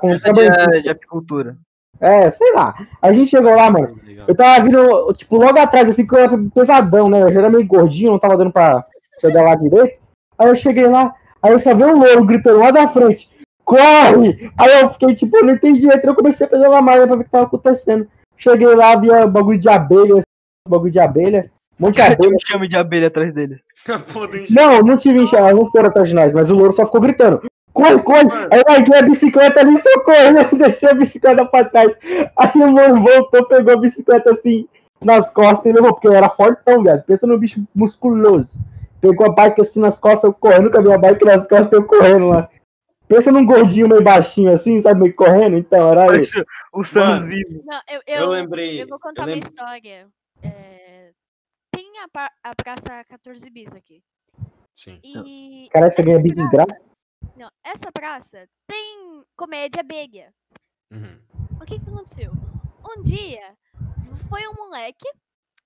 de, 0.72 0.82
de 0.84 0.90
apicultura. 0.90 1.58
É, 2.00 2.30
sei 2.30 2.54
lá. 2.54 2.76
A 3.02 3.12
gente 3.12 3.30
chegou 3.32 3.56
lá, 3.56 3.70
mano. 3.70 4.00
Eu 4.28 4.36
tava 4.36 4.64
vindo, 4.64 5.14
tipo, 5.14 5.38
logo 5.38 5.58
atrás, 5.60 5.90
assim, 5.90 6.06
que 6.06 6.14
eu 6.14 6.20
era 6.20 6.38
pesadão, 6.54 7.10
né? 7.10 7.22
Eu 7.24 7.32
já 7.32 7.40
era 7.40 7.50
meio 7.50 7.66
gordinho, 7.66 8.12
não 8.12 8.20
tava 8.20 8.38
dando 8.38 8.52
pra 8.52 8.86
pegar 9.22 9.44
lá 9.44 9.56
direito. 9.56 9.98
Aí 10.38 10.48
eu 10.48 10.56
cheguei 10.56 10.88
lá, 10.88 11.14
aí 11.42 11.52
eu 11.52 11.60
só 11.60 11.74
vi 11.74 11.84
um 11.84 11.98
louro 11.98 12.26
gritando 12.26 12.60
lá 12.60 12.72
da 12.72 12.88
frente. 12.88 13.30
corre! 13.64 14.52
Aí 14.58 14.82
eu 14.82 14.90
fiquei 14.90 15.16
tipo, 15.16 15.38
eu 15.38 15.46
não 15.46 15.54
entendi. 15.54 15.88
Então 15.88 16.12
eu 16.12 16.16
comecei 16.16 16.46
a 16.46 16.50
pedalar 16.50 16.82
mais 16.84 17.06
pra 17.06 17.16
ver 17.16 17.22
o 17.22 17.24
que 17.24 17.30
tava 17.30 17.46
acontecendo. 17.46 18.08
Cheguei 18.38 18.76
lá, 18.76 18.96
via 18.96 19.26
bagulho 19.26 19.58
de 19.58 19.70
abelha, 19.70 20.22
bagulho 20.68 20.92
de 20.92 21.00
abelha. 21.00 21.52
Monte 21.78 21.96
de 21.96 22.02
abelha. 22.02 22.36
um 22.36 22.40
chame 22.40 22.68
de 22.68 22.78
abelha 22.78 23.08
atrás 23.08 23.34
do 23.34 23.42
Não, 24.50 24.80
não 24.82 24.98
tive 24.98 25.20
enxerga, 25.20 25.54
não 25.54 25.70
foram 25.70 25.90
atrás 25.90 26.08
de 26.10 26.16
nós, 26.16 26.34
mas 26.34 26.50
o 26.50 26.56
louro 26.56 26.72
só 26.72 26.86
ficou 26.86 27.02
gritando. 27.02 27.42
Corre, 27.74 28.00
corre! 28.04 28.22
Aí 28.52 28.60
eu 28.60 28.64
larguei 28.68 28.98
a 28.98 29.02
bicicleta 29.02 29.60
ali, 29.60 29.78
socorro, 29.78 30.58
deixei 30.58 30.90
a 30.90 30.94
bicicleta 30.94 31.46
pra 31.46 31.66
trás. 31.66 31.98
Aí 32.38 32.52
o 32.56 32.72
louro 32.72 33.02
voltou, 33.02 33.46
pegou 33.48 33.74
a 33.74 33.78
bicicleta 33.78 34.32
assim 34.32 34.66
nas 35.04 35.30
costas 35.34 35.66
e 35.70 35.76
levou, 35.76 35.92
porque 35.94 36.08
eu 36.08 36.14
era 36.14 36.30
fortão, 36.30 36.82
velho. 36.82 37.04
Pensa 37.06 37.28
no 37.28 37.38
bicho 37.38 37.62
musculoso. 37.76 38.58
Pegou 39.02 39.26
a 39.28 39.30
bike 39.30 39.60
assim 39.60 39.82
nas 39.82 40.00
costas, 40.00 40.24
eu 40.24 40.34
correndo, 40.34 40.64
nunca 40.64 40.82
vi 40.82 40.92
a 40.94 40.98
bike 40.98 41.26
nas 41.26 41.46
costas, 41.48 41.74
eu 41.74 41.84
correndo 41.84 42.28
lá. 42.28 42.50
Pensa 43.08 43.32
num 43.32 43.46
gordinho 43.46 43.88
meio 43.90 44.02
baixinho 44.02 44.52
assim, 44.52 44.82
sabe, 44.82 45.02
meio 45.02 45.14
correndo, 45.14 45.58
então, 45.58 45.92
era. 45.92 46.06
Parece 46.08 46.44
o 46.74 46.84
Sans 46.84 47.26
vivo. 47.28 47.62
Não, 47.66 47.80
eu, 47.92 48.02
Eu 48.08 48.22
eu, 48.24 48.30
lembrei. 48.30 48.82
eu 48.82 48.88
vou 48.88 48.96
eu 48.96 49.00
contar 49.02 49.26
minha 49.26 49.36
lembro- 49.36 49.50
história. 49.50 50.08
É, 50.42 50.85
tem 51.96 52.04
a, 52.04 52.08
pra- 52.10 52.32
a 52.44 52.54
Praça 52.56 53.06
14 53.06 53.50
Bis 53.50 53.74
aqui. 53.74 54.04
Sim. 54.74 55.00
E. 55.02 55.70
Caralho, 55.72 55.92
você 55.92 56.04
ganha 56.04 56.20
praça- 56.20 56.36
desgraça? 56.36 56.82
Não, 57.38 57.50
essa 57.64 57.92
praça 57.94 58.48
tem 58.68 59.24
comédia 59.38 59.80
abelha. 59.80 60.34
Uhum. 60.92 61.20
O 61.62 61.66
que 61.66 61.80
que 61.80 61.90
aconteceu? 61.90 62.32
Um 62.98 63.02
dia, 63.02 63.56
foi 64.30 64.46
um 64.48 64.54
moleque 64.54 65.08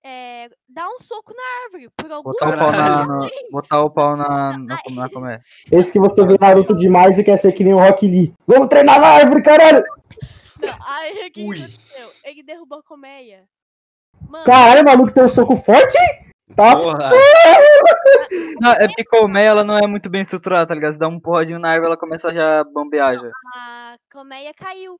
é, 0.05 0.49
dar 0.69 0.87
um 0.89 0.99
soco 0.99 1.33
na 1.33 1.65
árvore. 1.65 1.89
Por 1.97 2.11
algum 2.11 2.31
Botar 2.31 2.49
o 2.49 2.59
pau 2.59 2.71
na, 2.71 3.29
botar 3.51 3.81
o 3.83 3.89
pau 3.89 4.15
na, 4.15 4.57
na, 4.57 4.77
na 5.11 5.33
é? 5.33 5.41
Esse 5.71 5.91
que 5.91 5.99
você 5.99 6.25
vê 6.25 6.37
Naruto 6.39 6.77
demais 6.77 7.17
e 7.17 7.23
quer 7.23 7.37
ser 7.37 7.51
que 7.51 7.63
nem 7.63 7.73
o 7.73 7.79
Rock 7.79 8.07
Lee. 8.07 8.33
Vamos 8.47 8.69
treinar 8.69 9.01
na 9.01 9.07
árvore, 9.07 9.41
caralho! 9.41 9.83
Não, 10.61 10.87
aí 10.87 11.27
o 11.27 11.31
que, 11.31 11.41
aconteceu? 11.41 12.11
Ele 12.23 12.43
derrubou 12.43 12.79
a 12.79 12.83
colmeia. 12.83 13.47
Mano, 14.27 14.45
Caralho, 14.45 14.81
o 14.81 14.85
maluco 14.85 15.11
tem 15.11 15.23
um 15.23 15.27
soco 15.27 15.55
forte, 15.55 15.97
hein? 15.97 16.29
Tá? 16.55 16.75
Porra! 16.75 17.11
Não, 18.59 18.71
é 18.71 18.87
porque 18.87 19.05
colmeia 19.05 19.49
ela 19.49 19.63
não 19.63 19.77
é 19.77 19.87
muito 19.87 20.09
bem 20.09 20.21
estruturada, 20.21 20.67
tá 20.67 20.75
ligado? 20.75 20.93
Se 20.93 20.99
dá 20.99 21.07
um 21.07 21.19
porradinho 21.19 21.59
na 21.59 21.69
árvore, 21.69 21.87
ela 21.87 21.97
começa 21.97 22.33
já 22.33 22.61
a 22.61 22.63
bambear 22.63 23.19
já. 23.19 23.31
a 23.55 23.97
colmeia 24.11 24.53
caiu. 24.53 24.99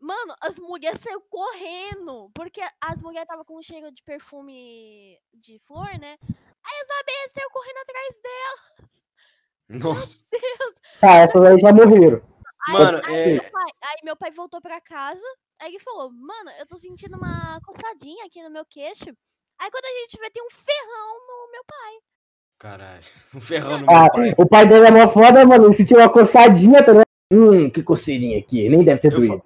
Mano, 0.00 0.34
as 0.40 0.58
mulheres 0.58 1.00
saíram 1.00 1.22
correndo. 1.30 2.30
Porque 2.34 2.60
as 2.80 3.00
mulheres 3.00 3.22
estavam 3.24 3.44
com 3.44 3.58
um 3.58 3.62
cheiro 3.62 3.92
de 3.92 4.02
perfume 4.02 5.16
de 5.32 5.58
flor, 5.60 5.88
né? 5.98 6.16
Aí 6.20 6.80
as 6.82 7.00
abelhas 7.00 7.32
saíram 7.32 7.50
correndo 7.52 7.78
atrás 7.78 8.16
dela. 8.22 8.88
Nossa. 9.68 10.24
Tá, 11.00 11.14
essas 11.18 11.42
aí 11.44 11.58
já 11.60 11.72
morreram. 11.72 12.31
Aí, 12.68 12.72
Mano, 12.74 13.00
aí, 13.04 13.14
é- 13.14 13.32
meu 13.34 13.50
pai, 13.50 13.70
aí 13.82 13.96
meu 14.04 14.16
pai 14.16 14.30
voltou 14.30 14.60
pra 14.60 14.80
casa. 14.80 15.24
Aí 15.60 15.70
ele 15.72 15.78
falou: 15.80 16.10
Mano, 16.12 16.50
eu 16.58 16.66
tô 16.66 16.76
sentindo 16.76 17.16
uma 17.16 17.60
coçadinha 17.64 18.24
aqui 18.26 18.42
no 18.42 18.50
meu 18.50 18.64
queixo. 18.66 19.04
Aí 19.60 19.70
quando 19.70 19.84
a 19.84 20.00
gente 20.00 20.18
vê, 20.18 20.30
tem 20.30 20.42
um 20.42 20.50
ferrão 20.50 21.14
no 21.26 21.52
meu 21.52 21.64
pai. 21.66 21.94
Caralho. 22.58 23.02
Um 23.34 23.40
ferrão 23.40 23.78
no 23.80 23.86
Ah, 23.90 24.02
meu 24.02 24.10
pai. 24.12 24.34
o 24.38 24.46
pai 24.48 24.66
dele 24.68 24.86
é 24.86 24.90
mó 24.90 25.08
foda, 25.08 25.44
mano. 25.44 25.66
Ele 25.66 25.74
sentiu 25.74 25.98
uma 25.98 26.08
coçadinha, 26.12 26.82
tá 26.84 26.92
ligado? 26.92 27.06
Hum, 27.32 27.70
que 27.70 27.82
coceirinha 27.82 28.38
aqui. 28.38 28.68
Nem 28.68 28.84
deve 28.84 29.00
ter 29.00 29.10
doído. 29.10 29.38
fa- 29.38 29.44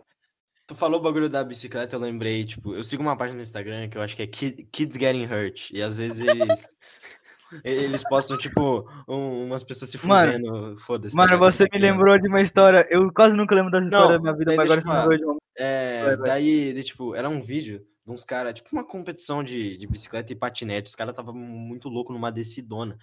Tu 0.66 0.74
falou 0.74 0.98
o 0.98 1.02
bagulho 1.02 1.28
da 1.28 1.44
bicicleta, 1.44 1.94
eu 1.94 2.00
lembrei, 2.00 2.44
tipo, 2.44 2.74
eu 2.74 2.82
sigo 2.82 3.00
uma 3.00 3.16
página 3.16 3.36
no 3.36 3.42
Instagram 3.42 3.88
que 3.88 3.96
eu 3.96 4.02
acho 4.02 4.16
que 4.16 4.22
é 4.22 4.26
Ki- 4.26 4.68
Kids 4.72 4.96
Getting 4.98 5.24
Hurt. 5.26 5.70
E 5.70 5.80
às 5.80 5.94
vezes 5.96 6.26
eles. 6.26 6.68
Eles 7.64 8.02
postam, 8.08 8.36
tipo, 8.36 8.88
um- 9.08 9.46
umas 9.46 9.62
pessoas 9.62 9.90
se 9.90 9.98
fudendo. 9.98 10.76
Foda-se. 10.78 11.14
tá 11.16 11.22
Mano, 11.22 11.38
você 11.38 11.66
me 11.72 11.78
lembrou 11.78 12.18
de 12.18 12.28
uma 12.28 12.40
história. 12.40 12.86
Eu 12.90 13.12
quase 13.12 13.36
nunca 13.36 13.54
lembro 13.54 13.70
das 13.70 13.90
Não, 13.90 13.98
histórias 14.00 14.12
da 14.12 14.22
minha 14.22 14.34
vida, 14.36 14.54
mas 14.56 14.64
agora 14.70 14.80
você 14.80 14.88
lembrou 14.88 15.16
de 15.18 15.24
uma. 15.24 15.36
É, 15.58 16.16
daí, 16.18 16.72
de, 16.72 16.82
tipo, 16.82 17.14
era 17.14 17.28
um 17.28 17.40
vídeo 17.40 17.84
de 18.04 18.12
uns 18.12 18.22
caras, 18.24 18.54
tipo 18.54 18.68
uma 18.72 18.86
competição 18.86 19.42
de, 19.42 19.76
de 19.76 19.86
bicicleta 19.86 20.32
e 20.32 20.36
patinete. 20.36 20.88
Os 20.88 20.94
caras 20.94 21.12
estavam 21.12 21.34
muito 21.34 21.88
louco 21.88 22.12
numa 22.12 22.30
decidona. 22.30 22.96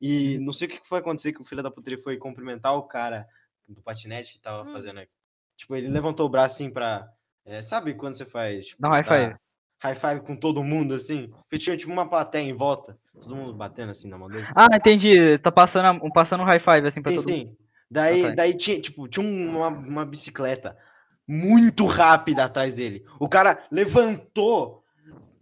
E 0.00 0.38
não 0.38 0.52
sei 0.52 0.68
o 0.68 0.70
que 0.70 0.80
foi 0.86 0.98
acontecer, 1.00 1.32
que 1.32 1.42
o 1.42 1.44
filho 1.44 1.62
da 1.62 1.70
puta 1.70 1.90
ele 1.90 2.00
foi 2.00 2.16
cumprimentar 2.16 2.74
o 2.76 2.82
cara 2.84 3.26
do 3.68 3.82
patinete 3.82 4.32
que 4.32 4.40
tava 4.40 4.68
Hum. 4.68 4.72
fazendo. 4.72 5.00
Tipo, 5.56 5.74
ele 5.76 5.88
levantou 5.88 6.24
o 6.26 6.28
braço 6.28 6.54
assim 6.54 6.70
pra. 6.70 7.08
é, 7.44 7.60
sabe 7.62 7.94
quando 7.94 8.14
você 8.14 8.24
faz? 8.24 8.66
Tipo, 8.68 8.82
Dá 8.82 8.88
um 8.88 8.92
high 8.92 9.04
five. 9.04 9.36
High 9.82 9.94
five 9.94 10.20
com 10.22 10.36
todo 10.36 10.62
mundo, 10.64 10.94
assim? 10.94 11.28
Porque 11.42 11.58
tinha 11.58 11.76
tipo 11.76 11.90
uma 11.92 12.08
plateia 12.08 12.42
em 12.42 12.52
volta. 12.52 12.98
Todo 13.22 13.34
mundo 13.34 13.52
batendo 13.54 13.90
assim 13.90 14.08
na 14.08 14.16
mão 14.18 14.28
dele. 14.28 14.46
Ah, 14.54 14.68
entendi. 14.74 15.38
Tá 15.38 15.50
passando, 15.50 16.04
um, 16.04 16.10
passando 16.10 16.42
um 16.42 16.46
high 16.46 16.60
five 16.60 16.86
assim 16.86 17.02
pra 17.02 17.10
Sim, 17.12 17.16
todo 17.18 17.28
mundo. 17.28 17.38
sim. 17.48 17.56
Daí, 17.90 18.24
Ah, 18.24 18.28
tá. 18.28 18.34
daí 18.36 18.54
tinha, 18.54 18.80
tipo, 18.80 19.08
tinha 19.08 19.26
uma, 19.26 19.68
uma 19.68 20.04
bicicleta 20.06 20.76
muito 21.26 21.84
rápida 21.86 22.44
atrás 22.44 22.74
dele. 22.74 23.04
O 23.18 23.28
cara 23.28 23.62
levantou, 23.70 24.82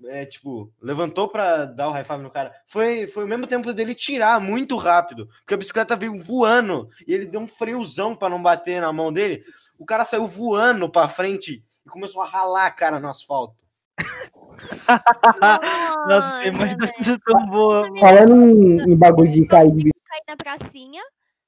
é, 0.06 0.24
tipo, 0.24 0.72
levantou 0.80 1.28
pra 1.28 1.64
dar 1.64 1.88
o 1.88 1.92
high 1.92 2.04
five 2.04 2.22
no 2.22 2.30
cara. 2.30 2.52
Foi, 2.66 3.06
foi 3.06 3.24
o 3.24 3.28
mesmo 3.28 3.46
tempo 3.46 3.72
dele 3.72 3.94
tirar 3.94 4.40
muito 4.40 4.76
rápido, 4.76 5.26
porque 5.40 5.54
a 5.54 5.56
bicicleta 5.56 5.96
veio 5.96 6.20
voando 6.20 6.88
e 7.06 7.12
ele 7.12 7.26
deu 7.26 7.40
um 7.40 7.48
freuzão 7.48 8.14
pra 8.14 8.28
não 8.28 8.42
bater 8.42 8.80
na 8.80 8.92
mão 8.92 9.12
dele. 9.12 9.44
O 9.78 9.84
cara 9.84 10.04
saiu 10.04 10.26
voando 10.26 10.88
pra 10.88 11.08
frente 11.08 11.64
e 11.84 11.88
começou 11.90 12.22
a 12.22 12.26
ralar 12.26 12.66
a 12.66 12.70
cara 12.70 12.98
no 13.00 13.08
asfalto. 13.08 13.56
Nossa, 16.08 16.42
você 16.42 16.48
imagina 16.48 16.92
isso 16.98 17.18
tão 17.20 17.46
boa. 17.46 17.84
Falando 17.98 18.42
em, 18.50 18.92
em 18.92 18.96
bagulho 18.96 19.30
de 19.30 19.46
cair 19.46 19.70
de 19.72 19.90
caí 20.06 20.22
na 20.26 20.36
pracinha, 20.36 21.02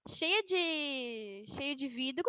cheia 0.09 0.43
de 0.43 1.45
cheio 1.49 1.75
de 1.75 1.89
vidro, 1.89 2.29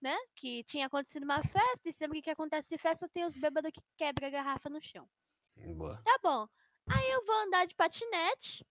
né? 0.00 0.16
Que 0.36 0.62
tinha 0.64 0.86
acontecido 0.86 1.24
uma 1.24 1.42
festa, 1.42 1.88
e 1.88 1.92
sempre 1.92 2.22
que 2.22 2.30
acontece 2.30 2.78
festa 2.78 3.08
tem 3.08 3.24
os 3.24 3.36
bêbados 3.36 3.70
que 3.72 3.80
quebra 3.96 4.26
a 4.26 4.30
garrafa 4.30 4.68
no 4.68 4.80
chão. 4.80 5.08
Boa. 5.56 6.00
Tá 6.04 6.18
bom. 6.22 6.46
Aí 6.88 7.10
eu 7.10 7.24
vou 7.24 7.34
andar 7.40 7.66
de 7.66 7.74
patinete. 7.74 8.66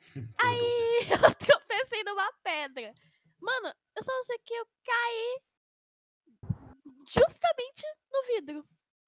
Aí 0.38 0.98
eu 1.10 1.34
tropecei 1.34 2.02
numa 2.04 2.32
pedra. 2.42 2.92
Mano, 3.40 3.74
eu 3.96 4.02
só 4.02 4.12
sei 4.24 4.38
que 4.44 4.54
eu 4.54 4.66
caí 4.84 5.40
justamente 7.06 7.84
no 8.12 8.22
vidro. 8.34 8.64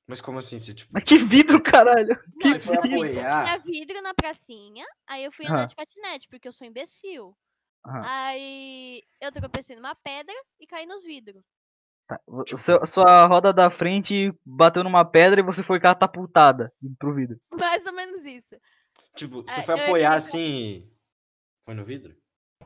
Mas 0.06 0.20
como 0.20 0.38
assim? 0.38 0.58
Você, 0.58 0.74
tipo, 0.74 0.90
Mas 0.92 1.02
que 1.04 1.16
vidro, 1.18 1.62
caralho. 1.62 2.18
Que 2.40 2.50
você 2.52 2.60
foi 2.60 2.76
vidro. 2.82 2.96
apoiar? 2.96 3.44
Tinha 3.44 3.58
vidro 3.58 4.02
na 4.02 4.12
pracinha, 4.14 4.86
aí 5.06 5.24
eu 5.24 5.32
fui 5.32 5.46
andar 5.46 5.66
de 5.66 5.74
patinete, 5.74 6.28
porque 6.28 6.46
eu 6.48 6.52
sou 6.52 6.66
imbecil. 6.66 7.36
Aí 7.86 9.02
eu 9.20 9.30
tropecei 9.32 9.76
numa 9.76 9.94
pedra 9.94 10.34
e 10.60 10.66
caí 10.66 10.86
nos 10.86 11.04
vidros. 11.04 11.42
O 12.26 12.56
seu- 12.58 12.84
sua 12.84 13.24
roda 13.26 13.50
da 13.52 13.70
frente 13.70 14.30
bateu 14.44 14.84
numa 14.84 15.04
pedra 15.06 15.40
e 15.40 15.44
você 15.44 15.62
foi 15.62 15.80
catapultada 15.80 16.70
pro 16.98 17.14
vidro. 17.14 17.40
Mais 17.72 17.84
ou 17.86 17.92
menos 17.92 18.24
isso. 18.26 18.54
Tipo, 19.16 19.42
você 19.42 19.60
É, 19.60 19.62
foi 19.62 19.74
apoiar 19.80 20.10
ia- 20.10 20.14
assim. 20.16 20.90
Foi 21.64 21.74
no 21.74 21.84
vidro? 21.84 22.14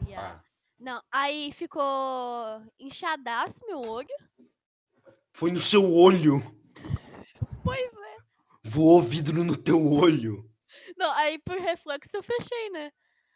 Yeah. 0.06 0.40
Ah. 0.40 0.44
Não, 0.78 1.02
aí 1.10 1.52
ficou 1.52 1.82
inchadaço 2.80 3.60
meu 3.66 3.80
olho. 3.80 4.08
Foi 5.34 5.50
no 5.52 5.58
seu 5.60 5.92
olho. 5.92 6.40
Pois 7.62 7.92
é. 7.92 8.16
Voou 8.64 9.00
vidro 9.00 9.44
no 9.44 9.56
teu 9.56 9.92
olho. 9.92 10.48
Não, 10.96 11.10
aí 11.12 11.38
por 11.38 11.56
reflexo 11.58 12.16
eu 12.16 12.22
fechei, 12.22 12.70
né? 12.70 12.90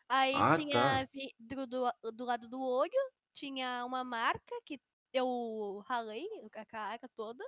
Aí 0.09 0.35
Ah, 0.35 0.57
tinha 0.57 0.71
tá. 0.73 1.09
vidro 1.13 1.67
do, 1.67 1.91
do 2.13 2.25
lado 2.25 2.49
do 2.49 2.61
olho, 2.61 2.91
tinha 3.33 3.85
uma 3.87 4.05
marca 4.05 4.55
que 4.65 4.81
eu 5.13 5.83
ralei 5.89 6.27
a 6.55 6.65
cara 6.67 6.99
toda. 7.17 7.45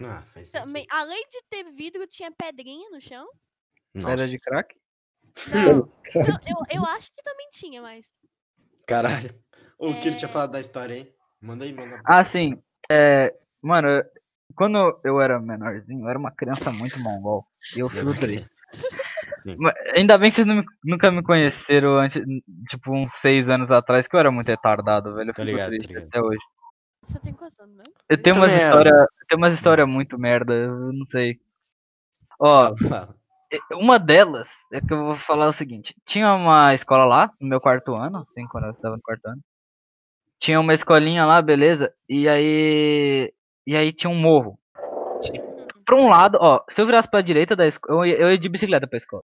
Ah, 0.00 0.22
faz 0.22 0.50
Também, 0.50 0.82
sentido. 0.82 0.96
além 0.98 1.28
de 1.28 1.42
ter 1.48 1.64
vidro, 1.72 2.06
tinha 2.06 2.30
pedrinha 2.32 2.90
no 2.90 3.00
chão. 3.00 3.28
Pedra 3.92 4.26
de 4.26 4.34
Nossa, 4.34 4.44
crack? 4.44 4.80
Não, 5.48 5.88
eu, 6.14 6.56
eu, 6.56 6.80
eu 6.80 6.84
acho 6.86 7.10
que 7.12 7.22
também 7.22 7.48
tinha, 7.52 7.80
mas. 7.82 8.12
Caralho. 8.86 9.38
O 9.78 9.92
que 10.00 10.08
ele 10.08 10.16
tinha 10.16 10.28
É. 10.28 10.32
falado 10.32 10.52
da 10.52 10.60
história, 10.60 10.94
hein? 10.94 11.14
Manda 11.40 11.64
aí, 11.64 11.72
manda. 11.72 12.00
Ah, 12.04 12.24
sim. 12.24 12.60
É, 12.90 13.36
mano, 13.60 13.88
eu- 13.88 14.04
quando 14.52 15.00
eu 15.04 15.20
era 15.20 15.38
menorzinho, 15.40 16.04
eu 16.04 16.08
era 16.08 16.18
uma 16.18 16.30
criança 16.30 16.70
muito 16.72 16.98
mongol. 17.00 17.46
E 17.76 17.80
eu 17.80 17.88
fico 17.88 18.14
triste. 18.14 18.50
Sim. 19.42 19.56
Ainda 19.96 20.16
bem 20.16 20.30
que 20.30 20.36
vocês 20.36 20.46
não 20.46 20.56
me- 20.56 20.64
nunca 20.84 21.10
me 21.10 21.22
conheceram 21.22 21.98
antes, 21.98 22.22
tipo, 22.68 22.92
uns 22.92 23.12
seis 23.14 23.48
anos 23.48 23.70
atrás, 23.72 24.06
que 24.06 24.14
eu 24.14 24.20
era 24.20 24.30
muito 24.30 24.46
retardado, 24.48 25.14
velho. 25.14 25.30
Eu 25.30 25.34
fico 25.34 25.44
ligado, 25.44 25.68
triste 25.70 25.88
ligado. 25.88 26.06
até 26.06 26.20
hoje. 26.20 26.38
Você 27.02 27.18
tem 27.18 27.32
quantos 27.34 27.58
anos 27.58 27.76
mesmo? 27.76 27.92
Eu 28.08 28.22
tenho 28.22 28.36
umas 28.36 28.52
histórias. 28.52 29.06
Tenho 29.28 29.38
umas 29.40 29.54
histórias 29.54 29.88
muito 29.88 30.16
merda, 30.16 30.54
eu 30.54 30.92
não 30.92 31.04
sei. 31.04 31.40
Ó, 32.38 32.72
uma 33.72 33.98
delas 33.98 34.66
é 34.72 34.80
que 34.80 34.92
eu 34.92 35.04
vou 35.06 35.16
falar 35.16 35.48
o 35.48 35.52
seguinte: 35.52 35.94
tinha 36.06 36.32
uma 36.34 36.72
escola 36.74 37.04
lá, 37.04 37.32
no 37.40 37.48
meu 37.48 37.60
quarto 37.60 37.96
ano, 37.96 38.18
assim, 38.18 38.46
quando 38.46 38.64
eu 38.68 38.70
estava 38.72 38.96
no 38.96 39.02
quarto 39.02 39.26
ano. 39.26 39.40
Tinha 40.38 40.58
uma 40.60 40.74
escolinha 40.74 41.24
lá, 41.26 41.42
beleza? 41.42 41.92
E 42.08 42.28
aí. 42.28 43.32
E 43.66 43.76
aí 43.76 43.92
tinha 43.92 44.10
um 44.10 44.18
morro. 44.18 44.58
Pra 45.84 45.96
um 45.96 46.08
lado, 46.08 46.38
ó, 46.40 46.62
se 46.68 46.80
eu 46.80 46.86
virasse 46.86 47.10
pra 47.10 47.20
direita 47.20 47.54
da 47.56 47.66
escola. 47.66 48.00
Eu, 48.00 48.06
ia- 48.06 48.18
eu 48.20 48.30
ia 48.30 48.38
de 48.38 48.48
bicicleta 48.48 48.86
pra 48.86 48.96
escola. 48.96 49.22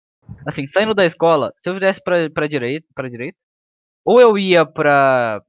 Assim, 0.47 0.65
saindo 0.67 0.93
da 0.93 1.05
escola, 1.05 1.53
se 1.57 1.69
eu 1.69 1.73
virasse 1.73 2.01
pra, 2.03 2.29
pra 2.29 2.47
direita, 2.47 2.87
pra 2.95 3.09
direita, 3.09 3.37
ou 4.05 4.19
eu 4.21 4.37
ia 4.37 4.65
pra. 4.65 5.41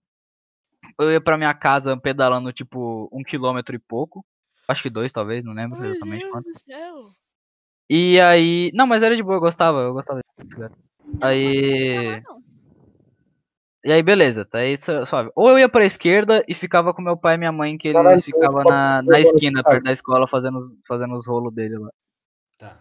eu 0.99 1.13
ia 1.13 1.21
pra 1.21 1.37
minha 1.39 1.55
casa 1.55 1.97
pedalando, 1.97 2.53
tipo, 2.53 3.09
um 3.13 3.23
quilômetro 3.23 3.75
e 3.75 3.79
pouco. 3.79 4.25
Acho 4.67 4.83
que 4.83 4.91
dois, 4.91 5.13
talvez, 5.13 5.45
não 5.45 5.53
lembro 5.53 5.79
exatamente 5.85 6.29
quanto. 6.31 6.59
céu. 6.59 7.11
E 7.89 8.19
aí. 8.21 8.71
Não, 8.75 8.87
mas 8.87 9.03
era 9.03 9.15
de 9.15 9.23
boa, 9.23 9.37
eu 9.37 9.41
gostava, 9.41 9.79
eu 9.81 9.93
gostava 9.93 10.21
de 10.39 10.45
bicicleta. 10.45 10.77
Aí. 11.21 12.23
E 13.85 13.93
aí, 13.93 14.03
beleza, 14.03 14.45
tá 14.47 14.59
aí 14.59 14.79
su- 14.79 15.05
suave. 15.07 15.31
Ou 15.37 15.51
eu 15.51 15.59
ia 15.59 15.69
pra 15.69 15.85
esquerda 15.85 16.43
e 16.49 16.55
ficava 16.55 16.95
com 16.95 17.03
meu 17.03 17.17
pai 17.19 17.35
e 17.35 17.39
minha 17.39 17.53
mãe, 17.53 17.77
que 17.77 17.89
eles 17.89 18.01
Caralho, 18.03 18.23
ficavam 18.23 18.65
na, 18.65 19.03
na 19.03 19.21
esquina, 19.21 19.63
perto 19.63 19.85
da 19.85 19.93
escola, 19.93 20.27
fazendo, 20.27 20.59
os- 20.59 20.73
fazendo 20.89 21.15
os 21.15 21.27
rolos 21.27 21.55
dele 21.55 21.77
lá. 21.79 21.91
Tá. 22.59 22.81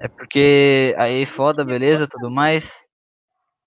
É 0.00 0.08
porque 0.08 0.92
aí 0.98 1.24
foda, 1.24 1.64
beleza, 1.64 2.08
tudo 2.08 2.30
mais. 2.30 2.88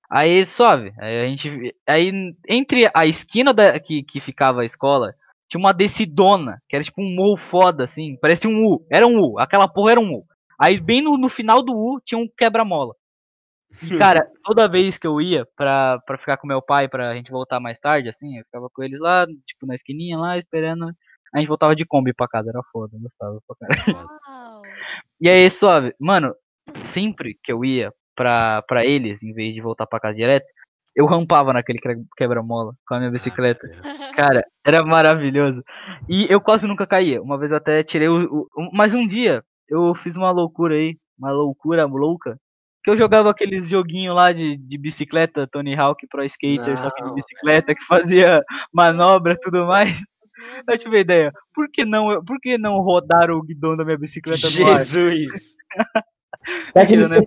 Aí 0.09 0.45
suave. 0.45 0.93
Aí 0.99 1.21
a 1.21 1.27
gente. 1.27 1.75
Aí 1.87 2.11
entre 2.47 2.89
a 2.93 3.05
esquina 3.05 3.53
da, 3.53 3.79
que, 3.79 4.03
que 4.03 4.19
ficava 4.19 4.61
a 4.61 4.65
escola, 4.65 5.13
tinha 5.49 5.59
uma 5.59 5.73
descidona, 5.73 6.61
que 6.67 6.75
era 6.75 6.83
tipo 6.83 7.01
um 7.01 7.15
morro 7.15 7.37
foda, 7.37 7.85
assim. 7.85 8.17
Parecia 8.21 8.49
um 8.49 8.65
U. 8.65 8.85
Era 8.91 9.07
um 9.07 9.19
U. 9.19 9.39
Aquela 9.39 9.67
porra 9.67 9.91
era 9.91 9.99
um 9.99 10.13
U. 10.13 10.25
Aí 10.59 10.79
bem 10.81 11.01
no, 11.01 11.17
no 11.17 11.29
final 11.29 11.63
do 11.63 11.73
U 11.73 12.01
tinha 12.03 12.19
um 12.19 12.27
quebra-mola. 12.37 12.93
E, 13.83 13.97
cara, 13.97 14.27
toda 14.43 14.67
vez 14.67 14.97
que 14.97 15.05
eu 15.07 15.21
ia 15.21 15.45
pra, 15.55 15.99
pra 16.05 16.17
ficar 16.17 16.37
com 16.37 16.47
meu 16.47 16.61
pai, 16.61 16.87
pra 16.87 17.13
gente 17.15 17.31
voltar 17.31 17.59
mais 17.59 17.79
tarde, 17.79 18.09
assim, 18.09 18.37
eu 18.37 18.43
ficava 18.45 18.67
com 18.73 18.83
eles 18.83 18.99
lá, 18.99 19.25
tipo, 19.45 19.65
na 19.65 19.75
esquininha 19.75 20.17
lá, 20.17 20.37
esperando. 20.37 20.89
A 21.33 21.39
gente 21.39 21.47
voltava 21.47 21.75
de 21.75 21.85
Kombi 21.85 22.13
pra 22.13 22.27
casa, 22.27 22.49
era 22.49 22.61
foda, 22.71 22.95
eu 22.95 23.01
gostava 23.01 23.39
pra 23.47 23.55
caralho. 23.67 24.09
Uau. 24.27 24.61
E 25.19 25.27
aí, 25.27 25.49
suave, 25.49 25.93
mano, 25.99 26.33
sempre 26.83 27.37
que 27.43 27.51
eu 27.51 27.65
ia 27.65 27.91
pra, 28.15 28.61
pra 28.67 28.85
eles, 28.85 29.23
em 29.23 29.33
vez 29.33 29.53
de 29.53 29.61
voltar 29.61 29.87
pra 29.87 29.99
casa 29.99 30.15
direto, 30.15 30.45
eu 30.95 31.05
rampava 31.05 31.53
naquele 31.53 31.79
que- 31.79 32.03
quebra-mola 32.15 32.73
com 32.87 32.95
a 32.95 32.99
minha 32.99 33.11
bicicleta. 33.11 33.67
Cara, 34.15 34.43
era 34.65 34.83
maravilhoso. 34.83 35.63
E 36.09 36.25
eu 36.29 36.39
quase 36.41 36.67
nunca 36.67 36.85
caía. 36.87 37.21
Uma 37.21 37.37
vez 37.37 37.51
até 37.51 37.83
tirei 37.83 38.07
o. 38.07 38.47
o- 38.55 38.69
mas 38.73 38.93
um 38.93 39.05
dia 39.05 39.43
eu 39.69 39.93
fiz 39.95 40.15
uma 40.15 40.31
loucura 40.31 40.75
aí. 40.75 40.95
Uma 41.17 41.31
loucura 41.31 41.85
louca. 41.85 42.37
Que 42.87 42.91
eu 42.91 42.95
jogava 42.95 43.29
aqueles 43.29 43.67
joguinhos 43.67 44.15
lá 44.15 44.31
de, 44.31 44.55
de 44.55 44.77
bicicleta, 44.77 45.45
Tony 45.45 45.75
Hawk 45.75 46.07
Pro 46.07 46.23
Skater, 46.23 46.77
só 46.77 46.89
que 46.89 47.01
de 47.03 47.09
Não, 47.09 47.15
bicicleta, 47.15 47.75
que 47.75 47.83
fazia 47.83 48.41
manobra 48.73 49.33
e 49.33 49.39
tudo 49.41 49.65
mais. 49.65 49.99
Eu 50.65 50.77
tive 50.77 50.95
a 50.95 51.01
ideia. 51.01 51.33
Por 51.53 51.69
que 51.69 51.83
não, 51.83 52.23
por 52.23 52.39
que 52.39 52.57
não 52.57 52.79
rodar 52.79 53.29
o 53.29 53.43
guidão 53.43 53.75
da 53.75 53.83
minha 53.83 53.97
bicicleta 53.97 54.49
no 54.49 54.67
ar? 54.71 54.77
Jesus! 54.77 55.57
Que 56.85 56.93
ele 56.93 57.07
né, 57.09 57.17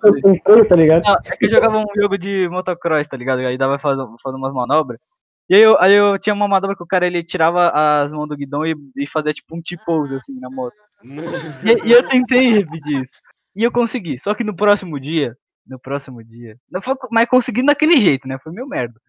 tá 0.66 0.76
ligado? 0.76 1.02
Não, 1.02 1.12
é 1.12 1.36
que 1.36 1.44
eu 1.44 1.50
jogava 1.50 1.76
um 1.76 1.84
jogo 1.94 2.16
de 2.16 2.48
motocross, 2.48 3.06
tá 3.06 3.18
ligado? 3.18 3.40
Aí 3.40 3.58
dava 3.58 3.78
pra 3.78 3.90
fazer, 3.90 4.02
fazer 4.22 4.36
umas 4.36 4.54
manobras. 4.54 4.98
E 5.46 5.56
aí 5.56 5.62
eu, 5.62 5.78
aí 5.78 5.92
eu 5.92 6.18
tinha 6.18 6.32
uma 6.32 6.48
manobra 6.48 6.74
que 6.74 6.82
o 6.82 6.86
cara 6.86 7.06
ele 7.06 7.22
tirava 7.22 7.68
as 7.68 8.14
mãos 8.14 8.28
do 8.28 8.36
guidão 8.36 8.64
e, 8.64 8.74
e 8.96 9.06
fazia 9.06 9.34
tipo 9.34 9.54
um 9.54 9.60
T-pose 9.60 10.14
assim 10.14 10.40
na 10.40 10.48
moto. 10.48 10.72
E, 11.04 11.88
e 11.88 11.92
eu 11.92 12.08
tentei 12.08 12.50
repetir 12.50 13.02
isso. 13.02 13.12
E 13.54 13.62
eu 13.62 13.70
consegui. 13.70 14.18
Só 14.18 14.34
que 14.34 14.44
no 14.44 14.56
próximo 14.56 14.98
dia. 14.98 15.36
No 15.66 15.78
próximo 15.78 16.22
dia. 16.24 16.58
Não 16.70 16.82
foi, 16.82 16.94
mas 17.10 17.28
consegui 17.28 17.64
daquele 17.64 18.00
jeito, 18.00 18.26
né? 18.26 18.38
Foi 18.42 18.52
meio 18.52 18.66
merda. 18.66 19.00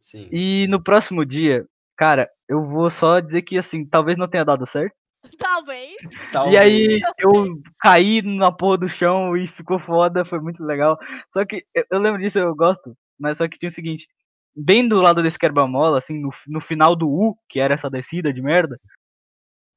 Sim. 0.00 0.28
E 0.30 0.66
no 0.68 0.82
próximo 0.82 1.24
dia, 1.24 1.66
cara, 1.96 2.30
eu 2.48 2.64
vou 2.64 2.90
só 2.90 3.20
dizer 3.20 3.42
que 3.42 3.58
assim, 3.58 3.84
talvez 3.84 4.16
não 4.16 4.28
tenha 4.28 4.44
dado 4.44 4.66
certo. 4.66 4.94
Talvez. 5.38 5.96
E 6.52 6.56
aí 6.56 7.00
eu 7.18 7.60
caí 7.80 8.22
na 8.22 8.52
porra 8.52 8.78
do 8.78 8.88
chão 8.88 9.36
e 9.36 9.46
ficou 9.46 9.78
foda, 9.78 10.24
foi 10.24 10.38
muito 10.38 10.62
legal. 10.62 10.98
Só 11.28 11.44
que 11.44 11.64
eu, 11.74 11.84
eu 11.90 11.98
lembro 11.98 12.20
disso, 12.20 12.38
eu 12.38 12.54
gosto, 12.54 12.96
mas 13.18 13.38
só 13.38 13.48
que 13.48 13.58
tinha 13.58 13.68
o 13.68 13.72
seguinte, 13.72 14.06
bem 14.54 14.86
do 14.86 15.00
lado 15.00 15.22
desse 15.22 15.38
quebra-mola, 15.38 15.98
assim, 15.98 16.20
no, 16.20 16.30
no 16.46 16.60
final 16.60 16.94
do 16.94 17.08
U, 17.08 17.36
que 17.48 17.58
era 17.58 17.74
essa 17.74 17.90
descida 17.90 18.32
de 18.32 18.40
merda, 18.40 18.78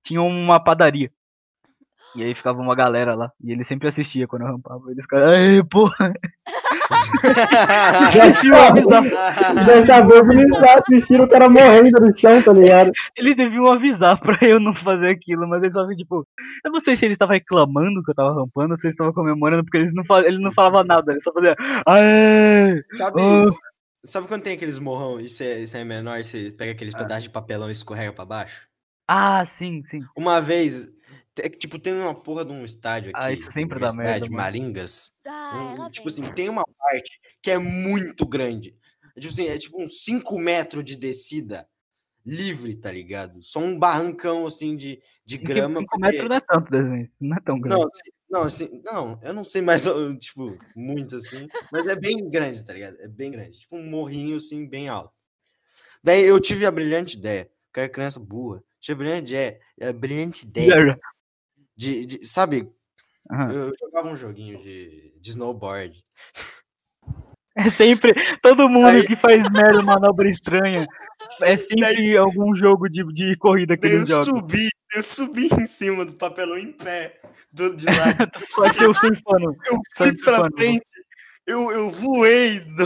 tinha 0.04 0.22
uma 0.22 0.64
padaria. 0.64 1.12
E 2.16 2.24
aí 2.24 2.34
ficava 2.34 2.60
uma 2.60 2.76
galera 2.76 3.14
lá, 3.16 3.32
e 3.44 3.52
ele 3.52 3.64
sempre 3.64 3.88
assistia 3.88 4.28
quando 4.28 4.42
eu 4.44 4.48
rampava. 4.48 4.92
Eles 4.92 5.04
ficavam, 5.06 5.28
ai, 5.30 5.62
porra, 5.70 6.12
já 8.12 8.34
tinha 8.42 8.68
avisar. 8.68 9.04
Dessa 9.66 10.02
vez 10.02 10.30
eles 10.30 10.64
assistiram 10.64 11.26
o 11.26 11.30
cara 11.30 11.50
morrendo 11.50 12.00
no 12.02 12.18
chão, 12.18 12.42
tá 12.42 12.52
ligado? 12.54 12.92
Eles 13.16 13.36
deviam 13.36 13.68
avisar 13.72 14.20
pra 14.20 14.38
eu 14.42 14.60
não 14.60 14.74
fazer 14.74 15.10
aquilo, 15.10 15.48
mas 15.48 15.60
eles 15.62 15.72
estavam 15.76 15.96
tipo. 15.96 16.28
Eu 16.66 16.72
não 16.72 16.82
sei 16.82 16.96
se 16.96 17.06
eles 17.06 17.16
estavam 17.16 17.34
reclamando 17.36 18.04
que 18.04 18.12
eu 18.12 18.16
tava 18.16 18.34
rampando, 18.34 18.72
ou 18.72 18.78
se 18.78 18.88
eles 18.88 18.96
estavam 18.96 19.14
comemorando, 19.14 19.64
porque 19.64 19.78
eles 19.78 19.94
não, 19.94 20.04
fa- 20.06 20.22
ele 20.26 20.40
não 20.40 20.52
falavam 20.52 20.84
nada, 20.84 21.12
eles 21.12 21.24
só 21.24 21.32
faziam. 21.32 21.56
Aê! 21.88 22.84
Sabe, 22.98 23.22
Ah. 24.24 24.28
quando 24.28 24.44
tem 24.44 24.54
aqueles 24.54 24.80
morrão 24.80 25.20
e 25.20 25.30
você 25.30 25.68
você 25.68 25.78
é 25.80 25.84
menor 25.84 26.18
e 26.20 26.24
você 26.24 26.52
pega 26.58 26.72
aqueles 26.72 26.96
pedaços 26.96 27.26
de 27.26 27.30
papelão 27.30 27.70
e 27.70 27.72
escorrega 27.72 28.14
pra 28.14 28.26
baixo? 28.26 28.68
Ah, 29.08 29.44
sim, 29.46 29.82
sim. 29.84 30.02
Uma 30.16 30.40
vez, 30.40 30.88
te- 31.36 31.50
tipo, 31.52 31.80
tem 31.80 31.94
uma 31.94 32.14
porra 32.16 32.44
de 32.46 32.52
um 32.52 32.64
estádio 32.66 33.12
aqui. 33.12 33.20
Ah, 33.22 33.32
isso 33.32 33.52
sempre 33.52 33.80
dá 33.80 33.88
cidade, 33.88 34.06
merda, 34.08 34.26
mano. 34.26 34.36
Maringas. 34.38 35.12
Ah, 35.26 35.76
um- 35.80 35.90
tipo 35.90 36.08
assim, 36.08 36.32
tem 36.34 36.50
uma 36.50 36.64
parte 36.78 37.20
que 37.42 37.52
é 37.52 37.58
muito 37.58 38.26
grande. 38.26 38.76
É 39.16 39.20
tipo 39.20 39.34
assim, 39.34 39.48
é 39.48 39.58
tipo 39.58 39.82
uns 39.82 40.04
5 40.04 40.38
metros 40.40 40.84
de 40.84 40.96
descida 40.96 41.68
livre, 42.26 42.76
tá 42.76 42.92
ligado? 42.92 43.42
Só 43.44 43.60
um 43.60 43.78
barrancão 43.80 44.46
assim 44.46 44.76
de, 44.76 45.02
de 45.26 45.38
Cinco, 45.38 45.48
grama. 45.48 45.80
cinco 45.80 45.90
porque- 45.92 46.06
metros 46.06 46.30
não 46.30 46.36
é 46.36 46.42
tanto 46.42 46.72
desenho, 46.72 47.08
não 47.22 47.38
é 47.38 47.40
tão 47.40 47.60
grande. 47.60 47.80
Não, 47.82 47.88
assim, 47.88 48.10
não, 48.30 48.44
assim, 48.44 48.82
não, 48.86 49.20
eu 49.24 49.34
não 49.34 49.44
sei 49.44 49.62
mais, 49.62 49.84
tipo, 50.20 50.58
muito 50.76 51.16
assim, 51.16 51.48
mas 51.72 51.88
é 51.88 51.96
bem 51.96 52.30
grande, 52.30 52.64
tá 52.64 52.74
ligado? 52.74 52.98
É 53.00 53.08
bem 53.08 53.32
grande, 53.32 53.60
tipo 53.60 53.76
um 53.78 53.90
morrinho 53.90 54.36
assim, 54.36 54.68
bem 54.68 54.88
alto. 54.90 55.14
Daí 56.04 56.24
eu 56.24 56.40
tive 56.40 56.66
a 56.66 56.72
brilhante 56.72 57.18
ideia, 57.18 57.50
que 57.74 57.80
era 57.80 57.90
criança 57.90 58.20
burra, 58.20 58.62
tive 58.80 58.94
a 58.94 58.98
brilhante 58.98 59.32
ideia, 59.32 59.60
a 59.82 59.94
brilhante 59.94 60.46
ideia 60.46 61.00
de, 61.80 62.06
de- 62.06 62.28
sabe, 62.28 62.70
Aham. 63.32 63.52
eu 63.54 63.72
jogava 63.80 64.10
um 64.10 64.16
joguinho 64.18 64.58
de, 64.60 65.14
de 65.18 65.30
snowboard. 65.30 66.04
É 67.56 67.70
sempre. 67.70 68.14
Todo 68.42 68.70
mundo 68.70 68.88
Aí- 68.88 69.08
que 69.08 69.16
faz 69.16 69.50
merda, 69.50 69.82
manobra 69.82 70.30
estranha. 70.30 70.86
É 71.42 71.56
sempre 71.56 72.18
algum 72.18 72.54
jogo 72.56 72.90
de, 72.90 73.04
de 73.14 73.36
corrida 73.38 73.76
que 73.78 73.84
Daí 73.84 73.92
eu 73.94 73.98
eles 74.00 74.10
jogam. 74.10 74.24
subi, 74.26 74.68
eu 74.94 75.04
subi 75.04 75.48
em 75.54 75.68
cima 75.68 76.06
do 76.06 76.14
papelão 76.14 76.58
em 76.58 76.72
pé, 76.72 77.20
do, 77.52 77.76
de 77.76 77.86
lá, 77.86 77.94
Só 78.50 78.74
ser 78.74 78.90
o 78.90 78.94
surfando. 78.94 79.56
eu 79.66 79.80
fui 79.96 80.16
pra 80.18 80.36
surfando. 80.36 80.56
frente, 80.58 80.86
eu, 81.46 81.72
eu 81.72 81.90
voei, 81.90 82.60
do, 82.62 82.84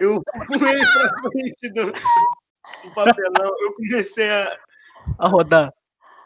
eu 0.00 0.22
voei 0.48 0.80
pra 0.80 1.30
frente 1.30 1.72
do, 1.74 1.86
do 1.92 2.94
papelão, 2.94 3.52
eu 3.60 3.74
comecei 3.74 4.30
a, 4.30 4.58
A 5.18 5.28
rodar. 5.28 5.72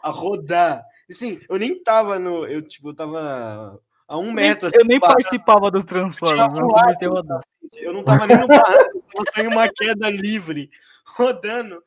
a 0.03 0.09
rodar. 0.09 0.83
Assim, 1.09 1.39
eu 1.49 1.57
nem 1.57 1.81
tava 1.81 2.19
no. 2.19 2.45
Eu, 2.45 2.61
tipo, 2.61 2.89
eu 2.89 2.95
tava 2.95 3.79
a 4.07 4.17
um 4.17 4.31
metro 4.31 4.67
assim. 4.67 4.77
eu 4.77 4.85
nem 4.85 4.99
do 4.99 5.07
participava 5.07 5.69
dos 5.69 5.85
Transformers, 5.85 7.01
eu 7.01 7.11
rodar. 7.11 7.41
Eu 7.77 7.93
não 7.93 8.03
tava 8.03 8.25
nem 8.25 8.37
no 8.37 8.47
barranco, 8.47 9.03
eu 9.13 9.25
tava 9.25 9.47
em 9.47 9.51
uma 9.51 9.67
queda 9.67 10.09
livre, 10.09 10.69
rodando. 11.15 11.83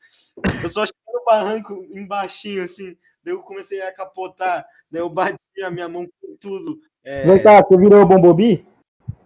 Eu 0.61 0.69
só 0.69 0.85
cheguei 0.85 1.13
no 1.13 1.23
barranco 1.25 1.85
embaixinho, 1.91 2.61
assim. 2.63 2.95
Daí 3.23 3.33
eu 3.33 3.39
comecei 3.39 3.81
a 3.81 3.93
capotar. 3.93 4.65
Daí 4.89 5.01
eu 5.01 5.09
bati 5.09 5.37
a 5.63 5.71
minha 5.71 5.87
mão 5.87 6.07
com 6.21 6.35
tudo. 6.39 6.79
É, 7.03 7.25
Vem 7.25 7.41
cá, 7.41 7.61
você 7.61 7.77
virou 7.77 8.01
o 8.01 8.05
Bombobi? 8.05 8.65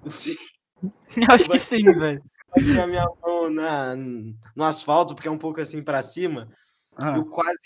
assim, 0.06 0.36
Acho 1.30 1.50
que 1.50 1.60
sim, 1.60 1.84
velho. 1.84 2.24
bati 2.56 2.80
a 2.80 2.88
minha 2.88 3.06
mão 3.22 3.50
na, 3.50 3.96
no 3.96 4.64
asfalto, 4.64 5.16
porque 5.16 5.28
é 5.28 5.32
um 5.32 5.38
pouco 5.38 5.60
assim 5.60 5.84
pra 5.84 6.02
cima. 6.02 6.50
Ah. 6.98 7.18
Eu 7.18 7.26
quase. 7.26 7.58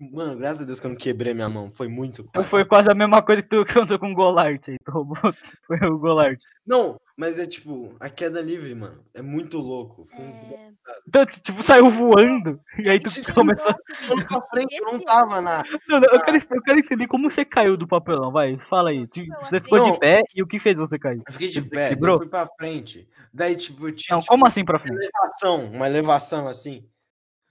Mano, 0.00 0.36
graças 0.38 0.62
a 0.62 0.64
Deus 0.64 0.80
que 0.80 0.86
eu 0.86 0.90
não 0.90 0.96
quebrei 0.96 1.34
minha 1.34 1.48
mão. 1.48 1.70
Foi 1.70 1.88
muito. 1.88 2.22
Então 2.28 2.44
foi 2.44 2.64
quase 2.64 2.90
a 2.90 2.94
mesma 2.94 3.20
coisa 3.22 3.42
que 3.42 3.48
tu 3.48 3.64
contou 3.72 3.98
com 3.98 4.12
o 4.12 4.14
Golart 4.14 4.68
aí. 4.68 4.76
Tu 4.84 4.90
roubou. 4.90 5.16
Foi 5.66 5.78
o 5.86 5.98
Golart. 5.98 6.38
Não, 6.66 6.98
mas 7.16 7.38
é 7.38 7.46
tipo, 7.46 7.94
a 8.00 8.08
queda 8.10 8.40
livre, 8.40 8.74
mano. 8.74 9.02
É 9.14 9.20
muito 9.22 9.58
louco. 9.58 10.04
Foi 10.06 10.24
um 10.24 10.28
É. 10.30 10.70
Então, 11.06 11.26
tu, 11.26 11.40
tipo, 11.40 11.62
saiu 11.62 11.90
voando. 11.90 12.60
E 12.78 12.88
aí 12.88 12.98
tu 13.00 13.08
Sim, 13.10 13.22
sim, 13.22 13.32
começou. 13.32 13.74
Eu 14.08 14.16
não 14.16 14.24
pra 14.24 14.42
frente, 14.42 14.76
eu 14.76 14.84
não 14.92 15.00
tava 15.00 15.40
na. 15.40 15.62
Não, 15.88 16.00
não, 16.00 16.08
eu, 16.12 16.20
quero, 16.22 16.36
eu 16.50 16.62
quero 16.62 16.78
entender 16.78 17.06
como 17.06 17.30
você 17.30 17.44
caiu 17.44 17.76
do 17.76 17.86
papelão, 17.88 18.30
vai. 18.32 18.58
Fala 18.70 18.90
aí. 18.90 19.06
Tu- 19.06 19.26
Você 19.42 19.60
ficou 19.60 19.78
Não. 19.78 19.92
de 19.92 19.98
pé 19.98 20.22
e 20.34 20.42
o 20.42 20.46
que 20.46 20.58
fez 20.60 20.76
você 20.78 20.98
cair? 20.98 21.22
Eu 21.26 21.32
fiquei 21.32 21.48
de 21.48 21.60
Você 21.60 21.68
pé, 21.68 21.88
quebrou? 21.90 22.14
eu 22.14 22.18
fui 22.20 22.28
pra 22.28 22.46
frente. 22.58 23.06
Daí, 23.32 23.56
tipo, 23.56 23.88
eu 23.88 23.94
tinha 23.94 24.14
Não, 24.16 24.20
tipo, 24.20 24.32
como 24.32 24.46
assim 24.46 24.64
pra 24.64 24.76
uma 24.76 24.80
frente? 24.86 24.98
elevação, 24.98 25.64
uma 25.66 25.86
elevação 25.86 26.48
assim. 26.48 26.84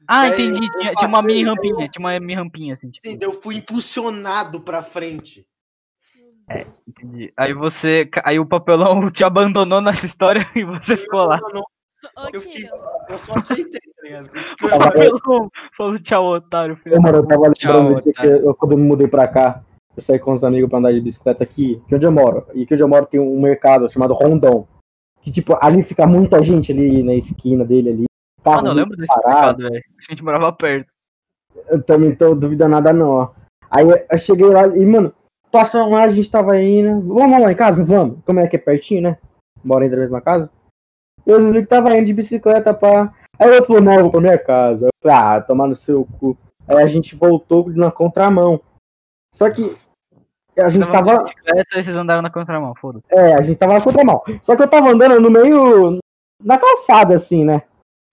Ah, 0.08 0.30
daí 0.30 0.48
entendi. 0.48 0.66
eu 0.68 0.72
Tinha, 0.72 0.94
tinha 0.96 1.08
uma 1.10 1.22
mini 1.22 1.44
daí 1.44 1.54
rampinha. 1.54 1.90
Tinha 1.90 2.06
uma 2.06 2.20
mini 2.20 2.36
rampinha, 2.36 2.74
assim, 2.74 2.90
tipo. 2.90 3.08
Sim, 3.08 3.18
eu 3.20 3.34
fui 3.34 3.56
impulsionado 3.56 4.62
pra 4.62 4.82
frente. 4.82 5.46
Entendi. 6.88 7.34
Aí 7.36 7.54
você. 7.54 8.10
Aí 8.24 8.40
o 8.40 8.46
papelão 8.46 9.10
te 9.12 9.24
abandonou 9.24 9.82
nessa 9.82 10.06
história 10.06 10.48
e 10.56 10.64
você 10.64 10.96
ficou 10.96 11.26
lá. 11.26 11.40
Eu, 11.42 11.54
não- 11.54 11.64
eu 12.32 12.40
fiquei. 12.42 12.70
Eu 13.10 13.18
só 13.18 13.34
aceitei, 13.36 13.80
tá 13.82 14.04
ligado? 14.04 14.30
O 14.62 14.66
eu 14.68 14.80
papelão 14.80 15.52
falou 15.76 16.00
tchau, 16.00 16.26
otário, 16.26 16.78
filho. 16.78 16.98
Ô, 16.98 17.02
mano, 17.02 17.18
eu 17.18 17.28
tava 17.28 17.52
Tchau, 17.52 17.74
lembrando 17.90 18.04
de 18.04 18.14
que 18.14 18.26
eu, 18.28 18.56
quando 18.56 18.72
eu 18.74 18.78
me 18.78 18.84
mudei 18.88 19.08
pra 19.08 19.28
cá, 19.28 19.64
eu 19.96 20.02
saí 20.02 20.20
com 20.20 20.32
os 20.32 20.44
amigos 20.44 20.70
pra 20.70 20.80
andar 20.80 20.94
de 20.94 21.02
bicicleta 21.02 21.44
aqui, 21.44 21.82
que 21.88 21.94
é 21.94 21.98
onde 21.98 22.06
eu 22.06 22.12
moro. 22.12 22.46
E 22.54 22.66
que 22.66 22.74
onde 22.76 22.84
eu 22.84 22.88
moro 22.88 23.06
tem 23.06 23.20
um 23.20 23.42
mercado 23.42 23.92
chamado 23.92 24.14
Rondão. 24.14 24.68
Que, 25.22 25.32
tipo, 25.32 25.58
ali 25.60 25.84
fica 25.84 26.08
muita 26.08 26.42
gente 26.44 26.72
ali 26.72 27.04
na 27.04 27.14
esquina 27.16 27.66
dele 27.66 27.90
ali. 27.90 28.06
Mano, 28.56 28.68
eu 28.70 28.74
lembro 28.74 28.98
desse 28.98 29.22
parado. 29.22 29.64
velho. 29.64 29.76
A 30.00 30.12
gente 30.12 30.24
morava 30.24 30.52
perto. 30.54 30.92
Eu 31.70 31.82
também 31.84 32.16
tô 32.16 32.36
duvidando 32.36 32.72
nada 32.72 32.94
não, 32.94 33.10
ó. 33.10 33.30
Aí 33.70 33.86
eu- 33.88 34.18
cheguei 34.18 34.46
lá 34.48 34.68
e, 34.68 34.86
mano, 34.86 35.14
passando 35.52 35.92
lá, 35.92 36.04
a 36.04 36.08
gente 36.10 36.30
tava 36.30 36.60
indo. 36.60 37.02
Vamos 37.14 37.42
lá 37.42 37.52
em 37.52 37.56
casa? 37.56 37.84
Vamos. 37.84 38.20
Como 38.26 38.40
é 38.40 38.48
que 38.48 38.56
é 38.56 38.60
pertinho, 38.60 39.02
né? 39.02 39.18
Bora 39.64 39.84
ainda 39.84 39.96
na 39.96 40.02
mesma 40.04 40.22
casa. 40.22 40.50
Eu 41.26 41.52
vi 41.52 41.62
que 41.62 41.68
tava 41.68 41.96
indo 41.98 42.06
de 42.06 42.14
bicicleta 42.14 42.74
pra. 42.74 43.14
Aí 43.40 43.50
o 43.50 43.54
outro 43.54 43.68
falou, 43.68 43.82
não, 43.82 43.94
eu 43.96 44.02
vou 44.04 44.12
pra 44.12 44.22
minha 44.22 44.38
casa. 44.38 44.88
Eu 44.88 44.92
falei, 45.02 45.18
ah, 45.18 45.42
tomar 45.42 45.68
no 45.68 45.76
seu 45.76 46.06
cu. 46.20 46.38
Aí 46.68 46.78
a 46.82 46.88
gente 46.88 47.16
voltou 47.16 47.70
na 47.72 47.92
contramão. 47.92 48.62
Só 49.34 49.50
que 49.50 49.62
a 50.58 50.70
gente 50.70 50.86
Tava 50.90 51.06
tava. 51.06 51.22
bicicleta 51.24 51.84
vocês 51.84 51.96
andaram 51.96 52.22
na 52.22 52.30
contramão, 52.30 52.74
foda-se. 52.76 53.08
É, 53.14 53.34
a 53.36 53.42
gente 53.42 53.58
tava 53.58 53.74
na 53.74 53.82
contramão. 53.84 54.24
Só 54.42 54.56
que 54.56 54.64
eu 54.64 54.68
tava 54.70 54.90
andando 54.90 55.20
no 55.20 55.30
meio. 55.30 56.00
na 56.44 56.58
calçada, 56.58 57.16
assim, 57.16 57.44
né? 57.44 57.64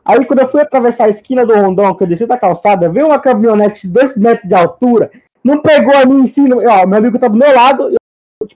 Aí 0.04 0.24
quando 0.26 0.40
eu 0.40 0.48
fui 0.48 0.60
atravessar 0.60 1.04
a 1.04 1.08
esquina 1.08 1.46
do 1.46 1.54
rondão, 1.54 1.94
que 1.94 2.02
eu 2.02 2.06
desci 2.06 2.26
da 2.26 2.36
calçada, 2.36 2.90
veio 2.90 3.06
uma 3.06 3.18
caminhonete 3.18 3.86
de 3.86 3.92
2 3.92 4.16
metros 4.16 4.48
de 4.48 4.54
altura, 4.54 5.10
não 5.42 5.60
pegou 5.62 5.96
a 5.96 6.04
mim 6.04 6.22
em 6.22 6.26
cima. 6.26 6.56
Ó, 6.56 6.86
meu 6.86 6.98
amigo 6.98 7.18
tá 7.18 7.28
do 7.28 7.36
meu 7.38 7.54
lado. 7.54 7.90
eu- 7.90 8.48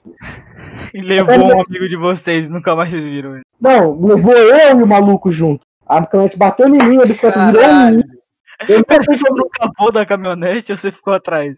E 0.94 1.00
levou 1.00 1.34
um 1.34 1.62
amigo 1.62 1.88
de 1.88 1.96
vocês, 1.96 2.48
nunca 2.48 2.74
mais 2.76 2.90
vocês 2.90 3.04
viram 3.04 3.34
ele. 3.34 3.42
não, 3.60 3.98
levou 4.00 4.32
eu 4.34 4.78
e 4.78 4.82
o 4.82 4.86
maluco 4.86 5.30
junto. 5.30 5.62
A 5.86 6.04
caminhonete 6.04 6.38
bateu 6.38 6.68
em 6.68 6.72
mim, 6.72 6.96
a 7.02 7.06
bicicleta 7.06 7.46
virou 7.50 7.62
em 7.64 7.96
mim. 7.96 8.02
Eu 8.68 8.78
não 8.78 9.04
sei 9.04 9.16
Você 9.16 9.30
no 9.30 9.48
capô 9.48 9.90
da 9.90 10.04
caminhonete 10.04 10.72
ou 10.72 10.78
você 10.78 10.90
ficou 10.92 11.14
atrás? 11.14 11.56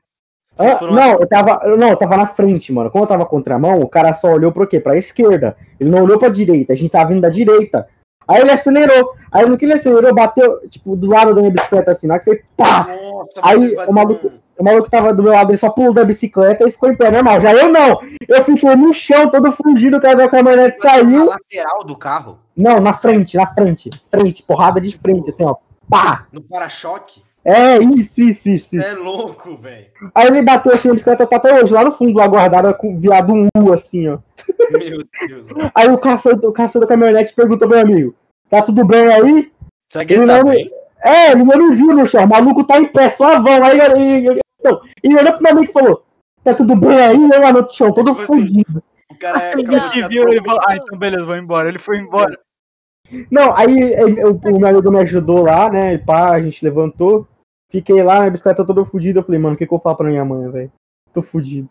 Ah, 0.59 0.77
foram 0.79 0.95
não, 0.95 1.13
eu 1.13 1.27
tava, 1.29 1.61
não, 1.77 1.89
eu 1.89 1.97
tava 1.97 2.17
na 2.17 2.27
frente, 2.27 2.73
mano. 2.73 2.91
Como 2.91 3.05
eu 3.05 3.09
tava 3.09 3.25
contramão, 3.25 3.81
o 3.81 3.89
cara 3.89 4.13
só 4.13 4.31
olhou 4.33 4.53
pro 4.53 4.67
quê? 4.67 4.79
Pra 4.79 4.97
esquerda. 4.97 5.57
Ele 5.79 5.89
não 5.91 6.03
olhou 6.03 6.19
pra 6.19 6.29
direita. 6.29 6.73
A 6.73 6.77
gente 6.77 6.91
tava 6.91 7.09
vindo 7.09 7.23
da 7.23 7.29
direita. 7.31 7.89
Aí 8.31 8.41
ele 8.43 8.51
acelerou. 8.53 9.13
Aí 9.33 9.45
no 9.47 9.59
que 9.59 9.65
ele 9.65 9.73
acelerou, 9.75 10.15
bateu, 10.15 10.61
tipo, 10.69 10.95
do 10.97 11.09
lado 11.09 11.35
da 11.35 11.41
minha 11.41 11.53
bicicleta 11.53 11.91
assim, 11.91 12.07
na 12.07 12.19
que 12.19 12.25
foi 12.27 12.43
pá! 12.57 12.87
Nossa, 13.13 13.41
Aí, 13.43 13.75
o 13.87 13.93
maluco- 13.93 14.33
O 14.59 14.63
maluco 14.65 14.91
tava 14.91 15.15
do 15.15 15.23
meu 15.23 15.33
lado, 15.33 15.51
ele 15.51 15.57
só 15.57 15.71
pulou 15.71 15.93
da 15.95 16.05
bicicleta 16.05 16.69
e 16.69 16.71
ficou 16.71 16.91
em 16.91 16.95
pé, 16.95 17.11
normal. 17.11 17.41
Já 17.41 17.53
eu 17.55 17.73
não. 17.73 17.99
Eu 18.29 18.43
fiquei 18.45 18.77
no 18.77 18.93
chão, 18.93 19.31
todo 19.31 19.51
fugido, 19.53 19.97
o 19.97 20.01
cara 20.03 20.17
da 20.17 20.29
caminhonete 20.29 20.79
bateram 20.79 21.05
na 21.05 21.11
saiu. 21.19 21.27
lateral 21.27 21.85
do 21.85 21.97
carro, 21.97 22.39
Não, 22.55 22.79
na 22.79 22.93
frente, 22.93 23.39
na 23.39 23.47
frente. 23.47 23.89
Frente, 24.11 24.43
porrada 24.43 24.79
de 24.79 24.99
frente, 24.99 25.31
assim, 25.31 25.45
ó. 25.45 25.55
Pá! 25.89 26.27
no 26.31 26.43
para-choque. 26.43 27.23
É, 27.45 27.79
isso, 27.79 28.21
isso, 28.21 28.49
isso, 28.51 28.69
Você 28.71 28.77
isso. 28.79 28.87
é 28.89 28.95
louco, 28.95 29.57
velho. 29.57 29.87
Aí 30.15 30.27
ele 30.27 30.43
bateu 30.43 30.75
assim, 30.75 30.91
a 30.91 30.93
bicicleta 30.93 31.27
tá 31.27 31.37
até 31.37 31.55
hoje, 31.63 31.73
lá 31.73 31.83
no 31.85 31.93
fundo, 31.93 32.19
lá 32.19 32.27
guardada, 32.27 32.75
com 32.75 32.99
viado 32.99 33.33
um 33.33 33.47
U, 33.57 33.73
assim, 33.73 34.09
ó. 34.09 34.19
Meu 34.71 35.03
Deus. 35.29 35.49
Aí 35.75 35.89
o 35.89 35.99
caçador, 35.99 36.51
o 36.51 36.53
caçador 36.53 36.87
da 36.87 36.95
caminhonete 36.95 37.33
pergunta 37.35 37.67
pro 37.67 37.77
meu 37.77 37.85
amigo: 37.87 38.15
Tá 38.51 38.61
tudo 38.63 38.85
bem 38.85 39.07
aí? 39.09 39.51
Será 39.91 40.05
que 40.05 40.13
ele 40.13 40.21
Ele 40.23 40.27
tá 40.29 40.39
não- 40.43 40.51
bem? 40.51 40.71
É, 41.03 41.33
ele 41.33 41.45
não 41.45 41.73
viu 41.73 41.87
no 41.97 42.05
chão, 42.07 42.25
o 42.25 42.29
maluco 42.29 42.63
tá 42.65 42.79
em 42.79 42.85
pé, 42.87 43.09
suavão. 43.09 43.65
Aí 43.65 43.81
ele, 43.81 44.27
ele, 44.29 44.41
então, 44.61 44.81
ele 45.03 45.17
olhou 45.17 45.33
pro 45.33 45.43
meu 45.43 45.53
amigo 45.53 45.71
e 45.71 45.73
falou: 45.73 46.05
Tá 46.45 46.53
tudo 46.55 46.77
bem 46.77 46.99
aí? 47.01 47.31
Eu 47.31 47.41
lá 47.41 47.53
no 47.53 47.69
chão, 47.71 47.91
todo 47.93 48.11
Tipo 48.11 48.21
assim. 48.35 48.63
O 49.11 49.19
cara 49.19 49.39
é. 49.43 49.55
De- 49.57 50.09
viu, 50.09 50.29
ele 50.29 50.43
falou, 50.43 50.61
ah, 50.67 50.77
então 50.77 50.99
beleza, 50.99 51.25
vou 51.25 51.37
embora. 51.37 51.69
Ele 51.71 51.79
foi 51.79 51.99
embora. 51.99 52.39
Não, 53.31 53.57
aí 53.57 53.79
ele- 53.81 54.25
o, 54.25 54.33
o 54.33 54.59
meu 54.61 54.69
amigo 54.69 54.91
me 54.91 54.99
ajudou 55.01 55.43
lá, 55.43 55.69
né? 55.71 55.95
E 55.95 55.99
pá, 55.99 56.33
a 56.33 56.41
gente 56.43 56.63
levantou. 56.65 57.27
Fiquei 57.71 58.03
lá, 58.03 58.19
minha 58.21 58.31
bicicleta 58.31 58.65
toda 58.65 58.85
fudida. 58.85 59.21
Eu 59.21 59.25
falei, 59.25 59.41
mano, 59.41 59.55
o 59.55 59.59
que, 59.59 59.67
que 59.67 59.73
eu 59.73 59.79
falo 59.79 59.97
pra 59.97 60.09
minha 60.09 60.25
mãe, 60.25 60.51
velho? 60.51 60.73
Tô 61.13 61.23
fudido. 61.23 61.69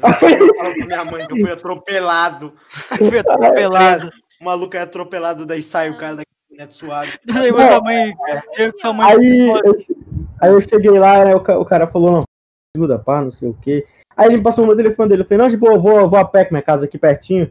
Pra 0.00 0.74
minha 0.74 1.04
mãe 1.04 1.26
que 1.26 1.32
eu 1.32 1.40
fui 1.44 1.50
atropelado. 1.52 2.52
Fui 2.96 3.18
atropelado. 3.18 4.10
O 4.40 4.44
maluco 4.44 4.76
é 4.76 4.80
atropelado, 4.80 5.44
daí 5.44 5.60
sai 5.60 5.90
o 5.90 5.98
cara 5.98 6.16
da 6.16 6.22
caminhonete 6.48 6.76
suave. 6.76 7.18
Aí 7.34 7.48
sua 7.48 7.80
mãe, 7.80 8.14
sua 8.78 8.92
mãe. 8.92 9.06
Aí 9.10 9.48
eu, 9.48 9.74
aí 10.40 10.50
eu 10.52 10.60
cheguei 10.60 10.98
lá, 10.98 11.24
né, 11.24 11.34
o, 11.34 11.40
ca- 11.40 11.58
o 11.58 11.64
cara 11.64 11.86
falou, 11.88 12.12
não, 12.12 12.22
ajuda, 12.76 12.98
pá, 12.98 13.20
não 13.20 13.32
sei 13.32 13.48
o 13.48 13.54
quê. 13.60 13.86
Aí 14.16 14.28
ele 14.32 14.40
passou 14.42 14.62
no 14.64 14.68
meu 14.68 14.76
telefone 14.76 15.08
dele, 15.08 15.22
eu 15.22 15.26
falei, 15.26 15.38
não, 15.38 15.48
de 15.48 15.56
boa, 15.56 15.74
eu 15.74 15.80
vou, 15.80 15.98
eu 15.98 16.08
vou 16.08 16.18
a 16.18 16.24
pé 16.24 16.44
com 16.44 16.54
minha 16.54 16.62
casa 16.62 16.84
aqui 16.84 16.96
pertinho. 16.96 17.50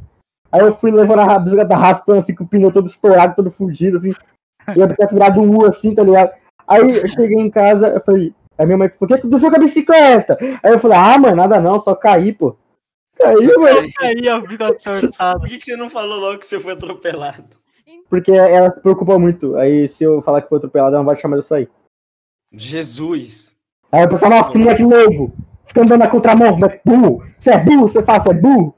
Aí 0.51 0.61
eu 0.61 0.73
fui 0.73 0.91
levando 0.91 1.19
a 1.19 1.37
bicicleta 1.37 1.73
arrastando, 1.73 2.19
assim, 2.19 2.33
com 2.33 2.45
o 2.45 2.47
pneu 2.47 2.71
todo 2.71 2.87
estourado, 2.87 3.35
todo 3.35 3.51
fudido, 3.51 3.97
assim. 3.97 4.13
E 4.75 4.81
a 4.81 4.87
bicicleta 4.87 5.13
virada 5.13 5.39
um 5.41 5.57
U, 5.57 5.65
assim, 5.65 5.93
tá 5.93 6.03
ligado? 6.03 6.31
Aí 6.67 6.97
eu 6.97 7.07
cheguei 7.07 7.37
em 7.37 7.49
casa, 7.49 7.87
eu 7.87 8.01
falei, 8.01 8.33
aí 8.57 8.65
minha 8.65 8.77
mãe 8.77 8.89
falou, 8.89 9.05
o 9.05 9.07
que 9.07 9.13
aconteceu 9.13 9.49
com 9.49 9.55
a 9.55 9.59
bicicleta? 9.59 10.37
Aí 10.61 10.71
eu 10.73 10.79
falei, 10.79 10.97
ah, 10.97 11.17
mano, 11.17 11.35
nada 11.35 11.59
não, 11.59 11.79
só 11.79 11.95
caí, 11.95 12.33
pô. 12.33 12.57
Caí, 13.17 13.47
mano. 13.57 13.89
Aí, 14.01 14.29
ó, 14.29 14.41
fica 14.47 14.67
atortado. 14.67 15.39
Por 15.39 15.49
que, 15.49 15.57
que 15.57 15.63
você 15.63 15.75
não 15.75 15.89
falou 15.89 16.19
logo 16.19 16.39
que 16.39 16.47
você 16.47 16.59
foi 16.59 16.73
atropelado? 16.73 17.57
Porque 18.09 18.31
ela 18.31 18.71
se 18.71 18.81
preocupa 18.81 19.17
muito. 19.19 19.55
Aí 19.57 19.87
se 19.87 20.03
eu 20.03 20.21
falar 20.21 20.41
que 20.41 20.49
foi 20.49 20.57
atropelado, 20.57 20.91
ela 20.95 20.99
não 20.99 21.05
vai 21.05 21.15
deixar 21.15 21.27
mais 21.27 21.43
eu 21.43 21.47
sair. 21.47 21.69
Jesus. 22.51 23.55
Aí 23.91 24.03
eu 24.03 24.09
pensava, 24.09 24.35
nossa, 24.35 24.51
que 24.51 24.57
moleque 24.57 24.83
louco. 24.83 25.33
Fica 25.65 25.81
andando 25.81 25.99
na 25.99 26.07
contramão, 26.07 26.55
moleque 26.55 26.81
burro. 26.85 27.25
Você 27.37 27.51
é 27.51 27.57
burro, 27.57 27.87
você 27.87 28.01
faz, 28.03 28.23
você 28.23 28.29
é 28.29 28.33
burro. 28.33 28.73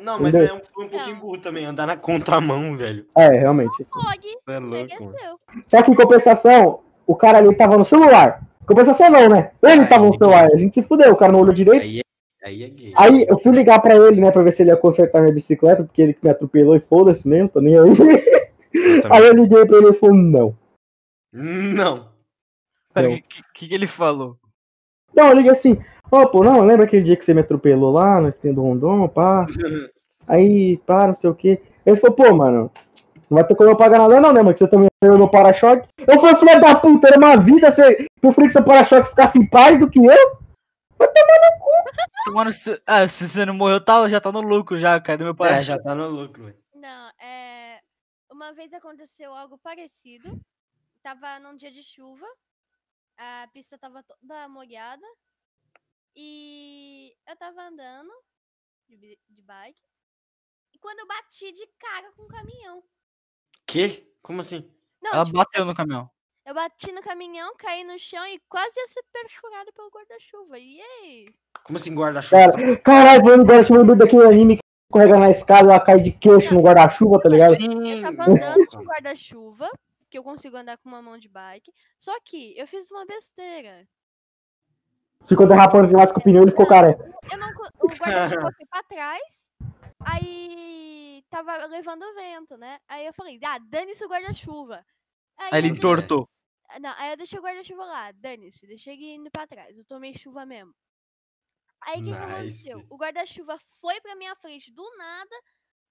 Não, 0.00 0.20
mas 0.20 0.34
Entendeu? 0.34 0.54
é 0.54 0.58
um, 0.58 0.62
foi 0.72 0.84
um 0.84 0.88
pouquinho 0.88 1.16
burro 1.16 1.38
também, 1.38 1.64
andar 1.64 1.86
na 1.86 1.96
contramão, 1.96 2.76
velho. 2.76 3.06
É, 3.16 3.28
realmente. 3.30 3.84
Você 3.92 4.52
é 4.52 4.58
louco, 4.58 5.04
mano. 5.04 5.12
mereceu. 5.12 5.40
Só 5.66 5.82
que 5.82 5.90
em 5.90 5.94
compensação, 5.94 6.80
o 7.08 7.16
cara 7.16 7.38
ali 7.38 7.52
tava 7.56 7.78
no 7.78 7.84
celular. 7.84 8.46
Compensação 8.66 9.10
não, 9.10 9.30
né? 9.30 9.50
Ele 9.62 9.86
tava 9.86 10.04
no 10.04 10.16
celular, 10.16 10.50
a 10.52 10.58
gente 10.58 10.74
se 10.74 10.82
fudeu, 10.82 11.10
o 11.10 11.16
cara 11.16 11.32
não 11.32 11.40
olhou 11.40 11.54
direito. 11.54 11.82
Aí 11.82 12.00
é, 12.00 12.48
aí 12.48 12.62
é 12.62 12.68
gay. 12.68 12.92
Aí 12.94 13.26
eu 13.26 13.38
fui 13.38 13.50
ligar 13.52 13.80
pra 13.80 13.96
ele, 13.96 14.20
né, 14.20 14.30
pra 14.30 14.42
ver 14.42 14.52
se 14.52 14.62
ele 14.62 14.70
ia 14.70 14.76
consertar 14.76 15.22
minha 15.22 15.32
bicicleta, 15.32 15.82
porque 15.82 16.02
ele 16.02 16.12
que 16.12 16.22
me 16.22 16.30
atropelou 16.30 16.76
e 16.76 16.80
foda-se 16.80 17.26
mesmo, 17.26 17.48
tô 17.48 17.60
nem 17.62 17.78
aí. 17.78 17.88
Eu 17.88 17.96
também. 17.96 18.22
Aí 19.10 19.26
eu 19.26 19.32
liguei 19.32 19.64
pra 19.64 19.78
ele 19.78 19.88
e 19.88 19.94
falou, 19.94 20.14
não. 20.14 20.56
Não. 21.32 22.08
O 22.94 23.22
que, 23.54 23.68
que, 23.68 23.74
ele 23.74 23.86
falou? 23.86 24.36
Não, 25.14 25.28
eu 25.28 25.34
liguei 25.34 25.50
assim, 25.50 25.78
ó, 26.12 26.26
pô, 26.26 26.44
não, 26.44 26.60
lembra 26.60 26.84
aquele 26.84 27.02
dia 27.02 27.16
que 27.16 27.24
você 27.24 27.32
me 27.32 27.40
atropelou 27.40 27.92
lá 27.92 28.20
na 28.20 28.28
esquina 28.28 28.52
do 28.52 28.62
Rondon, 28.62 29.08
pá? 29.08 29.46
Aí, 30.28 30.76
pá, 30.78 31.06
não 31.06 31.14
sei 31.14 31.30
o 31.30 31.34
quê. 31.34 31.62
Ele 31.86 31.96
falou, 31.96 32.14
pô, 32.14 32.34
mano, 32.34 32.70
não 33.30 33.36
vai 33.38 33.46
ter 33.46 33.54
como 33.54 33.70
eu 33.70 33.76
pagar 33.76 33.98
nada 33.98 34.20
não, 34.20 34.32
né, 34.32 34.42
mano, 34.42 34.52
que 34.52 34.58
você 34.58 34.68
também 34.68 34.88
ganhou 35.02 35.18
meu 35.18 35.28
para-choque. 35.30 35.88
Eu 35.98 36.18
falei, 36.20 36.36
filho 36.36 36.60
da 36.60 36.74
puta, 36.80 37.08
era 37.08 37.18
uma 37.18 37.36
vida, 37.36 37.70
você 37.70 38.06
preferia 38.20 38.48
que 38.48 38.52
seu 38.52 38.64
para-choque 38.64 39.10
ficasse 39.10 39.38
em 39.38 39.48
paz 39.48 39.78
do 39.78 39.88
que 39.90 39.98
eu? 39.98 40.38
Mano, 42.34 42.52
se, 42.52 42.80
ah, 42.86 43.06
se 43.08 43.28
você 43.28 43.46
não 43.46 43.54
morreu, 43.54 43.82
tá, 43.82 44.08
já 44.08 44.20
tá 44.20 44.30
no 44.30 44.40
lucro 44.40 44.78
já, 44.78 45.00
cara. 45.00 45.24
Meu 45.24 45.34
pai. 45.34 45.58
É, 45.58 45.62
já 45.62 45.80
tá 45.80 45.94
no 45.94 46.08
lucro, 46.08 46.44
velho. 46.44 46.58
Não, 46.74 47.10
é. 47.20 47.80
Uma 48.30 48.52
vez 48.52 48.72
aconteceu 48.74 49.32
algo 49.32 49.56
parecido. 49.58 50.38
Tava 51.02 51.38
num 51.38 51.56
dia 51.56 51.70
de 51.70 51.82
chuva. 51.82 52.26
A 53.16 53.48
pista 53.52 53.78
tava 53.78 54.02
toda 54.02 54.46
molhada. 54.48 55.06
E 56.14 57.14
eu 57.26 57.36
tava 57.36 57.62
andando 57.62 58.10
de, 58.88 58.96
bi- 58.96 59.18
de 59.30 59.42
bike. 59.42 59.80
E 60.74 60.78
quando 60.78 60.98
eu 60.98 61.06
bati 61.06 61.52
de 61.52 61.66
cara 61.78 62.12
com 62.12 62.24
o 62.24 62.28
caminhão. 62.28 62.82
Que? 63.68 64.10
Como 64.22 64.40
assim? 64.40 64.66
Não, 65.02 65.12
Ela 65.12 65.24
tipo, 65.26 65.36
bateu 65.36 65.64
no 65.66 65.74
caminhão. 65.74 66.10
eu 66.46 66.54
bati 66.54 66.90
no 66.90 67.02
caminhão, 67.02 67.54
caí 67.58 67.84
no 67.84 67.98
chão 67.98 68.26
e 68.26 68.40
quase 68.48 68.72
ia 68.80 68.86
ser 68.86 69.04
perfurado 69.12 69.70
pelo 69.74 69.90
guarda-chuva. 69.90 70.58
E 70.58 70.80
aí? 70.80 71.26
Como 71.62 71.76
assim 71.76 71.94
guarda-chuva? 71.94 72.52
Cara, 72.52 72.76
caralho, 72.78 73.36
no 73.36 73.44
guarda-chuva 73.44 73.80
lembrei 73.80 73.98
daquele 73.98 74.24
anime 74.24 74.56
que 74.56 74.62
escorrega 74.90 75.18
na 75.18 75.28
escada, 75.28 75.68
ela 75.68 75.80
cai 75.80 76.00
de 76.00 76.12
queixo 76.12 76.54
no 76.54 76.62
guarda-chuva, 76.62 77.20
tá 77.20 77.28
ligado? 77.28 77.60
Sim. 77.60 77.90
Eu 77.90 78.02
tava 78.16 78.30
andando 78.30 78.66
com 78.66 78.82
guarda-chuva, 78.84 79.70
que 80.08 80.16
eu 80.16 80.22
consigo 80.24 80.56
andar 80.56 80.78
com 80.78 80.88
uma 80.88 81.02
mão 81.02 81.18
de 81.18 81.28
bike. 81.28 81.70
Só 81.98 82.18
que 82.24 82.58
eu 82.58 82.66
fiz 82.66 82.90
uma 82.90 83.04
besteira. 83.04 83.86
Ficou 85.26 85.46
derrapando 85.46 85.88
demais 85.88 86.10
com 86.10 86.20
o 86.20 86.22
pneu 86.22 86.44
e 86.44 86.50
ficou 86.50 86.66
careca. 86.66 87.04
Eu 87.30 87.38
não, 87.38 87.48
o 87.80 87.86
guarda-chuva 87.88 88.50
foi 88.56 88.66
pra 88.66 88.82
trás, 88.84 89.47
aí 90.00 91.24
tava 91.30 91.66
levando 91.66 92.02
o 92.02 92.14
vento, 92.14 92.56
né? 92.56 92.80
Aí 92.88 93.06
eu 93.06 93.12
falei, 93.12 93.38
ah, 93.44 93.58
dane-se 93.58 94.04
o 94.04 94.08
guarda-chuva. 94.08 94.84
Aí 95.36 95.50
ele 95.58 95.70
eu- 95.70 95.76
entortou. 95.76 96.28
Não, 96.80 96.90
aí 96.98 97.10
eu 97.12 97.16
deixei 97.16 97.38
o 97.38 97.42
guarda-chuva 97.42 97.84
lá, 97.84 98.12
dane-se, 98.12 98.66
deixei 98.66 98.94
ele 98.94 99.14
indo 99.14 99.30
pra 99.30 99.46
trás. 99.46 99.78
Eu 99.78 99.84
tomei 99.86 100.14
chuva 100.16 100.44
mesmo. 100.44 100.74
Aí 101.80 102.00
o 102.00 102.04
que, 102.04 102.10
que 102.10 102.16
aconteceu? 102.16 102.78
Nice. 102.78 102.88
O 102.90 102.96
guarda-chuva 102.96 103.58
foi 103.80 104.00
pra 104.00 104.16
minha 104.16 104.34
frente 104.36 104.70
do 104.72 104.96
nada 104.96 105.36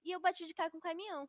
e 0.03 0.11
eu 0.11 0.19
bati 0.19 0.45
de 0.45 0.53
cara 0.53 0.69
com 0.69 0.77
o 0.77 0.81
caminhão. 0.81 1.27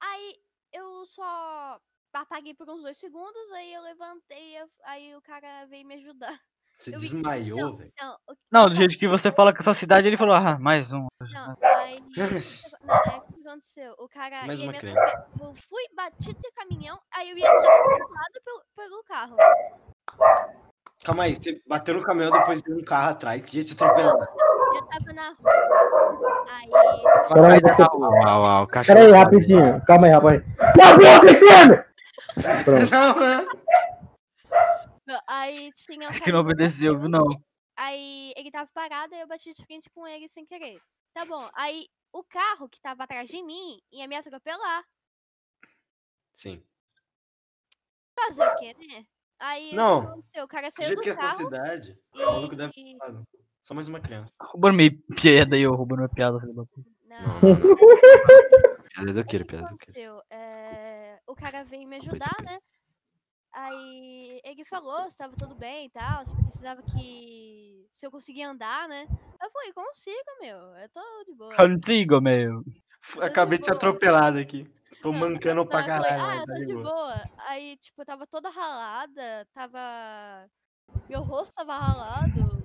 Aí 0.00 0.42
eu 0.72 1.04
só 1.06 1.80
apaguei 2.12 2.54
por 2.54 2.68
uns 2.68 2.82
dois 2.82 2.96
segundos, 2.96 3.52
aí 3.52 3.72
eu 3.72 3.82
levantei, 3.82 4.56
aí 4.84 5.14
o 5.14 5.22
cara 5.22 5.66
veio 5.66 5.86
me 5.86 5.94
ajudar. 5.94 6.40
Você 6.78 6.94
Eu 6.94 7.00
vi- 7.00 7.08
desmaiou, 7.08 7.76
velho. 7.76 7.92
Não, 8.00 8.12
o 8.28 8.34
Não, 8.52 8.68
do 8.68 8.74
jeito 8.76 8.96
que 8.96 9.08
você 9.08 9.32
fala 9.32 9.52
com 9.52 9.58
essa 9.58 9.74
cidade, 9.74 10.06
ele 10.06 10.16
falou, 10.16 10.34
ah, 10.34 10.56
mais 10.60 10.92
um. 10.92 11.06
Não, 11.20 11.56
aí. 11.60 12.00
Não, 12.16 12.24
aí 12.24 13.18
o 13.18 13.32
que 13.32 13.48
aconteceu? 13.48 13.94
O 13.98 14.08
cara. 14.08 14.46
Mais 14.46 14.60
uma 14.60 14.70
me 14.70 14.78
crente. 14.78 14.98
Eu 15.40 15.54
fui, 15.68 15.82
bati 15.96 16.32
de 16.32 16.52
caminhão, 16.52 16.96
aí 17.12 17.30
eu 17.30 17.36
ia 17.36 17.50
ser 17.50 17.66
atropelada 17.66 18.40
pelo, 18.44 18.62
pelo 18.76 19.02
carro. 19.04 19.36
Calma 21.04 21.24
aí, 21.24 21.34
você 21.34 21.60
bateu 21.66 21.94
no 21.94 22.02
caminhão 22.02 22.30
depois 22.30 22.62
de 22.62 22.72
um 22.72 22.84
carro 22.84 23.10
atrás 23.10 23.44
que 23.44 23.58
ia 23.58 23.64
te 23.64 23.72
atropelar. 23.72 24.14
Eu 24.14 24.82
tava 24.82 25.12
na 25.12 25.28
rua. 25.30 26.44
Aí. 26.50 26.70
Peraí, 27.32 27.60
deixa 27.60 27.82
eu... 27.82 27.98
Uau, 27.98 28.42
uau, 28.42 28.66
cachorro. 28.66 28.98
Peraí, 28.98 29.12
rapidinho. 29.12 29.82
Calma 29.86 30.06
aí, 30.06 30.12
rapaz. 30.12 30.42
Tá 30.76 30.96
bom, 30.96 31.20
Cristiano! 31.20 31.84
Pronto. 32.64 32.90
Não, 32.90 33.14
não. 33.18 33.57
Aí 35.28 35.70
tinha 35.74 36.06
um 36.06 36.10
Acho 36.10 36.22
que 36.22 36.32
não 36.32 36.40
obedeceu, 36.40 36.92
viu, 36.92 37.00
frente, 37.00 37.10
não. 37.12 37.44
Aí 37.76 38.32
ele 38.34 38.50
tava 38.50 38.68
parado 38.72 39.14
e 39.14 39.20
eu 39.20 39.26
bati 39.28 39.52
de 39.54 39.64
frente 39.66 39.90
com 39.90 40.06
ele 40.08 40.26
sem 40.28 40.46
querer. 40.46 40.80
Tá 41.12 41.24
bom, 41.26 41.48
aí 41.54 41.86
o 42.12 42.24
carro 42.24 42.68
que 42.68 42.80
tava 42.80 43.04
atrás 43.04 43.28
de 43.28 43.42
mim 43.42 43.78
ia 43.92 44.08
me 44.08 44.16
atropelar. 44.16 44.82
Sim. 46.32 46.62
Fazer 48.18 48.42
o 48.42 48.56
quê, 48.56 48.74
né? 48.74 49.06
Aí 49.38 49.66
o 49.66 49.70
que 49.70 49.76
Não. 49.76 49.98
aconteceu? 50.00 50.44
O 50.44 50.48
cara 50.48 50.68
Do 50.68 50.72
saiu 50.72 50.96
do 50.96 51.02
que 51.02 51.10
essa 51.10 51.20
carro 51.20 51.36
cidade, 51.36 51.98
e... 52.14 52.22
o 52.22 52.26
maluco 52.26 52.56
deve 52.56 52.72
ter 52.72 52.96
falado. 52.96 53.28
Só 53.62 53.74
mais 53.74 53.86
uma 53.86 54.00
criança. 54.00 54.32
Roubando 54.40 54.76
minha 54.76 54.90
piada 55.14 55.54
aí, 55.54 55.66
ô, 55.66 55.74
roubando 55.74 55.98
minha 55.98 56.08
piada, 56.08 56.40
filho 56.40 56.54
da 56.54 56.64
puta. 56.64 56.90
Não, 57.04 57.18
Não, 57.18 57.40
não, 57.40 57.58
não. 57.58 57.78
Piada 58.88 59.12
do 59.12 59.24
Kiro, 59.24 59.44
que 59.44 59.52
piada 59.54 59.66
do 59.68 59.76
Kiro. 59.76 59.92
aconteceu? 59.92 60.22
É, 60.30 61.20
O 61.26 61.34
cara 61.34 61.62
veio 61.64 61.86
me 61.86 61.96
ajudar, 61.96 62.34
né? 62.42 62.58
Aí 63.52 64.40
ele 64.44 64.64
falou 64.64 65.10
se 65.10 65.16
tava 65.16 65.34
tudo 65.36 65.54
bem 65.54 65.86
e 65.86 65.90
tal, 65.90 66.24
se 66.26 66.34
precisava 66.36 66.82
que. 66.82 67.86
se 67.92 68.06
eu 68.06 68.10
conseguia 68.10 68.48
andar, 68.50 68.88
né? 68.88 69.06
Eu 69.42 69.50
falei, 69.50 69.72
consigo, 69.72 70.30
meu. 70.40 70.58
Eu 70.76 70.88
tô 70.90 71.00
de 71.26 71.34
boa. 71.34 71.56
Contigo, 71.56 72.20
meu. 72.20 72.62
Acabei 73.20 73.58
de 73.58 73.66
ser 73.66 73.72
atropelado 73.72 74.38
aqui. 74.38 74.68
Tô 75.00 75.12
Não, 75.12 75.20
mancando 75.20 75.64
pra 75.64 75.80
eu 75.80 75.86
falei, 75.86 76.10
caralho, 76.10 76.22
ah, 76.22 76.34
eu 76.34 76.46
tá 76.46 76.52
tô 76.52 76.58
de 76.58 76.66
de 76.66 76.72
boa. 76.74 76.84
boa. 76.84 77.22
Aí, 77.46 77.76
tipo, 77.76 78.02
eu 78.02 78.06
tava 78.06 78.26
toda 78.26 78.50
ralada, 78.50 79.46
tava. 79.54 80.48
Meu 81.08 81.22
rosto 81.22 81.54
tava 81.54 81.76
ralado, 81.78 82.62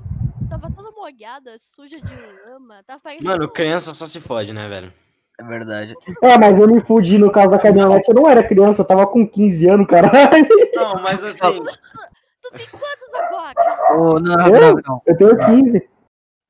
tava 0.50 0.72
toda 0.72 0.92
molhada, 0.92 1.58
suja 1.60 2.02
de 2.02 2.16
lama. 2.16 2.84
Tava. 2.84 3.02
Mano, 3.22 3.50
criança 3.52 3.94
só 3.94 4.06
se 4.06 4.20
fode, 4.20 4.52
né, 4.52 4.68
velho? 4.68 4.94
É 5.40 5.44
verdade. 5.44 5.94
É, 6.22 6.38
mas 6.38 6.60
eu 6.60 6.68
me 6.68 6.80
fudi 6.80 7.18
no 7.18 7.32
caso 7.32 7.50
da 7.50 7.60
caminhonete. 7.60 8.08
Eu 8.10 8.16
não 8.16 8.30
era 8.30 8.44
criança, 8.48 8.82
eu 8.82 8.88
tava 8.88 9.08
com 9.08 9.28
15 9.28 9.68
anos, 9.68 9.88
caralho. 9.88 10.48
Não, 10.76 10.96
mas 11.02 11.24
assim, 11.24 11.40
Tu 11.40 12.52
tem 12.52 12.68
quantos 12.68 13.14
agora? 13.16 13.94
Ô, 13.96 14.20
não, 14.20 14.36
não, 14.36 14.48
Eu? 14.48 14.62
não, 14.76 14.82
não, 14.88 15.02
Eu 15.06 15.18
tenho 15.18 15.38
15. 15.38 15.90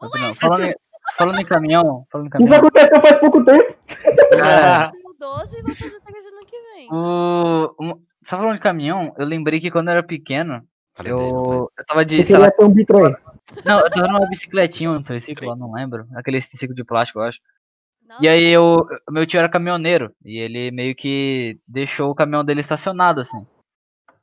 não, 0.02 0.10
não. 0.10 0.36
Falando, 0.36 0.64
em, 0.66 0.76
falando 1.18 1.40
em 1.40 1.46
caminhão, 1.46 2.06
falando 2.12 2.26
em 2.26 2.44
Isso 2.44 2.54
caminhão. 2.54 2.58
aconteceu 2.68 3.02
faz 3.02 3.18
pouco 3.20 3.46
tempo. 3.46 3.76
ah, 4.44 4.92
Eu 4.94 5.02
tenho 5.02 5.16
12 5.20 5.58
e 5.58 5.62
vou 5.62 5.76
fazer 5.76 6.00
13 6.02 6.28
ano 6.28 6.46
que 6.46 6.58
vem. 6.76 6.88
O, 6.92 7.76
um, 7.80 8.02
só 8.24 8.38
falando 8.38 8.56
de 8.56 8.62
caminhão, 8.62 9.14
eu 9.18 9.26
lembrei 9.26 9.60
que 9.62 9.72
quando 9.72 9.88
eu 9.88 9.94
era 9.94 10.04
pequeno, 10.04 10.62
falei 10.94 11.14
dele, 11.14 11.32
não 11.32 11.44
eu, 11.54 11.72
eu 11.78 11.86
tava 11.86 12.04
de, 12.06 12.18
Você 12.18 12.24
sei 12.26 12.38
lá, 12.38 12.52
um 12.60 12.70
bitrem. 12.70 13.16
não, 13.64 13.80
eu 13.80 13.90
tava 13.90 14.08
numa 14.08 14.28
bicicletinha, 14.28 14.92
um 14.92 15.04
triciclo, 15.04 15.56
não 15.56 15.72
lembro, 15.74 16.06
aquele 16.16 16.40
triciclo 16.40 16.76
de 16.76 16.84
plástico, 16.84 17.20
eu 17.20 17.24
acho. 17.24 17.40
Nossa, 18.14 18.24
E 18.24 18.28
aí 18.28 18.46
eu, 18.50 18.78
meu 19.10 19.26
tio 19.26 19.40
era 19.40 19.50
caminhoneiro, 19.50 20.12
e 20.24 20.38
ele 20.38 20.70
meio 20.72 20.96
que 20.96 21.58
deixou 21.68 22.12
o 22.12 22.16
caminhão 22.16 22.46
dele 22.46 22.60
estacionado, 22.60 23.20
assim. 23.22 23.44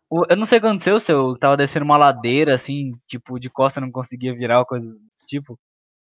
O- 0.08 0.24
eu 0.28 0.36
não 0.36 0.46
sei 0.46 0.58
o 0.58 0.60
que 0.60 0.66
aconteceu, 0.66 0.98
se 1.00 1.12
eu 1.12 1.36
tava 1.36 1.56
descendo 1.56 1.84
uma 1.84 1.96
ladeira, 1.96 2.54
assim, 2.54 2.92
tipo, 3.06 3.38
de 3.38 3.48
costa 3.50 3.80
não 3.80 3.90
conseguia 3.90 4.34
virar, 4.34 4.60
ou 4.60 4.66
coisa 4.66 4.92
desse 4.92 5.28
tipo, 5.28 5.58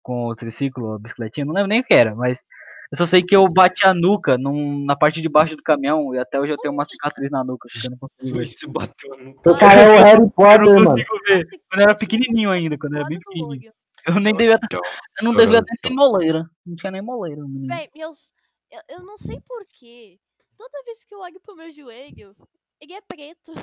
com 0.03 0.25
o 0.27 0.35
triciclo, 0.35 0.93
a 0.93 0.99
bicicletinha, 0.99 1.45
não 1.45 1.53
lembro 1.53 1.69
nem 1.69 1.79
o 1.81 1.83
que 1.83 1.93
era, 1.93 2.15
mas 2.15 2.43
eu 2.91 2.97
só 2.97 3.05
sei 3.05 3.23
que 3.23 3.35
eu 3.35 3.47
bati 3.47 3.85
a 3.85 3.93
nuca 3.93 4.37
num- 4.37 4.85
na 4.85 4.95
parte 4.95 5.21
de 5.21 5.27
baixo 5.29 5.55
do 5.55 5.63
caminhão, 5.63 6.13
e 6.13 6.19
até 6.19 6.39
hoje 6.39 6.53
eu 6.53 6.57
tenho 6.57 6.73
uma 6.73 6.85
cicatriz 6.85 7.29
na 7.31 7.43
nuca, 7.43 7.67
porque 7.71 7.87
eu 7.87 7.91
não 7.91 7.97
consigo 7.97 8.35
ver. 8.37 8.45
Se 8.45 8.67
bateu 8.71 9.09
no. 9.17 9.31
O 9.31 9.57
cara 9.57 9.81
é 9.81 9.89
o 9.89 10.03
Harry 10.03 10.21
Eu 10.21 10.29
Potter, 10.29 10.65
não 10.65 10.73
mano. 10.73 10.89
consigo 10.91 11.19
ver. 11.27 11.47
Quando 11.69 11.81
eu 11.81 11.83
era 11.83 11.95
pequenininho 11.95 12.49
ainda, 12.51 12.77
quando 12.77 12.93
eu 12.93 12.99
era 12.99 13.07
bem 13.09 13.19
pequenininho. 13.19 13.71
Eu 14.07 14.19
nem 14.19 14.35
devia, 14.35 14.59
eu 14.71 15.23
não 15.23 15.33
devia 15.33 15.63
ter 15.63 15.89
nem 15.89 15.95
moleira. 15.95 16.49
Não 16.65 16.75
tinha 16.75 16.91
nem 16.91 17.01
moleira. 17.01 17.41
Véi, 17.67 17.89
meus. 17.95 18.31
Eu, 18.69 18.81
eu 18.97 19.03
não 19.03 19.17
sei 19.17 19.41
porquê. 19.41 20.19
Toda 20.57 20.83
vez 20.83 21.03
que 21.03 21.13
eu 21.13 21.19
olho 21.19 21.39
pro 21.41 21.55
meu 21.55 21.71
joelho, 21.71 22.35
ele 22.79 22.93
é 22.93 23.01
preto. 23.01 23.53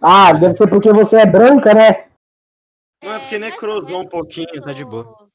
Ah, 0.00 0.32
deve 0.32 0.56
ser 0.56 0.68
porque 0.68 0.92
você 0.92 1.20
é 1.20 1.26
branca, 1.26 1.72
né? 1.72 2.10
Não, 3.02 3.14
é 3.14 3.18
porque 3.18 3.38
mais 3.38 3.50
ou 3.50 3.50
necrosou 3.50 4.00
um 4.02 4.08
pouquinho, 4.08 4.62
tá 4.62 4.72
de 4.72 4.84
boa. 4.84 5.30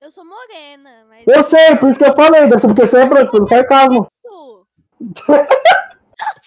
Eu 0.00 0.10
sou 0.10 0.24
morena, 0.24 1.04
mas. 1.08 1.26
Eu 1.26 1.44
sei, 1.44 1.76
por 1.76 1.88
isso 1.88 1.98
que 1.98 2.04
eu 2.04 2.16
falei. 2.16 2.42
Deve 2.42 2.58
ser 2.58 2.66
porque 2.66 2.86
você 2.86 2.98
é 2.98 3.06
branco, 3.06 3.32
pelo 3.32 3.46
sarcasmo. 3.46 4.06
Não, 4.24 4.66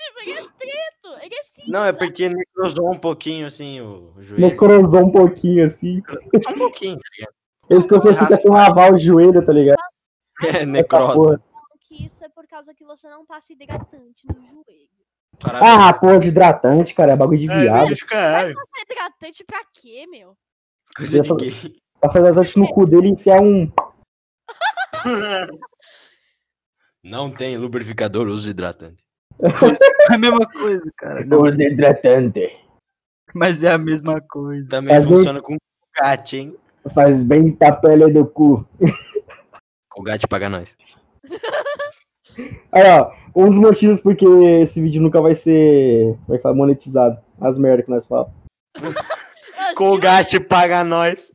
tipo, 0.08 0.20
ele 0.22 0.32
é 0.32 0.44
preto. 0.58 1.24
Ele 1.24 1.36
é 1.36 1.44
cinza. 1.44 1.68
Não, 1.72 1.86
é 1.86 1.94
porque 1.94 2.30
necrosou 2.30 2.92
um 2.92 2.98
pouquinho, 2.98 3.46
assim, 3.48 3.82
o 3.82 4.14
joelho. 4.20 4.48
Necrosou 4.48 5.02
um 5.02 5.12
pouquinho 5.12 5.66
assim. 5.66 6.02
Só 6.42 6.52
um 6.52 6.58
pouquinho, 6.58 6.98
tá 6.98 7.08
ligado? 7.18 7.34
Esse 7.70 7.88
que 7.88 7.94
você 7.96 8.14
fica 8.14 8.36
sem 8.36 8.52
lavar 8.52 8.94
o 8.94 8.98
joelho, 8.98 9.46
tá 9.46 9.54
ligado? 9.54 9.80
É, 10.44 10.66
necrosa. 10.66 11.42
que 11.82 12.06
isso 12.06 12.24
é 12.24 12.30
por 12.30 12.46
causa 12.48 12.74
que 12.74 12.84
você 12.84 13.08
não 13.08 13.26
passa 13.26 13.54
hidratante 13.54 14.26
no 14.28 14.42
joelho. 14.48 14.90
Ah, 15.46 15.94
porra 15.94 16.20
de 16.20 16.28
hidratante, 16.28 16.94
cara. 16.94 17.14
É 17.14 17.16
bagulho 17.16 17.40
de 17.40 17.50
É, 17.50 17.62
viado. 17.62 17.88
vídeo, 17.88 18.06
caralho. 18.06 18.54
Passa 18.54 18.70
hidratante 18.82 19.44
pra 19.44 19.62
quê, 19.74 20.06
meu? 20.08 20.38
Coisa 20.96 21.22
de 21.22 21.34
gay. 21.36 21.54
Passar 22.00 22.20
hidratante 22.20 22.60
no 22.60 22.68
cu 22.74 22.86
dele 22.86 23.08
e 23.08 23.12
enfiar 23.12 23.42
um. 23.42 23.72
Não 27.04 27.32
tem 27.32 27.58
lubrificador, 27.58 28.28
usa 28.28 28.50
hidratante. 28.50 29.04
É 29.42 30.14
a 30.14 30.18
mesma 30.18 30.48
coisa, 30.50 30.92
cara. 30.98 31.26
Não, 31.26 31.42
Usa 31.42 31.64
hidratante. 31.64 32.56
mas 33.34 33.64
é 33.64 33.72
a 33.72 33.78
mesma 33.78 34.22
coisa. 34.22 34.68
Também 34.70 34.96
Mas 34.96 35.06
funciona 35.06 35.42
com 35.42 35.58
Colgate, 35.96 36.38
hein? 36.38 36.56
Faz 36.94 37.24
bem 37.24 37.52
pra 37.52 37.72
pele 37.72 38.12
do 38.12 38.26
cu. 38.26 38.66
Colgate 39.90 40.28
paga 40.28 40.50
nós. 40.50 40.76
Aí, 42.72 42.84
ó. 42.90 43.12
Um 43.36 43.48
dos 43.50 43.58
motivos 43.58 44.00
porque 44.00 44.26
esse 44.62 44.80
vídeo 44.82 45.02
nunca 45.02 45.20
vai 45.22 45.34
ser. 45.34 46.16
Vai 46.28 46.38
falar 46.38 46.56
monetizado. 46.56 47.20
As 47.42 47.58
merdas 47.58 47.86
que 47.86 47.92
nós 47.92 48.06
falamos. 48.06 48.32
Colgate 49.76 50.40
paga 50.40 50.84
nós. 50.84 51.32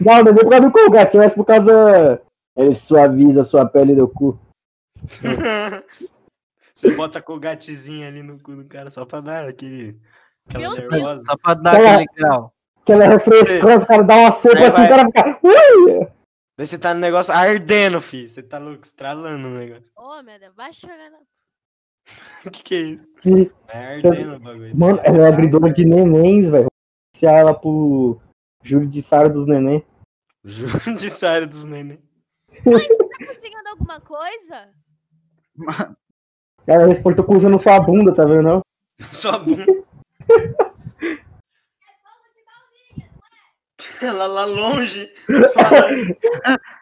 Não, 0.00 0.22
não 0.22 0.30
é 0.30 0.34
por 0.34 0.48
causa 0.48 0.66
do 0.66 0.72
Colgate, 0.72 1.16
mas 1.16 1.32
por 1.34 1.44
causa. 1.44 2.20
Ele 2.56 2.74
suaviza 2.74 3.42
a 3.42 3.44
sua 3.44 3.66
pele 3.66 3.94
do 3.94 4.08
cu. 4.08 4.38
Você 6.78 6.94
bota 6.94 7.20
Colgatezinho 7.20 8.06
ali 8.06 8.22
no 8.22 8.38
cu 8.40 8.54
do 8.54 8.64
cara 8.64 8.88
só 8.88 9.04
pra 9.04 9.20
dar 9.20 9.48
aquele. 9.48 10.00
Aquela 10.48 10.62
Meu 10.62 10.76
Deus. 10.76 10.92
nervosa. 10.92 11.22
Só 11.26 11.36
pra 11.36 11.54
dar 11.54 11.72
lá. 11.82 11.94
aquele 11.94 12.06
grau. 12.14 12.54
Aquela 12.82 13.04
refrescante, 13.08 13.84
o 13.84 13.86
cara 13.88 14.02
dá 14.04 14.16
uma 14.16 14.30
sopa 14.30 14.58
assim, 14.58 14.68
o 14.68 14.70
vai. 14.70 14.88
cara 14.88 15.06
fica. 15.06 15.40
Ui! 15.42 16.06
Daí 16.56 16.66
você 16.66 16.78
tá 16.78 16.94
no 16.94 17.00
negócio 17.00 17.34
ardendo, 17.34 18.00
fi. 18.00 18.28
Você 18.28 18.44
tá 18.44 18.58
louco, 18.58 18.84
estralando 18.84 19.48
o 19.48 19.50
negócio. 19.50 19.90
Ô, 19.96 20.22
meu 20.22 20.38
Deus, 20.38 20.54
vai 20.54 20.72
chorar. 20.72 21.10
O 22.46 22.50
que 22.52 22.62
que 22.62 22.74
é 22.76 22.78
isso? 22.80 23.06
Que- 23.22 23.52
É 23.66 23.94
ardendo 23.96 24.36
o 24.36 24.38
bagulho. 24.38 24.76
Mano, 24.76 25.00
ela 25.02 25.18
é 25.18 25.28
abridora 25.28 25.72
de 25.72 25.84
nenéns, 25.84 26.48
velho. 26.48 26.62
Vou 26.64 26.70
iniciar 27.12 27.38
ela 27.38 27.54
pro 27.58 28.20
judiciário 28.62 29.32
dos 29.32 29.46
neném. 29.48 29.84
Judiciário 30.44 31.48
dos 31.48 31.64
neném. 31.64 32.00
Tá 32.48 33.26
conseguindo 33.26 33.68
alguma 33.68 34.00
coisa? 34.00 34.70
Ela 36.68 36.86
reportou 36.86 37.24
com 37.24 37.34
usando 37.36 37.58
sua 37.58 37.80
bunda, 37.80 38.14
tá 38.14 38.24
vendo? 38.24 38.42
Não? 38.42 38.60
Sua 39.10 39.38
bunda. 39.38 39.64
Ela 44.02 44.26
lá 44.26 44.44
longe. 44.44 45.10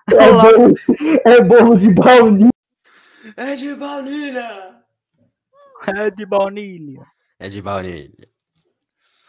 É 0.08 0.32
bolo, 0.32 0.74
é 1.24 1.40
bolo 1.42 1.76
de 1.76 1.92
baunilha. 1.92 2.50
É 3.36 3.54
de 3.54 3.74
baunilha. 3.74 4.76
É 5.86 6.10
de 6.10 6.26
baunilha. 6.26 7.06
É 7.38 7.48
de 7.48 7.62
baunilha. 7.62 8.28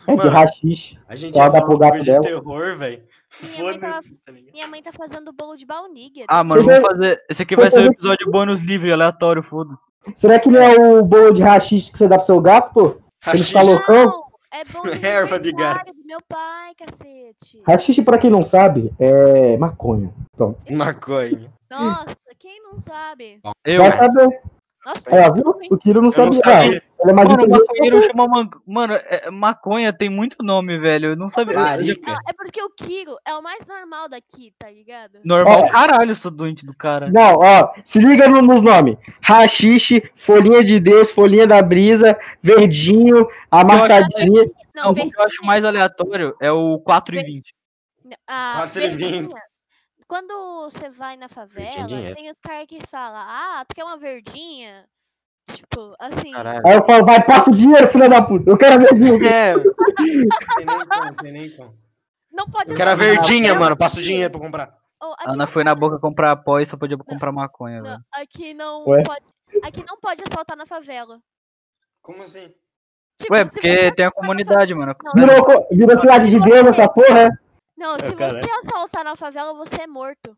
É 0.08 0.16
de 0.16 0.28
rachixe. 0.28 1.00
A 1.08 1.16
gente 1.16 1.34
dá 1.36 1.52
falar 1.52 1.66
pro 1.66 1.76
um 1.76 1.80
gato 1.80 2.00
de 2.00 2.06
dela. 2.06 2.22
terror, 2.22 2.76
velho. 2.78 3.04
Minha 3.42 3.64
mãe 3.64 3.80
tava- 3.80 3.94
Foda-se, 3.94 4.16
tá? 4.26 4.32
Minha 4.32 4.68
mãe 4.68 4.82
tá 4.84 4.92
fazendo 4.94 5.34
bolo 5.34 5.58
de 5.58 5.66
baunilha. 5.66 6.26
Ah, 6.30 6.44
mano, 6.44 6.64
vamos 6.64 6.82
fazer. 6.82 7.22
Esse 7.30 7.44
aqui 7.44 7.56
vai 7.56 7.70
ser 7.70 7.82
um 7.82 7.92
episódio 7.92 8.32
bônus 8.32 8.62
livre, 8.62 8.92
aleatório, 8.92 9.44
foda-se. 9.44 9.84
Será 10.16 10.40
que 10.40 10.50
não 10.50 10.62
é 10.62 10.76
o 10.78 11.04
bolo 11.04 11.34
de 11.34 11.42
rachixe 11.42 11.92
que 11.92 11.98
você 11.98 12.08
dá 12.08 12.18
pro 12.18 12.26
seu 12.26 12.40
gato, 12.40 12.74
pô? 12.74 12.98
Ele 13.28 13.44
falou- 13.44 13.74
loucão? 13.76 14.06
Não, 14.06 14.24
é 14.54 14.64
bolo 14.66 14.92
de 14.96 15.06
Erva 15.06 15.40
de 15.40 15.50
aniversário 15.50 15.94
do 15.94 16.06
meu 16.06 16.20
pai, 16.28 16.74
cacete. 16.78 17.62
Rachixe, 17.66 18.02
pra 18.04 18.18
quem 18.18 18.30
não 18.30 18.44
sabe, 18.44 18.94
é 19.00 19.58
maconha. 19.58 20.14
Pronto. 20.36 20.58
Maconha. 20.72 21.52
Nossa, 21.70 22.16
quem 22.40 22.62
não 22.64 22.80
sabe? 22.80 23.40
Eu. 23.66 23.82
Vai 23.82 23.92
saber. 23.92 24.42
Nossa, 24.86 25.10
eu 25.10 25.34
viu? 25.34 25.56
O 25.70 25.78
Kiro 25.78 26.02
não 26.02 26.10
Eu 26.12 26.26
não 26.26 26.32
sabia. 26.34 26.82
Ele 27.00 27.12
é 27.12 27.14
mais 27.14 27.30
Mano, 27.30 27.48
maconheiro 27.48 28.02
chama 28.02 28.28
man... 28.28 28.50
Mano, 28.66 28.94
é- 28.96 29.30
maconha 29.30 29.94
tem 29.94 30.10
muito 30.10 30.44
nome, 30.44 30.80
velho. 30.80 31.10
Eu 31.10 31.16
não 31.16 31.30
sabia. 31.30 31.56
Larica. 31.58 32.12
Não, 32.12 32.20
é 32.28 32.34
porque 32.34 32.62
o 32.62 32.70
Kiro 32.72 33.16
é 33.24 33.36
o 33.36 33.42
mais 33.42 33.66
normal 33.68 34.10
daqui, 34.10 34.52
tá 34.58 34.70
ligado? 34.70 35.20
Normal, 35.24 35.62
Ó. 35.66 35.70
caralho, 35.70 36.12
eu 36.12 36.16
sou 36.16 36.32
doente 36.32 36.66
do 36.66 36.74
cara. 36.76 37.10
Não, 37.12 37.36
ó, 37.36 37.74
se 37.86 38.00
liga 38.00 38.28
no- 38.28 38.42
nos 38.42 38.62
nomes. 38.62 38.98
Rachixe, 39.22 40.10
folhinha 40.16 40.64
de 40.64 40.80
Deus, 40.80 41.12
folhinha 41.12 41.46
da 41.46 41.62
brisa, 41.62 42.18
verdinho, 42.42 43.28
amassadinha. 43.52 44.44
Não, 44.76 44.86
Não, 44.86 44.92
o 44.92 44.96
que 44.96 45.12
eu 45.16 45.24
acho 45.24 45.44
mais 45.46 45.64
aleatório 45.64 46.36
é 46.42 46.52
o 46.52 46.80
4 46.80 47.16
e 47.16 47.24
20. 47.24 47.54
Ah, 48.28 48.54
4 48.58 48.82
e 48.82 48.88
20. 48.90 48.98
verdinha. 48.98 49.42
Quando 50.08 50.34
você 50.70 50.90
vai 50.90 51.18
na 51.18 51.28
favela, 51.28 51.86
dinheiro. 51.86 52.16
tem 52.16 52.32
o 52.32 52.36
cara 52.42 52.66
que 52.66 52.80
fala, 52.88 53.26
ah, 53.28 53.66
tu 53.68 53.76
quer 53.76 53.84
uma 53.84 53.98
verdinha? 53.98 54.86
Tipo, 55.54 55.96
assim. 56.00 56.32
Caralho. 56.32 56.62
Aí 56.66 56.76
eu 56.76 56.86
falo, 56.86 57.06
vai, 57.06 57.24
passa 57.24 57.50
o 57.50 57.54
dinheiro, 57.54 57.88
filha 57.88 58.10
da 58.10 58.22
puta. 58.22 58.50
Eu 58.50 58.58
quero 58.58 58.76
a 58.76 58.78
verdinha. 58.78 59.18
É. 59.28 59.54
Tem 59.98 60.66
nem 60.66 60.86
como, 60.88 61.14
tem 61.16 61.32
nem 61.32 61.50
como. 61.56 61.74
Não 62.32 62.46
pode 62.48 62.70
Eu 62.72 62.76
quero 62.78 62.92
a 62.92 62.96
verdinha, 62.96 63.56
mano. 63.56 63.76
Passa 63.78 64.00
o 64.00 64.04
dinheiro 64.04 64.32
pra 64.32 64.40
comprar. 64.42 64.78
A 65.02 65.30
Ana 65.32 65.46
não 65.46 65.48
foi 65.48 65.64
na 65.64 65.74
boca 65.76 66.00
comprar 66.00 66.36
pó 66.38 66.60
e 66.60 66.66
só 66.66 66.76
podia 66.78 66.98
comprar 66.98 67.32
maconha, 67.32 67.78
não, 67.82 67.84
velho. 67.90 68.00
aqui 68.14 68.54
não 68.54 68.84
Ué? 68.88 69.04
pode. 69.04 69.26
Aqui 69.64 69.84
não 69.88 69.98
pode 70.00 70.24
assaltar 70.28 70.58
na 70.58 70.66
favela. 70.66 71.20
Como 72.02 72.24
assim? 72.24 72.52
Tipo, 73.20 73.34
Ué, 73.34 73.46
porque 73.46 73.92
tem 73.94 74.06
a 74.06 74.12
comunidade, 74.12 74.74
mano. 74.76 74.96
Não, 75.04 75.14
Virou, 75.14 75.68
virou 75.72 76.00
cidade 76.00 76.30
de 76.30 76.40
Deus 76.40 76.68
essa 76.68 76.88
porra. 76.90 77.20
é? 77.22 77.30
Não, 77.78 77.92
Ah, 77.96 78.00
se 78.00 78.12
caralho. 78.16 78.44
você 78.44 78.52
assaltar 78.52 79.04
na 79.04 79.16
favela, 79.16 79.54
você 79.54 79.82
é 79.84 79.88
morto. 79.88 80.36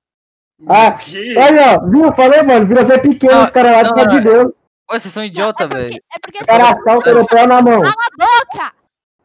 Ah? 0.68 0.98
Olha, 1.38 1.77
ó, 1.81 1.90
viu? 1.90 2.14
Falei, 2.14 2.41
mano, 2.44 2.65
virou 2.65 2.84
ser 2.86 3.02
pequeno 3.02 3.34
Não, 3.34 3.44
os 3.45 3.49
caras 3.49 3.72
lá 3.72 3.84
de 3.84 3.90
não, 3.90 3.98
cidade 3.98 4.18
de 4.18 4.23
Deus. 4.23 4.52
Ué, 4.91 4.99
vocês 4.99 5.14
são 5.14 5.24
idiota, 5.24 5.64
é 5.64 5.68
porque, 5.68 5.84
velho. 5.84 5.95
é 6.14 6.20
porque 6.20 6.38
se, 6.40 6.45
Cara, 6.45 6.64
assalto 6.74 7.10
europeu 7.10 7.48
na 7.48 7.61
mão. 7.61 7.82
boca! 7.82 8.74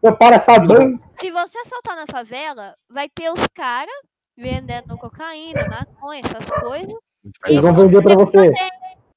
Eu 0.03 0.15
para 0.17 0.37
essa 0.37 0.59
banha. 0.59 0.99
se 1.19 1.31
você 1.31 1.59
assaltar 1.59 1.97
na 1.97 2.07
favela, 2.07 2.75
vai 2.91 3.09
ter 3.09 3.31
os 3.31 3.47
caras 3.55 3.95
vendendo 4.37 4.97
cocaína, 4.99 5.67
maconha, 5.67 6.21
essas 6.25 6.51
coisas. 6.61 6.95
Eles 7.47 7.63
vão 7.63 7.75
vender 7.75 8.03
pra 8.03 8.15
você. 8.15 8.37
também. 8.53 8.71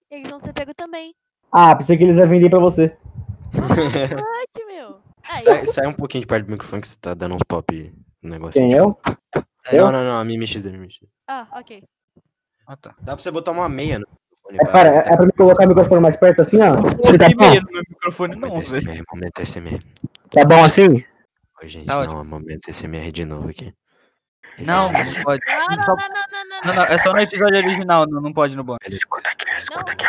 Eles 0.09 0.29
vão 0.29 0.39
ser 0.39 0.53
pego 0.53 0.73
também. 0.73 1.13
Ah, 1.51 1.75
pensei 1.75 1.97
que 1.97 2.03
eles 2.05 2.15
iam 2.15 2.27
vender 2.29 2.49
pra 2.49 2.59
você. 2.59 2.95
Ai, 3.53 4.45
que 4.53 4.63
meu. 4.65 4.99
Aí, 5.29 5.39
sai, 5.39 5.65
sai 5.65 5.87
um 5.87 5.93
pouquinho 5.93 6.21
de 6.21 6.27
perto 6.27 6.45
do 6.45 6.51
microfone 6.51 6.81
que 6.81 6.87
você 6.87 6.97
tá 6.97 7.13
dando 7.13 7.35
uns 7.35 7.43
pop 7.45 7.93
no 8.21 8.29
negócio. 8.29 8.61
Quem, 8.61 8.71
eu? 8.71 8.97
Não, 9.73 9.91
não, 9.91 10.03
não. 10.03 10.17
A 10.19 10.23
Mimi 10.23 10.47
XD, 10.47 10.71
Mimi 10.71 10.89
XD. 10.89 11.07
Ah, 11.27 11.45
ok. 11.51 11.83
Ah, 12.65 12.77
tá. 12.77 12.95
Dá 13.01 13.13
pra 13.13 13.21
você 13.21 13.31
botar 13.31 13.51
uma 13.51 13.67
meia 13.67 13.99
no 13.99 14.05
microfone. 14.05 14.26
É, 14.49 14.65
para, 14.65 14.89
é, 14.89 14.97
é 14.99 15.15
pra 15.17 15.25
me 15.25 15.31
colocar 15.33 15.65
o 15.65 15.67
microfone 15.67 16.01
mais 16.01 16.15
perto 16.15 16.41
assim, 16.41 16.59
ó? 16.61 16.75
Você 16.75 17.17
tá, 17.17 17.27
meia 17.37 17.61
no 17.61 17.71
meu 17.71 17.81
microfone, 17.89 18.35
não, 18.35 18.49
Momento 18.49 18.69
velho. 18.71 19.03
Momento 19.13 19.41
SMR. 19.45 19.79
tá 20.31 20.45
bom 20.45 20.63
assim? 20.63 21.03
Oi, 21.61 21.67
gente, 21.67 21.85
Tá 21.85 22.05
não, 22.05 22.21
é 22.21 22.23
momento 22.23 22.71
SMR 22.71 23.11
de 23.11 23.25
novo 23.25 23.49
aqui. 23.49 23.73
Não, 24.59 24.91
não 24.91 24.99
pode. 25.23 25.41
Não, 25.45 25.67
não, 25.67 25.75
não, 25.75 25.85
não, 25.85 25.95
não, 25.95 25.95
não. 26.49 26.61
Não, 26.65 26.73
não, 26.73 26.83
é 26.85 26.97
só 26.99 27.11
no 27.13 27.19
episódio 27.19 27.57
original, 27.57 28.05
não, 28.09 28.21
não 28.21 28.33
pode 28.33 28.55
no 28.55 28.63
bônus. 28.63 28.79
Escuta 28.89 29.29
aqui, 29.29 29.45
escuta 29.57 29.91
aqui. 29.91 30.05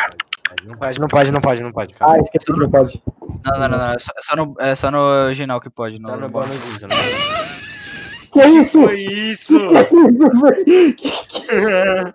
Não 0.65 0.75
pode, 0.75 0.99
não 0.99 1.07
pode, 1.07 1.31
não 1.31 1.41
pode, 1.41 1.61
não 1.63 1.71
pode. 1.71 1.93
Calma. 1.93 2.15
Ah, 2.15 2.19
esqueci 2.19 2.45
que 2.51 2.59
não 2.59 2.69
pode. 2.71 3.03
Não, 3.45 3.59
não, 3.59 3.67
não, 3.69 3.77
não. 3.77 3.91
É 3.93 3.99
só, 3.99 4.11
é 4.17 4.21
só 4.23 4.35
no, 4.35 4.55
é 4.59 4.75
só 4.75 4.89
no 4.91 4.97
original 4.99 5.61
que 5.61 5.69
pode. 5.69 6.01
Só 6.01 6.15
No, 6.15 6.21
no 6.21 6.29
bônus. 6.29 6.47
bônusinho, 6.63 6.79
só 6.79 6.87
no 6.87 6.95
bônus. 6.95 8.29
Que 8.31 8.45
isso? 8.47 8.71
Foi 8.83 8.99
isso! 8.99 9.57
Que 9.89 9.95
isso, 9.95 10.29
velho? 10.41 12.13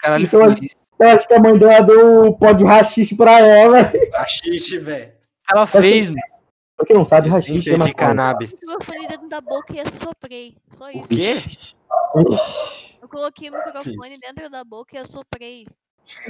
Caralho, 0.00 0.24
Então, 0.24 0.40
foi 0.40 0.52
isso. 0.64 0.76
Eu 0.98 1.08
acho 1.10 1.28
que 1.28 1.34
a 1.34 1.40
mãe 1.40 1.58
dela 1.58 1.80
deu 1.80 2.24
um 2.24 2.32
pó 2.32 2.52
de 2.52 2.64
rachixe 2.64 3.14
pra 3.16 3.38
ela. 3.40 3.92
Achixe, 4.14 4.78
velho. 4.78 5.12
Ela 5.48 5.66
fez, 5.66 6.08
mano. 6.08 6.20
Pra 6.76 6.86
quem 6.86 6.96
não 6.96 7.04
sabe, 7.04 7.28
rachixe 7.28 7.70
é 7.72 7.78
de 7.78 7.94
cannabis. 7.94 8.54
O 8.64 8.66
meu 8.66 8.80
fone 8.82 9.06
dentro 9.08 9.28
da 9.28 9.40
boca 9.40 9.72
e 9.74 9.80
assoprei. 9.80 10.56
Só 10.72 10.86
O 10.86 10.90
isso. 10.90 11.08
quê? 11.08 11.34
Ixi, 11.36 12.98
Eu 13.02 13.08
coloquei 13.08 13.48
o 13.50 13.52
microfone 13.52 14.18
dentro 14.18 14.50
da 14.50 14.64
boca 14.64 14.94
e 14.96 14.98
assoprei. 14.98 15.66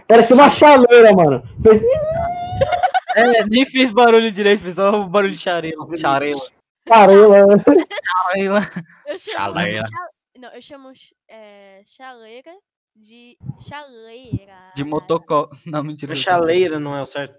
Parece 0.08 0.32
uma 0.32 0.48
chaleira, 0.50 1.12
mano. 1.14 1.42
Fez 1.62 1.82
É, 3.14 3.44
nem 3.46 3.64
fez 3.66 3.90
barulho 3.90 4.30
direito, 4.32 4.62
fez 4.62 4.74
só 4.76 5.00
o 5.00 5.08
barulho 5.08 5.32
de 5.32 5.38
charela. 5.38 5.86
Charela. 5.96 6.40
Charela. 6.88 8.60
Eu 9.06 9.18
chamo. 9.18 9.36
Chaleira. 9.36 9.84
cha- 9.86 10.08
Não, 10.38 10.48
eu 10.52 10.62
chamo 10.62 10.92
é, 11.28 11.82
chaleira 11.84 12.50
de. 12.96 13.36
Chaleira. 13.60 14.72
De 14.74 14.84
motocó. 14.84 15.50
Não, 15.66 15.82
mentira. 15.82 16.14
Chaleira 16.14 16.80
não 16.80 16.96
é 16.96 17.02
o 17.02 17.06
certo. 17.06 17.38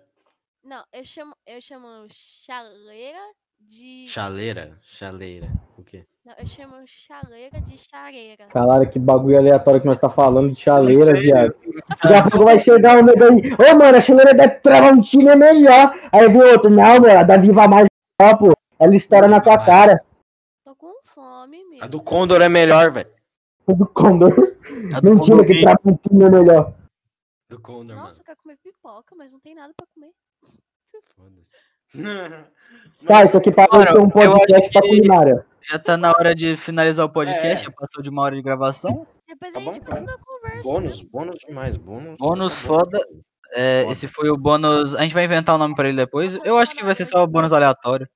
Não, 0.64 0.84
eu 0.94 1.04
chamo. 1.04 1.34
Eu 1.46 1.62
chamo 1.62 1.88
chaleira 2.10 3.20
de. 3.60 4.06
Chaleira? 4.08 4.78
Chaleira. 4.82 5.50
O 5.78 5.84
quê? 5.84 6.06
Não, 6.26 6.34
eu 6.38 6.46
chamo 6.46 6.76
chaleira 6.86 7.62
de 7.62 7.78
chareira. 7.78 8.48
Caralho, 8.48 8.90
que 8.90 9.00
bagulho 9.00 9.38
aleatório 9.38 9.80
que 9.80 9.88
nós 9.88 10.00
tá 10.00 10.10
falando 10.10 10.52
de 10.52 10.60
chaleira, 10.60 11.14
viado. 11.14 11.56
não 11.64 11.74
Daqui 12.04 12.14
a 12.14 12.22
pouco 12.24 12.46
vai 12.46 12.60
chegar 12.60 12.98
um 12.98 13.04
nego 13.04 13.24
aí. 13.24 13.54
Ô, 13.54 13.78
mano, 13.78 13.98
a 13.98 14.02
chaleira 14.02 14.34
da 14.34 14.50
Tramontina 14.50 15.34
é 15.34 15.36
melhor. 15.36 15.94
Aí 16.12 16.28
vem 16.28 16.42
outro, 16.42 16.70
não, 16.70 17.00
mano, 17.00 17.18
a 17.18 17.24
da 17.24 17.38
Viva 17.38 17.68
Mais 17.68 17.88
é 17.88 18.24
melhor, 18.24 18.38
pô. 18.38 18.54
Ela 18.78 18.96
estoura 18.96 19.28
na 19.28 19.40
tua 19.40 19.58
cara. 19.58 19.98
Tô 20.66 20.76
com 20.76 20.94
fome, 21.04 21.64
meu. 21.64 21.82
A 21.82 21.88
do 21.88 22.02
Condor 22.02 22.42
é 22.42 22.50
melhor, 22.50 22.92
velho. 22.92 23.17
Do 23.68 23.86
Condor. 23.88 24.34
A 24.94 25.00
do 25.00 25.10
Mentira 25.16 25.46
que 25.46 25.54
Condor 25.62 25.78
Tramontina 25.82 26.26
é 26.26 26.30
melhor. 26.30 26.74
Do 27.50 27.60
Condor, 27.62 27.96
mano. 27.96 28.02
Nossa, 28.04 28.22
eu 28.22 28.26
quero 28.26 28.38
comer 28.42 28.58
pipoca, 28.64 29.16
mas 29.16 29.32
não 29.34 29.40
tem 29.40 29.56
nada 29.56 29.74
pra 29.76 29.86
comer. 29.94 30.12
Foda-se. 31.16 31.52
Tá, 33.08 33.24
isso 33.24 33.38
aqui 33.38 33.52
parou 33.52 33.86
de 33.86 33.92
ser 33.92 33.98
um 33.98 34.02
Mano, 34.14 34.32
podcast 34.40 34.72
pra 34.74 34.82
que- 34.82 34.88
culinária. 34.90 35.46
Já 35.70 35.80
tá 35.80 35.96
na 35.96 36.10
hora 36.12 36.34
de 36.36 36.56
finalizar 36.58 37.06
o 37.06 37.10
podcast, 37.10 37.48
É. 37.62 37.66
já 37.66 37.72
passou 37.72 38.02
de 38.04 38.10
uma 38.10 38.22
hora 38.24 38.36
de 38.36 38.42
gravação. 38.42 39.08
Depois 39.28 39.54
Tá 39.54 39.60
a 39.60 39.64
gente 39.64 39.80
bom, 39.80 39.86
continua 39.86 40.16
a 40.16 40.18
conversa. 40.18 40.64
Bônus, 40.64 41.02
né? 41.02 41.10
bônus 41.12 41.40
demais, 41.48 41.78
bônus. 41.78 42.18
Bônus 42.18 42.56
tá 42.62 42.68
bom. 42.68 42.68
foda. 42.80 43.00
É, 43.54 43.82
Foda. 43.82 43.92
esse 43.94 44.08
foi 44.08 44.30
o 44.30 44.38
bônus. 44.38 44.96
A 44.96 45.02
gente 45.04 45.14
vai 45.14 45.24
inventar 45.26 45.56
o 45.56 45.58
nome 45.58 45.76
pra 45.76 45.88
ele 45.88 45.98
depois. 45.98 46.38
Eu 46.44 46.58
acho 46.58 46.74
que 46.76 46.84
vai 46.84 46.94
ser 46.96 47.06
só 47.06 47.24
o 47.24 47.28
bônus 47.28 47.54
aleatório. 47.54 48.08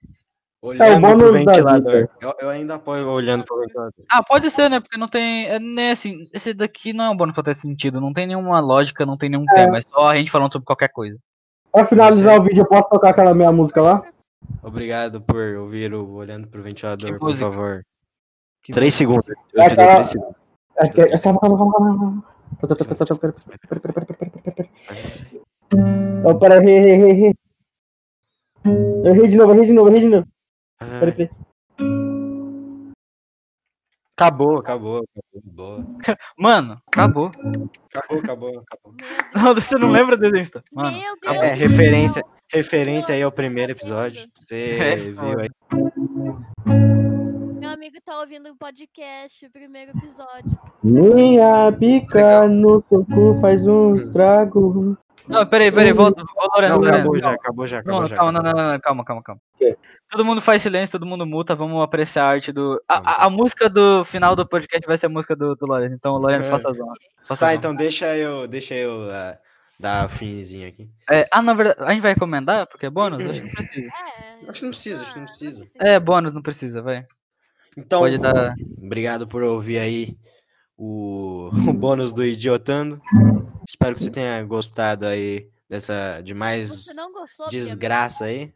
Olhando 0.61 1.01
bônus 1.01 1.23
pro 1.23 1.33
ventilador. 1.33 2.07
Eu, 2.21 2.33
eu 2.39 2.49
ainda 2.49 2.75
apoio 2.75 3.07
olhando 3.09 3.43
pro 3.43 3.59
ventilador. 3.59 3.93
Ah, 4.11 4.21
pode 4.23 4.49
ser, 4.51 4.69
né? 4.69 4.79
Porque 4.79 4.97
não 4.97 5.07
tem. 5.07 5.47
É, 5.47 5.59
nem 5.59 5.89
assim, 5.89 6.29
esse 6.31 6.53
daqui 6.53 6.93
não 6.93 7.05
é 7.05 7.09
um 7.09 7.17
bônus 7.17 7.33
pra 7.33 7.43
ter 7.43 7.55
sentido. 7.55 7.99
Não 7.99 8.13
tem 8.13 8.27
nenhuma 8.27 8.59
lógica, 8.59 9.05
não 9.05 9.17
tem 9.17 9.29
nenhum 9.29 9.45
tema. 9.45 9.79
É 9.79 9.81
só 9.81 10.07
a 10.07 10.15
gente 10.15 10.29
falando 10.29 10.51
sobre 10.53 10.65
qualquer 10.67 10.89
coisa. 10.89 11.17
Pra 11.71 11.83
finalizar 11.85 12.39
o 12.39 12.43
vídeo, 12.43 12.61
eu 12.61 12.67
posso 12.67 12.87
tocar 12.89 13.09
aquela 13.09 13.33
minha 13.33 13.51
música 13.51 13.81
lá? 13.81 14.03
Obrigado 14.61 15.19
por 15.21 15.55
ouvir 15.55 15.93
o 15.93 16.11
Olhando 16.13 16.47
pro 16.47 16.61
Ventilador, 16.61 17.11
Que 17.13 17.17
por 17.19 17.29
música? 17.29 17.49
favor. 17.49 17.81
Que 18.63 18.71
Três 18.71 18.93
segundos. 18.93 19.25
Eu 19.53 19.63
É 19.63 19.67
te 19.67 19.73
aquela- 19.73 19.91
três 19.93 20.07
segundos. 20.09 20.35
É 20.77 20.89
que- 20.89 21.01
é- 21.01 21.17
Calma, 21.17 21.39
pera, 21.39 21.57
pera, 23.93 24.03
pera, 24.03 24.53
pera. 24.53 24.69
Eu 29.03 29.15
errei 29.15 29.27
de 29.27 29.37
novo, 29.37 29.53
errei 29.53 29.65
de 29.65 29.73
novo, 29.73 29.89
errei 29.89 29.99
de 30.01 30.07
novo. 30.09 30.27
Ai. 30.81 31.29
Acabou, 34.17 34.59
acabou, 34.59 35.03
acabou. 35.03 35.41
Boa. 35.43 35.85
Mano, 36.37 36.81
acabou. 36.87 37.31
Acabou, 37.95 38.19
acabou, 38.19 38.49
acabou. 38.59 38.93
Deus. 39.53 39.65
Você 39.65 39.77
não 39.77 39.89
lembra 39.91 40.15
desse 40.17 40.39
Insta? 40.41 40.63
Meu 40.71 40.83
Mano, 40.83 40.97
Deus. 41.21 41.35
É, 41.37 41.53
referência, 41.53 42.23
referência 42.51 43.15
aí 43.15 43.23
ao 43.23 43.31
primeiro 43.31 43.71
episódio. 43.71 44.27
Você 44.35 44.77
É, 44.79 44.95
viu 44.95 45.39
aí. 45.39 45.49
Meu 47.59 47.69
amigo 47.71 47.97
tá 48.03 48.19
ouvindo 48.19 48.51
o 48.51 48.55
podcast, 48.55 49.45
o 49.45 49.51
primeiro 49.51 49.91
episódio. 49.97 50.57
Minha 50.83 51.71
pica 51.71 52.47
no 52.47 52.81
seu 52.81 53.03
cu 53.05 53.39
faz 53.41 53.65
um 53.65 53.95
estrago. 53.95 54.95
não, 55.27 55.45
peraí, 55.47 55.71
peraí, 55.71 55.93
volta. 55.93 56.23
Lorena, 56.53 56.77
Não, 56.77 56.83
acabou 56.83 57.17
já, 57.17 57.31
acabou 57.31 57.65
já, 57.67 57.79
acabou 57.79 58.01
Não, 58.01 58.05
já. 58.07 58.15
calma, 58.17 58.31
não, 58.33 58.41
não, 58.43 58.71
não, 58.73 58.79
calma, 58.79 59.03
calma, 59.03 59.23
calma. 59.23 59.41
Todo 60.11 60.25
mundo 60.25 60.41
faz 60.41 60.61
silêncio, 60.61 60.99
todo 60.99 61.07
mundo 61.07 61.25
multa, 61.25 61.55
vamos 61.55 61.81
apreciar 61.81 62.25
a 62.25 62.29
arte 62.29 62.51
do. 62.51 62.81
A, 62.87 63.23
a, 63.23 63.25
a 63.25 63.29
música 63.29 63.69
do 63.69 64.03
final 64.03 64.35
do 64.35 64.45
podcast 64.45 64.85
vai 64.85 64.97
ser 64.97 65.05
a 65.05 65.09
música 65.09 65.35
do, 65.35 65.55
do 65.55 65.65
Lourenço. 65.65 65.95
Então, 65.95 66.17
Lourenço, 66.17 66.47
É. 66.47 66.51
faça 66.51 66.69
as 66.69 66.77
honras. 66.79 66.97
Faça 67.23 67.45
Tá, 67.45 67.51
as 67.51 67.57
então 67.57 67.73
deixa 67.73 68.15
eu, 68.17 68.45
deixa 68.47 68.75
eu 68.75 69.09
ah, 69.09 69.37
dar 69.79 70.09
finzinho 70.09 70.67
aqui. 70.67 70.89
É, 71.09 71.27
ah, 71.31 71.41
na 71.41 71.53
verdade, 71.53 71.79
a 71.81 71.93
gente 71.93 72.01
vai 72.01 72.13
recomendar? 72.13 72.67
Porque 72.67 72.85
é 72.85 72.89
bônus? 72.89 73.23
Acho 73.23 73.31
que 73.39 73.39
não 73.41 73.51
precisa. 73.53 73.87
É. 73.87 74.49
Acho 74.49 74.59
que 74.59 74.65
não 74.65 74.71
precisa, 74.71 75.01
acho 75.03 75.13
que 75.13 75.19
não 75.19 75.25
precisa. 75.25 75.67
É, 75.79 75.99
bônus, 75.99 76.33
não 76.33 76.41
precisa, 76.41 76.81
vai. 76.81 77.05
Então, 77.77 78.01
Pode 78.01 78.17
dar. 78.17 78.53
obrigado 78.83 79.25
por 79.25 79.43
ouvir 79.43 79.79
aí 79.79 80.17
o, 80.77 81.49
o 81.69 81.73
bônus 81.73 82.11
do 82.11 82.25
Idiotando. 82.25 83.01
Espero 83.65 83.95
que 83.95 84.01
você 84.01 84.11
tenha 84.11 84.43
gostado 84.43 85.05
aí 85.05 85.47
dessa 85.69 86.19
de 86.21 86.33
mais 86.33 86.69
Você 86.87 86.93
não 86.95 87.13
gostou? 87.13 87.47
Bia? 87.47 87.57
desgraça 87.59 88.25
aí. 88.25 88.53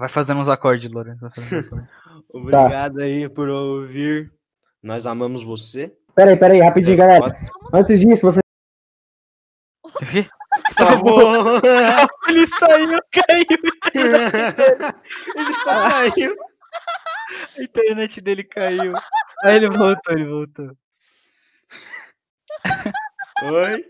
Vai 0.00 0.08
fazendo 0.08 0.40
uns 0.40 0.48
acordes, 0.48 0.90
Lourenço. 0.90 1.26
Obrigado 2.32 3.02
aí 3.02 3.28
por 3.28 3.50
ouvir. 3.50 4.32
Nós 4.82 5.04
amamos 5.04 5.42
você. 5.42 5.94
Pera 6.14 6.30
aí, 6.30 6.38
pera 6.38 6.54
aí, 6.54 6.60
rapidinho, 6.60 6.96
galera. 6.96 7.24
Foda. 7.24 7.38
Antes 7.74 8.00
disso, 8.00 8.22
você. 8.22 8.40
Travou. 10.74 11.20
Ele 12.30 12.46
saiu, 12.46 12.98
caiu. 13.12 13.44
Ele 15.36 15.54
só 15.62 15.74
saiu. 15.74 16.34
A 17.58 17.62
internet 17.62 18.22
dele 18.22 18.44
caiu. 18.44 18.94
Aí 19.44 19.56
ele 19.56 19.68
voltou, 19.68 20.14
ele 20.14 20.24
voltou. 20.24 20.76
Oi? 23.42 23.84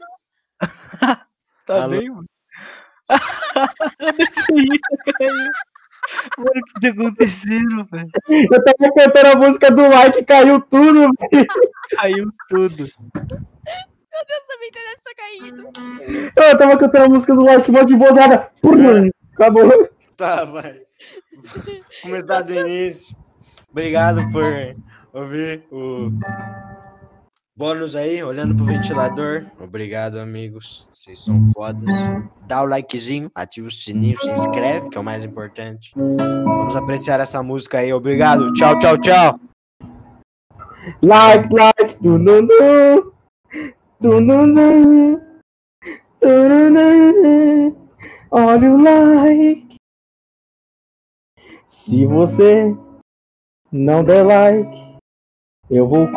Tá 1.64 1.84
Alô? 1.84 1.88
bem, 1.90 2.10
mano? 2.10 2.26
Isso, 4.00 5.12
caiu. 5.16 5.50
Mano, 6.38 6.50
o 6.50 6.62
que 6.64 6.80
tá 6.80 6.88
acontecendo, 6.88 7.86
velho? 7.90 8.10
Eu 8.28 8.64
tava 8.64 8.94
cantando 8.94 9.28
a 9.28 9.46
música 9.46 9.70
do 9.70 9.82
like 9.82 10.18
e 10.18 10.24
caiu 10.24 10.60
tudo, 10.60 11.00
velho. 11.00 11.46
Caiu 11.96 12.32
tudo. 12.48 12.76
Deus, 14.26 14.44
a 14.48 14.58
minha 14.58 14.68
internet 14.68 15.00
tá 15.02 15.10
caindo. 15.16 16.32
Eu 16.36 16.58
tava 16.58 16.76
cantando 16.76 17.04
a 17.04 17.08
música 17.08 17.34
do 17.34 17.42
like, 17.42 17.72
mó 17.72 17.82
de 17.82 17.96
bogada. 17.96 18.50
Acabou. 19.32 19.88
Tá, 20.16 20.44
vai. 20.44 20.82
Começar 22.02 22.42
do 22.42 22.54
início. 22.54 23.16
Obrigado 23.70 24.28
por 24.30 24.44
ouvir 25.12 25.64
o 25.70 26.10
bônus 27.60 27.94
aí, 27.94 28.24
olhando 28.24 28.56
pro 28.56 28.64
ventilador. 28.64 29.44
Obrigado, 29.60 30.18
amigos. 30.18 30.88
Vocês 30.90 31.22
são 31.22 31.52
fodas. 31.52 31.84
Dá 32.46 32.62
o 32.62 32.66
likezinho, 32.66 33.30
ativa 33.34 33.68
o 33.68 33.70
sininho, 33.70 34.16
se 34.16 34.30
inscreve, 34.30 34.88
que 34.88 34.96
é 34.96 35.00
o 35.00 35.04
mais 35.04 35.24
importante. 35.24 35.92
Vamos 35.94 36.74
apreciar 36.74 37.20
essa 37.20 37.42
música 37.42 37.80
aí. 37.80 37.92
Obrigado. 37.92 38.50
Tchau, 38.54 38.78
tchau, 38.78 38.96
tchau. 38.96 39.38
Like, 41.02 41.54
like, 41.54 41.98
tu 42.00 42.16
nu 42.16 42.40
nu. 42.40 43.12
Tu 44.00 44.20
nu 44.22 44.46
nu. 44.46 45.20
Tu 46.18 46.28
nu 46.48 46.70
nu. 46.70 47.88
Olha 48.30 48.72
o 48.72 48.82
like. 48.82 49.76
Se 51.68 52.06
você 52.06 52.74
não 53.70 54.02
der 54.02 54.24
like, 54.24 54.96
eu 55.70 55.86
vou 55.86 56.10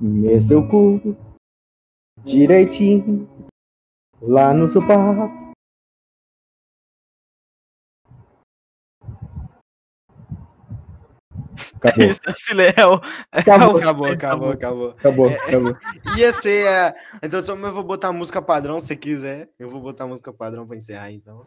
comer 0.00 0.40
seu 0.40 0.66
cu 0.66 0.98
direitinho 2.24 3.28
lá 4.20 4.52
no 4.54 4.66
seu 4.68 4.80
papo. 4.86 5.30
Acabou, 11.80 12.04
é 12.04 12.68
é 12.68 13.40
Acabou, 13.40 13.74
o- 13.74 13.78
Acabou, 13.78 14.06
acabou, 14.06 14.50
acabou. 14.50 14.90
acabou, 14.90 15.28
acabou. 15.28 15.76
Ia 16.16 16.32
ser 16.32 16.68
a 16.68 16.94
introdução, 17.26 17.56
mas 17.56 17.66
eu 17.66 17.74
vou 17.74 17.84
botar 17.84 18.08
a 18.08 18.12
música 18.12 18.40
padrão 18.42 18.78
se 18.78 18.94
quiser. 18.96 19.48
Eu 19.58 19.68
vou 19.70 19.80
botar 19.80 20.04
a 20.04 20.06
música 20.06 20.32
padrão 20.32 20.66
pra 20.66 20.76
encerrar, 20.76 21.10
então. 21.10 21.42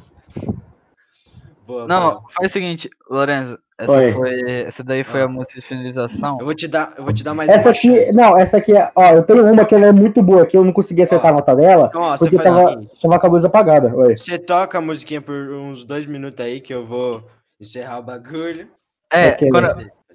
Boa, 1.65 1.88
Não, 1.88 2.11
boa. 2.11 2.23
faz 2.31 2.52
o 2.52 2.53
seguinte, 2.53 2.90
Lorenzo. 3.10 3.57
Essa, 3.77 3.91
Oi. 3.91 4.11
foi, 4.11 4.61
essa 4.61 4.84
daí 4.84 5.03
foi 5.03 5.22
a 5.23 5.27
música 5.27 5.60
de 5.60 5.65
finalização. 5.65 6.38
Eu 6.40 6.45
vou 6.45 6.53
te 6.53 6.68
dar, 6.68 6.94
eu 6.98 7.03
vou 7.03 7.11
te 7.14 7.23
dar 7.23 7.34
mais 7.34 7.49
Essa 7.49 7.69
uma 7.69 7.72
aqui, 7.72 7.95
chance. 7.95 8.15
não, 8.15 8.38
essa 8.38 8.57
aqui 8.57 8.77
é, 8.77 8.91
ó, 8.95 9.10
eu 9.14 9.23
tenho 9.23 9.52
uma 9.52 9.65
que 9.65 9.73
ela 9.73 9.88
é 9.88 9.91
muito 9.91 10.22
boa, 10.22 10.45
que 10.45 10.56
eu 10.56 10.64
não 10.64 10.72
consegui 10.72 11.02
acertar 11.02 11.31
a 11.31 11.35
nota 11.35 11.56
dela, 11.56 11.88
Então, 11.90 12.02
ó, 12.02 12.15
você 12.15 12.30
porque 12.30 12.44
tava, 12.44 12.81
tava 13.02 13.19
com 13.19 13.27
a 13.27 13.30
luz 13.30 13.44
apagada. 13.45 13.94
Oi. 13.95 14.15
Você 14.15 14.38
toca 14.38 14.77
a 14.77 14.81
musiquinha 14.81 15.22
por 15.22 15.34
uns 15.34 15.84
dois 15.84 16.06
minutos 16.06 16.45
aí 16.45 16.61
que 16.61 16.73
eu 16.73 16.85
vou 16.85 17.27
encerrar 17.60 17.98
o 17.99 18.03
bagulho. 18.03 18.68
É, 19.11 19.30
Ok. 19.30 19.49
quando, 19.49 19.65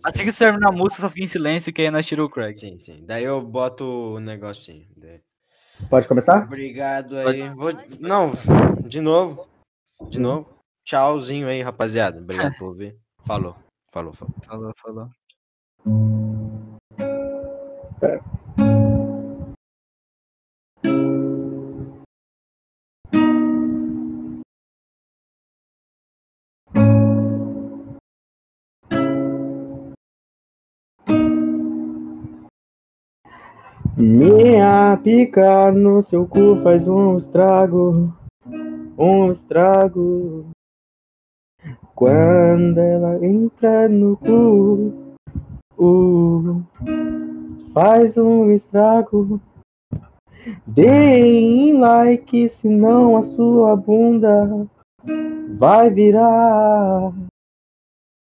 assim 0.04 0.24
que 0.24 0.30
você 0.30 0.44
terminar 0.44 0.68
a 0.68 0.72
música, 0.72 1.02
só 1.02 1.08
fica 1.10 1.24
em 1.24 1.26
silêncio 1.26 1.72
que 1.72 1.82
aí 1.82 1.90
nós 1.90 2.06
tiramos 2.06 2.30
o 2.30 2.34
Craig. 2.34 2.56
Sim, 2.56 2.78
sim. 2.78 3.04
Daí 3.06 3.24
eu 3.24 3.40
boto 3.42 3.84
o 4.14 4.20
negocinho. 4.20 4.86
Daí- 4.96 5.20
Pode 5.90 6.06
começar? 6.08 6.44
Obrigado 6.44 7.16
aí. 7.18 7.50
Vou... 7.50 7.70
Não, 8.00 8.32
de 8.84 9.00
novo. 9.00 9.46
De 10.08 10.18
novo. 10.20 10.57
Tchauzinho 10.89 11.47
aí, 11.48 11.60
rapaziada. 11.60 12.19
Obrigado 12.19 12.56
por 12.56 12.69
ouvir. 12.69 12.97
Falou. 13.23 13.55
Falou, 13.93 14.15
falou. 14.15 14.35
Falou, 14.47 14.73
falou. 14.82 15.10
Minha 33.94 34.97
pica 35.05 35.70
no 35.70 36.01
seu 36.01 36.27
cu 36.27 36.56
faz 36.62 36.89
um 36.89 37.15
estrago, 37.15 38.10
um 38.97 39.31
estrago. 39.31 40.51
Quando 41.98 42.78
ela 42.78 43.26
entra 43.26 43.88
no 43.88 44.16
cu, 44.16 45.16
uh, 45.76 46.62
faz 47.74 48.16
um 48.16 48.52
estrago. 48.52 49.40
Deem 50.64 51.76
like, 51.76 52.48
senão 52.48 53.16
a 53.16 53.22
sua 53.24 53.74
bunda 53.74 54.64
vai 55.58 55.90
virar 55.90 57.12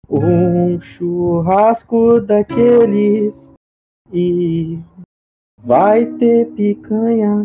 um 0.09 0.79
churrasco 0.79 2.21
daqueles 2.21 3.53
e 4.13 4.79
Vai 5.61 6.05
ter 6.05 6.45
picanha 6.51 7.43